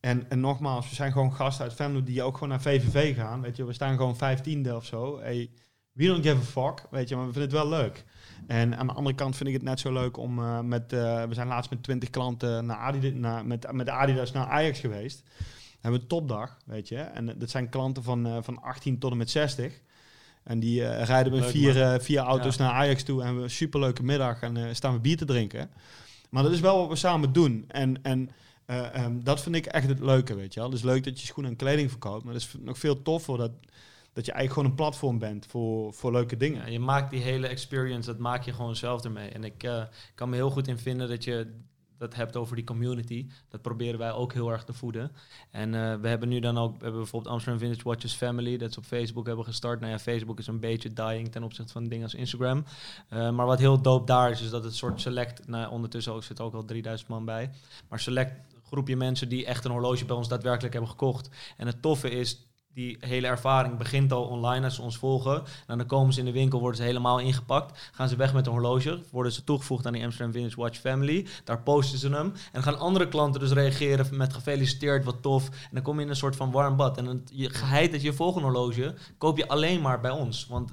En, 0.00 0.30
en 0.30 0.40
nogmaals, 0.40 0.88
we 0.88 0.94
zijn 0.94 1.12
gewoon 1.12 1.32
gasten 1.32 1.64
uit 1.64 1.74
Venlo 1.74 2.02
die 2.02 2.22
ook 2.22 2.34
gewoon 2.34 2.48
naar 2.48 2.60
VVV 2.60 3.16
gaan. 3.16 3.40
Weet 3.40 3.56
je, 3.56 3.64
we 3.64 3.72
staan 3.72 3.96
gewoon 3.96 4.16
vijftiende 4.16 4.76
of 4.76 4.84
zo. 4.84 5.20
Hey, 5.20 5.50
we 5.92 6.06
don't 6.06 6.26
give 6.26 6.36
a 6.36 6.40
fuck, 6.40 6.86
weet 6.90 7.08
je, 7.08 7.16
maar 7.16 7.26
we 7.26 7.32
vinden 7.32 7.50
het 7.50 7.68
wel 7.68 7.78
leuk. 7.78 8.04
En 8.46 8.76
aan 8.76 8.86
de 8.86 8.92
andere 8.92 9.16
kant 9.16 9.36
vind 9.36 9.48
ik 9.48 9.54
het 9.54 9.64
net 9.64 9.80
zo 9.80 9.92
leuk 9.92 10.16
om 10.16 10.38
eh, 10.38 10.60
met... 10.60 10.92
eh, 10.92 11.24
we 11.24 11.34
zijn 11.34 11.48
laatst 11.48 11.70
met 11.70 11.82
20 11.82 12.10
klanten 12.10 12.66
naar 12.66 12.76
Adidas, 12.76 13.12
naar, 13.12 13.46
met, 13.46 13.72
met 13.72 13.88
Adidas 13.88 14.32
naar 14.32 14.46
Ajax 14.46 14.80
geweest. 14.80 15.22
Hebben 15.80 16.00
we 16.00 16.06
topdag, 16.06 16.58
weet 16.66 16.88
je. 16.88 16.96
En 16.96 17.38
dat 17.38 17.50
zijn 17.50 17.68
klanten 17.68 18.02
van, 18.02 18.26
eh, 18.26 18.36
van 18.40 18.62
18 18.62 18.98
tot 18.98 19.10
en 19.10 19.16
met 19.16 19.30
60. 19.30 19.80
En 20.50 20.60
die 20.60 20.84
eh, 20.84 21.04
rijden 21.04 21.32
met 21.32 21.40
Leuk, 21.40 21.50
vier, 21.50 21.82
eh, 21.82 22.00
vier 22.00 22.18
auto's 22.18 22.56
Ja. 22.56 22.62
naar 22.64 22.72
Ajax 22.72 23.02
toe 23.02 23.14
en 23.14 23.20
we 23.20 23.24
hebben 23.24 23.42
een 23.42 23.50
superleuke 23.50 24.02
middag 24.02 24.40
en 24.40 24.56
eh, 24.56 24.64
staan 24.72 24.92
we 24.92 25.00
bier 25.00 25.16
te 25.16 25.24
drinken. 25.24 25.70
Maar 26.30 26.42
dat 26.42 26.52
is 26.52 26.60
wel 26.60 26.78
wat 26.78 26.88
we 26.88 26.96
samen 26.96 27.32
doen. 27.32 27.64
En, 27.68 28.02
en 28.02 28.30
eh, 28.64 28.94
ehm, 28.94 29.20
dat 29.22 29.42
vind 29.42 29.54
ik 29.54 29.66
echt 29.66 29.88
het 29.88 30.00
leuke, 30.00 30.34
weet 30.34 30.54
je 30.54 30.60
wel. 30.60 30.68
Het 30.68 30.78
is 30.78 30.84
leuk 30.84 31.04
dat 31.04 31.20
je 31.20 31.26
schoenen 31.26 31.52
en 31.52 31.58
kleding 31.58 31.90
verkoopt, 31.90 32.24
maar 32.24 32.34
het 32.34 32.42
is 32.42 32.54
nog 32.60 32.78
veel 32.78 33.02
toffer 33.02 33.38
dat, 33.38 33.50
dat 34.12 34.26
je 34.26 34.32
eigenlijk 34.32 34.52
gewoon 34.52 34.68
een 34.68 34.74
platform 34.74 35.18
bent 35.18 35.46
voor, 35.48 35.94
voor 35.94 36.12
leuke 36.12 36.36
dingen. 36.36 36.60
Ja, 36.60 36.72
je 36.72 36.78
maakt 36.80 37.10
die 37.10 37.22
hele 37.22 37.46
experience, 37.46 38.10
dat 38.10 38.18
maak 38.18 38.42
je 38.42 38.52
gewoon 38.52 38.76
zelf 38.76 39.04
ermee. 39.04 39.28
En 39.28 39.44
ik 39.44 39.68
kan 40.14 40.28
me 40.28 40.36
heel 40.36 40.50
goed 40.50 40.68
in 40.68 40.78
vinden 40.78 41.08
dat 41.08 41.24
je 41.24 41.46
dat 42.00 42.14
hebt 42.14 42.36
over 42.36 42.56
die 42.56 42.64
community. 42.64 43.26
Dat 43.48 43.62
proberen 43.62 43.98
wij 43.98 44.12
ook 44.12 44.32
heel 44.32 44.50
erg 44.50 44.64
te 44.64 44.72
voeden. 44.72 45.12
En 45.50 45.74
eh, 45.74 46.00
we 46.00 46.08
hebben 46.08 46.28
nu 46.28 46.40
dan 46.40 46.58
ook, 46.58 46.76
we 46.76 46.82
hebben 46.82 47.00
bijvoorbeeld 47.00 47.32
Amsterdam 47.32 47.60
Vintage 47.60 47.88
Watches 47.88 48.14
Family, 48.14 48.56
dat 48.56 48.70
is 48.70 48.78
op 48.78 48.84
Facebook 48.84 49.26
hebben 49.26 49.44
gestart. 49.44 49.80
Nou 49.80 49.92
ja, 49.92 49.98
Facebook 49.98 50.38
is 50.38 50.46
een 50.46 50.60
beetje 50.60 50.92
dying 50.92 51.32
ten 51.32 51.42
opzichte 51.42 51.72
van 51.72 51.88
dingen 51.88 52.04
als 52.04 52.14
Instagram. 52.14 52.64
Eh, 53.08 53.30
maar 53.30 53.46
wat 53.46 53.58
heel 53.58 53.82
dope 53.82 54.06
daar 54.06 54.30
is, 54.30 54.40
is 54.40 54.50
dat 54.50 54.64
het 54.64 54.74
soort 54.74 55.00
select, 55.00 55.46
nou 55.48 55.70
ondertussen 55.70 56.12
ook, 56.12 56.22
zit 56.22 56.40
ook 56.40 56.54
al 56.54 56.64
3000 56.64 57.08
man 57.08 57.24
bij, 57.24 57.50
maar 57.88 58.00
select 58.00 58.32
groepje 58.64 58.96
mensen 58.96 59.28
die 59.28 59.46
echt 59.46 59.64
een 59.64 59.70
horloge 59.70 60.04
bij 60.04 60.16
ons 60.16 60.28
daadwerkelijk 60.28 60.72
hebben 60.72 60.90
gekocht. 60.90 61.30
En 61.56 61.66
het 61.66 61.82
toffe 61.82 62.10
is, 62.10 62.49
die 62.74 62.96
hele 63.00 63.26
ervaring 63.26 63.76
begint 63.78 64.12
al 64.12 64.24
online 64.24 64.64
als 64.64 64.74
ze 64.74 64.82
ons 64.82 64.96
volgen. 64.96 65.42
Nou, 65.66 65.78
dan 65.78 65.86
komen 65.86 66.12
ze 66.12 66.18
in 66.18 66.24
de 66.24 66.32
winkel, 66.32 66.60
worden 66.60 66.76
ze 66.76 66.82
helemaal 66.82 67.18
ingepakt. 67.18 67.90
Gaan 67.92 68.08
ze 68.08 68.16
weg 68.16 68.34
met 68.34 68.46
een 68.46 68.52
horloge. 68.52 69.02
Worden 69.10 69.32
ze 69.32 69.44
toegevoegd 69.44 69.86
aan 69.86 69.92
die 69.92 70.04
Amsterdam 70.04 70.32
Vintage 70.32 70.60
Watch 70.60 70.78
Family. 70.78 71.26
Daar 71.44 71.62
posten 71.62 71.98
ze 71.98 72.08
hem. 72.08 72.32
En 72.52 72.62
gaan 72.62 72.78
andere 72.78 73.08
klanten 73.08 73.40
dus 73.40 73.52
reageren 73.52 74.16
met 74.16 74.32
gefeliciteerd, 74.32 75.04
wat 75.04 75.22
tof. 75.22 75.48
En 75.48 75.70
dan 75.70 75.82
kom 75.82 75.96
je 75.96 76.02
in 76.02 76.08
een 76.08 76.16
soort 76.16 76.36
van 76.36 76.50
warm 76.50 76.76
bad. 76.76 76.98
En 76.98 77.04
dan, 77.04 77.22
je 77.32 77.50
geheid 77.50 77.92
dat 77.92 78.02
je 78.02 78.12
volgende 78.12 78.46
horloge 78.46 78.94
koop 79.18 79.36
je 79.36 79.48
alleen 79.48 79.80
maar 79.80 80.00
bij 80.00 80.10
ons. 80.10 80.46
Want 80.46 80.72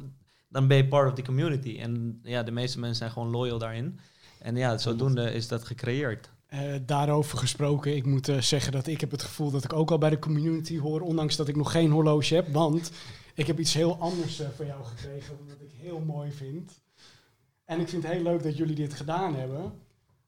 dan 0.49 0.67
ben 0.67 0.77
je 0.77 0.87
part 0.87 1.09
of 1.09 1.15
the 1.15 1.21
community. 1.21 1.77
En 1.79 2.19
ja, 2.23 2.43
de 2.43 2.51
meeste 2.51 2.79
mensen 2.79 2.97
zijn 2.97 3.11
gewoon 3.11 3.29
loyal 3.29 3.57
daarin. 3.57 3.99
En 4.39 4.55
ja, 4.55 4.77
zodoende 4.77 5.33
is 5.33 5.47
dat 5.47 5.65
gecreëerd. 5.65 6.29
Uh, 6.53 6.59
daarover 6.85 7.37
gesproken, 7.37 7.95
ik 7.95 8.05
moet 8.05 8.27
uh, 8.27 8.41
zeggen 8.41 8.71
dat 8.71 8.87
ik 8.87 9.01
heb 9.01 9.11
het 9.11 9.23
gevoel 9.23 9.51
dat 9.51 9.63
ik 9.63 9.73
ook 9.73 9.91
al 9.91 9.97
bij 9.97 10.09
de 10.09 10.19
community 10.19 10.79
hoor, 10.79 11.01
ondanks 11.01 11.35
dat 11.35 11.47
ik 11.47 11.55
nog 11.55 11.71
geen 11.71 11.91
horloge 11.91 12.35
heb. 12.35 12.47
Want 12.53 12.91
ik 13.33 13.47
heb 13.47 13.59
iets 13.59 13.73
heel 13.73 13.97
anders 13.99 14.41
uh, 14.41 14.47
van 14.55 14.65
jou 14.65 14.83
gekregen, 14.83 15.37
wat 15.47 15.61
ik 15.61 15.71
heel 15.81 15.99
mooi 15.99 16.31
vind. 16.31 16.71
En 17.65 17.79
ik 17.79 17.89
vind 17.89 18.03
het 18.03 18.11
heel 18.11 18.23
leuk 18.23 18.43
dat 18.43 18.57
jullie 18.57 18.75
dit 18.75 18.93
gedaan 18.93 19.35
hebben. 19.35 19.73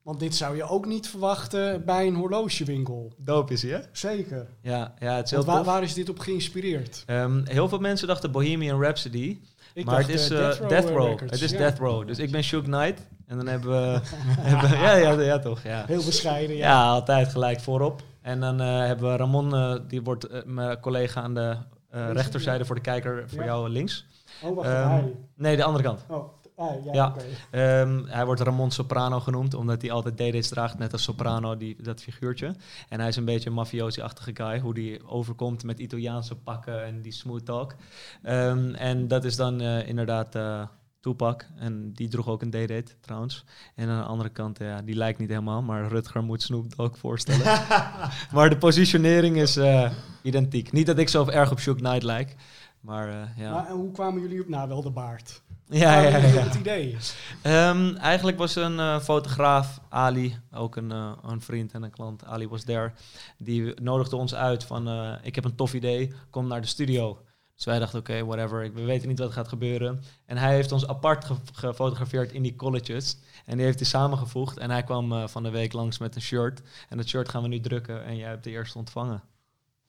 Want 0.02 0.20
dit 0.20 0.36
zou 0.36 0.56
je 0.56 0.64
ook 0.64 0.86
niet 0.86 1.08
verwachten 1.08 1.86
bij 1.86 2.08
een 2.08 2.16
horlogewinkel. 2.16 3.14
Doop 3.18 3.52
is 3.52 3.62
hè? 3.62 3.80
Zeker. 3.92 4.48
Ja, 4.62 4.94
ja 5.00 5.16
het 5.16 5.26
is 5.26 5.32
heel 5.32 5.46
waar, 5.46 5.64
waar, 5.64 5.84
is 5.84 5.94
dit 5.94 6.10
op 6.10 6.20
geïnspireerd? 6.20 7.04
Um, 7.08 7.44
heel 7.46 7.70
veel 7.70 7.80
mensen 7.80 8.08
dachten 8.08 8.32
Bohemian 8.32 8.82
Rhapsody. 8.82 9.40
Ik 9.80 9.86
maar 9.86 10.00
het 10.00 10.10
is 10.10 10.28
Death 10.28 10.58
Row. 10.58 10.70
Death 10.70 10.90
Row. 10.90 11.20
Het 11.20 11.42
is 11.42 11.52
ja. 11.52 11.58
Death 11.58 11.80
Row. 11.80 12.08
Dus 12.08 12.20
ik 12.20 12.32
ben 12.32 12.44
Shook 12.44 12.64
Knight. 12.64 13.08
En 13.28 13.38
dan 13.38 13.48
hebben 13.48 13.70
we... 13.70 14.00
hebben, 14.40 14.70
ja, 14.70 14.96
ja, 14.96 15.22
ja, 15.22 15.40
toch. 15.40 15.64
Ja. 15.64 15.84
Heel 15.88 16.04
bescheiden, 16.04 16.56
ja. 16.56 16.68
Ja, 16.68 16.88
altijd 16.88 17.28
gelijk 17.28 17.60
voorop. 17.60 18.02
En 18.22 18.40
dan 18.40 18.62
uh, 18.62 18.86
hebben 18.86 19.12
we 19.12 19.18
Ramon, 19.18 19.56
uh, 19.56 19.76
die 19.88 20.02
wordt 20.02 20.46
mijn 20.46 20.80
collega 20.80 21.22
aan 21.22 21.34
de 21.34 21.58
rechterzijde 21.90 22.66
voor 22.66 22.76
de 22.76 22.82
kijker, 22.82 23.24
voor 23.30 23.44
jou 23.44 23.70
links. 23.70 24.06
Oh, 24.44 24.56
wacht, 24.56 24.70
um, 24.70 25.16
Nee, 25.36 25.56
de 25.56 25.64
andere 25.64 25.84
kant. 25.84 26.06
Oh. 26.08 26.39
Ah, 26.60 26.86
ja, 26.86 26.94
ja. 26.94 27.16
Okay. 27.52 27.82
Um, 27.82 28.06
hij 28.08 28.26
wordt 28.26 28.42
Ramon 28.42 28.72
Soprano 28.72 29.20
genoemd, 29.20 29.54
omdat 29.54 29.82
hij 29.82 29.92
altijd 29.92 30.18
DD's 30.18 30.48
draagt, 30.48 30.78
net 30.78 30.92
als 30.92 31.04
Soprano, 31.04 31.58
die, 31.58 31.82
dat 31.82 32.02
figuurtje. 32.02 32.56
En 32.90 33.00
hij 33.00 33.08
is 33.08 33.16
een 33.16 33.26
beetje 33.26 33.50
een 33.50 33.56
mafiosi-achtige 33.56 34.32
guy, 34.34 34.60
hoe 34.60 34.74
die 34.74 35.08
overkomt 35.08 35.64
met 35.64 35.80
Italiaanse 35.80 36.36
pakken 36.36 36.86
en 36.86 37.02
die 37.02 37.12
smooth 37.12 37.46
talk. 37.46 37.76
Um, 38.24 38.74
en 38.74 39.08
dat 39.08 39.24
is 39.24 39.36
dan 39.36 39.62
uh, 39.62 39.88
inderdaad 39.88 40.36
uh, 40.36 40.62
Tupac, 41.00 41.46
en 41.56 41.94
die 41.94 42.08
droeg 42.08 42.28
ook 42.28 42.42
een 42.42 42.50
D-date 42.50 42.92
trouwens. 43.02 43.46
En 43.76 43.90
aan 43.90 44.02
de 44.02 44.08
andere 44.08 44.30
kant, 44.30 44.60
ja, 44.60 44.82
die 44.82 44.96
lijkt 44.96 45.20
niet 45.20 45.30
helemaal, 45.30 45.62
maar 45.62 45.88
Rutger 45.88 46.24
moet 46.24 46.42
Snoop 46.42 46.76
Dogg 46.76 46.98
voorstellen. 46.98 47.46
maar 48.34 48.50
de 48.50 48.58
positionering 48.58 49.38
is 49.38 49.58
uh, 49.58 49.92
identiek. 50.22 50.72
Niet 50.72 50.86
dat 50.86 50.98
ik 50.98 51.10
zo 51.10 51.28
erg 51.28 51.52
op 51.52 51.60
Shook 51.60 51.78
Knight 51.78 52.04
lijk, 52.04 52.36
maar 52.80 53.34
ja. 53.38 53.52
Maar, 53.52 53.68
en 53.68 53.76
hoe 53.76 53.92
kwamen 53.92 54.22
jullie 54.22 54.42
op? 54.42 54.48
Nou, 54.48 54.68
wel 54.68 54.82
de 54.82 54.92
baard. 54.92 55.42
Ja, 55.70 56.02
ja, 56.02 56.10
ja. 56.10 56.18
ja. 56.18 56.44
het 56.44 56.56
idee? 56.56 56.98
Um, 57.44 57.96
eigenlijk 57.96 58.38
was 58.38 58.56
een 58.56 58.74
uh, 58.74 59.00
fotograaf, 59.00 59.80
Ali, 59.90 60.40
ook 60.52 60.76
een, 60.76 60.92
uh, 60.92 61.12
een 61.24 61.42
vriend 61.42 61.72
en 61.72 61.84
een 61.84 61.92
klant, 61.92 62.26
Ali 62.26 62.48
was 62.48 62.64
there. 62.64 62.92
Die 63.38 63.82
nodigde 63.82 64.16
ons 64.16 64.36
uit 64.36 64.64
van, 64.64 64.88
uh, 64.88 65.12
ik 65.22 65.36
heb 65.36 65.44
een 65.44 65.56
tof 65.56 65.74
idee, 65.74 66.14
kom 66.30 66.48
naar 66.48 66.62
de 66.62 66.68
studio. 66.68 67.22
Dus 67.56 67.66
wij 67.66 67.80
dachten, 67.80 68.00
oké, 68.00 68.12
okay, 68.12 68.24
whatever, 68.24 68.74
we 68.74 68.84
weten 68.84 69.08
niet 69.08 69.20
wat 69.20 69.32
gaat 69.32 69.48
gebeuren. 69.48 70.04
En 70.26 70.38
hij 70.38 70.54
heeft 70.54 70.72
ons 70.72 70.88
apart 70.88 71.26
ge 71.26 71.36
gefotografeerd 71.54 72.32
in 72.32 72.42
die 72.42 72.56
colleges. 72.56 73.18
En 73.46 73.56
die 73.56 73.66
heeft 73.66 73.80
hij 73.80 73.88
samengevoegd. 73.88 74.58
En 74.58 74.70
hij 74.70 74.84
kwam 74.84 75.28
van 75.28 75.44
de 75.44 75.50
week 75.50 75.74
langs 75.74 75.98
met 75.98 76.16
een 76.16 76.22
shirt. 76.22 76.62
En 76.90 76.98
dat 76.98 77.08
shirt 77.08 77.30
gaan 77.30 77.42
we 77.42 77.48
nu 77.48 77.60
drukken 77.60 78.06
en 78.06 78.16
jij 78.16 78.30
hebt 78.30 78.44
de 78.44 78.50
eerste 78.50 78.78
ontvangen. 78.78 79.24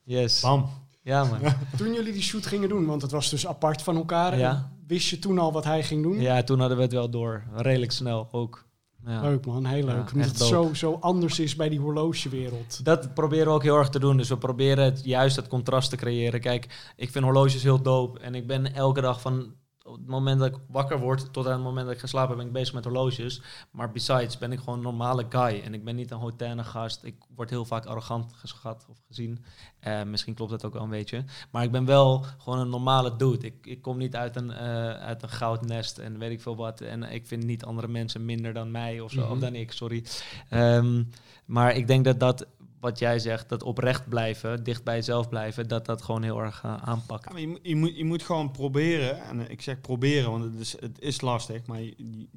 Yes. 0.02 0.40
Bam. 0.40 0.70
Ja, 1.02 1.24
man. 1.24 1.40
toen 1.76 1.92
jullie 1.92 2.12
die 2.12 2.22
shoot 2.22 2.46
gingen 2.46 2.68
doen, 2.68 2.86
want 2.86 3.02
het 3.02 3.10
was 3.10 3.30
dus 3.30 3.46
apart 3.46 3.82
van 3.82 3.96
elkaar. 3.96 4.38
Ja. 4.38 4.72
Wist 4.90 5.08
je 5.08 5.18
toen 5.18 5.38
al 5.38 5.52
wat 5.52 5.64
hij 5.64 5.82
ging 5.82 6.02
doen? 6.02 6.20
Ja, 6.20 6.42
toen 6.42 6.58
hadden 6.58 6.76
we 6.76 6.82
het 6.82 6.92
wel 6.92 7.10
door. 7.10 7.44
Redelijk 7.54 7.92
snel 7.92 8.28
ook. 8.30 8.66
Ja. 9.06 9.20
Leuk 9.20 9.46
man, 9.46 9.66
heel 9.66 9.84
leuk. 9.84 10.06
Ja, 10.06 10.12
Omdat 10.12 10.28
het 10.28 10.38
zo, 10.38 10.74
zo 10.74 10.96
anders 11.00 11.38
is 11.38 11.56
bij 11.56 11.68
die 11.68 11.80
horlogewereld. 11.80 12.84
Dat 12.84 13.14
proberen 13.14 13.46
we 13.46 13.52
ook 13.52 13.62
heel 13.62 13.76
erg 13.76 13.88
te 13.88 13.98
doen. 13.98 14.16
Dus 14.16 14.28
we 14.28 14.38
proberen 14.38 14.84
het, 14.84 15.04
juist 15.04 15.36
het 15.36 15.48
contrast 15.48 15.90
te 15.90 15.96
creëren. 15.96 16.40
Kijk, 16.40 16.92
ik 16.96 17.10
vind 17.10 17.24
horloges 17.24 17.62
heel 17.62 17.82
dope. 17.82 18.20
En 18.20 18.34
ik 18.34 18.46
ben 18.46 18.74
elke 18.74 19.00
dag 19.00 19.20
van 19.20 19.54
het 20.00 20.10
moment 20.10 20.38
dat 20.38 20.48
ik 20.48 20.60
wakker 20.68 20.98
word 20.98 21.32
tot 21.32 21.46
aan 21.46 21.52
het 21.52 21.62
moment 21.62 21.86
dat 21.86 21.94
ik 21.94 22.00
geslapen 22.00 22.28
heb, 22.28 22.38
ben 22.38 22.46
ik 22.46 22.52
bezig 22.52 22.74
met 22.74 22.84
horloges. 22.84 23.42
Maar 23.70 23.92
besides 23.92 24.38
ben 24.38 24.52
ik 24.52 24.58
gewoon 24.58 24.74
een 24.74 24.84
normale 24.84 25.26
guy. 25.28 25.60
En 25.60 25.74
ik 25.74 25.84
ben 25.84 25.96
niet 25.96 26.10
een 26.10 26.18
hoterne 26.18 26.64
gast. 26.64 27.04
Ik 27.04 27.14
word 27.34 27.50
heel 27.50 27.64
vaak 27.64 27.86
arrogant 27.86 28.32
geschat 28.32 28.86
of 28.90 28.96
gezien. 29.06 29.44
Uh, 29.86 30.02
misschien 30.02 30.34
klopt 30.34 30.50
dat 30.50 30.64
ook 30.64 30.72
wel 30.72 30.82
een 30.82 30.90
beetje. 30.90 31.24
Maar 31.50 31.62
ik 31.62 31.70
ben 31.70 31.84
wel 31.84 32.24
gewoon 32.38 32.58
een 32.58 32.68
normale 32.68 33.16
dude. 33.16 33.46
Ik, 33.46 33.66
ik 33.66 33.82
kom 33.82 33.98
niet 33.98 34.16
uit 34.16 34.36
een, 34.36 34.50
uh, 34.50 34.92
uit 34.92 35.22
een 35.22 35.28
goudnest 35.28 35.98
en 35.98 36.18
weet 36.18 36.30
ik 36.30 36.40
veel 36.40 36.56
wat. 36.56 36.80
En 36.80 37.02
ik 37.02 37.26
vind 37.26 37.44
niet 37.44 37.64
andere 37.64 37.88
mensen 37.88 38.24
minder 38.24 38.52
dan 38.52 38.70
mij 38.70 39.00
of 39.00 39.10
zo. 39.10 39.20
Mm 39.20 39.22
-hmm. 39.22 39.32
Of 39.32 39.38
dan 39.38 39.54
ik, 39.54 39.72
sorry. 39.72 40.04
Um, 40.50 41.08
maar 41.44 41.76
ik 41.76 41.86
denk 41.86 42.04
dat 42.04 42.20
dat 42.20 42.46
wat 42.80 42.98
jij 42.98 43.18
zegt, 43.18 43.48
dat 43.48 43.62
oprecht 43.62 44.08
blijven, 44.08 44.64
dicht 44.64 44.84
bij 44.84 44.94
jezelf 44.94 45.28
blijven, 45.28 45.68
dat 45.68 45.86
dat 45.86 46.02
gewoon 46.02 46.22
heel 46.22 46.40
erg 46.40 46.62
uh, 46.64 46.76
aanpakt. 46.76 47.30
Ja, 47.32 47.38
je, 47.38 47.58
je, 47.62 47.76
moet, 47.76 47.96
je 47.96 48.04
moet 48.04 48.22
gewoon 48.22 48.50
proberen, 48.50 49.22
en 49.22 49.50
ik 49.50 49.62
zeg 49.62 49.80
proberen, 49.80 50.30
want 50.30 50.44
het 50.44 50.60
is, 50.60 50.80
het 50.80 51.00
is 51.00 51.20
lastig, 51.20 51.66
maar 51.66 51.80
je, 51.80 52.28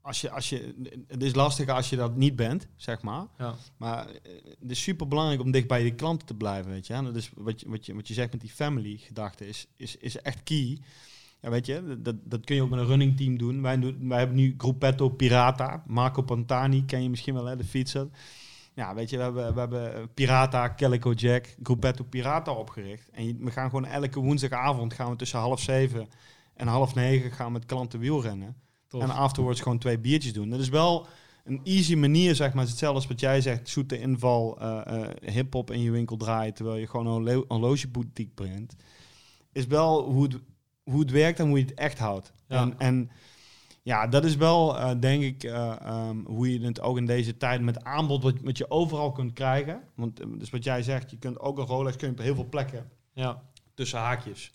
als 0.00 0.20
je, 0.20 0.30
als 0.30 0.48
je, 0.48 0.74
het 1.06 1.22
is 1.22 1.34
lastig 1.34 1.68
als 1.68 1.90
je 1.90 1.96
dat 1.96 2.16
niet 2.16 2.36
bent, 2.36 2.68
zeg 2.76 3.02
maar. 3.02 3.26
Ja. 3.38 3.54
Maar 3.76 4.06
het 4.60 4.70
is 4.70 4.82
super 4.82 5.08
belangrijk 5.08 5.40
om 5.40 5.50
dicht 5.50 5.66
bij 5.66 5.84
je 5.84 5.94
klanten 5.94 6.26
te 6.26 6.34
blijven, 6.34 6.70
weet 6.70 6.86
je. 6.86 6.94
En 6.94 7.04
dat 7.04 7.16
is 7.16 7.30
wat 7.34 7.60
je, 7.60 7.68
wat 7.68 7.86
je, 7.86 7.94
wat 7.94 8.08
je 8.08 8.14
zegt 8.14 8.32
met 8.32 8.40
die 8.40 8.50
family 8.50 8.96
gedachte 8.96 9.48
is, 9.48 9.66
is, 9.76 9.96
is 9.96 10.16
echt 10.16 10.42
key. 10.42 10.78
Ja, 11.40 11.50
weet 11.50 11.66
je, 11.66 11.98
dat, 11.98 12.16
dat 12.24 12.44
kun 12.44 12.56
je 12.56 12.62
ook 12.62 12.70
met 12.70 12.78
een 12.78 12.86
running 12.86 13.16
team 13.16 13.38
doen. 13.38 13.62
Wij, 13.62 13.78
doen, 13.78 14.08
wij 14.08 14.18
hebben 14.18 14.36
nu 14.36 14.54
Gruppetto 14.58 15.08
Pirata, 15.08 15.82
Marco 15.86 16.22
Pantani, 16.22 16.84
ken 16.84 17.02
je 17.02 17.10
misschien 17.10 17.34
wel, 17.34 17.44
hè, 17.44 17.56
de 17.56 17.64
fietser. 17.64 18.08
Ja, 18.74 18.94
weet 18.94 19.10
je, 19.10 19.16
we 19.16 19.22
hebben, 19.22 19.54
we 19.54 19.60
hebben 19.60 20.14
Pirata, 20.14 20.74
Calico 20.74 21.12
Jack, 21.12 21.54
Gruppetto 21.62 22.04
Pirata 22.04 22.52
opgericht. 22.52 23.08
En 23.10 23.44
we 23.44 23.50
gaan 23.50 23.70
gewoon 23.70 23.86
elke 23.86 24.20
woensdagavond 24.20 24.94
gaan 24.94 25.10
we 25.10 25.16
tussen 25.16 25.38
half 25.38 25.60
zeven 25.60 26.08
en 26.54 26.66
half 26.66 26.94
negen 26.94 27.32
gaan 27.32 27.46
we 27.46 27.52
met 27.52 27.66
klanten 27.66 27.98
wielrennen. 27.98 28.56
Tof. 28.88 29.02
En 29.02 29.10
afterwards 29.10 29.60
gewoon 29.60 29.78
twee 29.78 29.98
biertjes 29.98 30.32
doen. 30.32 30.50
Dat 30.50 30.60
is 30.60 30.68
wel 30.68 31.06
een 31.44 31.60
easy 31.64 31.94
manier, 31.94 32.34
zeg 32.34 32.54
maar. 32.54 32.64
Hetzelfde 32.64 32.98
als 32.98 33.08
wat 33.08 33.20
jij 33.20 33.40
zegt, 33.40 33.68
zoete 33.68 33.98
inval, 33.98 34.62
uh, 34.62 34.80
uh, 34.88 35.06
hip-hop 35.20 35.70
in 35.70 35.80
je 35.80 35.90
winkel 35.90 36.16
draaien, 36.16 36.54
terwijl 36.54 36.76
je 36.76 36.86
gewoon 36.86 37.26
een 37.26 37.44
horlogeboutique 37.48 38.34
brengt. 38.34 38.76
Is 39.52 39.66
wel 39.66 40.02
hoe 40.10 40.22
het, 40.22 40.38
hoe 40.82 41.00
het 41.00 41.10
werkt 41.10 41.38
en 41.38 41.48
hoe 41.48 41.58
je 41.58 41.64
het 41.64 41.74
echt 41.74 41.98
houdt. 41.98 42.32
Ja. 42.48 42.60
En, 42.60 42.78
en 42.78 43.10
ja, 43.82 44.06
dat 44.06 44.24
is 44.24 44.36
wel, 44.36 44.76
uh, 44.76 44.90
denk 45.00 45.22
ik, 45.22 45.44
uh, 45.44 45.76
um, 46.08 46.24
hoe 46.26 46.52
je 46.52 46.66
het 46.66 46.80
ook 46.80 46.96
in 46.96 47.06
deze 47.06 47.36
tijd 47.36 47.60
met 47.60 47.84
aanbod, 47.84 48.22
wat, 48.22 48.34
wat 48.42 48.58
je 48.58 48.70
overal 48.70 49.12
kunt 49.12 49.32
krijgen. 49.32 49.80
Want 49.94 50.20
dus 50.38 50.50
wat 50.50 50.64
jij 50.64 50.82
zegt, 50.82 51.10
je 51.10 51.18
kunt 51.18 51.40
ook 51.40 51.58
een 51.58 51.66
Rolex 51.66 51.96
kun 51.96 52.06
je 52.06 52.12
op 52.12 52.20
heel 52.20 52.34
veel 52.34 52.48
plekken 52.48 52.90
ja. 53.12 53.42
tussen 53.74 53.98
haakjes 53.98 54.52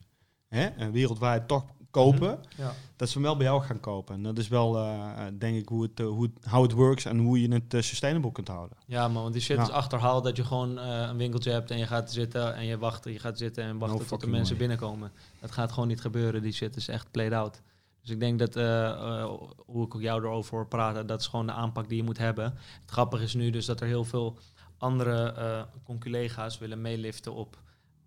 hè, 0.48 0.66
en 0.66 0.92
wereldwijd 0.92 1.48
toch 1.48 1.66
kopen. 1.92 2.30
Mm 2.30 2.40
-hmm. 2.56 2.66
ja. 2.66 2.74
Dat 2.96 3.08
ze 3.08 3.14
hem 3.14 3.24
wel 3.24 3.38
bij 3.38 3.46
jou 3.46 3.62
gaan 3.62 3.80
kopen. 3.80 4.16
En 4.16 4.24
dat 4.24 4.38
is 4.38 4.48
wel, 4.48 4.78
uh, 4.78 5.26
denk 5.38 5.58
ik, 5.58 5.68
hoe 5.68 5.84
het, 5.84 6.00
hoe 6.00 6.24
het, 6.24 6.46
how 6.50 6.64
it 6.64 6.72
works 6.72 7.06
en 7.06 7.18
hoe 7.18 7.42
je 7.42 7.54
het 7.54 7.86
sustainable 7.86 8.32
kunt 8.32 8.48
houden. 8.48 8.78
Ja, 8.86 9.08
man, 9.08 9.22
want 9.22 9.34
die 9.34 9.42
shit 9.42 9.58
ja. 9.58 9.64
is 9.64 9.70
achterhaald 9.70 10.24
dat 10.24 10.38
je 10.38 10.44
gewoon 10.44 10.78
een 10.78 11.18
winkeltje 11.18 11.52
hebt 11.52 11.72
en 11.72 11.78
je 11.78 11.88
gaat 11.88 12.12
zitten 12.12 12.56
en 12.56 12.66
je 12.66 12.78
wacht, 12.78 13.04
je 13.04 13.20
gaat 13.20 13.38
zitten 13.38 13.64
en 13.64 13.78
wachten 13.78 14.00
no 14.00 14.06
tot 14.06 14.22
de 14.22 14.28
mensen 14.28 14.58
way. 14.58 14.68
binnenkomen. 14.68 15.12
Dat 15.40 15.52
gaat 15.52 15.72
gewoon 15.72 15.88
niet 15.88 16.02
gebeuren. 16.02 16.42
Die 16.42 16.52
shit 16.52 16.76
is 16.76 16.88
echt 16.88 17.12
played 17.12 17.34
out. 17.34 17.62
Dus 18.08 18.16
ik 18.16 18.22
denk 18.22 18.40
dat, 18.40 18.56
uh, 18.56 18.64
uh, 18.64 19.26
hoe 19.66 19.86
ik 19.86 19.96
ook 19.96 20.02
jou 20.02 20.24
erover 20.24 20.56
hoor 20.56 20.68
praten, 20.68 21.08
dat 21.08 21.20
is 21.20 21.28
gewoon 21.28 21.46
de 21.46 21.52
aanpak 21.52 21.88
die 21.88 21.98
je 21.98 22.04
moet 22.04 22.18
hebben. 22.18 22.44
Het 22.82 22.92
grappige 22.92 23.24
is 23.24 23.34
nu 23.34 23.50
dus 23.50 23.66
dat 23.66 23.82
er 23.82 23.88
heel 23.88 24.04
veel 24.04 24.38
andere 24.78 25.34
uh, 25.38 25.62
conculega's 25.84 26.58
willen 26.58 26.82
meeliften 26.82 27.34
op 27.34 27.58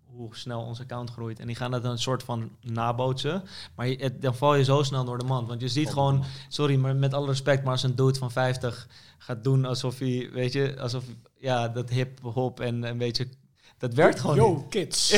hoe 0.05 0.35
snel 0.35 0.61
ons 0.61 0.79
account 0.79 1.09
groeit. 1.09 1.39
En 1.39 1.47
die 1.47 1.55
gaan 1.55 1.71
dat 1.71 1.83
dan 1.83 1.91
een 1.91 1.97
soort 1.97 2.23
van 2.23 2.51
nabootsen. 2.61 3.43
Maar 3.75 3.87
je, 3.87 3.95
het, 3.95 4.21
dan 4.21 4.35
val 4.35 4.55
je 4.55 4.63
zo 4.63 4.83
snel 4.83 5.05
door 5.05 5.17
de 5.17 5.25
mand. 5.25 5.47
Want 5.47 5.61
je 5.61 5.67
ziet 5.67 5.87
oh, 5.87 5.93
gewoon, 5.93 6.23
sorry, 6.47 6.75
maar 6.75 6.95
met 6.95 7.13
alle 7.13 7.27
respect, 7.27 7.63
maar 7.63 7.71
als 7.71 7.83
een 7.83 7.95
dude 7.95 8.19
van 8.19 8.31
50 8.31 8.87
gaat 9.17 9.43
doen 9.43 9.65
alsof 9.65 9.99
hij, 9.99 10.29
weet 10.31 10.53
je, 10.53 10.79
alsof, 10.79 11.03
ja, 11.37 11.67
dat 11.67 11.89
hip-hop 11.89 12.59
en 12.59 12.83
een 12.83 12.97
beetje 12.97 13.27
dat 13.81 13.93
werkt 13.93 14.19
gewoon 14.19 14.35
Yo, 14.35 14.53
niet. 14.55 14.69
kids. 14.69 15.09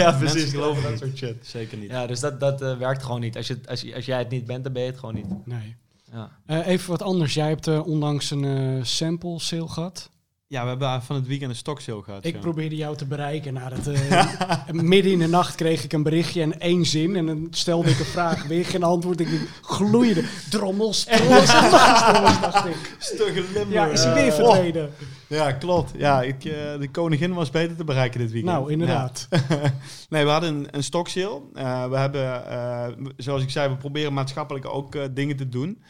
ja, 0.00 0.12
precies. 0.18 0.50
Geloven 0.50 0.82
dat 0.82 0.98
soort 0.98 1.16
shit. 1.16 1.36
Zeker 1.42 1.78
niet. 1.78 1.90
Ja, 1.90 2.06
dus 2.06 2.20
dat, 2.20 2.40
dat 2.40 2.62
uh, 2.62 2.76
werkt 2.76 3.02
gewoon 3.02 3.20
niet. 3.20 3.36
Als, 3.36 3.46
je, 3.46 3.58
als, 3.68 3.80
je, 3.80 3.94
als 3.94 4.04
jij 4.04 4.18
het 4.18 4.30
niet 4.30 4.46
bent, 4.46 4.64
dan 4.64 4.72
ben 4.72 4.82
je 4.82 4.88
het 4.88 4.98
gewoon 4.98 5.14
niet. 5.14 5.46
Nee. 5.46 5.76
Ja. 6.12 6.30
Eh, 6.46 6.66
even 6.66 6.90
wat 6.90 7.02
anders. 7.02 7.34
Jij 7.34 7.48
hebt 7.48 7.66
eh, 7.66 7.86
onlangs 7.86 8.30
een 8.30 8.44
eh, 8.44 8.84
sample 8.84 9.38
sale 9.38 9.68
gehad. 9.68 10.10
Ja, 10.52 10.62
we 10.62 10.68
hebben 10.68 11.02
van 11.02 11.16
het 11.16 11.26
weekend 11.26 11.50
een 11.50 11.56
stoksale 11.56 12.02
gehad. 12.02 12.24
Ik 12.24 12.34
ja. 12.34 12.40
probeerde 12.40 12.76
jou 12.76 12.96
te 12.96 13.06
bereiken. 13.06 13.52
Na 13.54 13.70
het, 13.72 13.88
eh, 13.88 14.72
midden 14.94 15.12
in 15.12 15.18
de 15.18 15.28
nacht 15.28 15.54
kreeg 15.54 15.84
ik 15.84 15.92
een 15.92 16.02
berichtje 16.02 16.42
en 16.42 16.60
één 16.60 16.86
zin. 16.86 17.16
En 17.16 17.26
dan 17.26 17.46
stelde 17.50 17.90
ik 17.90 17.98
een 17.98 18.04
vraag, 18.04 18.46
weer 18.46 18.64
geen 18.64 18.82
antwoord. 18.82 19.20
Ik 19.20 19.28
gloeide. 19.62 20.24
Drommels, 20.50 21.04
trommels, 21.04 21.50
trommels, 21.50 22.40
dacht 22.50 22.66
ik. 22.66 22.96
Stugge. 22.98 23.44
Ja, 23.68 23.86
is 23.86 24.04
hij 24.04 24.62
weer? 24.72 24.90
Ja, 25.26 25.52
klopt. 25.52 25.92
Ja, 25.96 26.22
ik, 26.22 26.44
eh, 26.44 26.78
de 26.78 26.88
koningin 26.90 27.34
was 27.34 27.50
beter 27.50 27.76
te 27.76 27.84
bereiken 27.84 28.20
dit 28.20 28.30
weekend. 28.30 28.52
Nou, 28.54 28.70
inderdaad. 28.70 29.28
Ja. 29.30 29.38
nee, 30.08 30.24
we 30.24 30.30
hadden 30.30 30.54
een, 30.54 30.66
een 30.70 30.84
stoksale. 30.84 31.40
Eh, 31.54 31.88
we 31.88 31.96
hebben, 31.96 32.46
eh, 32.50 32.86
zoals 33.16 33.42
ik 33.42 33.50
zei, 33.50 33.68
we 33.68 33.76
proberen 33.76 34.12
maatschappelijk 34.12 34.66
ook 34.66 34.94
eh, 34.94 35.02
dingen 35.10 35.36
te 35.36 35.48
doen. 35.48 35.82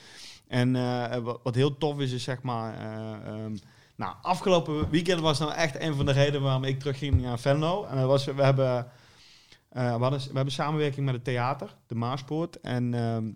En 0.49 0.77
eh, 0.77 1.17
wat, 1.17 1.41
wat 1.43 1.55
heel 1.55 1.79
tof 1.79 2.01
is, 2.01 2.13
is 2.13 2.23
zeg 2.23 2.43
maar... 2.43 2.75
eh, 2.75 3.33
ehm, 3.33 3.55
nou, 3.97 4.14
afgelopen 4.22 4.90
weekend 4.90 5.20
was 5.20 5.38
nou 5.38 5.53
echt 5.53 5.80
een 5.80 5.95
van 5.95 6.07
de 6.07 6.12
redenen 6.12 6.43
waarom 6.43 6.64
ik 6.64 6.78
terugging 6.78 7.20
naar 7.20 7.38
Venlo. 7.38 7.84
En 7.84 8.07
was, 8.07 8.24
we 8.24 8.43
hebben, 8.43 8.90
eh, 9.68 9.97
we, 9.97 10.11
we 10.11 10.34
hebben 10.34 10.53
samenwerking 10.53 11.05
met 11.07 11.14
het 11.14 11.24
theater, 11.24 11.76
de 11.86 11.95
Maaspoort. 11.95 12.61
En 12.61 12.95
ehm, 12.95 13.30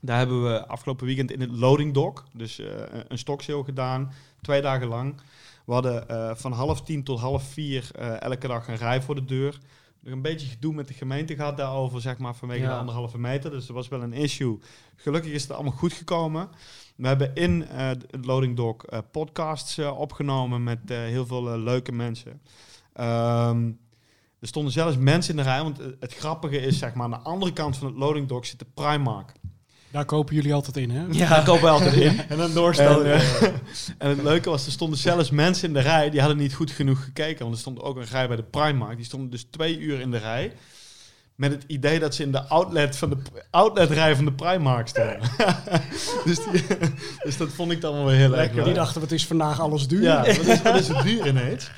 daar 0.00 0.18
hebben 0.18 0.44
we 0.52 0.66
afgelopen 0.66 1.06
weekend 1.06 1.30
in 1.30 1.40
het 1.40 1.50
loading 1.50 1.94
dock, 1.94 2.24
dus 2.32 2.58
eh, 2.58 2.68
een 3.08 3.18
stoksale 3.18 3.64
gedaan, 3.64 4.12
twee 4.40 4.62
dagen 4.62 4.86
lang. 4.86 5.20
We 5.66 5.72
hadden 5.72 6.08
eh, 6.08 6.34
van 6.34 6.52
half 6.52 6.82
tien 6.82 7.04
tot 7.04 7.20
half 7.20 7.42
vier 7.42 7.90
elke 8.18 8.48
dag 8.48 8.68
een 8.68 8.76
rij 8.76 9.02
voor 9.02 9.14
de 9.14 9.24
deur. 9.24 9.58
Nog 10.02 10.12
een 10.14 10.22
beetje 10.22 10.46
gedoe 10.46 10.74
met 10.74 10.88
de 10.88 10.94
gemeente 10.94 11.34
gehad 11.34 11.56
daarover, 11.56 12.00
zeg 12.00 12.18
maar, 12.18 12.34
vanwege 12.34 12.62
Ja. 12.62 12.68
de 12.68 12.78
anderhalve 12.78 13.18
meter. 13.18 13.50
Dus 13.50 13.66
dat 13.66 13.76
was 13.76 13.88
wel 13.88 14.02
een 14.02 14.12
issue. 14.12 14.58
Gelukkig 14.96 15.32
is 15.32 15.42
het 15.42 15.50
allemaal 15.52 15.72
goed 15.72 15.92
gekomen. 15.92 16.48
We 16.96 17.06
hebben 17.06 17.34
in 17.34 17.66
eh, 17.66 17.86
het 17.88 18.24
loading 18.24 18.56
dock 18.56 18.82
eh, 18.82 18.98
podcasts 19.10 19.78
eh, 19.78 19.98
opgenomen 19.98 20.62
met 20.62 20.78
heel 20.86 21.26
veel 21.26 21.58
leuke 21.58 21.92
mensen. 21.92 22.40
Ehm, 22.92 23.70
er 24.38 24.48
stonden 24.48 24.72
zelfs 24.72 24.96
mensen 24.96 25.30
in 25.30 25.42
de 25.42 25.48
rij, 25.50 25.62
want 25.62 25.78
het 26.00 26.14
grappige 26.14 26.58
is, 26.60 26.78
zeg 26.78 26.94
maar, 26.94 27.04
aan 27.04 27.10
de 27.10 27.16
andere 27.18 27.52
kant 27.52 27.76
van 27.76 27.86
het 27.86 27.96
loading 27.96 28.28
dock 28.28 28.44
zit 28.44 28.58
de 28.58 28.66
Primark. 28.74 29.32
Daar 29.92 30.04
kopen 30.04 30.34
jullie 30.34 30.54
altijd 30.54 30.76
in, 30.76 30.90
hè? 30.90 31.04
Ja, 31.10 31.28
daar 31.28 31.44
kopen 31.44 31.62
we 31.62 31.68
altijd 31.68 31.94
in. 31.94 32.20
En 32.28 32.38
een 32.38 32.52
doorstoten. 32.52 33.12
En, 33.12 33.22
en 33.98 34.08
het 34.08 34.22
leuke 34.22 34.50
was, 34.50 34.66
er 34.66 34.72
stonden 34.72 34.98
zelfs 34.98 35.30
mensen 35.30 35.68
in 35.68 35.74
de 35.74 35.80
rij, 35.80 36.10
die 36.10 36.20
hadden 36.20 36.38
niet 36.38 36.54
goed 36.54 36.70
genoeg 36.70 37.04
gekeken. 37.04 37.42
Want 37.42 37.54
er 37.54 37.60
stond 37.60 37.80
ook 37.80 37.96
een 37.96 38.04
rij 38.04 38.26
bij 38.26 38.36
de 38.36 38.42
Primark. 38.42 38.96
Die 38.96 39.04
stonden 39.04 39.30
dus 39.30 39.46
twee 39.50 39.78
uur 39.78 40.00
in 40.00 40.10
de 40.10 40.18
rij. 40.18 40.52
Met 41.34 41.52
het 41.52 41.64
idee 41.66 41.98
dat 41.98 42.14
ze 42.14 42.22
in 42.22 42.32
de 42.32 42.42
outlet 42.48 42.96
van 42.96 43.10
de 43.10 43.16
outletrij 43.50 44.16
van 44.16 44.24
de 44.24 44.32
Primark 44.32 44.88
stonden. 44.88 45.20
dus, 46.24 46.38
die, 46.52 46.64
dus 47.24 47.36
dat 47.36 47.48
vond 47.48 47.72
ik 47.72 47.80
dan 47.80 47.94
wel 47.94 48.04
weer 48.04 48.16
heel 48.16 48.30
erg 48.30 48.36
Lekker. 48.36 48.56
leuk. 48.56 48.64
Die 48.64 48.74
dachten, 48.74 49.00
wat 49.00 49.10
is 49.10 49.26
vandaag 49.26 49.60
alles 49.60 49.88
duur? 49.88 50.02
Ja, 50.02 50.24
wat 50.24 50.46
is, 50.46 50.62
wat 50.62 50.78
is 50.78 50.88
het 50.88 51.02
duur 51.02 51.26
ineens? 51.26 51.70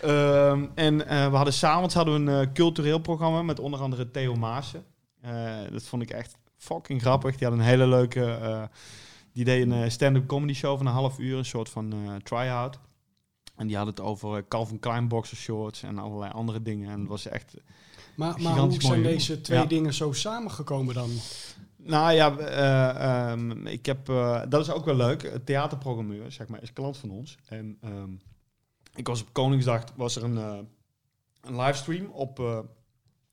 Ehm, 0.00 0.64
en 0.74 1.06
eh, 1.06 1.30
we 1.30 1.36
hadden 1.36 1.54
s'avonds 1.54 1.94
hadden 1.94 2.24
we 2.24 2.32
een 2.32 2.46
eh, 2.46 2.52
cultureel 2.52 2.98
programma 2.98 3.42
met 3.42 3.60
onder 3.60 3.80
andere 3.80 4.10
Theo 4.10 4.34
Maassen. 4.34 4.84
Eh, 5.20 5.32
dat 5.72 5.82
vond 5.82 6.02
ik 6.02 6.10
echt 6.10 6.36
fucking 6.58 7.00
grappig. 7.00 7.36
Die 7.36 7.48
had 7.48 7.56
een 7.56 7.64
hele 7.64 7.86
leuke... 7.86 8.24
eh, 8.24 8.62
die 9.32 9.44
deed 9.44 9.62
een 9.62 9.72
eh, 9.82 9.90
stand-up 9.90 10.26
comedy 10.26 10.52
show 10.52 10.76
van 10.76 10.86
een 10.86 10.92
half 10.92 11.18
uur, 11.18 11.38
een 11.38 11.44
soort 11.44 11.68
van 11.68 11.92
eh 11.92 12.14
try-out. 12.22 12.78
En 13.56 13.66
die 13.66 13.76
had 13.76 13.86
het 13.86 14.00
over 14.00 14.48
Calvin 14.48 14.78
Klein 14.78 15.08
boxershorts 15.08 15.82
en 15.82 15.98
allerlei 15.98 16.32
andere 16.32 16.62
dingen. 16.62 16.90
En 16.90 17.00
het 17.00 17.08
was 17.08 17.26
echt... 17.26 17.54
Maar, 18.16 18.40
maar 18.40 18.58
hoe 18.58 18.72
zijn 18.72 19.00
mooi, 19.00 19.02
deze 19.02 19.40
twee 19.40 19.58
Ja. 19.58 19.64
dingen 19.64 19.94
zo 19.94 20.12
samengekomen 20.12 20.94
dan? 20.94 21.10
Nou 21.76 22.12
ja, 22.12 22.36
eh, 22.38 23.30
ehm, 23.30 23.66
ik 23.66 23.86
heb, 23.86 24.06
dat 24.48 24.60
is 24.60 24.70
ook 24.70 24.84
wel 24.84 24.94
leuk. 24.96 25.22
Het 25.22 25.46
theaterprogrammeur, 25.46 26.32
zeg 26.32 26.48
maar, 26.48 26.62
is 26.62 26.72
klant 26.72 26.96
van 26.96 27.10
ons. 27.10 27.36
En 27.46 27.78
ehm, 27.80 28.10
ik 28.94 29.06
was 29.06 29.20
op 29.20 29.32
Koningsdag, 29.32 29.84
was 29.96 30.16
er 30.16 30.24
een, 30.24 30.36
een 31.40 31.56
livestream 31.56 32.06
op, 32.06 32.38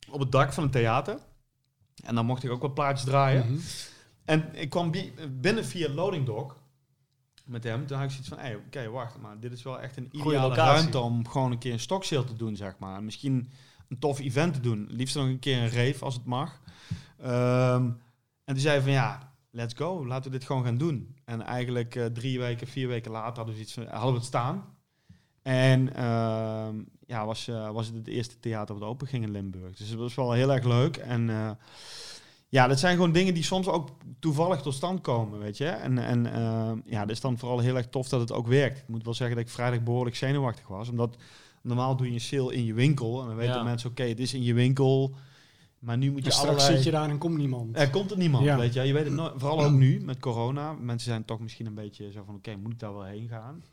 op 0.09 0.19
het 0.19 0.31
dak 0.31 0.53
van 0.53 0.63
het 0.63 0.71
theater. 0.71 1.17
En 2.03 2.15
dan 2.15 2.25
mocht 2.25 2.43
ik 2.43 2.51
ook 2.51 2.61
wat 2.61 2.73
plaatjes 2.73 3.05
draaien. 3.09 3.45
Mhm. 3.51 3.59
En 4.25 4.49
ik 4.53 4.69
kwam 4.69 4.91
bi- 4.91 5.13
binnen 5.41 5.65
via 5.65 5.89
Loading 5.89 6.25
Dock 6.25 6.57
met 7.45 7.63
hem. 7.63 7.85
Toen 7.87 7.95
had 7.97 8.05
ik 8.05 8.11
zoiets 8.11 8.29
van, 8.29 8.39
hey, 8.39 8.55
oké, 8.55 8.89
wacht, 8.89 9.17
maar 9.21 9.39
dit 9.39 9.51
is 9.51 9.63
wel 9.63 9.79
echt 9.79 9.97
een 9.97 10.09
ideale 10.11 10.55
ruimte 10.55 10.99
om 10.99 11.27
gewoon 11.27 11.51
een 11.51 11.57
keer 11.57 11.73
een 11.73 11.79
stoksale 11.79 12.23
te 12.23 12.35
doen, 12.35 12.55
zeg 12.55 12.75
maar. 12.79 12.97
En 12.97 13.05
Misschien 13.05 13.51
een 13.89 13.99
tof 13.99 14.19
event 14.19 14.53
te 14.53 14.59
doen. 14.59 14.87
Liefst 14.89 15.15
nog 15.15 15.25
een 15.25 15.39
keer 15.39 15.57
een 15.57 15.69
rave, 15.69 16.05
als 16.05 16.13
het 16.13 16.25
mag. 16.25 16.61
Ehm, 17.21 17.83
en 18.43 18.53
toen 18.53 18.57
zei 18.59 18.81
van, 18.81 18.91
ja, 18.91 19.33
let's 19.51 19.73
go, 19.73 20.05
laten 20.07 20.31
we 20.31 20.37
dit 20.37 20.47
gewoon 20.47 20.63
gaan 20.63 20.77
doen. 20.77 21.15
En 21.25 21.41
eigenlijk 21.41 21.95
eh, 21.95 22.05
drie 22.05 22.39
weken, 22.39 22.67
vier 22.67 22.87
weken 22.87 23.11
later 23.11 23.35
hadden 23.35 23.55
we, 23.55 23.61
iets 23.61 23.73
van, 23.73 23.87
hadden 23.87 24.11
we 24.11 24.17
het 24.17 24.25
staan. 24.27 24.65
En 25.41 25.95
ehm, 25.95 26.75
ja, 27.07 27.25
was, 27.25 27.47
eh, 27.47 27.71
was 27.71 27.85
het 27.87 27.95
het 27.95 28.07
eerste 28.07 28.39
theater 28.39 28.79
wat 28.79 28.89
open 28.89 29.07
ging 29.07 29.23
in 29.23 29.31
Limburg. 29.31 29.75
Dus 29.75 29.89
het 29.89 29.99
was 29.99 30.15
wel 30.15 30.31
heel 30.31 30.51
erg 30.53 30.63
leuk. 30.65 30.97
En 30.97 31.29
eh, 31.29 31.49
ja, 32.49 32.67
dat 32.67 32.79
zijn 32.79 32.95
gewoon 32.95 33.11
dingen 33.11 33.33
die 33.33 33.43
soms 33.43 33.67
ook 33.67 33.89
toevallig 34.19 34.61
tot 34.61 34.73
stand 34.73 35.01
komen, 35.01 35.39
weet 35.39 35.57
je. 35.57 35.67
En, 35.67 35.97
en 35.97 36.33
eh, 36.33 36.71
ja, 36.85 37.01
het 37.01 37.09
is 37.09 37.21
dan 37.21 37.37
vooral 37.37 37.59
heel 37.59 37.75
erg 37.75 37.87
tof 37.89 38.09
dat 38.09 38.19
het 38.19 38.31
ook 38.31 38.47
werkt. 38.47 38.77
Ik 38.77 38.87
moet 38.87 39.03
wel 39.03 39.13
zeggen 39.13 39.35
dat 39.35 39.45
ik 39.45 39.51
vrijdag 39.51 39.83
behoorlijk 39.83 40.15
zenuwachtig 40.15 40.67
was. 40.67 40.89
Omdat 40.89 41.15
normaal 41.61 41.95
doe 41.95 42.07
je 42.07 42.13
een 42.13 42.21
sale 42.21 42.53
in 42.55 42.65
je 42.65 42.73
winkel. 42.73 43.21
En 43.21 43.27
dan 43.27 43.35
weten 43.35 43.55
Ja. 43.55 43.63
mensen, 43.63 43.89
oké, 43.89 44.03
het 44.03 44.19
is 44.19 44.33
in 44.33 44.43
je 44.43 44.53
winkel. 44.53 45.15
Maar 45.79 45.97
nu 45.97 46.11
moet 46.11 46.19
je 46.19 46.25
En 46.25 46.31
straks 46.31 46.49
allerlei... 46.49 46.75
zit 46.75 46.85
je 46.85 46.91
daar 46.91 47.09
en 47.09 47.17
komt 47.17 47.37
niemand. 47.37 47.77
Er 47.77 47.89
komt 47.89 48.11
er 48.11 48.17
niemand, 48.17 48.43
Ja. 48.45 48.57
weet 48.57 48.73
je. 48.73 48.81
Je 48.81 48.93
weet 48.93 49.05
het 49.05 49.13
nooit. 49.13 49.33
Vooral 49.35 49.63
ook 49.63 49.71
nu 49.71 49.99
met 49.99 50.19
corona. 50.19 50.73
Mensen 50.73 51.09
zijn 51.09 51.25
toch 51.25 51.39
misschien 51.39 51.65
een 51.65 51.73
beetje 51.73 52.11
zo 52.11 52.23
van, 52.25 52.35
oké, 52.35 52.55
moet 52.55 52.71
ik 52.71 52.79
daar 52.79 52.93
wel 52.93 53.03
heen 53.03 53.27
gaan? 53.27 53.63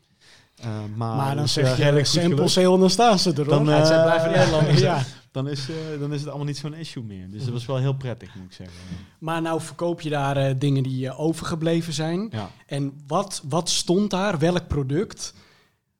Eh, 0.55 0.69
maar 0.95 1.15
maar 1.15 1.35
dan 1.35 1.47
zeg 1.47 1.79
eh, 1.79 1.97
je 1.97 2.03
sample 2.03 2.47
sale 2.47 2.73
en 2.73 2.79
dan 2.79 2.89
staan 2.89 3.19
ze 3.19 3.33
er. 3.33 3.45
Dan, 3.45 3.65
zijn 3.65 3.81
eh, 3.81 4.03
blijven 4.03 4.31
Nederlanders. 4.31 4.79
ja. 4.91 5.03
dan, 5.31 5.47
is, 5.47 5.69
eh, 5.69 5.99
dan 5.99 6.13
is 6.13 6.19
het 6.19 6.29
allemaal 6.29 6.47
niet 6.47 6.57
zo'n 6.57 6.73
issue 6.73 7.03
meer. 7.03 7.29
Dus 7.29 7.43
dat 7.43 7.53
was 7.53 7.65
wel 7.65 7.77
heel 7.77 7.93
prettig, 7.95 8.35
moet 8.35 8.45
ik 8.45 8.53
zeggen. 8.53 8.75
Maar 9.19 9.41
nou 9.41 9.61
verkoop 9.61 10.01
je 10.01 10.09
daar 10.09 10.37
eh, 10.37 10.55
dingen 10.57 10.83
die 10.83 11.17
overgebleven 11.17 11.93
zijn. 11.93 12.27
Ja. 12.31 12.49
En 12.65 13.01
wat, 13.07 13.41
wat 13.49 13.69
stond 13.69 14.09
daar? 14.09 14.39
Welk 14.39 14.67
product 14.67 15.33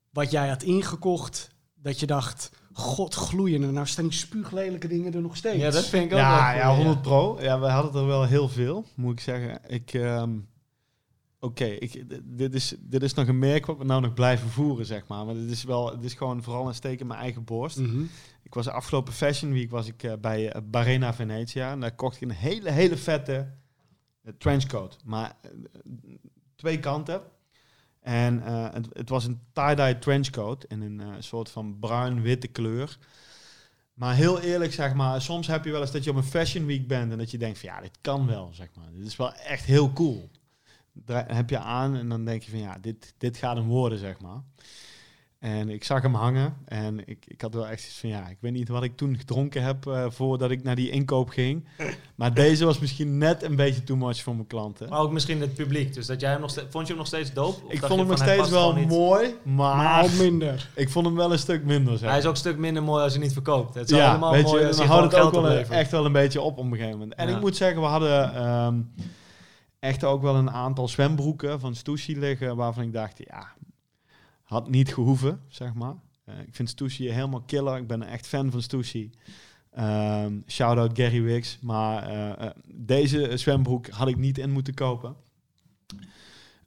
wat 0.09 0.31
jij 0.31 0.47
had 0.49 0.63
ingekocht 0.63 1.49
dat 1.75 1.99
je 1.99 2.05
dacht, 2.05 2.51
god 2.73 3.13
gloeiende, 3.13 3.71
nou 3.71 3.87
staan 3.87 4.07
die 4.07 4.13
spuuglelijke 4.17 4.87
dingen 4.87 5.13
er 5.13 5.21
nog 5.21 5.35
steeds. 5.37 5.57
Ja, 5.57 5.69
dat 5.71 5.85
vind 5.85 6.05
ik 6.05 6.11
ook 6.11 6.17
Ja, 6.17 6.47
wel 6.47 6.55
ja, 6.57 6.65
cool, 6.65 6.75
100 6.75 7.01
pro. 7.01 7.37
Ja, 7.41 7.59
we 7.59 7.65
hadden 7.67 8.01
er 8.01 8.07
wel 8.07 8.23
heel 8.23 8.49
veel, 8.49 8.85
moet 8.95 9.11
ik 9.11 9.19
zeggen. 9.19 9.59
Ik, 9.67 9.93
ehm, 9.93 10.29
oké, 11.43 11.77
dit, 12.23 12.53
is, 12.53 12.75
dit 12.79 13.03
is 13.03 13.13
nog 13.13 13.27
een 13.27 13.39
merk 13.39 13.65
wat 13.65 13.77
we 13.77 13.83
nou 13.83 14.01
nog 14.01 14.13
blijven 14.13 14.49
voeren, 14.49 14.85
zeg 14.85 15.07
maar. 15.07 15.25
Maar 15.25 15.35
dit 15.35 15.51
is 15.51 15.63
wel, 15.63 15.91
het 15.91 16.03
is 16.03 16.13
gewoon 16.13 16.43
vooral 16.43 16.67
een 16.67 16.73
steek 16.73 16.99
in 16.99 17.07
mijn 17.07 17.19
eigen 17.19 17.43
borst. 17.43 17.77
Mhm. 17.77 18.03
Ik 18.43 18.53
was 18.53 18.67
afgelopen 18.67 19.13
Fashion 19.13 19.53
Week 19.53 19.71
was 19.71 19.87
ik 19.87 20.03
eh, 20.03 20.13
bij 20.21 20.51
eh, 20.51 20.61
Barena 20.65 21.13
Venetia 21.13 21.71
en 21.71 21.79
daar 21.79 21.95
kocht 21.95 22.15
ik 22.15 22.21
een 22.21 22.31
hele, 22.31 22.71
hele 22.71 22.97
vette 22.97 23.53
eh, 24.23 24.33
trenchcoat. 24.37 24.97
Maar 25.05 25.35
twee 26.55 26.79
kanten. 26.79 27.21
En 27.99 28.41
het, 28.73 28.87
het 28.93 29.09
was 29.09 29.25
een 29.25 29.39
tie-dye 29.53 29.99
trenchcoat 29.99 30.65
in 30.65 30.81
een 30.81 31.23
soort 31.23 31.49
van 31.49 31.79
bruin-witte 31.79 32.47
kleur. 32.47 32.97
Maar 33.93 34.15
heel 34.15 34.39
eerlijk, 34.39 34.73
zeg 34.73 34.93
maar, 34.93 35.21
soms 35.21 35.47
heb 35.47 35.65
je 35.65 35.71
wel 35.71 35.81
eens 35.81 35.91
dat 35.91 36.03
je 36.03 36.09
op 36.09 36.15
een 36.15 36.23
Fashion 36.23 36.65
Week 36.65 36.87
bent 36.87 37.11
en 37.11 37.17
dat 37.17 37.31
je 37.31 37.37
denkt 37.37 37.59
van 37.59 37.69
ja, 37.69 37.81
dit 37.81 37.97
kan 38.01 38.27
wel, 38.27 38.49
zeg 38.53 38.67
maar. 38.75 38.85
Dit 38.93 39.07
is 39.07 39.15
wel 39.15 39.33
echt 39.33 39.65
heel 39.65 39.93
cool. 39.93 40.29
Daar 40.93 41.35
heb 41.35 41.49
je 41.49 41.59
aan 41.59 41.95
en 41.95 42.09
dan 42.09 42.25
denk 42.25 42.43
je 42.43 42.51
van 42.51 42.59
ja, 42.59 42.77
dit, 42.81 43.13
dit 43.17 43.37
gaat 43.37 43.55
hem 43.55 43.67
worden, 43.67 43.97
zeg 43.99 44.21
maar. 44.21 44.41
En 45.39 45.69
ik 45.69 45.83
zag 45.83 46.01
hem 46.01 46.13
hangen 46.15 46.57
en 46.65 47.07
ik, 47.07 47.25
ik 47.27 47.41
had 47.41 47.53
wel 47.53 47.67
echt 47.67 47.79
zoiets 47.81 47.99
van 47.99 48.09
ja, 48.09 48.27
ik 48.29 48.37
weet 48.39 48.51
niet 48.51 48.67
wat 48.69 48.83
ik 48.83 48.97
toen 48.97 49.17
gedronken 49.17 49.63
heb 49.63 49.87
eh, 49.87 50.05
voordat 50.09 50.51
ik 50.51 50.63
naar 50.63 50.75
die 50.75 50.89
inkoop 50.89 51.29
ging. 51.29 51.67
Maar 52.15 52.33
deze 52.33 52.65
was 52.65 52.79
misschien 52.79 53.17
net 53.17 53.43
een 53.43 53.55
beetje 53.55 53.83
too 53.83 53.97
much 53.97 54.21
voor 54.21 54.35
mijn 54.35 54.47
klanten. 54.47 54.89
Maar 54.89 54.99
ook 54.99 55.11
misschien 55.11 55.41
het 55.41 55.53
publiek. 55.53 55.93
Dus 55.93 56.05
dat 56.05 56.21
jij 56.21 56.31
hem 56.31 56.41
nog 56.41 56.49
steeds, 56.49 56.67
vond 56.69 56.83
je 56.83 56.89
hem 56.89 56.97
nog 56.97 57.07
steeds 57.07 57.33
dope? 57.33 57.65
Of 57.65 57.71
ik 57.71 57.79
vond 57.79 57.91
je 57.91 57.97
hem 57.97 58.07
nog 58.07 58.17
steeds 58.17 58.49
wel 58.49 58.75
mooi, 58.75 59.35
Maar 59.43 60.09
minder. 60.17 60.69
ik 60.75 60.89
vond 60.89 61.05
hem 61.05 61.15
wel 61.15 61.31
een 61.31 61.39
stuk 61.39 61.63
minder. 61.63 61.97
Zeg. 61.97 62.09
Hij 62.09 62.17
is 62.17 62.25
ook 62.25 62.31
een 62.31 62.37
stuk 62.37 62.57
minder 62.57 62.83
mooi 62.83 63.03
als 63.03 63.13
hij 63.13 63.21
niet 63.21 63.33
verkoopt. 63.33 63.73
Het 63.73 63.91
is 63.91 63.97
ja, 63.97 64.09
allemaal 64.09 64.31
weet 64.31 64.43
mooi 64.43 64.61
je, 64.63 64.69
dan 64.69 64.77
hij 64.77 64.87
houdt 64.87 65.11
het 65.11 65.21
ook 65.21 65.31
geld 65.31 65.43
wel 65.45 65.77
echt 65.77 65.91
wel 65.91 66.05
een 66.05 66.11
beetje 66.11 66.41
op 66.41 66.57
op 66.57 66.65
een 66.65 66.71
gegeven 66.71 66.91
moment. 66.91 67.13
En 67.15 67.27
Ja. 67.29 67.35
ik 67.35 67.41
moet 67.41 67.55
zeggen, 67.55 67.81
we 67.81 67.87
hadden 67.87 68.33
ehm, 68.35 68.81
echt 69.83 70.03
ook 70.03 70.21
wel 70.21 70.35
een 70.35 70.51
aantal 70.51 70.87
zwembroeken 70.87 71.59
van 71.59 71.75
Stussy 71.75 72.13
liggen 72.13 72.55
waarvan 72.55 72.83
ik 72.83 72.93
dacht, 72.93 73.17
ja, 73.17 73.53
had 74.43 74.69
niet 74.69 74.93
gehoeven, 74.93 75.41
zeg 75.47 75.73
maar. 75.73 75.95
Eh, 76.25 76.39
ik 76.39 76.55
vind 76.55 76.69
Stussy 76.69 77.07
helemaal 77.07 77.41
killer. 77.41 77.77
Ik 77.77 77.87
ben 77.87 78.01
echt 78.01 78.27
fan 78.27 78.51
van 78.51 78.61
Stussy. 78.61 79.09
Ehm 79.71 80.39
Shout-out 80.47 80.97
Gary 80.97 81.21
Wicks. 81.21 81.59
Maar 81.61 82.03
eh, 82.03 82.45
eh, 82.47 82.51
deze 82.65 83.37
zwembroek 83.37 83.87
had 83.87 84.07
ik 84.07 84.17
niet 84.17 84.37
in 84.37 84.51
moeten 84.51 84.73
kopen. 84.73 85.15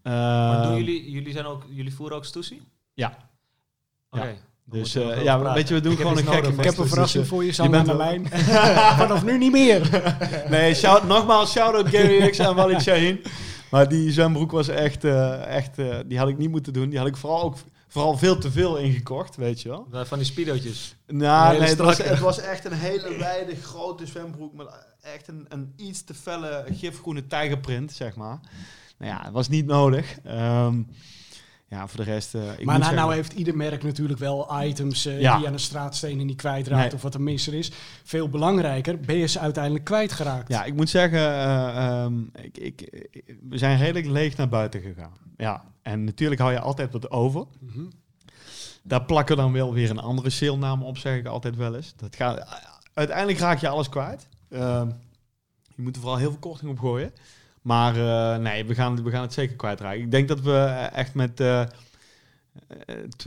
Maar 0.02 0.62
doen 0.62 0.72
Ehm, 0.72 0.76
jullie, 0.76 1.10
jullie, 1.10 1.32
zijn 1.32 1.44
ook, 1.44 1.64
jullie 1.68 1.94
voeren 1.94 2.16
ook 2.16 2.24
Stussy? 2.24 2.60
Ja. 2.94 3.30
Oké. 4.10 4.26
Ja. 4.26 4.34
Dus 4.70 4.92
we 4.92 5.12
eh, 5.12 5.22
ja, 5.22 5.36
praten. 5.36 5.54
weet 5.54 5.68
je, 5.68 5.74
we 5.74 5.80
doen 5.80 5.92
Ik 5.92 5.98
gewoon 5.98 6.16
een 6.16 6.24
gekke 6.24 6.40
nodig 6.40 6.58
Ik 6.58 6.64
heb 6.64 6.76
een 6.76 6.82
Dus, 6.82 6.92
verrassing 6.92 7.24
eh, 7.24 7.30
voor 7.30 7.40
je, 7.40 7.46
je 7.46 7.54
Sam 7.54 7.74
aan 7.74 7.84
de 7.84 7.96
lijn. 7.96 8.28
Vanaf 8.98 9.24
nu 9.24 9.38
niet 9.38 9.52
meer. 9.52 9.90
Nee, 10.48 10.74
shout, 10.74 11.06
nogmaals 11.06 11.50
shout-out 11.50 11.88
Gary 11.88 12.30
X 12.30 12.38
en 12.38 12.54
Walid 12.54 12.82
Shaheen. 12.82 13.20
Maar 13.70 13.88
die 13.88 14.12
zwembroek 14.12 14.50
was 14.50 14.68
echt, 14.68 15.04
eh, 15.04 15.46
echt 15.46 15.76
die 16.06 16.18
had 16.18 16.28
ik 16.28 16.38
niet 16.38 16.50
moeten 16.50 16.72
doen. 16.72 16.88
Die 16.88 16.98
had 16.98 17.08
ik 17.08 17.16
vooral 17.16 17.42
ook 17.42 17.56
vooral 17.88 18.16
veel 18.16 18.38
te 18.38 18.50
veel 18.50 18.76
ingekocht, 18.76 19.36
weet 19.36 19.62
je 19.62 19.68
wel. 19.68 19.88
Van 20.04 20.18
die 20.18 20.26
speedootjes. 20.26 20.96
Nou, 21.06 21.58
nee, 21.58 21.68
het 21.68 21.78
was, 21.78 21.94
strakke. 21.94 22.12
het 22.12 22.22
was 22.22 22.40
echt 22.52 22.64
een 22.64 22.72
hele 22.72 23.16
wijde, 23.18 23.56
grote 23.56 24.06
zwembroek 24.06 24.54
met 24.54 24.66
echt 25.00 25.28
een, 25.28 25.46
een 25.48 25.72
iets 25.76 26.04
te 26.04 26.14
felle 26.14 26.64
gifgroene 26.72 27.26
tijgerprint, 27.26 27.92
zeg 27.92 28.16
maar. 28.16 28.40
Nou 28.98 29.12
ja, 29.12 29.22
het 29.22 29.32
was 29.32 29.48
niet 29.48 29.66
nodig. 29.66 30.18
Ehm, 30.24 30.82
ja, 31.68 31.86
voor 31.88 32.04
de 32.04 32.10
rest... 32.10 32.34
eh, 32.34 32.40
ik 32.42 32.46
maar 32.48 32.64
nou, 32.64 32.78
zeggen- 32.78 32.94
nou 32.96 33.14
heeft 33.14 33.32
ieder 33.32 33.56
merk 33.56 33.82
natuurlijk 33.82 34.18
wel 34.18 34.62
items 34.62 35.02
Ja. 35.02 35.36
die 35.36 35.46
aan 35.46 35.52
de 35.52 35.58
straatstenen 35.58 36.26
niet 36.26 36.36
kwijtraakt 36.36 36.82
Nee. 36.84 36.94
of 36.94 37.02
wat 37.02 37.14
er 37.14 37.20
mis 37.20 37.46
er 37.46 37.54
is. 37.54 37.70
Veel 38.04 38.28
belangrijker, 38.28 39.00
ben 39.00 39.16
je 39.16 39.26
ze 39.26 39.38
uiteindelijk 39.38 39.84
kwijtgeraakt? 39.84 40.48
Ja, 40.48 40.64
ik 40.64 40.74
moet 40.74 40.88
zeggen, 40.90 41.18
eh, 41.18 41.86
ehm, 42.02 42.20
ik, 42.42 42.58
ik, 42.58 42.80
ik- 43.10 43.36
we 43.48 43.58
zijn 43.58 43.78
redelijk 43.78 44.06
leeg 44.06 44.36
naar 44.36 44.48
buiten 44.48 44.80
gegaan. 44.80 45.12
Ja, 45.36 45.64
en 45.82 46.04
natuurlijk 46.04 46.40
hou 46.40 46.52
je 46.52 46.60
altijd 46.60 46.92
wat 46.92 47.10
over. 47.10 47.44
Mhm. 47.60 47.84
Daar 48.82 49.04
plakken 49.04 49.36
dan 49.36 49.52
wel 49.52 49.72
weer 49.72 49.90
een 49.90 49.98
andere 49.98 50.30
salenaam 50.30 50.82
op, 50.82 50.98
zeg 50.98 51.16
ik 51.18 51.26
altijd 51.26 51.56
wel 51.56 51.74
eens. 51.76 51.92
Dat 51.96 52.16
gaat, 52.16 52.62
uiteindelijk 52.94 53.38
raak 53.38 53.58
je 53.58 53.68
alles 53.68 53.88
kwijt. 53.88 54.28
Ehm, 54.50 54.88
je 55.76 55.82
moet 55.82 55.94
er 55.94 56.00
vooral 56.00 56.18
heel 56.18 56.30
veel 56.30 56.38
korting 56.40 56.70
op 56.70 56.78
gooien. 56.78 57.12
Maar 57.66 57.96
eh, 57.96 58.38
nee, 58.38 58.64
we 58.64 58.74
gaan, 58.74 59.02
we 59.02 59.10
gaan 59.10 59.22
het 59.22 59.32
zeker 59.32 59.56
kwijtraken. 59.56 60.00
Ik 60.00 60.10
denk 60.10 60.28
dat 60.28 60.40
we 60.40 60.52
eh, 60.52 60.92
echt 60.92 61.14
met 61.14 61.40
eh 61.40 61.60
eh, 61.60 61.68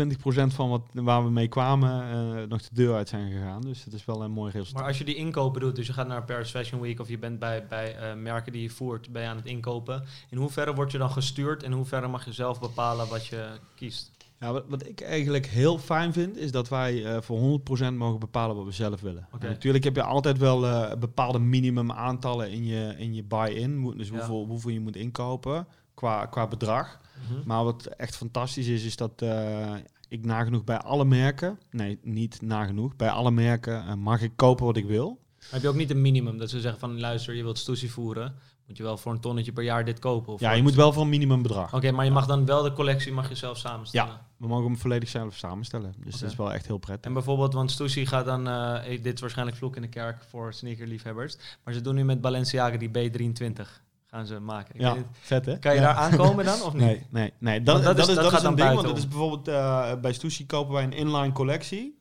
20% 0.02 0.54
van 0.54 0.70
wat, 0.70 0.82
waar 0.94 1.24
we 1.24 1.30
mee 1.30 1.48
kwamen 1.48 2.48
nog 2.50 2.62
de 2.62 2.76
deur 2.76 2.96
uit 2.96 3.10
zijn 3.10 3.32
gegaan. 3.32 3.62
Dus 3.62 3.84
dat 3.84 3.94
is 3.94 4.06
wel 4.06 4.24
een 4.24 4.32
mooi 4.32 4.52
resultaat. 4.52 4.80
Maar 4.80 4.88
als 4.88 4.98
je 4.98 5.04
die 5.04 5.16
inkopen 5.16 5.62
doet, 5.62 5.76
dus 5.76 5.88
je 5.88 5.94
gaat 5.94 6.08
naar 6.08 6.24
Paris 6.24 6.50
Fashion 6.50 6.82
Week 6.82 7.00
of 7.00 7.10
je 7.10 7.18
bent 7.18 7.40
bij, 7.40 7.68
bij 7.68 8.16
merken 8.16 8.52
die 8.52 8.62
je 8.62 8.70
voert, 8.70 9.12
ben 9.12 9.28
aan 9.28 9.36
het 9.36 9.46
inkopen. 9.46 10.04
In 10.30 10.38
hoeverre 10.38 10.74
word 10.74 10.92
je 10.92 10.98
dan 10.98 11.12
gestuurd 11.12 11.64
en 11.64 11.72
in 11.72 11.78
hoeverre 11.78 12.08
mag 12.08 12.26
je 12.26 12.34
zelf 12.34 12.60
bepalen 12.60 13.08
wat 13.08 13.26
je 13.26 13.50
kiest? 13.76 14.19
Ja, 14.40 14.52
wat, 14.52 14.66
wat 14.68 14.88
ik 14.88 15.02
eigenlijk 15.02 15.46
heel 15.46 15.78
fijn 15.78 16.14
vind, 16.14 16.38
is 16.38 16.52
dat 16.52 16.70
wij 16.70 17.06
eh, 17.06 17.22
voor 17.22 17.62
100% 17.90 17.94
mogen 17.94 18.20
bepalen 18.20 18.56
wat 18.56 18.66
we 18.66 18.72
zelf 18.72 19.02
willen. 19.02 19.28
Natuurlijk 19.40 19.84
heb 19.84 19.96
je 19.96 20.04
altijd 20.04 20.38
wel 20.38 20.66
eh, 20.66 20.98
bepaalde 20.98 21.40
minimum 21.40 21.92
aantallen 21.92 22.52
in 22.52 22.66
je, 22.66 22.96
in 22.98 23.14
je 23.16 23.24
buy-in. 23.24 23.94
Dus 23.98 24.08
Ja. 24.08 24.14
hoeveel, 24.16 24.46
hoeveel 24.46 24.72
je 24.72 24.80
moet 24.80 24.96
inkopen 24.96 25.68
qua, 25.94 26.26
qua 26.26 26.48
bedrag. 26.48 27.00
Mhm. 27.30 27.48
Maar 27.48 27.64
wat 27.64 27.86
echt 27.86 28.16
fantastisch 28.16 28.68
is, 28.68 28.86
is 28.86 28.96
dat 28.96 29.22
eh, 29.22 29.74
ik 30.08 30.26
nagenoeg 30.26 30.64
bij 30.64 30.78
alle 30.78 31.06
merken, 31.06 31.60
nee, 31.72 32.00
niet 32.04 32.42
nagenoeg, 32.42 32.96
bij 32.96 33.10
alle 33.10 33.32
merken 33.32 34.00
mag 34.00 34.22
ik 34.22 34.32
kopen 34.36 34.66
wat 34.66 34.78
ik 34.78 34.86
wil. 34.86 35.20
Heb 35.50 35.62
je 35.62 35.68
ook 35.68 35.76
niet 35.76 35.90
een 35.90 36.02
minimum 36.02 36.38
dat 36.38 36.50
ze 36.50 36.62
zeggen 36.62 36.80
van 36.80 37.00
luister, 37.00 37.36
je 37.36 37.44
wilt 37.44 37.58
stoesie 37.58 37.92
voeren, 37.92 38.36
moet 38.70 38.78
je 38.78 38.84
wel 38.84 38.98
voor 38.98 39.12
een 39.12 39.20
tonnetje 39.20 39.52
per 39.52 39.64
jaar 39.64 39.86
dit 39.86 40.00
kopen? 40.00 40.34
Of 40.34 40.40
Ja, 40.40 40.52
je 40.52 40.62
moet 40.62 40.74
wel 40.76 40.94
voor 40.94 41.02
een 41.04 41.10
minimum 41.10 41.42
bedrag. 41.42 41.74
Oké, 41.74 41.92
maar 41.92 42.06
je 42.06 42.12
mag 42.12 42.26
dan 42.26 42.46
wel 42.46 42.64
de 42.64 42.74
collectie 42.74 43.12
mag 43.12 43.30
je 43.30 43.36
zelf 43.36 43.58
samenstellen. 43.58 44.20
We 44.38 44.48
mogen 44.48 44.66
hem 44.66 44.78
volledig 44.78 45.10
zelf 45.10 45.36
samenstellen. 45.36 45.94
Dus 46.04 46.20
dat 46.20 46.30
is 46.30 46.36
wel 46.36 46.54
echt 46.54 46.68
heel 46.68 46.78
prettig. 46.78 47.06
En 47.06 47.14
bijvoorbeeld, 47.14 47.54
want 47.54 47.72
Stussy 47.72 48.06
gaat 48.06 48.26
dan, 48.26 48.48
eh, 48.48 48.94
eh, 48.94 49.04
dit 49.04 49.14
is 49.14 49.22
waarschijnlijk 49.22 49.58
vloek 49.58 49.76
in 49.76 49.82
de 49.82 49.88
kerk 49.88 50.24
voor 50.30 50.54
sneakerliefhebbers, 50.54 51.38
maar 51.64 51.74
ze 51.74 51.82
doen 51.82 51.96
nu 51.96 52.04
met 52.04 52.22
Balenciaga 52.22 52.78
die 52.78 52.90
B23 52.90 53.82
gaan 54.06 54.26
ze 54.26 54.40
maken. 54.40 54.76
Ik 54.76 54.82
Ja, 54.82 54.94
weet 54.94 55.06
vet 55.20 55.46
hè? 55.46 55.60
kan 55.60 55.74
je 55.74 55.80
Ja. 55.80 55.86
daar 55.86 55.96
aankomen 55.96 56.46
dan 56.46 56.62
of 56.62 56.74
niet? 56.80 56.82
Nee, 56.82 57.04
nee, 57.10 57.34
nee. 57.38 57.62
Dat, 57.64 57.84
dat 57.84 57.98
dat, 57.98 58.08
is- 58.08 58.16
dat 58.16 58.32
is 58.32 58.38
een 58.38 58.44
dan 58.44 58.56
ding, 58.56 58.74
want 58.74 58.88
dat 58.88 58.98
is 58.98 59.08
bijvoorbeeld 59.08 59.48
eh, 59.48 59.94
bij 60.02 60.14
Stussy 60.14 60.46
kopen 60.46 60.74
wij 60.74 60.84
een 60.84 60.94
inline 60.94 61.32
collectie. 61.32 61.98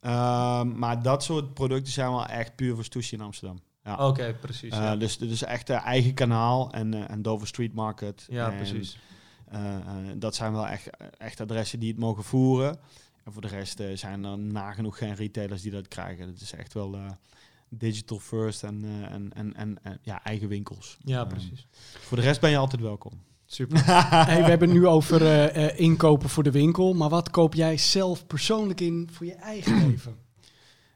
Ehm, 0.00 0.78
maar 0.78 1.02
dat 1.02 1.22
soort 1.22 1.54
producten 1.54 1.92
zijn 1.92 2.10
wel 2.10 2.26
echt 2.26 2.56
puur 2.56 2.74
voor 2.74 2.84
Stussy 2.84 3.14
in 3.14 3.20
Amsterdam. 3.20 3.60
Ja. 3.84 4.08
Oké, 4.08 4.34
precies. 4.40 4.72
Eh, 4.72 4.78
ja, 4.78 4.96
dus, 4.96 5.18
dus 5.18 5.42
echt 5.42 5.70
eh, 5.70 5.86
eigen 5.86 6.14
kanaal 6.14 6.72
en, 6.72 6.94
eh, 6.94 7.10
en 7.10 7.22
Dover 7.22 7.46
Street 7.46 7.74
Market. 7.74 8.26
ja 8.28 8.50
En, 8.50 8.56
precies. 8.56 8.98
dat 10.16 10.34
zijn 10.34 10.52
wel 10.52 10.68
echt, 10.68 10.90
echt 11.18 11.40
adressen 11.40 11.78
die 11.78 11.90
het 11.90 11.98
mogen 11.98 12.24
voeren. 12.24 12.78
En 13.24 13.32
voor 13.32 13.42
de 13.42 13.48
rest 13.48 13.82
zijn 13.94 14.24
er 14.24 14.38
nagenoeg 14.38 14.98
geen 14.98 15.14
retailers 15.14 15.62
die 15.62 15.70
dat 15.70 15.88
krijgen. 15.88 16.26
Het 16.26 16.40
is 16.40 16.52
echt 16.52 16.72
wel 16.72 16.96
digital 17.68 18.18
first 18.18 18.62
en, 18.62 18.84
en, 19.10 19.32
en, 19.32 19.54
en, 19.56 19.78
en, 19.82 19.98
ja, 20.02 20.24
eigen 20.24 20.48
winkels. 20.48 20.98
Ja, 21.04 21.24
precies. 21.24 21.66
voor 22.00 22.16
de 22.16 22.22
rest 22.22 22.40
ben 22.40 22.50
je 22.50 22.56
altijd 22.56 22.82
welkom. 22.82 23.12
Super. 23.44 23.82
Hey, 24.26 24.42
we 24.42 24.50
hebben 24.50 24.72
nu 24.72 24.86
over 24.86 25.56
inkopen 25.78 26.28
voor 26.28 26.42
de 26.42 26.50
winkel, 26.50 26.94
maar 26.94 27.08
wat 27.08 27.30
koop 27.30 27.54
jij 27.54 27.76
zelf 27.76 28.26
persoonlijk 28.26 28.80
in 28.80 29.08
voor 29.12 29.26
je 29.26 29.34
eigen 29.34 29.78
leven? 29.86 30.16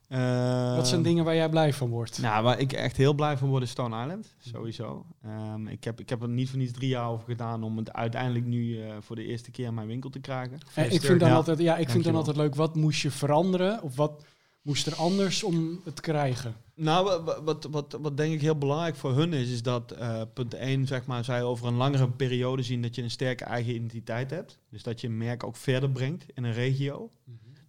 Wat 0.08 0.86
zijn 0.88 1.00
Ehm, 1.00 1.02
dingen 1.02 1.24
waar 1.24 1.34
jij 1.34 1.48
blij 1.48 1.72
van 1.72 1.88
wordt? 1.88 2.18
Nou, 2.22 2.42
waar 2.44 2.58
ik 2.60 2.72
echt 2.72 2.96
heel 2.96 3.14
blij 3.14 3.36
van 3.36 3.48
word 3.48 3.62
is 3.62 3.70
Stone 3.70 4.00
Island, 4.02 4.34
sowieso. 4.38 5.06
Ehm, 5.22 5.66
ik, 5.66 5.84
heb, 5.84 6.00
ik 6.00 6.08
heb 6.08 6.22
er 6.22 6.28
niet 6.28 6.48
voor 6.48 6.58
niets 6.58 6.72
drie 6.72 6.88
jaar 6.88 7.08
over 7.08 7.26
gedaan 7.26 7.62
om 7.62 7.76
het 7.76 7.92
uiteindelijk 7.92 8.44
nu 8.44 8.80
eh, 8.82 8.94
voor 9.00 9.16
de 9.16 9.24
eerste 9.24 9.50
keer 9.50 9.66
in 9.66 9.74
mijn 9.74 9.86
winkel 9.86 10.10
te 10.10 10.18
krijgen. 10.18 10.58
Eh, 10.74 10.92
ik 10.92 11.00
vind 11.00 11.20
dan 11.20 11.28
Ja. 11.28 11.34
altijd, 11.34 11.58
ja, 11.58 11.76
ik 11.76 11.88
vind 11.90 12.04
dan 12.04 12.14
altijd 12.14 12.36
leuk. 12.36 12.54
Wat 12.54 12.74
moest 12.76 13.02
je 13.02 13.10
veranderen 13.10 13.82
of 13.82 13.96
wat 13.96 14.24
moest 14.62 14.86
er 14.86 14.94
anders 14.94 15.42
om 15.42 15.80
het 15.84 15.94
te 15.96 16.02
krijgen? 16.02 16.54
Nou, 16.74 17.04
wa- 17.04 17.22
wa- 17.22 17.42
wat, 17.42 17.68
wat, 17.70 17.98
wat 18.00 18.16
denk 18.16 18.32
ik 18.34 18.40
heel 18.40 18.58
belangrijk 18.58 18.96
voor 18.96 19.14
hun 19.14 19.32
is, 19.32 19.50
is 19.50 19.62
dat 19.62 19.90
eh, 19.92 20.20
punt 20.34 20.54
1, 20.54 20.86
zeg 20.86 21.06
maar, 21.06 21.24
zij 21.24 21.42
over 21.42 21.66
een 21.66 21.74
langere 21.74 22.08
periode 22.10 22.62
zien 22.62 22.82
dat 22.82 22.94
je 22.94 23.02
een 23.02 23.10
sterke 23.10 23.44
eigen 23.44 23.74
identiteit 23.74 24.30
hebt. 24.30 24.58
Dus 24.70 24.82
dat 24.82 25.00
je 25.00 25.06
een 25.06 25.16
merk 25.16 25.44
ook 25.44 25.56
verder 25.56 25.90
brengt 25.90 26.24
in 26.34 26.44
een 26.44 26.52
regio. 26.52 27.10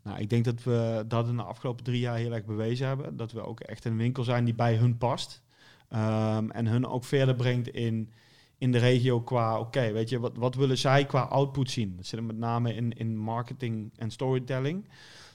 Nou, 0.08 0.20
ik 0.20 0.30
denk 0.30 0.46
dat 0.46 0.64
we 0.64 1.04
dat 1.08 1.28
in 1.28 1.36
de 1.36 1.44
afgelopen 1.44 1.84
drie 1.84 2.00
jaar 2.00 2.18
heel 2.18 2.34
erg 2.34 2.46
bewezen 2.46 2.88
hebben. 2.88 3.18
Dat 3.18 3.32
we 3.32 3.42
ook 3.42 3.60
echt 3.60 3.86
een 3.86 3.98
winkel 3.98 4.24
zijn 4.24 4.46
die 4.46 4.54
bij 4.54 4.76
hun 4.76 4.98
past. 4.98 5.44
Ehm, 5.90 6.50
en 6.50 6.68
hun 6.68 6.86
ook 6.88 7.04
verder 7.04 7.36
brengt 7.36 7.68
in, 7.68 8.12
in 8.58 8.72
de 8.72 8.78
regio 8.78 9.22
qua, 9.22 9.60
oké, 9.60 9.92
weet 9.92 10.10
je, 10.10 10.20
wat, 10.20 10.38
wat 10.38 10.56
willen 10.56 10.78
zij 10.78 11.06
qua 11.06 11.22
output 11.22 11.72
zien? 11.72 11.94
Dat 11.96 12.06
zit 12.06 12.22
met 12.22 12.38
name 12.38 12.76
in, 12.76 12.92
in 12.98 13.18
marketing 13.18 13.92
en 13.96 14.12
storytelling. 14.12 14.90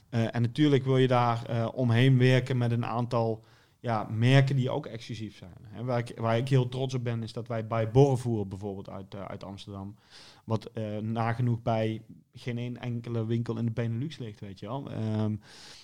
Eh, 0.09 0.35
en 0.35 0.41
natuurlijk 0.41 0.83
wil 0.83 0.97
je 0.97 1.07
daar 1.07 1.45
eh, 1.45 1.67
omheen 1.73 2.17
werken 2.17 2.57
met 2.57 2.71
een 2.71 2.85
aantal 2.85 3.43
ja, 3.79 4.07
merken 4.11 4.55
die 4.55 4.69
ook 4.69 4.85
exclusief 4.85 5.37
zijn. 5.37 5.85
Waar, 5.85 5.99
ik, 5.99 6.11
waar 6.15 6.37
ik 6.37 6.49
heel 6.49 6.69
trots 6.69 6.93
op 6.93 7.03
ben, 7.03 7.23
is 7.23 7.33
dat 7.33 7.47
wij 7.47 7.67
bij 7.67 7.91
Borrevoer 7.91 8.47
bijvoorbeeld 8.47 8.89
uit, 8.89 9.13
eh, 9.13 9.25
uit 9.25 9.43
Amsterdam, 9.43 9.95
wat 10.43 10.65
eh, 10.65 10.97
nagenoeg 10.97 11.61
bij 11.61 12.01
geen 12.33 12.57
één 12.57 12.77
enkele 12.77 13.25
winkel 13.25 13.57
in 13.57 13.65
de 13.65 13.71
Benelux 13.71 14.17
ligt, 14.17 14.39
weet 14.39 14.59
je 14.59 14.67
wel. 14.67 14.91
Ehm, 14.91 15.35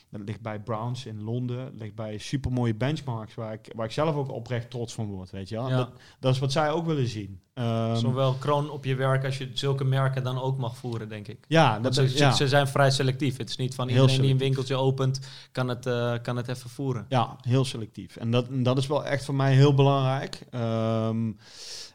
dat 0.10 0.22
ligt 0.26 0.42
bij 0.42 0.60
Browns 0.60 1.06
in 1.06 1.24
Londen, 1.24 1.76
ligt 1.76 1.96
bij 1.96 2.18
supermooie 2.18 2.76
benchmarks, 2.76 3.36
waar 3.36 3.54
ik, 3.54 3.74
waar 3.76 3.86
ik 3.86 3.92
zelf 3.92 4.16
ook 4.16 4.32
oprecht 4.32 4.70
trots 4.70 4.94
van 4.94 5.06
word, 5.06 5.30
weet 5.30 5.50
je 5.50 5.56
wel. 5.56 5.70
Ja. 5.70 5.76
Dat, 5.76 5.92
dat 6.20 6.34
is 6.34 6.40
wat 6.40 6.52
zij 6.52 6.72
ook 6.72 6.86
willen 6.86 7.08
zien. 7.08 7.42
Ehm, 7.60 7.96
Zowel 7.96 8.34
kroon 8.34 8.70
op 8.70 8.86
je 8.86 8.96
werk 8.96 9.26
als 9.26 9.38
je 9.38 9.50
zulke 9.54 9.84
merken 9.84 10.24
dan 10.24 10.42
ook 10.42 10.58
mag 10.58 10.78
voeren, 10.78 11.10
denk 11.10 11.28
ik. 11.28 11.38
ja, 11.48 11.80
dat, 11.80 11.96
ze, 11.96 12.18
ja. 12.18 12.32
ze 12.32 12.48
zijn 12.48 12.68
vrij 12.68 12.92
selectief. 12.92 13.38
Het 13.38 13.50
is 13.50 13.56
niet 13.58 13.76
van 13.76 13.90
iedereen 13.90 14.22
die 14.22 14.32
een 14.32 14.38
winkeltje 14.38 14.76
opent, 14.76 15.20
kan 15.52 15.68
het, 15.68 15.86
eh, 15.86 16.14
kan 16.22 16.38
het 16.38 16.48
even 16.48 16.70
voeren. 16.70 17.06
Ja, 17.10 17.36
heel 17.42 17.66
selectief. 17.66 18.16
En 18.16 18.32
dat, 18.32 18.46
dat 18.50 18.78
is 18.78 18.88
wel 18.88 19.06
echt 19.06 19.26
voor 19.26 19.36
mij 19.36 19.54
heel 19.54 19.74
belangrijk. 19.74 20.46
Ehm, 20.50 21.32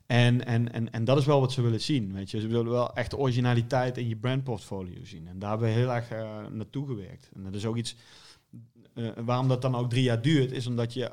en, 0.07 0.47
en, 0.47 0.73
en, 0.73 0.93
en 0.93 1.05
dat 1.05 1.19
is 1.19 1.25
wel 1.25 1.41
wat 1.41 1.53
ze 1.53 1.63
willen 1.63 1.81
zien. 1.81 2.13
Weet 2.15 2.31
je. 2.31 2.41
Ze 2.41 2.47
willen 2.49 2.71
wel 2.71 2.95
echt 2.95 3.19
originaliteit 3.19 3.99
in 3.99 4.09
je 4.09 4.17
brandportfolio 4.17 5.05
zien. 5.05 5.29
En 5.29 5.39
daar 5.39 5.51
hebben 5.51 5.69
we 5.69 5.75
heel 5.75 5.93
erg 5.93 6.11
eh, 6.11 6.29
naartoe 6.51 6.87
gewerkt. 6.87 7.31
En 7.35 7.43
dat 7.43 7.55
is 7.55 7.67
ook 7.67 7.77
iets. 7.77 7.97
eh, 8.95 9.07
waarom 9.25 9.49
dat 9.49 9.63
dan 9.63 9.75
ook 9.77 9.91
drie 9.91 10.03
jaar 10.03 10.23
duurt, 10.23 10.53
is 10.53 10.67
omdat 10.67 10.93
je 10.95 11.11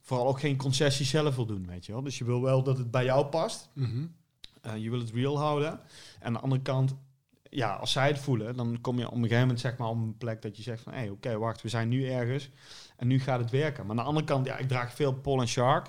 vooral 0.00 0.26
ook 0.26 0.40
geen 0.40 0.56
concessies 0.56 1.10
zelf 1.10 1.36
wil 1.36 1.46
doen. 1.46 1.66
Weet 1.66 1.86
je 1.86 1.92
wel. 1.92 2.02
Dus 2.02 2.18
je 2.18 2.24
wil 2.24 2.42
wel 2.42 2.62
dat 2.62 2.78
het 2.78 2.90
bij 2.90 3.04
jou 3.04 3.26
past. 3.26 3.70
Mhm. 3.72 4.06
Eh, 4.60 4.76
je 4.76 4.90
wil 4.90 4.98
het 4.98 5.10
real 5.10 5.38
houden. 5.38 5.70
En 5.70 6.26
aan 6.26 6.32
de 6.32 6.38
andere 6.38 6.62
kant, 6.62 6.94
ja, 7.50 7.74
als 7.74 7.92
zij 7.92 8.06
het 8.06 8.18
voelen, 8.18 8.56
dan 8.56 8.78
kom 8.80 8.98
je 8.98 9.06
op 9.06 9.12
een 9.12 9.18
gegeven 9.18 9.40
moment 9.40 9.60
zeg 9.60 9.76
maar 9.76 9.88
op 9.88 9.96
een 9.96 10.16
plek 10.16 10.42
dat 10.42 10.56
je 10.56 10.62
zegt 10.62 10.82
van, 10.82 10.92
hé, 10.92 10.98
hey, 10.98 11.08
oké, 11.08 11.38
wacht, 11.38 11.62
we 11.62 11.68
zijn 11.68 11.88
nu 11.88 12.10
ergens 12.10 12.50
en 12.96 13.06
nu 13.06 13.20
gaat 13.20 13.40
het 13.40 13.50
werken. 13.50 13.86
Maar 13.86 13.90
aan 13.90 14.02
de 14.02 14.08
andere 14.08 14.26
kant, 14.26 14.46
ja, 14.46 14.56
ik 14.56 14.68
draag 14.68 14.94
veel 14.94 15.12
Paul 15.12 15.40
en 15.40 15.48
Shark. 15.48 15.86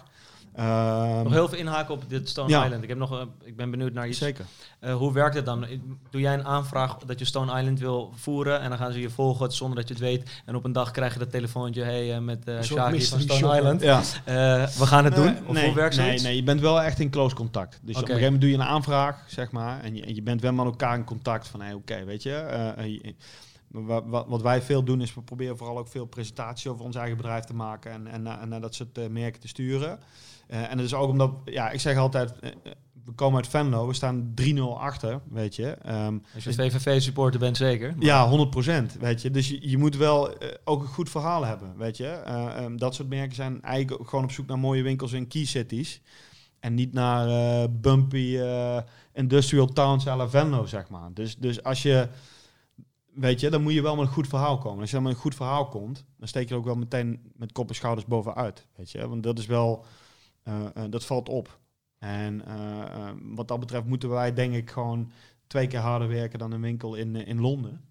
Ehm, 0.56 1.24
Nog 1.24 1.32
heel 1.34 1.50
veel 1.50 1.58
inhaken 1.58 1.94
op 1.94 2.04
dit 2.08 2.30
Stone 2.30 2.50
Ja. 2.50 2.64
Island. 2.64 2.84
Ik, 2.84 2.90
heb 2.90 2.98
nog, 2.98 3.12
eh, 3.20 3.26
ik 3.44 3.56
ben 3.56 3.72
benieuwd 3.72 3.94
naar 3.94 4.08
iets. 4.08 4.18
Zeker. 4.18 4.46
Eh, 4.80 4.96
hoe 4.96 5.14
werkt 5.14 5.36
het 5.36 5.46
dan? 5.46 5.66
Doe 6.10 6.22
jij 6.22 6.34
een 6.34 6.46
aanvraag 6.46 6.98
dat 6.98 7.20
je 7.20 7.26
Stone 7.26 7.60
Island 7.60 7.80
wil 7.80 8.12
voeren 8.16 8.60
en 8.62 8.70
dan 8.70 8.78
gaan 8.78 8.92
ze 8.92 9.00
je 9.00 9.10
volgen 9.10 9.52
zonder 9.52 9.78
dat 9.78 9.88
je 9.88 9.94
het 9.94 10.04
weet. 10.04 10.42
En 10.46 10.56
op 10.56 10.64
een 10.64 10.72
dag 10.72 10.92
krijg 10.92 11.14
je 11.14 11.20
dat 11.20 11.32
telefoontje 11.32 11.84
hey, 11.84 12.14
eh, 12.16 12.20
met 12.22 12.48
eh 12.48 12.62
Shaki 12.62 13.02
van 13.06 13.20
Stone. 13.20 13.58
Island. 13.58 13.82
Ja. 13.82 13.98
Eh, 14.26 14.68
we 14.68 14.86
gaan 14.86 15.04
het 15.06 15.16
doen. 15.16 15.26
Nee, 15.26 15.36
Of 15.46 15.54
nee, 15.54 15.66
hoe 15.66 15.76
werkt 15.76 15.98
nee, 15.98 16.20
nee, 16.22 16.36
je 16.36 16.44
bent 16.44 16.60
wel 16.62 16.82
echt 16.82 17.00
in 17.00 17.10
close 17.10 17.36
contact. 17.36 17.80
Dus 17.84 17.96
op 17.96 18.02
een 18.02 18.08
gegeven 18.08 18.24
moment 18.24 18.42
doe 18.42 18.50
je 18.50 18.56
een 18.56 18.64
aanvraag, 18.64 19.24
zeg 19.28 19.52
maar, 19.52 19.82
en 19.82 19.96
je, 19.96 20.04
en 20.06 20.16
je 20.16 20.22
bent 20.22 20.42
wel 20.42 20.54
met 20.54 20.66
elkaar 20.66 20.96
in 20.98 21.04
contact 21.04 21.48
van, 21.48 21.62
hé, 21.62 21.74
oké, 21.74 22.04
weet 22.06 22.24
je, 22.24 22.30
je- 22.78 23.14
wa- 23.68 24.04
wa- 24.06 24.26
wat 24.28 24.42
wij 24.42 24.62
veel 24.62 24.84
doen 24.84 25.02
is 25.02 25.14
we 25.14 25.22
proberen 25.22 25.58
vooral 25.58 25.78
ook 25.78 25.88
veel 25.88 26.06
presentaties 26.06 26.68
over 26.68 26.86
ons 26.86 26.96
eigen 26.96 27.18
bedrijf 27.18 27.44
te 27.44 27.54
maken 27.54 27.92
en, 27.92 28.08
en, 28.08 28.22
na- 28.22 28.40
en 28.42 28.50
naar 28.50 28.62
dat 28.62 28.76
soort 28.76 29.10
merken 29.10 29.42
te 29.42 29.48
sturen. 29.48 30.00
Eh, 30.52 30.72
en 30.72 30.78
dat 30.78 30.86
is 30.86 30.94
ook 30.94 31.10
omdat, 31.10 31.32
ja, 31.46 31.70
ik 31.70 31.80
zeg 31.80 31.98
altijd, 31.98 32.40
eh, 32.40 32.50
eh, 32.50 32.72
we 33.06 33.12
komen 33.12 33.36
uit 33.36 33.48
Venlo, 33.48 33.88
we 33.88 33.94
staan 33.94 34.32
3-0 34.36 34.80
achter, 34.80 35.22
weet 35.30 35.56
je. 35.56 35.68
Ehm, 35.68 36.18
Als 36.36 36.44
je 36.44 36.54
VVV-supporter 36.54 37.40
bent, 37.40 37.58
zeker. 37.58 37.94
Maar- 37.96 38.06
ja, 38.06 38.28
100%. 38.28 38.98
Weet 39.00 39.22
je. 39.22 39.32
Dus 39.32 39.50
je, 39.50 39.70
je 39.70 39.78
moet 39.78 39.96
wel 39.98 40.34
ook 40.64 40.82
een 40.82 40.88
goed 40.88 41.10
verhaal 41.10 41.46
hebben. 41.46 41.78
Weet 41.78 41.98
je. 41.98 42.08
Eh, 42.08 42.58
ehm, 42.58 42.78
dat 42.78 42.96
soort 42.96 43.10
merken 43.10 43.36
zijn 43.36 43.62
eigenlijk 43.62 44.10
gewoon 44.10 44.24
op 44.24 44.32
zoek 44.32 44.48
naar 44.48 44.60
mooie 44.60 44.84
winkels 44.84 45.12
in 45.12 45.28
key 45.28 45.46
cities. 45.46 46.02
En 46.60 46.74
niet 46.74 46.94
naar 46.94 47.72
bumpy 47.72 48.40
industrial 49.14 49.68
towns 49.68 50.08
à 50.08 50.16
la 50.16 50.30
Venlo, 50.30 50.66
zeg 50.66 50.90
maar. 50.90 51.10
Dus, 51.14 51.38
dus 51.38 51.64
als 51.64 51.82
je, 51.82 52.08
weet 53.14 53.40
je, 53.40 53.50
dan 53.50 53.62
moet 53.62 53.74
je 53.74 53.82
wel 53.82 53.96
met 53.96 54.06
een 54.06 54.14
goed 54.14 54.28
verhaal 54.28 54.58
komen. 54.58 54.80
Als 54.80 54.90
je 54.90 54.96
dan 54.96 55.04
met 55.06 55.14
een 55.14 55.20
goed 55.20 55.36
verhaal 55.36 55.68
komt, 55.68 56.06
dan 56.18 56.28
steek 56.28 56.48
je 56.48 56.54
er 56.54 56.60
ook 56.60 56.66
wel 56.66 56.76
meteen 56.76 57.20
met 57.36 57.52
kop 57.52 57.70
en 57.70 57.76
schouders 57.76 58.08
bovenuit, 58.08 58.68
weet 58.76 58.92
je. 58.92 59.08
Want 59.08 59.24
dat 59.24 59.40
is 59.40 59.46
wel, 59.46 59.86
dat 60.90 61.06
valt 61.06 61.30
op. 61.30 61.60
En 62.02 62.46
eh, 62.46 62.82
eh, 62.82 63.16
wat 63.22 63.48
dat 63.48 63.60
betreft 63.60 63.86
moeten 63.86 64.10
wij 64.10 64.34
denk 64.34 64.54
ik 64.54 64.70
gewoon 64.70 65.12
twee 65.48 65.68
keer 65.68 65.80
harder 65.80 66.08
werken 66.08 66.40
dan 66.40 66.52
een 66.52 66.62
winkel 66.62 66.96
in, 66.96 67.16
eh, 67.16 67.28
in 67.28 67.42
Londen. 67.42 67.82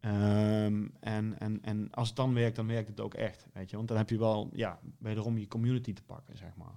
Ehm, 0.00 0.86
en, 1.00 1.38
en, 1.38 1.58
en 1.62 1.88
als 1.90 2.08
het 2.08 2.16
dan 2.16 2.34
werkt, 2.34 2.56
dan 2.56 2.66
werkt 2.66 2.88
het 2.88 3.00
ook 3.00 3.14
echt. 3.14 3.46
Weet 3.52 3.70
je? 3.70 3.76
Want 3.76 3.88
dan 3.88 3.96
heb 3.96 4.10
je 4.10 4.18
wel 4.18 4.50
ja, 4.52 4.78
wederom 4.98 5.38
je 5.38 5.48
community 5.48 5.92
te 5.92 6.02
pakken, 6.02 6.36
zeg 6.36 6.56
maar. 6.56 6.74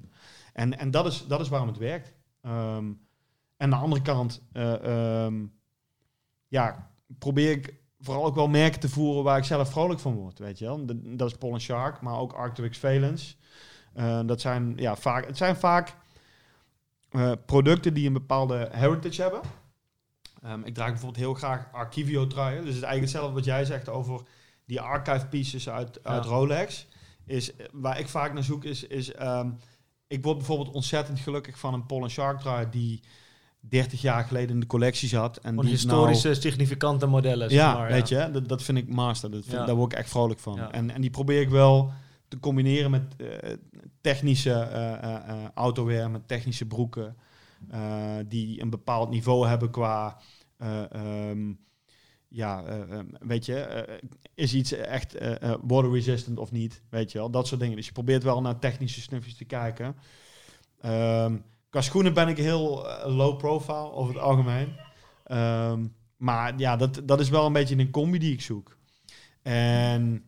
En, 0.53 0.77
en 0.79 0.91
dat, 0.91 1.05
is, 1.05 1.27
dat 1.27 1.39
is 1.39 1.49
waarom 1.49 1.67
het 1.67 1.77
werkt. 1.77 2.13
Ehm, 2.41 2.85
en 2.85 2.95
aan 3.57 3.69
de 3.69 3.75
andere 3.75 4.01
kant, 4.01 4.41
eh, 4.51 5.23
ehm, 5.25 5.45
ja, 6.47 6.91
probeer 7.17 7.51
ik 7.51 7.73
vooral 7.99 8.25
ook 8.25 8.35
wel 8.35 8.47
merken 8.47 8.79
te 8.79 8.89
voeren 8.89 9.23
waar 9.23 9.37
ik 9.37 9.43
zelf 9.43 9.69
vrolijk 9.69 9.99
van 9.99 10.15
word. 10.15 10.39
Weet 10.39 10.59
je 10.59 10.85
dat 11.15 11.31
is 11.31 11.37
Pollen 11.37 11.61
Shark, 11.61 12.01
maar 12.01 12.19
ook 12.19 12.33
Arctic 12.33 12.75
Valence. 12.75 13.35
Eh, 13.97 14.19
dat 14.25 14.41
zijn, 14.41 14.73
ja, 14.75 14.95
vaak, 14.95 15.25
het 15.25 15.37
zijn 15.37 15.55
vaak 15.55 15.95
eh, 17.09 17.31
producten 17.45 17.93
die 17.93 18.07
een 18.07 18.13
bepaalde 18.13 18.69
heritage 18.71 19.21
hebben. 19.21 19.41
Ehm, 20.43 20.61
ik 20.63 20.73
draag 20.73 20.89
bijvoorbeeld 20.89 21.23
heel 21.23 21.33
graag 21.33 21.67
Archivio 21.71 22.27
truien. 22.27 22.65
Dus 22.65 22.73
het 22.73 22.75
is 22.75 22.81
eigenlijk 22.81 23.01
hetzelfde 23.01 23.35
wat 23.35 23.45
jij 23.45 23.65
zegt 23.65 23.89
over 23.89 24.21
die 24.65 24.81
archive 24.81 25.27
pieces 25.27 25.69
uit, 25.69 26.03
uit 26.03 26.23
Ja. 26.23 26.29
Rolex. 26.29 26.87
Is, 27.25 27.55
eh, 27.55 27.65
waar 27.71 27.99
ik 27.99 28.07
vaak 28.07 28.33
naar 28.33 28.43
zoek 28.43 28.63
is, 28.63 28.83
is 28.83 29.13
ehm, 29.13 29.49
ik 30.07 30.23
word 30.23 30.37
bijvoorbeeld 30.37 30.75
ontzettend 30.75 31.19
gelukkig 31.19 31.59
van 31.59 31.73
een 31.73 31.85
Paul 31.85 32.09
Shark 32.09 32.39
trui 32.39 32.67
die 32.69 33.01
30 33.59 34.01
jaar 34.01 34.23
geleden 34.23 34.49
in 34.49 34.59
de 34.59 34.67
collectie 34.67 35.09
zat. 35.09 35.37
En 35.37 35.55
die 35.55 35.65
is 35.65 35.71
historische, 35.71 36.33
significante 36.33 37.05
modellen. 37.05 37.49
ja, 37.49 37.73
maar, 37.73 37.91
weet 37.91 38.09
je, 38.09 38.29
dat, 38.31 38.47
dat 38.47 38.63
vind 38.63 38.77
ik 38.77 38.87
master. 38.87 39.31
Dat 39.31 39.43
vind, 39.43 39.57
Ja. 39.57 39.65
Daar 39.65 39.75
word 39.75 39.91
ik 39.91 39.97
echt 39.97 40.09
vrolijk 40.09 40.39
van. 40.39 40.71
En, 40.71 40.91
en 40.91 41.01
die 41.01 41.09
probeer 41.09 41.41
ik 41.41 41.49
wel 41.49 41.91
te 42.27 42.39
combineren 42.39 42.91
met 42.91 43.15
eh, 43.17 43.53
technische 44.01 44.53
eh, 44.53 44.93
eh, 45.03 46.03
eh, 46.03 46.11
met 46.11 46.27
technische 46.27 46.65
broeken. 46.65 47.15
die 48.27 48.61
een 48.61 48.69
bepaald 48.69 49.09
niveau 49.09 49.47
hebben 49.47 49.71
qua... 49.71 50.19
eh, 50.57 50.91
ehm, 50.91 51.53
ja, 52.29 52.63
eh, 52.63 52.99
eh, 52.99 53.05
weet 53.19 53.45
je, 53.45 53.99
is 54.33 54.53
iets 54.53 54.71
echt 54.71 55.15
eh, 55.15 55.53
water 55.61 55.91
resistant 55.91 56.39
of 56.39 56.51
niet? 56.51 56.81
Weet 56.89 57.11
je 57.11 57.17
wel, 57.17 57.29
dat 57.29 57.47
soort 57.47 57.59
dingen. 57.61 57.75
Dus 57.75 57.85
je 57.85 57.91
probeert 57.91 58.23
wel 58.23 58.41
naar 58.41 58.59
technische 58.59 59.01
snufjes 59.01 59.35
te 59.35 59.45
kijken. 59.45 59.95
Ehm, 60.81 61.37
qua 61.69 61.81
schoenen 61.81 62.13
ben 62.13 62.27
ik 62.27 62.37
heel 62.37 62.87
low 63.05 63.37
profile 63.37 63.91
over 63.91 64.13
het 64.13 64.23
algemeen. 64.23 64.75
Ehm, 65.23 65.85
maar 66.17 66.53
ja, 66.59 66.75
dat, 66.75 67.01
dat 67.03 67.19
is 67.19 67.29
wel 67.29 67.45
een 67.45 67.53
beetje 67.53 67.77
een 67.77 67.91
combi 67.91 68.17
die 68.19 68.33
ik 68.33 68.41
zoek. 68.41 68.77
En, 69.41 70.23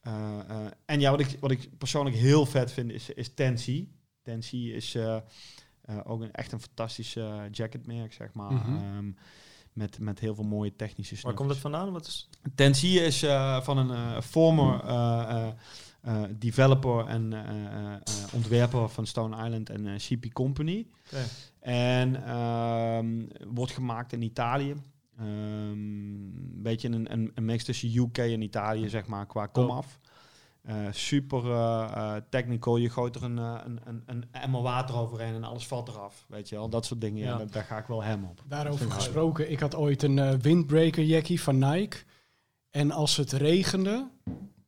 eh, 0.00 0.38
eh, 0.48 0.66
en 0.84 1.00
ja, 1.00 1.10
wat 1.10 1.20
ik, 1.20 1.36
wat 1.40 1.50
ik 1.50 1.78
persoonlijk 1.78 2.16
heel 2.16 2.46
vet 2.46 2.72
vind 2.72 2.90
is, 2.90 3.10
is 3.10 3.34
Tensi. 3.34 3.92
Tensi 4.22 4.74
is 4.74 4.96
eh, 5.90 5.96
ook 6.04 6.20
een, 6.20 6.32
echt 6.32 6.52
een 6.52 6.60
fantastisch 6.60 7.16
eh, 7.16 7.42
jacketmerk, 7.50 8.12
zeg 8.12 8.32
maar. 8.32 8.52
Mhm. 8.52 8.76
Ehm, 8.76 9.10
met, 9.72 9.98
met 9.98 10.18
heel 10.18 10.34
veel 10.34 10.44
mooie 10.44 10.76
technische 10.76 11.14
Waar 11.22 11.34
komt 11.34 11.48
dat 11.48 11.58
snufjes. 11.58 11.80
vandaan? 11.80 11.92
Wat 11.92 12.06
is... 12.06 12.28
Tensi 12.54 12.98
is 12.98 13.18
van 13.64 13.78
een 13.78 14.22
former 14.22 14.84
developer 16.38 17.06
en 17.06 17.32
ontwerper 18.32 18.88
van 18.88 19.06
Stone 19.06 19.44
Island 19.44 19.70
en 19.70 19.96
CP 19.96 20.32
Company. 20.32 20.86
En 21.60 22.24
ehm, 22.24 23.26
wordt 23.54 23.72
gemaakt 23.72 24.12
in 24.12 24.22
Italië. 24.22 24.74
Ehm, 25.20 25.28
Een 25.30 26.62
beetje 26.62 26.88
een, 26.88 27.12
een, 27.12 27.30
een 27.34 27.44
mix 27.44 27.64
tussen 27.64 27.96
UK 27.96 28.18
en 28.18 28.42
Italië, 28.42 28.88
zeg 28.88 29.06
maar, 29.06 29.26
qua 29.26 29.46
komaf. 29.46 30.00
Eh 30.62 30.76
super 30.90 31.44
eh, 31.50 31.90
eh, 31.94 32.22
technical. 32.30 32.76
Je 32.76 32.90
gooit 32.90 33.16
er 33.16 33.22
een, 33.22 33.36
een, 33.36 33.80
een, 33.84 34.02
een 34.06 34.24
emmer 34.30 34.62
water 34.62 34.96
overheen 34.96 35.34
en 35.34 35.44
alles 35.44 35.66
valt 35.66 35.88
eraf. 35.88 36.24
Weet 36.28 36.48
je 36.48 36.56
wel, 36.56 36.68
dat 36.68 36.86
soort 36.86 37.00
dingen. 37.00 37.18
Ja. 37.18 37.30
Ja. 37.30 37.36
daar, 37.36 37.50
daar 37.50 37.64
ga 37.64 37.78
ik 37.78 37.86
wel 37.86 38.02
hem 38.02 38.24
op. 38.24 38.42
Daarover 38.48 38.90
gesproken, 38.90 39.50
ik 39.50 39.60
had 39.60 39.74
ooit 39.74 40.02
een 40.02 40.18
eh, 40.18 40.32
windbreaker 40.32 41.04
jackie 41.04 41.42
van 41.42 41.58
Nike. 41.58 41.96
En 42.70 42.90
als 42.90 43.16
het 43.16 43.32
regende, 43.32 44.10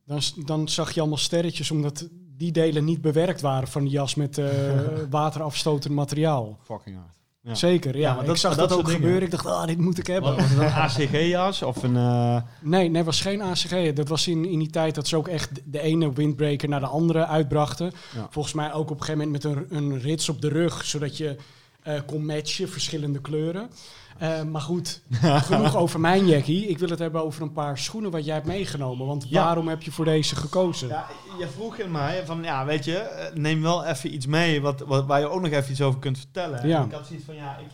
dan, 0.05 0.21
dan 0.45 0.67
zag 0.69 0.91
je 0.91 0.99
allemaal 0.99 1.17
sterretjes 1.17 1.71
omdat 1.71 2.09
die 2.11 2.51
delen 2.51 2.85
niet 2.85 3.01
bewerkt 3.01 3.41
waren 3.41 3.67
van 3.67 3.83
de 3.83 3.89
jas 3.89 4.15
met 4.15 4.37
eh, 4.37 4.47
waterafstotend 5.09 5.93
materiaal. 5.93 6.57
Fucking 6.61 6.95
hard. 6.95 7.17
Ja. 7.45 7.55
Zeker, 7.55 7.95
ja. 7.95 8.01
Ja, 8.01 8.11
maar 8.13 8.21
ik 8.21 8.27
dat- 8.27 8.37
zag 8.39 8.55
dat 8.55 8.69
dat, 8.69 8.77
ook 8.77 8.89
gebeuren. 8.89 9.21
Ik 9.21 9.31
dacht, 9.31 9.45
ah, 9.45 9.65
dit 9.67 9.77
moet 9.77 9.97
ik 9.97 10.07
hebben. 10.07 10.35
Was 10.35 10.49
het 10.49 10.57
een 10.59 10.73
ACG-jas 11.07 11.61
of 11.61 11.83
een... 11.83 11.95
eh, 11.95 12.37
Nee, 12.61 12.89
nee, 12.89 13.03
was 13.03 13.21
geen 13.21 13.41
ACG. 13.41 13.93
Dat 13.93 14.07
was 14.07 14.27
in, 14.27 14.45
in 14.45 14.59
die 14.59 14.69
tijd 14.69 14.95
dat 14.95 15.07
ze 15.07 15.15
ook 15.17 15.27
echt 15.27 15.49
de 15.63 15.79
ene 15.79 16.13
windbreaker 16.13 16.69
naar 16.69 16.79
de 16.79 16.85
andere 16.85 17.25
uitbrachten. 17.25 17.91
Ja. 18.15 18.27
Volgens 18.29 18.53
mij 18.53 18.73
ook 18.73 18.89
op 18.89 18.99
een 18.99 19.05
gegeven 19.05 19.25
moment 19.31 19.43
met 19.43 19.53
een, 19.71 19.77
een 19.77 19.99
rits 19.99 20.29
op 20.29 20.41
de 20.41 20.47
rug, 20.49 20.85
zodat 20.85 21.17
je 21.17 21.35
eh, 21.83 21.99
kon 22.05 22.25
matchen, 22.25 22.69
verschillende 22.69 23.21
kleuren. 23.21 23.69
Eh, 24.17 24.43
maar 24.43 24.61
goed, 24.61 25.01
genoeg 25.49 25.75
over 25.75 25.99
mijn 25.99 26.27
jackie. 26.27 26.67
Ik 26.67 26.79
wil 26.79 26.89
het 26.89 26.99
hebben 26.99 27.23
over 27.23 27.41
een 27.41 27.51
paar 27.53 27.77
schoenen 27.77 28.11
wat 28.11 28.25
jij 28.25 28.33
hebt 28.33 28.47
meegenomen. 28.47 29.05
Want 29.07 29.25
Ja. 29.29 29.43
waarom 29.43 29.67
heb 29.67 29.81
je 29.81 29.91
voor 29.91 30.05
deze 30.05 30.35
gekozen? 30.35 30.87
Ja, 30.87 31.05
je 31.39 31.47
vroeg 31.47 31.77
in 31.77 31.91
mij 31.91 32.25
van, 32.25 32.43
ja, 32.43 32.65
weet 32.65 32.85
je, 32.85 32.97
eh, 32.97 33.35
neem 33.35 33.61
wel 33.61 33.85
even 33.85 34.13
iets 34.13 34.25
mee 34.25 34.61
wat, 34.61 34.79
wat, 34.79 35.05
waar 35.05 35.19
je 35.19 35.29
ook 35.29 35.41
nog 35.41 35.51
even 35.51 35.71
iets 35.71 35.81
over 35.81 35.99
kunt 35.99 36.17
vertellen. 36.17 36.67
Ja. 36.67 36.79
En 36.79 36.85
Ik 36.85 36.91
had 36.91 37.07
zoiets 37.07 37.25
van, 37.25 37.35
ja, 37.35 37.57
ik, 37.57 37.67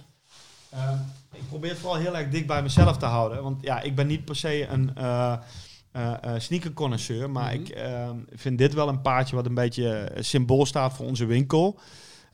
ehm, 0.69 0.97
ik 1.33 1.47
probeer 1.49 1.69
het 1.69 1.79
vooral 1.79 1.99
heel 1.99 2.17
erg 2.17 2.29
dicht 2.29 2.45
bij 2.47 2.61
mezelf 2.61 2.97
te 2.97 3.05
houden. 3.05 3.43
Want 3.43 3.61
ja, 3.61 3.81
ik 3.81 3.95
ben 3.95 4.07
niet 4.07 4.25
per 4.25 4.35
se 4.35 4.67
een 4.67 4.91
sneaker 6.41 6.73
connoisseur, 6.73 7.29
maar 7.29 7.53
Mhm. 7.53 7.61
ik 7.61 7.69
ehm, 7.69 8.15
vind 8.29 8.57
dit 8.57 8.73
wel 8.73 8.87
een 8.87 9.01
paardje 9.01 9.35
wat 9.35 9.45
een 9.45 9.53
beetje 9.53 10.11
symbool 10.19 10.65
staat 10.65 10.93
voor 10.93 11.05
onze 11.05 11.25
winkel. 11.25 11.79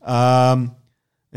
Ehm, 0.04 0.66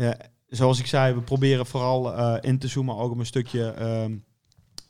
ja, 0.02 0.16
zoals 0.48 0.78
ik 0.78 0.86
zei, 0.86 1.14
we 1.14 1.20
proberen 1.20 1.66
vooral 1.66 2.14
eh, 2.14 2.36
in 2.40 2.58
te 2.58 2.68
zoomen 2.68 2.96
ook 2.96 3.10
op 3.10 3.18
een 3.18 3.26
stukje... 3.26 3.70
ehm, 3.70 4.16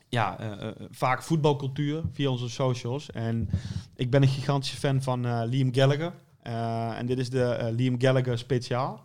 ja, 0.09 0.39
eh, 0.39 0.67
eh, 0.67 0.75
vaak 0.89 1.23
voetbalcultuur 1.23 2.03
via 2.11 2.29
onze 2.29 2.49
socials. 2.49 3.11
En 3.11 3.49
ik 3.95 4.09
ben 4.09 4.21
een 4.21 4.27
gigantische 4.27 4.77
fan 4.77 5.01
van 5.01 5.25
eh, 5.25 5.41
Liam 5.45 5.73
Gallagher. 5.73 6.13
Eh, 6.41 6.97
en 6.97 7.05
dit 7.05 7.17
is 7.19 7.29
de 7.29 7.43
eh, 7.43 7.73
Liam 7.75 8.01
Gallagher 8.01 8.37
speciaal. 8.37 9.03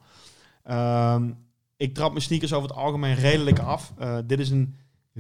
Ehm, 0.63 1.31
ik 1.77 1.95
trap 1.95 2.11
mijn 2.11 2.23
sneakers 2.23 2.53
over 2.53 2.69
het 2.69 2.79
algemeen 2.79 3.15
redelijk 3.15 3.59
af. 3.59 3.93
Eh, 3.99 4.19
dit 4.25 4.41
is 4.41 4.51
een 4.51 4.75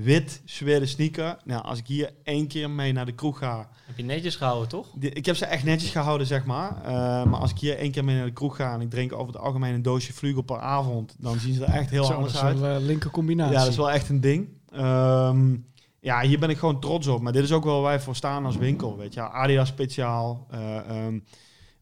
wit 0.04 0.40
zware 0.44 0.86
sneaker. 0.86 1.36
Nou, 1.44 1.62
als 1.64 1.78
ik 1.78 1.86
hier 1.86 2.10
één 2.22 2.46
keer 2.46 2.70
mee 2.70 2.92
naar 2.92 3.06
de 3.06 3.12
kroeg 3.14 3.38
ga... 3.38 3.68
Heb 3.86 3.96
je 3.96 4.02
netjes 4.04 4.36
gehouden, 4.36 4.68
toch? 4.68 4.86
die- 4.94 5.10
Ik 5.10 5.26
heb 5.26 5.36
ze 5.36 5.44
echt 5.46 5.64
netjes 5.64 5.90
gehouden, 5.90 6.26
zeg 6.26 6.44
maar. 6.44 6.76
Eh, 6.84 6.90
maar 7.24 7.40
als 7.40 7.50
ik 7.50 7.58
hier 7.58 7.76
één 7.76 7.90
keer 7.90 8.04
mee 8.04 8.16
naar 8.16 8.24
de 8.24 8.32
kroeg 8.32 8.56
ga... 8.56 8.72
en 8.74 8.80
ik 8.80 8.90
drink 8.90 9.12
over 9.12 9.26
het 9.26 9.42
algemeen 9.42 9.74
een 9.74 9.82
doosje 9.82 10.12
vlugel 10.12 10.42
per 10.42 10.58
avond... 10.58 11.16
dan 11.18 11.38
zien 11.38 11.54
ze 11.54 11.64
er 11.64 11.74
echt 11.74 11.90
heel 11.90 12.02
Zo, 12.04 12.08
dat 12.08 12.16
anders 12.18 12.34
is 12.34 12.40
uit. 12.42 12.58
wel 12.58 12.76
een 12.76 12.86
linker 12.86 13.10
combinatie. 13.10 13.52
Ja, 13.54 13.60
dat 13.60 13.68
is 13.70 13.76
wel 13.76 13.90
echt 13.90 14.08
een 14.08 14.20
ding. 14.20 14.48
Ehm, 14.72 15.56
ja, 16.00 16.20
hier 16.20 16.38
ben 16.38 16.50
ik 16.50 16.58
gewoon 16.58 16.80
trots 16.80 17.06
op. 17.06 17.20
Maar 17.20 17.32
dit 17.32 17.42
is 17.44 17.52
ook 17.52 17.64
wel 17.64 17.74
waar 17.80 17.90
wij 17.90 18.00
voor 18.00 18.16
staan 18.16 18.44
als 18.44 18.56
winkel. 18.56 18.96
Weet 18.96 19.14
je, 19.14 19.20
Adidas 19.20 19.68
speciaal. 19.68 20.46
eh, 20.50 20.76
ehm, 20.76 21.18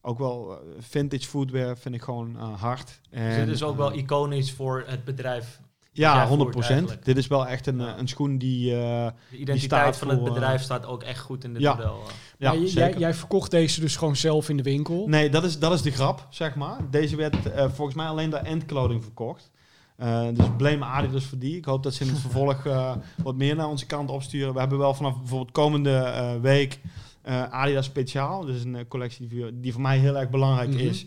ook 0.06 0.18
wel 0.18 0.50
eh, 0.52 0.56
vintage 0.78 1.26
footwear 1.26 1.76
vind 1.78 1.94
ik 1.94 2.02
gewoon 2.02 2.36
eh, 2.38 2.60
hard. 2.60 3.00
Dus 3.10 3.20
En, 3.20 3.44
dit 3.46 3.54
is 3.54 3.62
ook 3.62 3.76
wel 3.76 3.92
eh, 3.92 3.98
iconisch 3.98 4.52
voor 4.52 4.84
het 4.86 5.04
bedrijf. 5.04 5.60
Ja, 5.96 6.14
jij 6.16 6.26
100 6.26 6.52
voert 6.52 6.70
eigenlijk. 6.70 7.04
Dit 7.04 7.16
is 7.16 7.26
wel 7.26 7.46
echt 7.46 7.66
een, 7.66 7.78
Ja. 7.78 7.98
een 7.98 8.08
schoen 8.08 8.38
die... 8.38 8.70
eh, 8.76 9.06
De 9.30 9.36
identiteit 9.36 9.82
staat 9.82 9.96
van 9.96 10.08
het 10.08 10.18
voor, 10.18 10.26
eh, 10.28 10.32
bedrijf 10.34 10.62
staat 10.62 10.86
ook 10.86 11.02
echt 11.02 11.20
goed 11.20 11.44
in 11.44 11.52
dit 11.52 11.62
ja. 11.62 11.74
model. 11.74 12.02
eh. 12.06 12.12
ja, 12.38 12.52
Maar 12.52 12.58
j- 12.62 12.74
jij, 12.74 12.94
jij 12.98 13.14
verkocht 13.14 13.50
deze 13.50 13.80
dus 13.80 13.96
gewoon 13.96 14.16
zelf 14.16 14.48
in 14.48 14.56
de 14.56 14.62
winkel. 14.62 15.08
Nee, 15.08 15.30
dat 15.30 15.44
is, 15.44 15.58
dat 15.58 15.72
is 15.72 15.82
de 15.82 15.90
grap, 15.90 16.26
zeg 16.30 16.54
maar. 16.54 16.76
Deze 16.90 17.16
werd 17.16 17.52
eh, 17.52 17.64
volgens 17.70 17.96
mij 17.96 18.06
alleen 18.06 18.30
door 18.30 18.38
endclothing 18.40 19.02
verkocht. 19.02 19.50
Eh, 19.96 20.26
dus 20.34 20.46
blame 20.56 20.84
Adidas 20.84 21.24
voor 21.24 21.38
die. 21.38 21.56
Ik 21.56 21.64
hoop 21.64 21.82
dat 21.82 21.94
ze 21.94 22.02
in 22.04 22.08
het 22.10 22.18
vervolg 22.26 22.66
eh, 22.66 22.92
wat 23.22 23.34
meer 23.34 23.56
naar 23.56 23.68
onze 23.68 23.86
kant 23.86 24.10
opsturen. 24.10 24.52
We 24.54 24.60
hebben 24.60 24.78
wel 24.78 24.94
vanaf 24.94 25.18
bijvoorbeeld 25.18 25.50
komende 25.52 25.94
eh, 25.96 26.32
week 26.40 26.80
eh, 27.22 27.42
Adidas 27.42 27.84
Speciaal. 27.84 28.44
Dus 28.44 28.64
een 28.64 28.76
eh, 28.76 28.84
collectie 28.88 29.26
die, 29.26 29.40
voor- 29.40 29.50
die 29.54 29.72
voor 29.72 29.82
mij 29.82 29.98
heel 29.98 30.16
erg 30.18 30.30
belangrijk 30.30 30.68
Mhm. 30.70 30.78
is. 30.78 31.06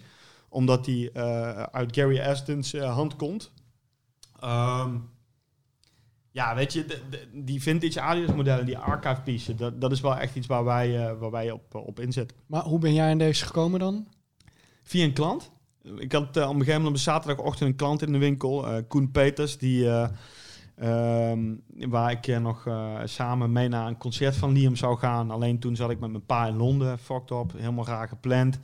Omdat 0.50 0.86
die 0.86 1.12
eh, 1.12 1.62
uit 1.64 1.96
Gary 1.96 2.20
Aston's 2.20 2.74
hand 2.78 3.16
komt. 3.16 3.52
Ehm, 4.40 4.96
ja, 6.32 6.56
weet 6.56 6.74
je, 6.74 6.86
de- 6.86 7.02
de- 7.10 7.28
die 7.34 7.62
vintage 7.62 8.02
Adidas 8.02 8.36
modellen, 8.36 8.66
die 8.66 8.78
archive 8.78 9.22
pieces, 9.22 9.56
dat, 9.56 9.82
dat 9.82 9.92
is 9.92 10.02
wel 10.02 10.18
echt 10.18 10.36
iets 10.36 10.48
waar 10.48 10.64
wij, 10.64 11.08
eh, 11.08 11.20
waar 11.20 11.32
wij 11.32 11.52
op, 11.52 11.76
op 11.76 12.00
inzetten. 12.00 12.38
Maar 12.46 12.62
hoe 12.64 12.80
ben 12.80 12.94
jij 12.94 13.12
in 13.12 13.18
deze 13.18 13.46
gekomen 13.46 13.80
dan? 13.80 14.08
Via 14.84 15.04
een 15.04 15.14
klant. 15.14 15.52
Ik 15.98 16.12
had 16.12 16.38
eh, 16.38 16.44
op 16.44 16.50
een 16.50 16.60
gegeven 16.60 16.82
moment 16.82 16.96
op 16.98 17.02
zaterdagochtend 17.02 17.70
een 17.70 17.76
klant 17.76 18.02
in 18.02 18.12
de 18.12 18.18
winkel, 18.18 18.68
eh, 18.68 18.84
Koen 18.88 19.12
Peters, 19.12 19.58
die, 19.58 19.90
eh, 19.90 20.08
ehm, 20.76 21.56
waar 21.68 22.12
ik 22.12 22.28
eh, 22.28 22.38
nog 22.40 22.66
eh, 22.68 22.96
samen 23.04 23.52
mee 23.52 23.68
naar 23.68 23.88
een 23.88 23.98
concert 23.98 24.36
van 24.36 24.52
Liam 24.52 24.76
zou 24.76 24.98
gaan. 24.98 25.32
Alleen 25.32 25.60
toen 25.60 25.76
zat 25.76 25.90
ik 25.90 26.00
met 26.00 26.10
mijn 26.12 26.26
pa 26.26 26.46
in 26.48 26.56
Londen, 26.58 27.00
fucked 27.00 27.32
up, 27.32 27.52
helemaal 27.58 27.86
raar 27.86 28.08
gepland. 28.08 28.60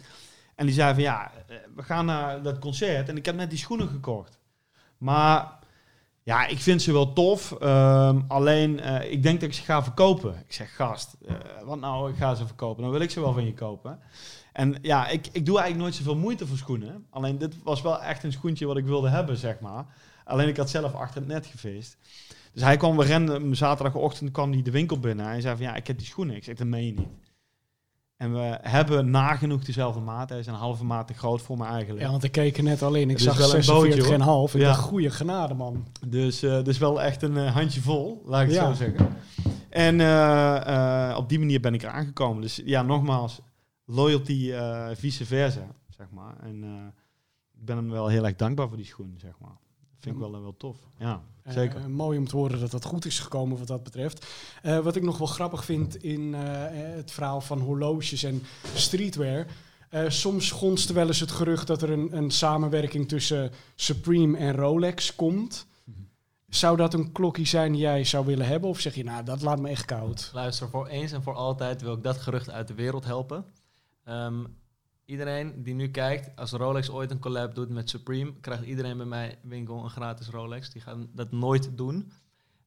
En 0.56 0.66
die 0.66 0.76
zei 0.76 0.94
van 0.94 1.04
ja, 1.04 1.32
eh, 1.48 1.56
we 1.76 1.84
gaan 1.84 2.06
naar 2.06 2.42
dat 2.42 2.60
concert 2.60 3.10
en 3.10 3.18
ik 3.18 3.26
heb 3.26 3.36
net 3.36 3.50
die 3.50 3.60
schoenen 3.60 3.88
gekocht. 3.88 4.40
Maar 4.98 5.60
ja, 6.24 6.48
ik 6.48 6.60
vind 6.60 6.82
ze 6.82 6.92
wel 6.92 7.14
tof. 7.14 7.52
ehm, 7.52 8.22
alleen 8.28 8.80
eh, 8.80 9.12
ik 9.12 9.24
denk 9.24 9.40
dat 9.40 9.50
ik 9.50 9.56
ze 9.56 9.62
ga 9.62 9.84
verkopen. 9.84 10.44
Ik 10.48 10.54
zeg 10.54 10.76
gast, 10.76 11.16
eh, 11.28 11.36
wat 11.66 11.80
nou, 11.80 12.12
ik 12.12 12.18
ga 12.18 12.36
ze 12.36 12.46
verkopen. 12.46 12.84
Dan 12.84 12.92
wil 12.92 13.02
ik 13.02 13.12
ze 13.12 13.20
wel 13.20 13.34
van 13.34 13.46
je 13.46 13.54
kopen. 13.54 14.00
En 14.54 14.76
ja, 14.82 15.08
ik, 15.08 15.28
ik 15.32 15.46
doe 15.46 15.60
eigenlijk 15.60 15.78
nooit 15.78 15.96
zoveel 15.96 16.22
moeite 16.22 16.48
voor 16.48 16.58
schoenen. 16.58 17.06
Alleen 17.10 17.38
dit 17.38 17.56
was 17.64 17.82
wel 17.82 18.02
echt 18.02 18.24
een 18.24 18.32
schoentje 18.32 18.66
wat 18.66 18.78
ik 18.78 18.86
wilde 18.86 19.10
hebben, 19.10 19.38
zeg 19.38 19.60
maar. 19.60 19.86
Alleen 20.24 20.48
ik 20.48 20.58
had 20.58 20.70
zelf 20.70 20.94
achter 20.94 21.22
het 21.22 21.30
net 21.30 21.46
gefeest. 21.46 21.98
Dus 22.54 22.64
hij 22.64 22.78
kwam, 22.78 22.98
we 22.98 23.06
renden, 23.06 23.56
zaterdagochtend 23.56 24.32
kwam 24.32 24.52
hij 24.52 24.62
de 24.62 24.72
winkel 24.72 25.00
binnen. 25.00 25.26
Hij 25.26 25.42
zei 25.42 25.56
van 25.56 25.66
ja, 25.66 25.76
ik 25.76 25.88
heb 25.88 25.98
die 25.98 26.08
schoenen. 26.08 26.36
Ik 26.36 26.44
zeg, 26.44 26.56
dat 26.56 26.68
meen 26.68 26.86
je 26.86 26.94
niet. 26.94 27.08
En 28.24 28.34
we 28.34 28.58
hebben 28.62 29.10
nagenoeg 29.10 29.64
dezelfde 29.64 30.00
maat. 30.00 30.30
Hij 30.30 30.40
is 30.40 30.48
een 30.48 30.54
halve 30.54 30.86
maat 30.86 31.08
te 31.08 31.14
groot 31.14 31.42
voor 31.42 31.58
me 31.58 31.66
eigenlijk. 31.66 32.02
Ja, 32.06 32.12
want 32.12 32.24
ik 32.24 32.32
keek 32.32 32.58
er 32.58 32.64
net 32.64 32.82
al 32.82 32.94
in. 32.94 33.10
Ik 33.10 33.16
is 33.18 33.24
zag 33.24 33.38
wel 33.38 33.56
een 33.56 33.64
46 33.64 33.98
bootje, 34.00 34.14
en 34.14 34.22
half. 34.22 34.56
Ik 34.56 34.62
Ja. 34.62 34.68
dacht, 34.68 34.80
goede 34.80 35.10
genade, 35.10 35.54
man. 35.54 35.86
Dus, 36.08 36.44
eh 36.44 36.64
dus 36.64 36.78
wel 36.78 37.02
echt 37.02 37.22
een 37.22 37.38
eh, 37.38 37.54
handje 37.54 37.82
vol, 37.82 38.22
laat 38.26 38.42
ik 38.42 38.48
het 38.48 38.56
Ja. 38.58 38.68
zo 38.68 38.74
zeggen. 38.74 39.16
En 39.70 40.00
eh, 40.02 41.16
op 41.18 41.30
die 41.30 41.40
manier 41.40 41.60
ben 41.60 41.74
ik 41.74 41.84
er 41.84 41.90
aangekomen. 41.90 42.42
Dus 42.42 42.62
ja, 42.66 42.82
nogmaals, 42.82 43.42
loyalty 43.86 44.52
vice 44.94 45.26
versa, 45.26 45.68
zeg 45.90 46.08
maar. 46.12 46.36
En 46.42 46.64
ik 47.60 47.66
ben 47.66 47.76
hem 47.76 47.90
wel 47.90 48.08
heel 48.08 48.26
erg 48.26 48.36
dankbaar 48.36 48.68
voor 48.68 48.78
die 48.78 48.86
schoen, 48.86 49.14
zeg 49.18 49.34
maar. 49.40 49.58
Vind 50.04 50.16
ik 50.16 50.22
wel, 50.22 50.34
eh, 50.36 50.42
wel 50.42 50.58
tof. 50.58 50.78
Ja, 51.00 51.22
Eh, 51.44 51.54
zeker. 51.54 51.80
eh, 51.80 51.86
mooi 51.86 52.18
om 52.18 52.28
te 52.28 52.36
horen 52.36 52.60
dat 52.60 52.72
dat 52.72 52.86
goed 52.86 53.06
is 53.06 53.20
gekomen 53.20 53.58
wat 53.58 53.68
dat 53.68 53.84
betreft. 53.84 54.26
Eh, 54.62 54.80
wat 54.80 54.96
ik 54.96 55.04
nog 55.04 55.18
wel 55.18 55.28
grappig 55.28 55.66
vind 55.66 56.04
in 56.04 56.34
eh, 56.36 56.42
het 56.96 57.12
verhaal 57.12 57.42
van 57.42 57.60
horloges 57.60 58.24
en 58.24 58.44
streetwear. 58.74 59.48
eh, 59.90 60.10
soms 60.10 60.52
gonst 60.52 60.92
wel 60.92 61.08
eens 61.08 61.20
het 61.20 61.32
gerucht 61.32 61.68
dat 61.68 61.82
er 61.82 61.90
een, 61.90 62.18
een 62.18 62.32
samenwerking 62.32 63.08
tussen 63.08 63.52
Supreme 63.76 64.38
en 64.38 64.56
Rolex 64.56 65.16
komt. 65.16 65.66
Mhm. 65.84 65.98
Zou 66.50 66.78
dat 66.78 66.94
een 66.94 67.12
klokje 67.12 67.46
zijn 67.46 67.72
die 67.72 67.82
jij 67.82 68.04
zou 68.04 68.26
willen 68.26 68.46
hebben? 68.46 68.70
Of 68.70 68.80
zeg 68.80 68.96
je, 68.96 69.04
nou, 69.04 69.24
dat 69.24 69.42
laat 69.42 69.60
me 69.60 69.70
echt 69.70 69.86
koud? 69.86 70.30
Luister, 70.34 70.70
voor 70.70 70.88
eens 70.88 71.12
en 71.12 71.24
voor 71.24 71.34
altijd 71.36 71.82
wil 71.82 71.94
ik 71.94 72.04
dat 72.04 72.18
gerucht 72.18 72.50
uit 72.50 72.68
de 72.68 72.74
wereld 72.74 73.06
helpen. 73.06 73.46
Ehm, 74.04 74.44
iedereen 75.06 75.64
die 75.64 75.74
nu 75.74 75.90
kijkt, 75.90 76.36
als 76.36 76.52
Rolex 76.52 76.90
ooit 76.90 77.12
een 77.12 77.20
collab 77.20 77.56
doet 77.56 77.70
met 77.70 77.90
Supreme, 77.90 78.34
krijgt 78.42 78.64
iedereen 78.64 78.98
bij 78.98 79.06
mij 79.06 79.38
winkel 79.42 79.84
een 79.84 79.90
gratis 79.90 80.28
Rolex. 80.28 80.70
Die 80.70 80.82
gaan 80.82 81.10
dat 81.14 81.32
nooit 81.32 81.78
doen. 81.78 82.12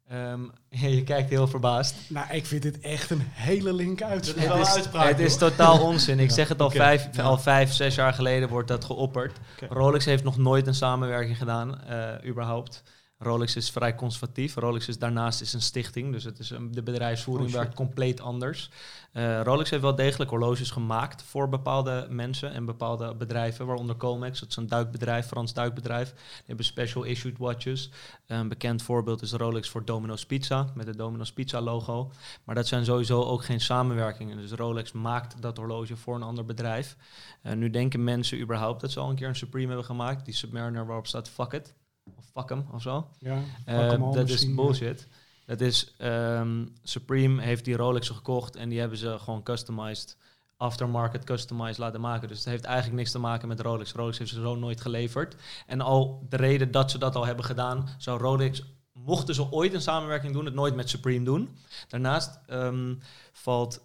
Ehm, 0.09 0.41
je 0.97 1.05
kijkt 1.05 1.31
heel 1.31 1.47
verbaasd. 1.47 1.95
Nou, 2.09 2.31
ik 2.31 2.47
vind 2.47 2.63
dit 2.63 2.81
echt 2.81 3.11
een 3.11 3.23
hele 3.23 3.73
link 3.73 4.03
uitspraak. 4.03 4.59
het 4.59 4.67
is, 4.67 4.75
uitspraak, 4.75 5.09
het 5.09 5.21
is 5.21 5.37
totaal 5.37 5.81
onzin. 5.81 6.19
Ik 6.19 6.31
zeg 6.31 6.49
het 6.49 6.61
al, 6.61 6.71
vijf, 6.71 7.09
ja. 7.13 7.23
al 7.23 7.39
vijf, 7.39 7.73
zes 7.73 7.95
jaar 7.95 8.13
geleden 8.13 8.49
wordt 8.49 8.69
dat 8.69 8.85
geopperd. 8.85 9.39
Rolex 9.69 10.05
heeft 10.05 10.25
nog 10.25 10.37
nooit 10.37 10.67
een 10.67 10.75
samenwerking 10.75 11.39
gedaan, 11.39 11.85
eh, 11.85 12.29
überhaupt. 12.29 12.83
Rolex 13.19 13.57
is 13.57 13.71
vrij 13.71 13.95
conservatief. 13.95 14.55
Rolex 14.55 14.89
is 14.89 14.99
daarnaast 14.99 15.41
is 15.41 15.53
een 15.53 15.63
stichting, 15.63 16.13
dus 16.13 16.25
het 16.25 16.39
is 16.39 16.51
een, 16.51 16.73
de 16.73 16.83
bedrijfsvoering 16.83 17.49
Oh, 17.49 17.55
werkt 17.55 17.75
compleet 17.75 18.21
anders. 18.21 18.71
Eh, 19.13 19.41
Rolex 19.43 19.71
heeft 19.71 19.83
wel 19.83 19.95
degelijk 19.95 20.31
horloges 20.31 20.71
gemaakt 20.71 21.23
voor 21.23 21.49
bepaalde 21.49 22.07
mensen 22.11 22.53
en 22.53 22.65
bepaalde 22.65 23.15
bedrijven, 23.15 23.67
waaronder 23.67 23.97
Comex, 23.97 24.41
dat 24.41 24.49
is 24.49 24.57
een 24.57 24.67
duikbedrijf, 24.67 25.27
Frans 25.27 25.55
duikbedrijf. 25.55 26.11
Die 26.11 26.45
hebben 26.47 26.65
special 26.65 27.03
issued 27.03 27.39
watches. 27.39 27.91
Een 28.27 28.49
bekend 28.49 28.83
voorbeeld 28.83 29.23
is 29.23 29.33
Rolex 29.33 29.69
voor 29.69 29.85
Domino's 29.85 30.27
Pizza, 30.27 30.71
met 30.75 30.87
het 30.87 30.99
Domino's 30.99 31.33
Pizza 31.33 31.61
logo. 31.61 32.11
Maar 32.45 32.55
dat 32.55 32.67
zijn 32.67 32.85
sowieso 32.85 33.23
ook 33.23 33.45
geen 33.45 33.61
samenwerkingen. 33.61 34.37
Dus 34.37 34.51
Rolex 34.51 34.93
maakt 34.93 35.43
dat 35.43 35.57
horloge 35.57 35.97
voor 35.97 36.15
een 36.15 36.23
ander 36.23 36.45
bedrijf. 36.45 36.97
Eh, 37.43 37.53
nu 37.53 37.71
denken 37.71 38.05
mensen 38.05 38.41
überhaupt 38.41 38.81
dat 38.81 38.93
ze 38.93 39.01
al 39.01 39.11
een 39.11 39.17
keer 39.17 39.29
een 39.29 39.37
Supreme 39.37 39.67
hebben 39.67 39.85
gemaakt. 39.85 40.25
Die 40.25 40.35
Submariner 40.35 40.87
waarop 40.87 41.07
staat 41.07 41.29
fuck 41.29 41.53
it. 41.53 41.75
Of 42.15 42.25
fuck 42.35 42.49
hem 42.49 42.65
of 42.73 42.83
zo. 42.83 43.09
Ja, 43.19 43.43
Eh, 43.65 44.13
dat 44.13 44.29
is 44.29 44.43
ja. 44.43 44.55
bullshit. 44.55 45.07
Dat 45.47 45.61
is, 45.61 45.95
ehm, 45.99 46.67
Supreme 46.83 47.43
heeft 47.43 47.65
die 47.65 47.77
Rolex 47.77 48.09
gekocht 48.09 48.57
en 48.57 48.69
die 48.69 48.79
hebben 48.81 48.99
ze 48.99 49.19
gewoon 49.19 49.43
customized, 49.43 50.17
aftermarket 50.57 51.25
customized 51.25 51.79
laten 51.79 52.01
maken. 52.01 52.29
Dus 52.29 52.37
het 52.39 52.47
heeft 52.47 52.65
eigenlijk 52.65 52.97
niks 52.97 53.11
te 53.11 53.19
maken 53.19 53.49
met 53.49 53.61
Rolex. 53.61 53.93
Rolex 53.93 54.19
heeft 54.19 54.31
ze 54.31 54.41
zo 54.41 54.55
nooit 54.57 54.81
geleverd. 54.81 55.37
En 55.67 55.81
al 55.81 56.27
de 56.29 56.37
reden 56.37 56.71
dat 56.71 56.91
ze 56.91 56.99
dat 56.99 57.15
al 57.17 57.27
hebben 57.27 57.45
gedaan, 57.45 57.89
zou 57.99 58.21
Rolex, 58.21 58.63
mochten 58.93 59.35
ze 59.35 59.53
ooit 59.53 59.75
een 59.75 59.81
samenwerking 59.81 60.33
doen, 60.33 60.45
het 60.45 60.55
nooit 60.55 60.75
met 60.75 60.89
Supreme 60.89 61.25
doen. 61.25 61.57
Daarnaast 61.89 62.39
ehm, 62.47 62.95
valt 63.33 63.81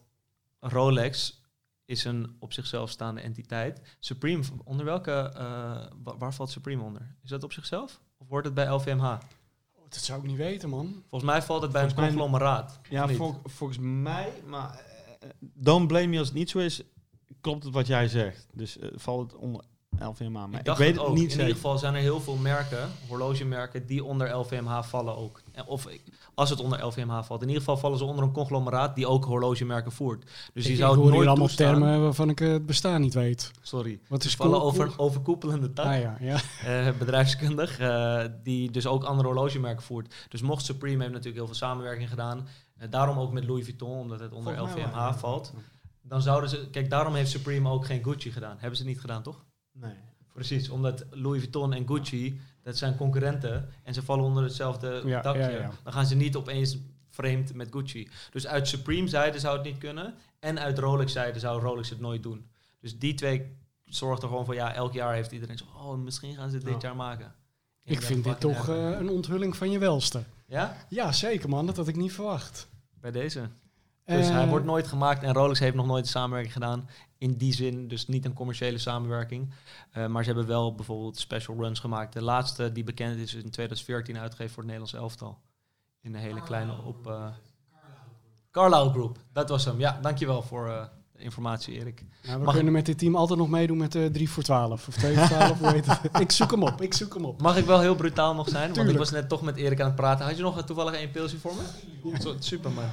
Rolex 0.60 1.41
is 1.85 2.03
een 2.03 2.35
op 2.39 2.53
zichzelf 2.53 2.89
staande 2.89 3.22
entiteit. 3.22 3.81
Supreme, 3.99 4.43
onder 4.64 4.85
welke, 4.85 5.11
eh, 5.35 5.43
wa- 6.03 6.18
waar 6.18 6.34
valt 6.34 6.49
Supreme 6.49 6.84
onder? 6.84 7.15
Is 7.23 7.30
dat 7.30 7.43
op 7.43 7.53
zichzelf? 7.53 8.02
Of 8.22 8.27
wordt 8.27 8.45
het 8.45 8.56
bij 8.56 8.68
LVMH? 8.68 9.03
Oh, 9.03 9.19
dat 9.89 9.99
zou 9.99 10.19
ik 10.22 10.27
niet 10.27 10.38
weten, 10.38 10.69
man. 10.69 11.03
Volgens 11.10 11.31
mij 11.31 11.41
valt 11.41 11.61
het 11.61 11.72
bij 11.72 11.81
Volgens 11.81 12.02
een 12.02 12.07
conglomeraat. 12.10 12.80
Ja, 12.89 13.07
vol- 13.07 13.41
volgens 13.43 13.80
mij, 13.81 14.31
maar 14.45 14.81
eh, 15.19 15.30
don't 15.39 15.88
blame 15.88 16.07
me 16.07 16.18
als 16.18 16.27
het 16.27 16.38
niet 16.38 16.49
zo 16.49 16.60
is, 16.60 16.81
klopt 17.41 17.64
het 17.64 17.73
wat 17.73 17.88
jij 17.88 18.07
zegt. 18.07 18.48
Dus 18.53 18.77
eh, 18.77 18.89
valt 18.95 19.31
het 19.31 19.41
onder 19.41 19.64
LVMH. 20.07 20.45
Maar 20.45 20.60
ik 20.64 20.76
weet 20.76 20.95
het 20.95 21.06
ook. 21.06 21.14
niet 21.14 21.23
In 21.23 21.30
zeker. 21.30 21.40
ieder 21.48 21.56
geval 21.61 21.78
zijn 21.78 21.95
er 21.95 22.02
heel 22.02 22.22
veel 22.22 22.36
merken, 22.36 22.90
horlogemerken, 23.07 23.86
die 23.86 24.03
onder 24.03 24.36
LVMH 24.36 24.84
vallen 24.84 25.18
ook. 25.18 25.41
Of 25.65 25.88
als 26.34 26.49
het 26.49 26.60
onder 26.60 26.86
LVMH 26.86 27.23
valt. 27.23 27.41
In 27.41 27.48
ieder 27.48 27.64
geval 27.64 27.78
vallen 27.78 27.98
ze 27.98 28.03
onder 28.03 28.23
een 28.23 28.32
conglomeraat 28.32 28.95
die 28.95 29.07
ook 29.07 29.26
horlogemerken 29.26 29.91
voert. 29.91 30.30
Dus 30.53 30.65
die 30.65 30.76
zou 30.76 30.98
nooit 30.98 31.10
hier 31.14 31.28
allemaal 31.28 31.36
toestaan. 31.36 31.68
termen 31.72 32.02
waarvan 32.02 32.30
ik 32.30 32.41
eh, 32.41 32.52
het 32.52 32.65
bestaan 32.65 33.02
niet 33.02 33.14
weet. 33.14 33.52
Sorry. 33.61 33.99
Wat 34.07 34.23
is 34.23 34.36
vallen 34.36 34.53
cool- 34.60 34.65
over 34.65 34.94
overkoepelende 34.98 35.73
tak. 35.73 35.86
Ah 35.86 35.99
ja, 35.99 36.18
ja. 36.19 36.40
eh, 36.88 36.98
bedrijfskundig, 36.98 37.80
eh, 37.80 38.23
die 38.44 38.72
dus 38.72 38.88
ook 38.88 39.03
andere 39.03 39.28
horlogemerken 39.28 39.84
voert. 39.84 40.14
Dus 40.30 40.41
mocht 40.41 40.65
Supreme 40.65 40.98
heeft 40.98 41.10
natuurlijk 41.10 41.38
heel 41.38 41.45
veel 41.45 41.56
samenwerking 41.56 42.10
gedaan. 42.10 42.48
Daarom 42.90 43.18
ook 43.18 43.32
met 43.32 43.45
Louis 43.45 43.64
Vuitton, 43.65 43.99
omdat 43.99 44.19
het 44.19 44.34
onder 44.34 44.61
LVMH 44.61 45.14
valt. 45.18 45.53
Dan 46.02 46.22
zouden 46.22 46.49
ze, 46.49 46.68
kijk, 46.72 46.90
daarom 46.90 47.14
heeft 47.15 47.30
Supreme 47.32 47.69
ook 47.69 47.86
geen 47.86 48.03
Gucci 48.03 48.32
gedaan. 48.32 48.56
Hebben 48.60 48.78
ze 48.78 48.86
niet 48.86 48.99
gedaan, 48.99 49.23
toch? 49.23 49.44
Nee. 49.82 49.94
Precies, 50.34 50.70
omdat 50.70 51.06
Louis 51.10 51.40
Vuitton 51.40 51.74
en 51.74 51.88
Gucci, 51.88 52.40
dat 52.64 52.78
zijn 52.78 52.95
concurrenten 52.95 53.70
en 53.84 53.94
ze 53.94 54.03
vallen 54.03 54.26
onder 54.26 54.44
hetzelfde 54.44 55.02
Ja, 55.06 55.22
dakje. 55.22 55.41
ja, 55.41 55.49
ja. 55.49 55.72
Dan 55.84 55.94
gaan 55.94 56.06
ze 56.06 56.16
niet 56.16 56.36
opeens 56.36 56.78
vreemd 57.10 57.53
met 57.53 57.68
Gucci. 57.72 58.10
Dus 58.32 58.48
uit 58.48 58.68
Supreme 58.68 59.08
zijde 59.08 59.40
zou 59.40 59.56
het 59.58 59.66
niet 59.66 59.78
kunnen 59.78 60.14
en 60.40 60.60
uit 60.60 60.78
Rolex 60.80 61.12
zijde 61.12 61.40
zou 61.40 61.62
Rolex 61.62 61.90
het 61.90 61.99
nooit 61.99 62.24
doen. 62.24 62.45
Dus 62.80 62.99
die 62.99 63.14
twee 63.14 63.56
zorgt 63.86 64.22
er 64.22 64.28
gewoon 64.28 64.45
voor, 64.45 64.53
ja, 64.53 64.74
elk 64.74 64.94
jaar 64.94 65.14
heeft 65.14 65.32
iedereen 65.32 65.58
zo, 65.58 65.66
oh, 65.76 65.98
misschien 65.98 66.36
gaan 66.36 66.49
ze 66.49 66.56
het 66.56 66.66
dit 66.66 66.82
Ja. 66.82 66.88
jaar 66.88 66.95
maken. 66.95 67.34
Ik 67.84 68.02
vind 68.02 68.24
dit 68.24 68.40
toch 68.40 68.70
eh, 68.70 68.90
een 68.90 69.10
onthulling 69.10 69.56
van 69.58 69.72
je 69.72 69.80
welste. 69.80 70.24
Ja, 70.45 70.78
Ja, 70.90 71.12
zeker 71.12 71.49
man. 71.49 71.66
Dat 71.66 71.78
had 71.78 71.88
ik 71.88 71.95
niet 71.95 72.14
verwacht. 72.14 72.68
bij 72.99 73.12
deze. 73.12 73.48
Dus 74.06 74.28
Eh, 74.28 74.34
hij 74.34 74.48
wordt 74.48 74.65
nooit 74.65 74.88
gemaakt 74.88 75.23
en 75.23 75.34
Rolex 75.34 75.60
heeft 75.60 75.76
nog 75.76 75.86
nooit 75.86 76.03
een 76.03 76.10
samenwerking 76.10 76.53
gedaan. 76.53 76.90
In 77.18 77.34
die 77.38 77.53
zin, 77.53 77.88
dus 77.88 78.07
niet 78.07 78.26
een 78.26 78.34
commerciële 78.34 78.78
samenwerking. 78.78 79.53
Eh, 79.91 80.07
maar 80.07 80.23
ze 80.23 80.30
hebben 80.30 80.48
wel 80.48 80.76
bijvoorbeeld 80.76 81.19
special 81.19 81.56
runs 81.57 81.80
gemaakt. 81.80 82.14
De 82.14 82.22
laatste 82.22 82.72
die 82.72 82.84
bekend 82.84 83.15
is, 83.18 83.22
is 83.36 83.44
in 83.44 83.49
2014 83.49 84.18
uitgegeven 84.18 84.53
voor 84.53 84.64
het 84.64 84.72
Nederlands 84.72 84.94
elftal. 85.03 85.38
In 86.02 86.14
een 86.15 86.22
hele 86.22 86.41
kleine 86.41 86.72
op... 86.86 87.07
eh 87.07 87.26
Carlisle 88.52 88.90
Group, 88.90 89.18
dat 89.34 89.49
was 89.49 89.65
hem. 89.65 89.80
Ja, 89.80 89.99
dankjewel 90.02 90.41
voor 90.41 90.68
eh, 90.69 90.84
de 91.14 91.23
informatie, 91.23 91.73
Erik. 91.80 92.06
nou, 92.23 92.40
we 92.40 92.45
mag- 92.45 92.53
kunnen 92.53 92.73
met 92.73 92.86
dit 92.86 92.98
team 92.98 93.15
altijd 93.15 93.40
nog 93.40 93.49
meedoen 93.49 93.78
met 93.78 93.95
eh 93.95 94.06
3 94.06 94.30
voor 94.30 94.44
12 94.44 94.88
of 94.88 94.95
2 94.95 95.18
voor 95.18 95.28
12. 95.28 95.60
hoe 95.60 95.72
heet 95.72 95.86
het? 95.86 95.99
Ik 96.22 96.32
zoek 96.32 96.52
hem 96.52 96.64
op, 96.64 96.82
ik 96.82 96.94
zoek 96.94 97.14
hem 97.14 97.26
op. 97.26 97.41
Mag 97.41 97.57
ik 97.57 97.65
wel 97.65 97.80
heel 97.80 97.95
brutaal 97.95 98.36
nog 98.36 98.49
zijn? 98.49 98.73
Want 98.73 98.90
ik 98.90 98.98
was 98.98 99.11
net 99.11 99.30
toch 99.30 99.41
met 99.41 99.56
Erik 99.56 99.80
aan 99.80 99.86
het 99.86 99.95
praten. 99.95 100.26
Had 100.26 100.36
je 100.38 100.41
nog 100.44 100.64
toevallig 100.64 100.94
één 100.94 101.11
pilsje 101.11 101.38
voor 101.40 101.53
me? 101.56 102.19
Zo, 102.22 102.36
Super, 102.40 102.72
man. 102.72 102.84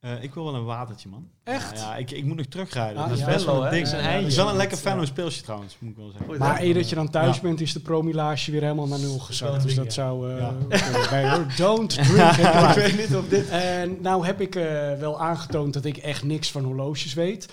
Eh, 0.00 0.22
ik 0.22 0.34
wil 0.34 0.44
wel 0.44 0.54
een 0.54 0.64
watertje, 0.64 1.08
man. 1.08 1.28
Echt? 1.44 1.78
Ja, 1.78 1.84
ja, 1.84 1.96
ik, 1.96 2.10
ik 2.10 2.24
moet 2.24 2.36
nog 2.36 2.46
terugrijden. 2.46 2.96
Ah, 3.02 3.08
dat 3.08 3.18
is 3.18 3.24
ja. 3.24 3.30
best 3.30 3.44
wel 3.44 3.54
Venlo, 3.54 3.68
een 3.68 3.72
ding. 3.84 3.90
Het 3.90 4.26
is 4.26 4.36
wel 4.36 4.48
een 4.48 4.56
lekker 4.56 4.76
Ja. 4.76 4.82
Fenno's 4.82 5.10
pilsje 5.10 5.42
trouwens, 5.42 5.76
moet 5.78 5.90
ik 5.90 5.96
wel 5.96 6.10
zeggen. 6.10 6.38
Maar 6.38 6.60
eer 6.60 6.74
dat 6.74 6.88
je 6.88 6.94
dan 6.94 7.10
thuis 7.10 7.36
Ja. 7.36 7.42
bent, 7.42 7.60
is 7.60 7.72
de 7.72 7.80
promilage 7.80 8.50
weer 8.50 8.60
helemaal 8.62 8.86
naar 8.86 8.98
nul 8.98 9.18
gezakt. 9.18 9.62
Dus 9.62 9.74
ding, 9.74 9.76
dat 9.76 9.84
ja. 9.84 9.90
zou... 9.92 10.30
eh 10.30 10.38
Ja. 10.38 10.54
oké, 10.68 11.14
nee, 11.14 11.28
hoor. 11.34 11.46
Don't 11.56 11.90
drink 11.90 12.20
and 12.44 12.76
ik 12.76 12.82
weet 12.82 12.98
niet 13.08 13.16
of 13.16 13.28
dit... 13.28 13.48
En 13.48 13.96
nou 14.00 14.26
heb 14.26 14.40
ik 14.40 14.54
eh, 14.56 14.62
wel 14.98 15.20
aangetoond 15.20 15.72
dat 15.72 15.84
ik 15.84 15.96
echt 15.96 16.22
niks 16.22 16.50
van 16.50 16.64
horloges 16.64 17.14
weet. 17.14 17.48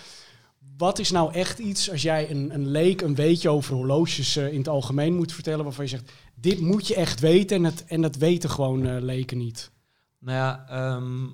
Wat 0.77 0.99
is 0.99 1.11
nou 1.11 1.33
echt 1.33 1.59
iets, 1.59 1.91
als 1.91 2.01
jij 2.01 2.29
een, 2.31 2.53
een 2.53 2.67
leek 2.67 3.01
een 3.01 3.15
weetje 3.15 3.49
over 3.49 3.75
horloges 3.75 4.35
eh, 4.35 4.51
in 4.51 4.57
het 4.57 4.67
algemeen 4.69 5.15
moet 5.15 5.33
vertellen, 5.33 5.63
waarvan 5.63 5.83
je 5.83 5.89
zegt, 5.89 6.11
dit 6.35 6.59
moet 6.59 6.87
je 6.87 6.95
echt 6.95 7.19
weten 7.19 7.57
en, 7.57 7.63
het, 7.63 7.85
en 7.85 8.01
dat 8.01 8.15
weten 8.15 8.49
gewoon 8.49 8.85
eh, 8.87 9.01
leken 9.01 9.37
niet. 9.37 9.71
Nou 10.19 10.37
ja, 10.37 10.67
ehm, 10.67 11.27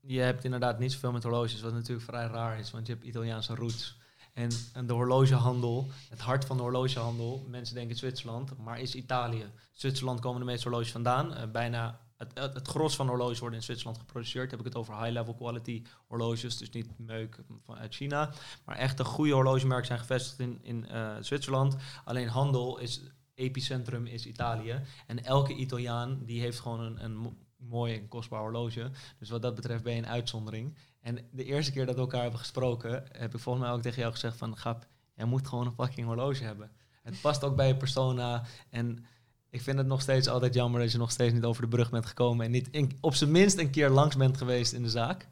je 0.00 0.20
hebt 0.20 0.44
inderdaad 0.44 0.78
niet 0.78 0.92
zoveel 0.92 1.12
met 1.12 1.22
horloges, 1.22 1.60
wat 1.60 1.72
natuurlijk 1.72 2.06
vrij 2.06 2.26
raar 2.26 2.58
is, 2.58 2.70
want 2.70 2.86
je 2.86 2.92
hebt 2.92 3.04
Italiaanse 3.04 3.54
roots. 3.54 3.98
En, 4.32 4.50
en 4.72 4.86
de 4.86 4.92
horlogehandel, 4.92 5.90
het 6.08 6.20
hart 6.20 6.44
van 6.44 6.56
de 6.56 6.62
horlogehandel, 6.62 7.46
mensen 7.48 7.74
denken 7.74 7.96
Zwitserland, 7.96 8.58
maar 8.58 8.80
is 8.80 8.94
Italië. 8.94 9.46
Zwitserland 9.72 10.20
komen 10.20 10.40
de 10.40 10.46
meeste 10.46 10.68
horloges 10.68 10.92
vandaan. 10.92 11.34
Eh, 11.34 11.50
bijna 11.50 12.00
het, 12.16 12.54
het, 12.54 12.68
gros 12.68 12.96
van 12.96 13.08
horloges 13.08 13.38
worden 13.38 13.58
in 13.58 13.64
Zwitserland 13.64 13.98
geproduceerd. 13.98 14.50
Heb 14.50 14.60
ik 14.60 14.66
het 14.66 14.74
over 14.74 14.98
high-level 15.02 15.34
quality 15.34 15.84
horloges, 16.06 16.56
dus 16.56 16.70
niet 16.70 16.98
meuk 16.98 17.38
van, 17.64 17.76
uit 17.76 17.94
China. 17.94 18.32
Maar 18.64 18.76
echt 18.76 18.98
een 18.98 19.04
goede 19.04 19.32
horlogemerken 19.32 19.86
zijn 19.86 19.98
gevestigd 19.98 20.38
in, 20.38 20.58
in 20.62 20.88
eh, 20.88 21.16
Zwitserland. 21.20 21.76
Alleen 22.04 22.28
handel 22.28 22.78
is, 22.78 23.00
epicentrum 23.34 24.06
is 24.06 24.26
Italië. 24.26 24.80
En 25.06 25.24
elke 25.24 25.54
Italiaan 25.54 26.24
die 26.24 26.40
heeft 26.40 26.60
gewoon 26.60 26.80
een, 26.80 27.04
een 27.04 27.36
mooi 27.68 27.94
en 27.94 28.08
kostbaar 28.08 28.40
horloge. 28.40 28.90
Dus 29.18 29.30
wat 29.30 29.42
dat 29.42 29.54
betreft 29.54 29.82
ben 29.82 29.92
je 29.92 29.98
een 29.98 30.06
uitzondering. 30.06 30.74
En 31.00 31.18
de 31.30 31.44
eerste 31.44 31.72
keer 31.72 31.86
dat 31.86 31.94
we 31.94 32.00
elkaar 32.00 32.22
hebben 32.22 32.40
gesproken, 32.40 33.04
heb 33.12 33.34
ik 33.34 33.40
volgens 33.40 33.64
mij 33.64 33.74
ook 33.74 33.82
tegen 33.82 34.00
jou 34.00 34.12
gezegd 34.12 34.36
van... 34.36 34.56
Gap, 34.56 34.86
jij 35.14 35.24
moet 35.24 35.48
gewoon 35.48 35.66
een 35.66 35.72
fucking 35.72 36.06
horloge 36.06 36.44
hebben. 36.44 36.70
Het 37.02 37.20
past 37.20 37.44
ook 37.44 37.56
bij 37.56 37.66
je 37.66 37.76
persona. 37.76 38.42
En 38.70 39.04
ik 39.50 39.62
vind 39.62 39.78
het 39.78 39.86
nog 39.86 40.00
steeds 40.00 40.28
altijd 40.28 40.54
jammer 40.54 40.80
dat 40.80 40.92
je 40.92 40.98
nog 40.98 41.10
steeds 41.10 41.32
niet 41.32 41.44
over 41.44 41.62
de 41.62 41.68
brug 41.68 41.90
bent 41.90 42.06
gekomen... 42.06 42.44
en 42.46 42.50
niet 42.50 42.68
in- 42.70 42.98
op 43.00 43.14
zijn 43.14 43.30
minst 43.30 43.58
een 43.58 43.70
keer 43.70 43.88
langs 43.88 44.16
bent 44.16 44.36
geweest 44.36 44.72
in 44.72 44.82
de 44.82 44.90
zaak. 44.90 45.28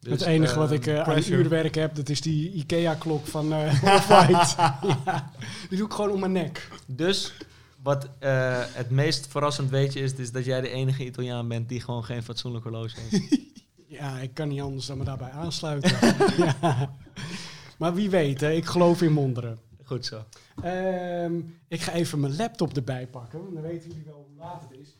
Dus, 0.00 0.12
het 0.12 0.22
enige 0.22 0.58
wat 0.58 0.70
eh, 0.70 0.76
ik 0.76 0.86
eh, 0.86 1.02
aan 1.02 1.22
uurwerk 1.28 1.74
heb, 1.74 1.94
dat 1.94 2.08
is 2.08 2.20
die 2.20 2.52
IKEA-klok 2.52 3.26
van 3.26 3.52
Off-White. 3.94 4.54
ja, 5.04 5.30
die 5.68 5.78
doe 5.78 5.86
ik 5.86 5.92
gewoon 5.92 6.10
om 6.10 6.20
mijn 6.20 6.32
nek. 6.32 6.68
Dus 6.86 7.32
wat 7.82 8.08
eh, 8.18 8.62
het 8.66 8.90
meest 8.90 9.26
verrassend 9.26 9.70
weetje 9.70 10.00
is, 10.00 10.14
is 10.14 10.32
dat 10.32 10.44
jij 10.44 10.60
de 10.60 10.68
enige 10.68 11.04
Italiaan 11.04 11.48
bent 11.48 11.68
die 11.68 11.80
gewoon 11.80 12.04
geen 12.04 12.22
fatsoenlijk 12.22 12.64
horloge 12.64 13.00
heeft. 13.00 13.38
Ja, 13.90 14.18
ik 14.18 14.34
kan 14.34 14.48
niet 14.48 14.60
anders 14.60 14.86
dan 14.86 14.98
me 14.98 15.04
daarbij 15.04 15.30
aansluiten. 15.30 15.90
ja. 16.44 16.96
Maar 17.78 17.94
wie 17.94 18.10
weet, 18.10 18.40
hè, 18.40 18.52
ik 18.52 18.64
geloof 18.64 19.02
in 19.02 19.14
wonderen. 19.14 19.58
Goed 19.84 20.06
zo. 20.06 20.24
Ehm, 20.62 21.40
ik 21.68 21.80
ga 21.80 21.92
even 21.92 22.20
mijn 22.20 22.36
laptop 22.36 22.76
erbij 22.76 23.06
pakken, 23.06 23.42
want 23.42 23.54
dan 23.54 23.62
weten 23.62 23.88
jullie 23.88 24.04
wel 24.04 24.26
hoe 24.28 24.38
laat 24.38 24.62
het 24.68 24.78
is. 24.78 24.99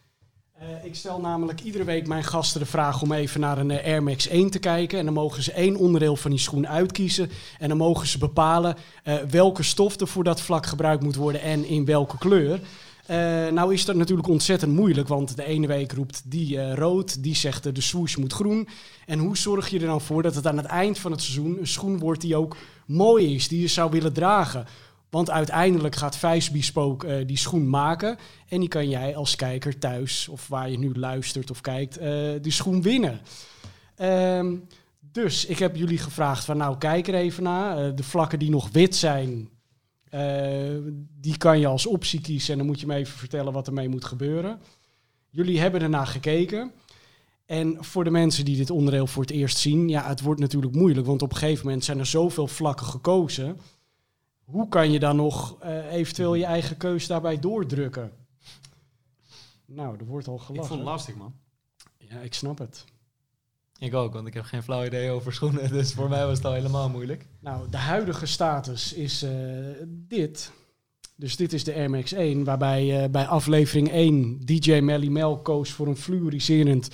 Eh, 0.61 0.85
ik 0.85 0.95
stel 0.95 1.21
namelijk 1.21 1.61
iedere 1.61 1.85
week 1.85 2.07
mijn 2.07 2.25
gasten 2.25 2.61
de 2.61 2.67
vraag 2.67 3.03
om 3.03 3.13
even 3.13 3.41
naar 3.41 3.59
een 3.59 3.71
eh, 3.71 3.87
Air 3.87 4.03
Max 4.03 4.29
1 4.29 4.51
te 4.51 4.59
kijken. 4.59 4.99
En 4.99 5.05
dan 5.05 5.15
mogen 5.15 5.43
ze 5.43 5.53
één 5.53 5.77
onderdeel 5.77 6.17
van 6.17 6.31
die 6.31 6.41
schoen 6.41 6.69
uitkiezen. 6.69 7.31
En 7.59 7.69
dan 7.69 7.77
mogen 7.77 8.07
ze 8.07 8.19
bepalen 8.19 8.77
eh, 9.03 9.15
welke 9.17 9.63
stof 9.63 10.01
er 10.01 10.07
voor 10.07 10.25
dat 10.25 10.41
vlak 10.41 10.67
gebruikt 10.67 11.03
moet 11.03 11.15
worden 11.15 11.41
en 11.41 11.65
in 11.65 11.85
welke 11.85 12.19
kleur. 12.19 12.61
Eh, 13.11 13.49
nou 13.49 13.73
is 13.73 13.85
dat 13.85 13.97
natuurlijk 13.97 14.29
ontzettend 14.29 14.73
moeilijk, 14.73 15.09
want 15.09 15.37
de 15.37 15.45
ene 15.45 15.67
week 15.67 15.93
roept 15.93 16.23
die 16.25 16.75
rood, 16.75 17.23
die 17.23 17.35
zegt 17.35 17.67
eh, 17.67 17.75
de 17.75 17.81
swoosh 17.81 18.17
moet 18.17 18.33
groen. 18.33 18.69
En 19.07 19.19
hoe 19.19 19.37
zorg 19.37 19.69
je 19.69 19.81
er 19.81 19.87
dan 19.87 20.01
voor 20.01 20.23
dat 20.23 20.35
het 20.35 20.47
aan 20.47 20.57
het 20.57 20.67
eind 20.67 20.99
van 20.99 21.11
het 21.11 21.23
seizoen 21.23 21.57
een 21.61 21.67
schoen 21.67 21.99
wordt 21.99 22.21
die 22.21 22.37
ook 22.37 22.57
mooi 22.87 23.35
is, 23.35 23.49
die 23.49 23.61
je 23.61 23.67
zou 23.67 23.91
willen 23.91 24.13
dragen? 24.13 24.67
Want 25.11 25.31
uiteindelijk 25.31 25.97
gaat 25.97 26.17
Vijs 26.17 26.51
Bespoke 26.51 27.07
eh, 27.07 27.27
die 27.27 27.37
schoen 27.37 27.69
maken. 27.69 28.19
En 28.49 28.61
die 28.61 28.69
kan 28.69 28.89
jij 28.89 29.17
als 29.17 29.37
kijker 29.37 29.79
thuis, 29.79 30.29
of 30.29 30.49
waar 30.49 30.71
je 30.71 30.79
nu 30.79 30.95
luistert 30.95 31.51
of 31.51 31.61
kijkt, 31.61 31.97
eh, 31.97 32.31
die 32.41 32.53
schoen 32.53 32.83
winnen. 32.83 33.21
Ehm, 33.97 34.57
dus 35.01 35.47
ik 35.47 35.59
heb 35.59 35.77
jullie 35.77 35.99
gevraagd 35.99 36.45
van 36.45 36.57
nou, 36.57 36.79
kijk 36.79 37.09
er 37.09 37.15
even 37.15 37.43
naar. 37.43 37.79
Eh, 37.79 37.93
de 37.95 38.03
vlakken 38.03 38.39
die 38.39 38.51
nog 38.51 38.69
wit 38.73 38.97
zijn, 38.97 39.49
die 41.21 41.37
kan 41.37 41.59
je 41.59 41.67
als 41.67 41.87
optie 41.87 42.21
kiezen. 42.21 42.53
En 42.53 42.59
dan 42.59 42.67
moet 42.67 42.81
je 42.81 42.87
me 42.87 42.95
even 42.95 43.19
vertellen 43.19 43.53
wat 43.53 43.67
ermee 43.67 43.89
moet 43.89 44.05
gebeuren. 44.05 44.61
Jullie 45.29 45.61
hebben 45.61 45.83
ernaar 45.83 46.07
gekeken. 46.07 46.73
En 47.47 47.77
voor 47.81 48.05
de 48.05 48.11
mensen 48.11 48.45
die 48.45 48.57
dit 48.57 48.71
onderdeel 48.71 49.07
voor 49.07 49.23
het 49.23 49.31
eerst 49.31 49.59
zien, 49.59 49.89
ja, 49.89 50.07
het 50.07 50.21
wordt 50.21 50.41
natuurlijk 50.41 50.75
moeilijk. 50.75 51.07
Want 51.07 51.23
op 51.23 51.31
een 51.31 51.37
gegeven 51.37 51.65
moment 51.65 51.85
zijn 51.85 51.99
er 51.99 52.07
zoveel 52.07 52.47
vlakken 52.47 52.87
gekozen. 52.87 53.61
Hoe 54.51 54.69
kan 54.69 54.91
je 54.91 54.99
dan 54.99 55.17
nog 55.17 55.61
eh, 55.61 55.93
eventueel 55.93 56.35
je 56.35 56.45
eigen 56.45 56.77
keus 56.77 57.07
daarbij 57.07 57.39
doordrukken? 57.39 58.13
Nou, 59.65 59.97
er 59.99 60.05
wordt 60.05 60.29
al 60.29 60.35
Ik 60.37 60.41
gelachen. 60.41 60.67
vond 60.69 60.81
het 60.81 60.89
lastig, 60.89 61.15
man. 61.15 61.35
Ja, 61.99 62.19
ik 62.19 62.35
snap 62.35 62.59
het. 62.59 62.85
Ik 63.79 63.95
ook, 63.95 64.13
want 64.13 64.27
ik 64.27 64.35
heb 64.35 64.45
geen 64.45 64.63
flauw 64.63 64.85
idee 64.85 65.11
over 65.11 65.33
schoenen. 65.33 65.71
Dus 65.79 65.93
voor 65.93 66.09
mij 66.09 66.27
was 66.27 66.37
het 66.37 66.47
al 66.47 66.53
helemaal 66.53 66.89
moeilijk. 66.89 67.27
Nou, 67.41 67.71
de 67.71 67.77
huidige 67.77 68.27
status 68.27 68.93
is 68.93 69.23
eh, 69.23 69.31
dit. 69.87 70.53
Dus 71.17 71.37
dit 71.37 71.53
is 71.53 71.65
de 71.65 71.75
Air 71.75 71.91
Max 71.91 72.13
1, 72.13 72.45
waarbij 72.45 73.03
eh, 73.03 73.11
bij 73.11 73.27
aflevering 73.27 73.91
1 73.91 74.41
DJ 74.45 74.81
Melly 74.81 75.09
Mel 75.09 75.39
koos 75.39 75.71
voor 75.71 75.87
een 75.87 75.97
fluoriserend 75.97 76.89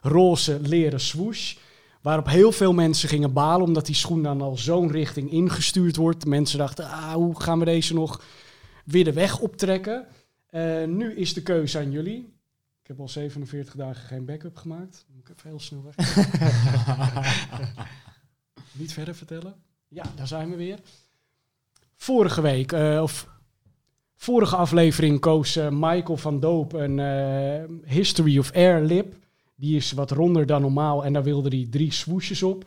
roze 0.00 0.60
leren 0.60 1.00
swoosh. 1.00 1.56
Waarop 2.02 2.26
heel 2.26 2.52
veel 2.52 2.72
mensen 2.72 3.08
gingen 3.08 3.32
balen, 3.32 3.66
omdat 3.66 3.86
die 3.86 3.94
schoen 3.94 4.22
dan 4.22 4.40
al 4.40 4.56
zo'n 4.56 4.90
richting 4.90 5.30
ingestuurd 5.30 5.96
wordt. 5.96 6.26
Mensen 6.26 6.58
dachten, 6.58 6.84
ah, 6.84 7.12
hoe 7.12 7.40
gaan 7.40 7.58
we 7.58 7.64
deze 7.64 7.94
nog 7.94 8.22
weer 8.84 9.04
de 9.04 9.12
weg 9.12 9.38
optrekken? 9.38 10.06
Eh, 10.46 10.84
nu 10.84 11.14
is 11.14 11.34
de 11.34 11.42
keuze 11.42 11.78
aan 11.78 11.90
jullie. 11.90 12.18
Ik 12.82 12.86
heb 12.86 13.00
al 13.00 13.08
47 13.08 13.74
dagen 13.74 14.06
geen 14.06 14.24
backup 14.24 14.56
gemaakt. 14.56 15.06
Moet 15.14 15.28
ik 15.28 15.36
even 15.36 15.50
heel 15.50 15.60
snel 15.60 15.84
weg. 15.84 16.16
Niet 18.72 18.92
verder 18.92 19.14
vertellen? 19.14 19.54
Ja, 19.88 20.04
daar 20.14 20.26
zijn 20.26 20.50
we 20.50 20.56
weer. 20.56 20.78
Vorige 21.96 22.40
week, 22.40 22.72
eh, 22.72 23.00
of 23.02 23.28
vorige 24.16 24.56
aflevering, 24.56 25.20
koos 25.20 25.56
eh, 25.56 25.68
Michael 25.70 26.16
van 26.16 26.40
Doop 26.40 26.72
een 26.72 26.98
History 27.84 28.38
of 28.38 28.52
Air 28.52 28.80
lip. 28.80 29.14
Die 29.60 29.76
is 29.76 29.92
wat 29.92 30.10
ronder 30.10 30.46
dan 30.46 30.60
normaal 30.60 31.04
en 31.04 31.12
daar 31.12 31.22
wilde 31.22 31.48
hij 31.48 31.66
drie 31.70 31.92
swoesjes 31.92 32.42
op. 32.42 32.64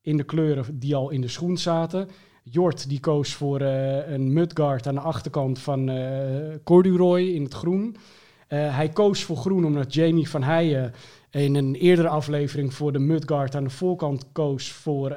In 0.00 0.16
de 0.16 0.22
kleuren 0.22 0.78
die 0.78 0.94
al 0.94 1.10
in 1.10 1.20
de 1.20 1.28
schoen 1.28 1.58
zaten. 1.58 2.08
Jort 2.42 2.88
die 2.88 3.00
koos 3.00 3.34
voor 3.34 3.60
eh, 3.60 4.10
een 4.12 4.32
mudguard 4.32 4.86
aan 4.86 4.94
de 4.94 5.00
achterkant 5.00 5.58
van 5.58 5.88
eh 5.88 6.54
corduroy 6.64 7.22
in 7.22 7.42
het 7.42 7.54
groen. 7.54 7.96
Eh, 8.46 8.76
hij 8.76 8.88
koos 8.88 9.22
voor 9.22 9.36
groen 9.36 9.64
omdat 9.64 9.94
Jamie 9.94 10.28
van 10.28 10.42
Heijen 10.42 10.92
in 11.30 11.54
een 11.54 11.74
eerdere 11.74 12.08
aflevering 12.08 12.74
voor 12.74 12.92
de 12.92 12.98
mudguard 12.98 13.54
aan 13.54 13.64
de 13.64 13.70
voorkant 13.70 14.32
koos 14.32 14.72
voor 14.72 15.16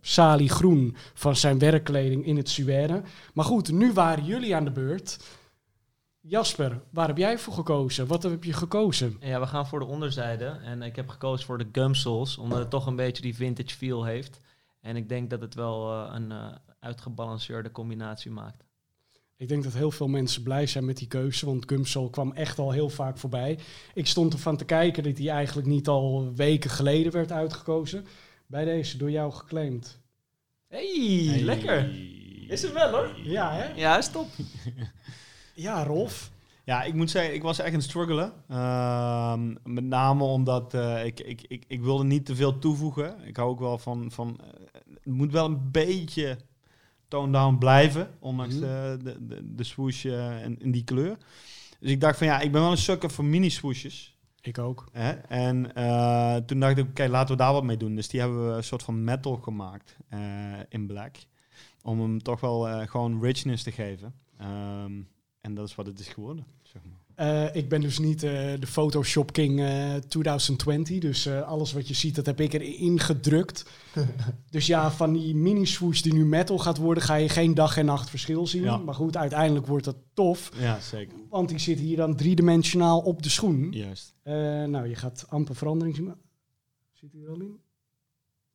Sali 0.00 0.48
Groen 0.48 0.96
van 1.14 1.36
zijn 1.36 1.58
werkkleding 1.58 2.26
in 2.26 2.36
het 2.36 2.48
suède. 2.48 3.02
Maar 3.34 3.44
goed, 3.44 3.72
nu 3.72 3.92
waren 3.92 4.24
jullie 4.24 4.56
aan 4.56 4.64
de 4.64 4.70
beurt. 4.70 5.18
Jasper, 6.22 6.82
waar 6.90 7.06
heb 7.06 7.16
jij 7.16 7.38
voor 7.38 7.54
gekozen? 7.54 8.06
Wat 8.06 8.22
heb 8.22 8.44
je 8.44 8.52
gekozen? 8.52 9.16
En 9.20 9.28
ja, 9.28 9.40
we 9.40 9.46
gaan 9.46 9.66
voor 9.66 9.78
de 9.78 9.84
onderzijde. 9.84 10.44
En 10.44 10.82
ik 10.82 10.96
heb 10.96 11.08
gekozen 11.08 11.46
voor 11.46 11.58
de 11.58 11.68
gumsoles, 11.72 12.38
omdat 12.38 12.58
het 12.58 12.70
toch 12.70 12.86
een 12.86 12.96
beetje 12.96 13.22
die 13.22 13.34
vintage 13.34 13.76
feel 13.76 14.04
heeft. 14.04 14.40
En 14.80 14.96
ik 14.96 15.08
denk 15.08 15.30
dat 15.30 15.40
het 15.40 15.54
wel 15.54 15.92
eh, 15.92 16.14
een 16.14 16.32
eh, 16.32 16.46
uitgebalanceerde 16.80 17.70
combinatie 17.70 18.30
maakt. 18.30 18.64
Ik 19.36 19.48
denk 19.48 19.64
dat 19.64 19.72
heel 19.72 19.90
veel 19.90 20.08
mensen 20.08 20.42
blij 20.42 20.66
zijn 20.66 20.84
met 20.84 20.96
die 20.96 21.08
keuze, 21.08 21.46
want 21.46 21.68
Gumsol 21.68 22.10
kwam 22.10 22.32
echt 22.32 22.58
al 22.58 22.70
heel 22.70 22.88
vaak 22.88 23.18
voorbij. 23.18 23.58
Ik 23.94 24.06
stond 24.06 24.32
ervan 24.32 24.56
te 24.56 24.64
kijken 24.64 25.02
dat 25.02 25.18
hij 25.18 25.28
eigenlijk 25.28 25.68
niet 25.68 25.88
al 25.88 26.32
weken 26.34 26.70
geleden 26.70 27.12
werd 27.12 27.32
uitgekozen. 27.32 28.06
Bij 28.46 28.64
deze, 28.64 28.96
door 28.96 29.10
jou 29.10 29.32
geclaimd. 29.32 30.00
Hey, 30.68 31.40
lekker. 31.42 31.90
Is 32.48 32.62
het 32.62 32.72
wel 32.72 32.90
hoor. 32.90 33.20
Ja, 33.22 33.52
hè? 33.54 33.74
Ja, 33.74 33.98
is 33.98 34.08
top. 34.08 34.28
Ja, 35.54 35.84
Rolf. 35.84 36.30
Ja, 36.64 36.82
ik 36.82 36.94
moet 36.94 37.10
zeggen, 37.10 37.34
ik 37.34 37.42
was 37.42 37.58
echt 37.58 37.68
aan 37.68 37.74
het 37.74 37.82
struggelen. 37.82 38.32
Ehm, 38.48 39.54
met 39.64 39.84
name 39.84 40.24
omdat 40.24 40.74
eh, 40.74 41.04
ik, 41.04 41.20
ik, 41.20 41.42
ik, 41.48 41.64
ik 41.66 41.80
wilde 41.80 42.04
niet 42.04 42.26
te 42.26 42.34
veel 42.36 42.58
toevoegen. 42.58 43.16
Ik 43.24 43.36
hou 43.36 43.48
ook 43.50 43.58
wel 43.60 43.78
van... 43.78 44.10
van 44.10 44.40
eh, 44.40 44.46
het 45.02 45.14
moet 45.14 45.32
wel 45.32 45.44
een 45.44 45.70
beetje 45.70 46.38
toned 47.08 47.32
down 47.32 47.58
blijven. 47.58 48.10
Ondanks 48.18 48.54
Mhm. 48.54 48.62
de, 48.64 48.98
de, 49.02 49.26
de, 49.26 49.54
de 49.54 49.64
swoosh 49.64 50.04
eh, 50.04 50.44
in, 50.44 50.58
in 50.60 50.70
die 50.70 50.84
kleur. 50.84 51.16
Dus 51.80 51.90
ik 51.90 52.00
dacht 52.00 52.18
van 52.18 52.26
ja, 52.26 52.40
ik 52.40 52.52
ben 52.52 52.60
wel 52.60 52.70
een 52.70 52.76
sukker 52.76 53.10
voor 53.10 53.24
mini 53.24 53.50
swooshes. 53.50 54.18
Ik 54.40 54.58
ook. 54.58 54.88
Hè? 54.92 55.10
En 55.12 55.74
eh, 55.74 56.36
toen 56.36 56.60
dacht 56.60 56.78
ik, 56.78 56.88
oké, 56.88 57.06
laten 57.08 57.36
we 57.36 57.42
daar 57.42 57.52
wat 57.52 57.64
mee 57.64 57.76
doen. 57.76 57.94
Dus 57.94 58.08
die 58.08 58.20
hebben 58.20 58.48
we 58.50 58.56
een 58.56 58.64
soort 58.64 58.82
van 58.82 59.04
metal 59.04 59.36
gemaakt 59.36 59.96
eh, 60.08 60.20
in 60.68 60.86
black. 60.86 61.16
Om 61.82 62.00
hem 62.00 62.22
toch 62.22 62.40
wel 62.40 62.68
eh, 62.68 62.88
gewoon 62.88 63.22
richness 63.22 63.62
te 63.62 63.72
geven. 63.72 64.14
Ehm, 64.38 64.92
en 65.40 65.54
dat 65.54 65.68
is 65.68 65.74
wat 65.74 65.86
het 65.86 65.98
is 65.98 66.08
geworden, 66.08 66.44
zeg 66.62 66.82
maar. 66.84 66.98
Eh, 67.14 67.54
ik 67.54 67.68
ben 67.68 67.80
dus 67.80 67.98
niet 67.98 68.22
eh, 68.22 68.30
de 68.60 68.66
Photoshop 68.66 69.32
King 69.32 69.60
eh 69.60 69.94
2020. 69.94 70.98
Dus 70.98 71.26
eh, 71.26 71.42
alles 71.42 71.72
wat 71.72 71.88
je 71.88 71.94
ziet, 71.94 72.14
dat 72.14 72.26
heb 72.26 72.40
ik 72.40 72.52
erin 72.52 73.00
gedrukt. 73.00 73.70
dus 74.50 74.66
ja, 74.66 74.90
van 74.90 75.12
die 75.12 75.34
mini-swoosh 75.34 76.00
die 76.00 76.12
nu 76.12 76.24
metal 76.24 76.58
gaat 76.58 76.76
worden, 76.76 77.02
ga 77.02 77.14
je 77.14 77.28
geen 77.28 77.54
dag 77.54 77.76
en 77.76 77.84
nacht 77.84 78.10
verschil 78.10 78.46
zien. 78.46 78.62
Ja. 78.62 78.76
Maar 78.76 78.94
goed, 78.94 79.16
uiteindelijk 79.16 79.66
wordt 79.66 79.84
dat 79.84 79.96
tof. 80.14 80.50
Ja, 80.58 80.80
zeker. 80.80 81.18
Want 81.28 81.48
die 81.48 81.58
zit 81.58 81.78
hier 81.78 81.96
dan 81.96 82.16
driedimensionaal 82.16 83.00
op 83.00 83.22
de 83.22 83.28
schoen. 83.28 83.72
Juist. 83.72 84.14
Eh, 84.22 84.34
nou, 84.64 84.88
je 84.88 84.94
gaat 84.94 85.24
amper 85.28 85.56
verandering 85.56 85.96
zien. 85.96 86.14
Zit 86.92 87.12
hij 87.12 87.22
er 87.22 87.30
al 87.30 87.40
in? 87.40 87.60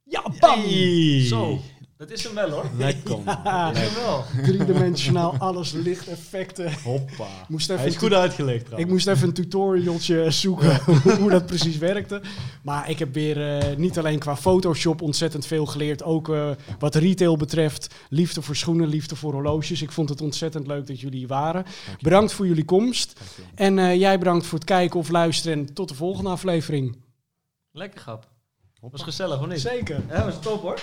Ja, 0.04 0.24
bam! 0.40 0.60
Hey! 0.60 1.26
Zo. 1.26 1.60
Dat 1.98 2.12
is 2.12 2.24
hem 2.24 2.34
wel 2.34 2.50
hoor. 2.50 2.66
Lekker 2.78 3.10
man. 3.26 3.44
Dat 3.44 3.76
is 3.76 3.80
hem 3.80 3.94
wel. 4.04 4.24
Driedimensionaal, 4.44 5.36
alles 5.38 5.72
lichteffecten. 5.72 6.74
Hoppa. 6.84 7.28
Moest 7.48 7.68
Hij 7.68 7.78
even 7.78 7.90
is 7.90 7.96
goed 7.98 8.14
uitgelegd 8.14 8.60
Ik 8.60 8.66
trouwens. 8.66 8.92
moest 8.92 9.08
even 9.08 9.28
een 9.28 9.34
tutorialtje 9.34 10.32
zoeken 10.32 10.80
hoe 11.20 11.30
dat 11.30 11.46
precies 11.46 11.78
werkte. 11.78 12.22
Maar 12.64 12.90
ik 12.90 13.00
heb 13.00 13.14
weer 13.14 13.58
eh, 13.58 13.76
niet 13.78 13.98
alleen 13.98 14.20
qua 14.20 14.36
Photoshop 14.36 15.02
ontzettend 15.02 15.46
veel 15.46 15.66
geleerd. 15.66 16.04
Ook 16.04 16.30
eh, 16.30 16.50
wat 16.80 16.96
retail 16.96 17.38
betreft. 17.38 17.94
Liefde 18.10 18.42
voor 18.42 18.56
schoenen, 18.56 18.88
liefde 18.88 19.16
voor 19.16 19.34
horloges. 19.34 19.82
Ik 19.82 19.92
vond 19.92 20.10
het 20.10 20.22
ontzettend 20.22 20.68
leuk 20.68 20.88
dat 20.88 21.00
jullie 21.00 21.18
hier 21.20 21.28
waren. 21.28 21.66
Bedankt 22.02 22.34
voor 22.34 22.48
jullie 22.48 22.66
komst. 22.66 23.20
En 23.56 23.80
eh, 23.80 23.96
jij 23.96 24.18
bedankt 24.20 24.46
voor 24.46 24.58
het 24.58 24.68
kijken 24.68 25.00
of 25.00 25.10
luisteren. 25.10 25.58
En 25.58 25.74
tot 25.74 25.90
de 25.90 25.96
volgende 25.96 26.30
aflevering. 26.30 26.98
Lekker 27.72 28.00
grap. 28.00 28.28
Was 28.92 29.04
gezellig, 29.04 29.40
of 29.42 29.48
niet? 29.48 29.60
Zeker. 29.62 30.02
Ja, 30.10 30.26
was 30.26 30.40
top 30.42 30.62
hoor. 30.62 30.80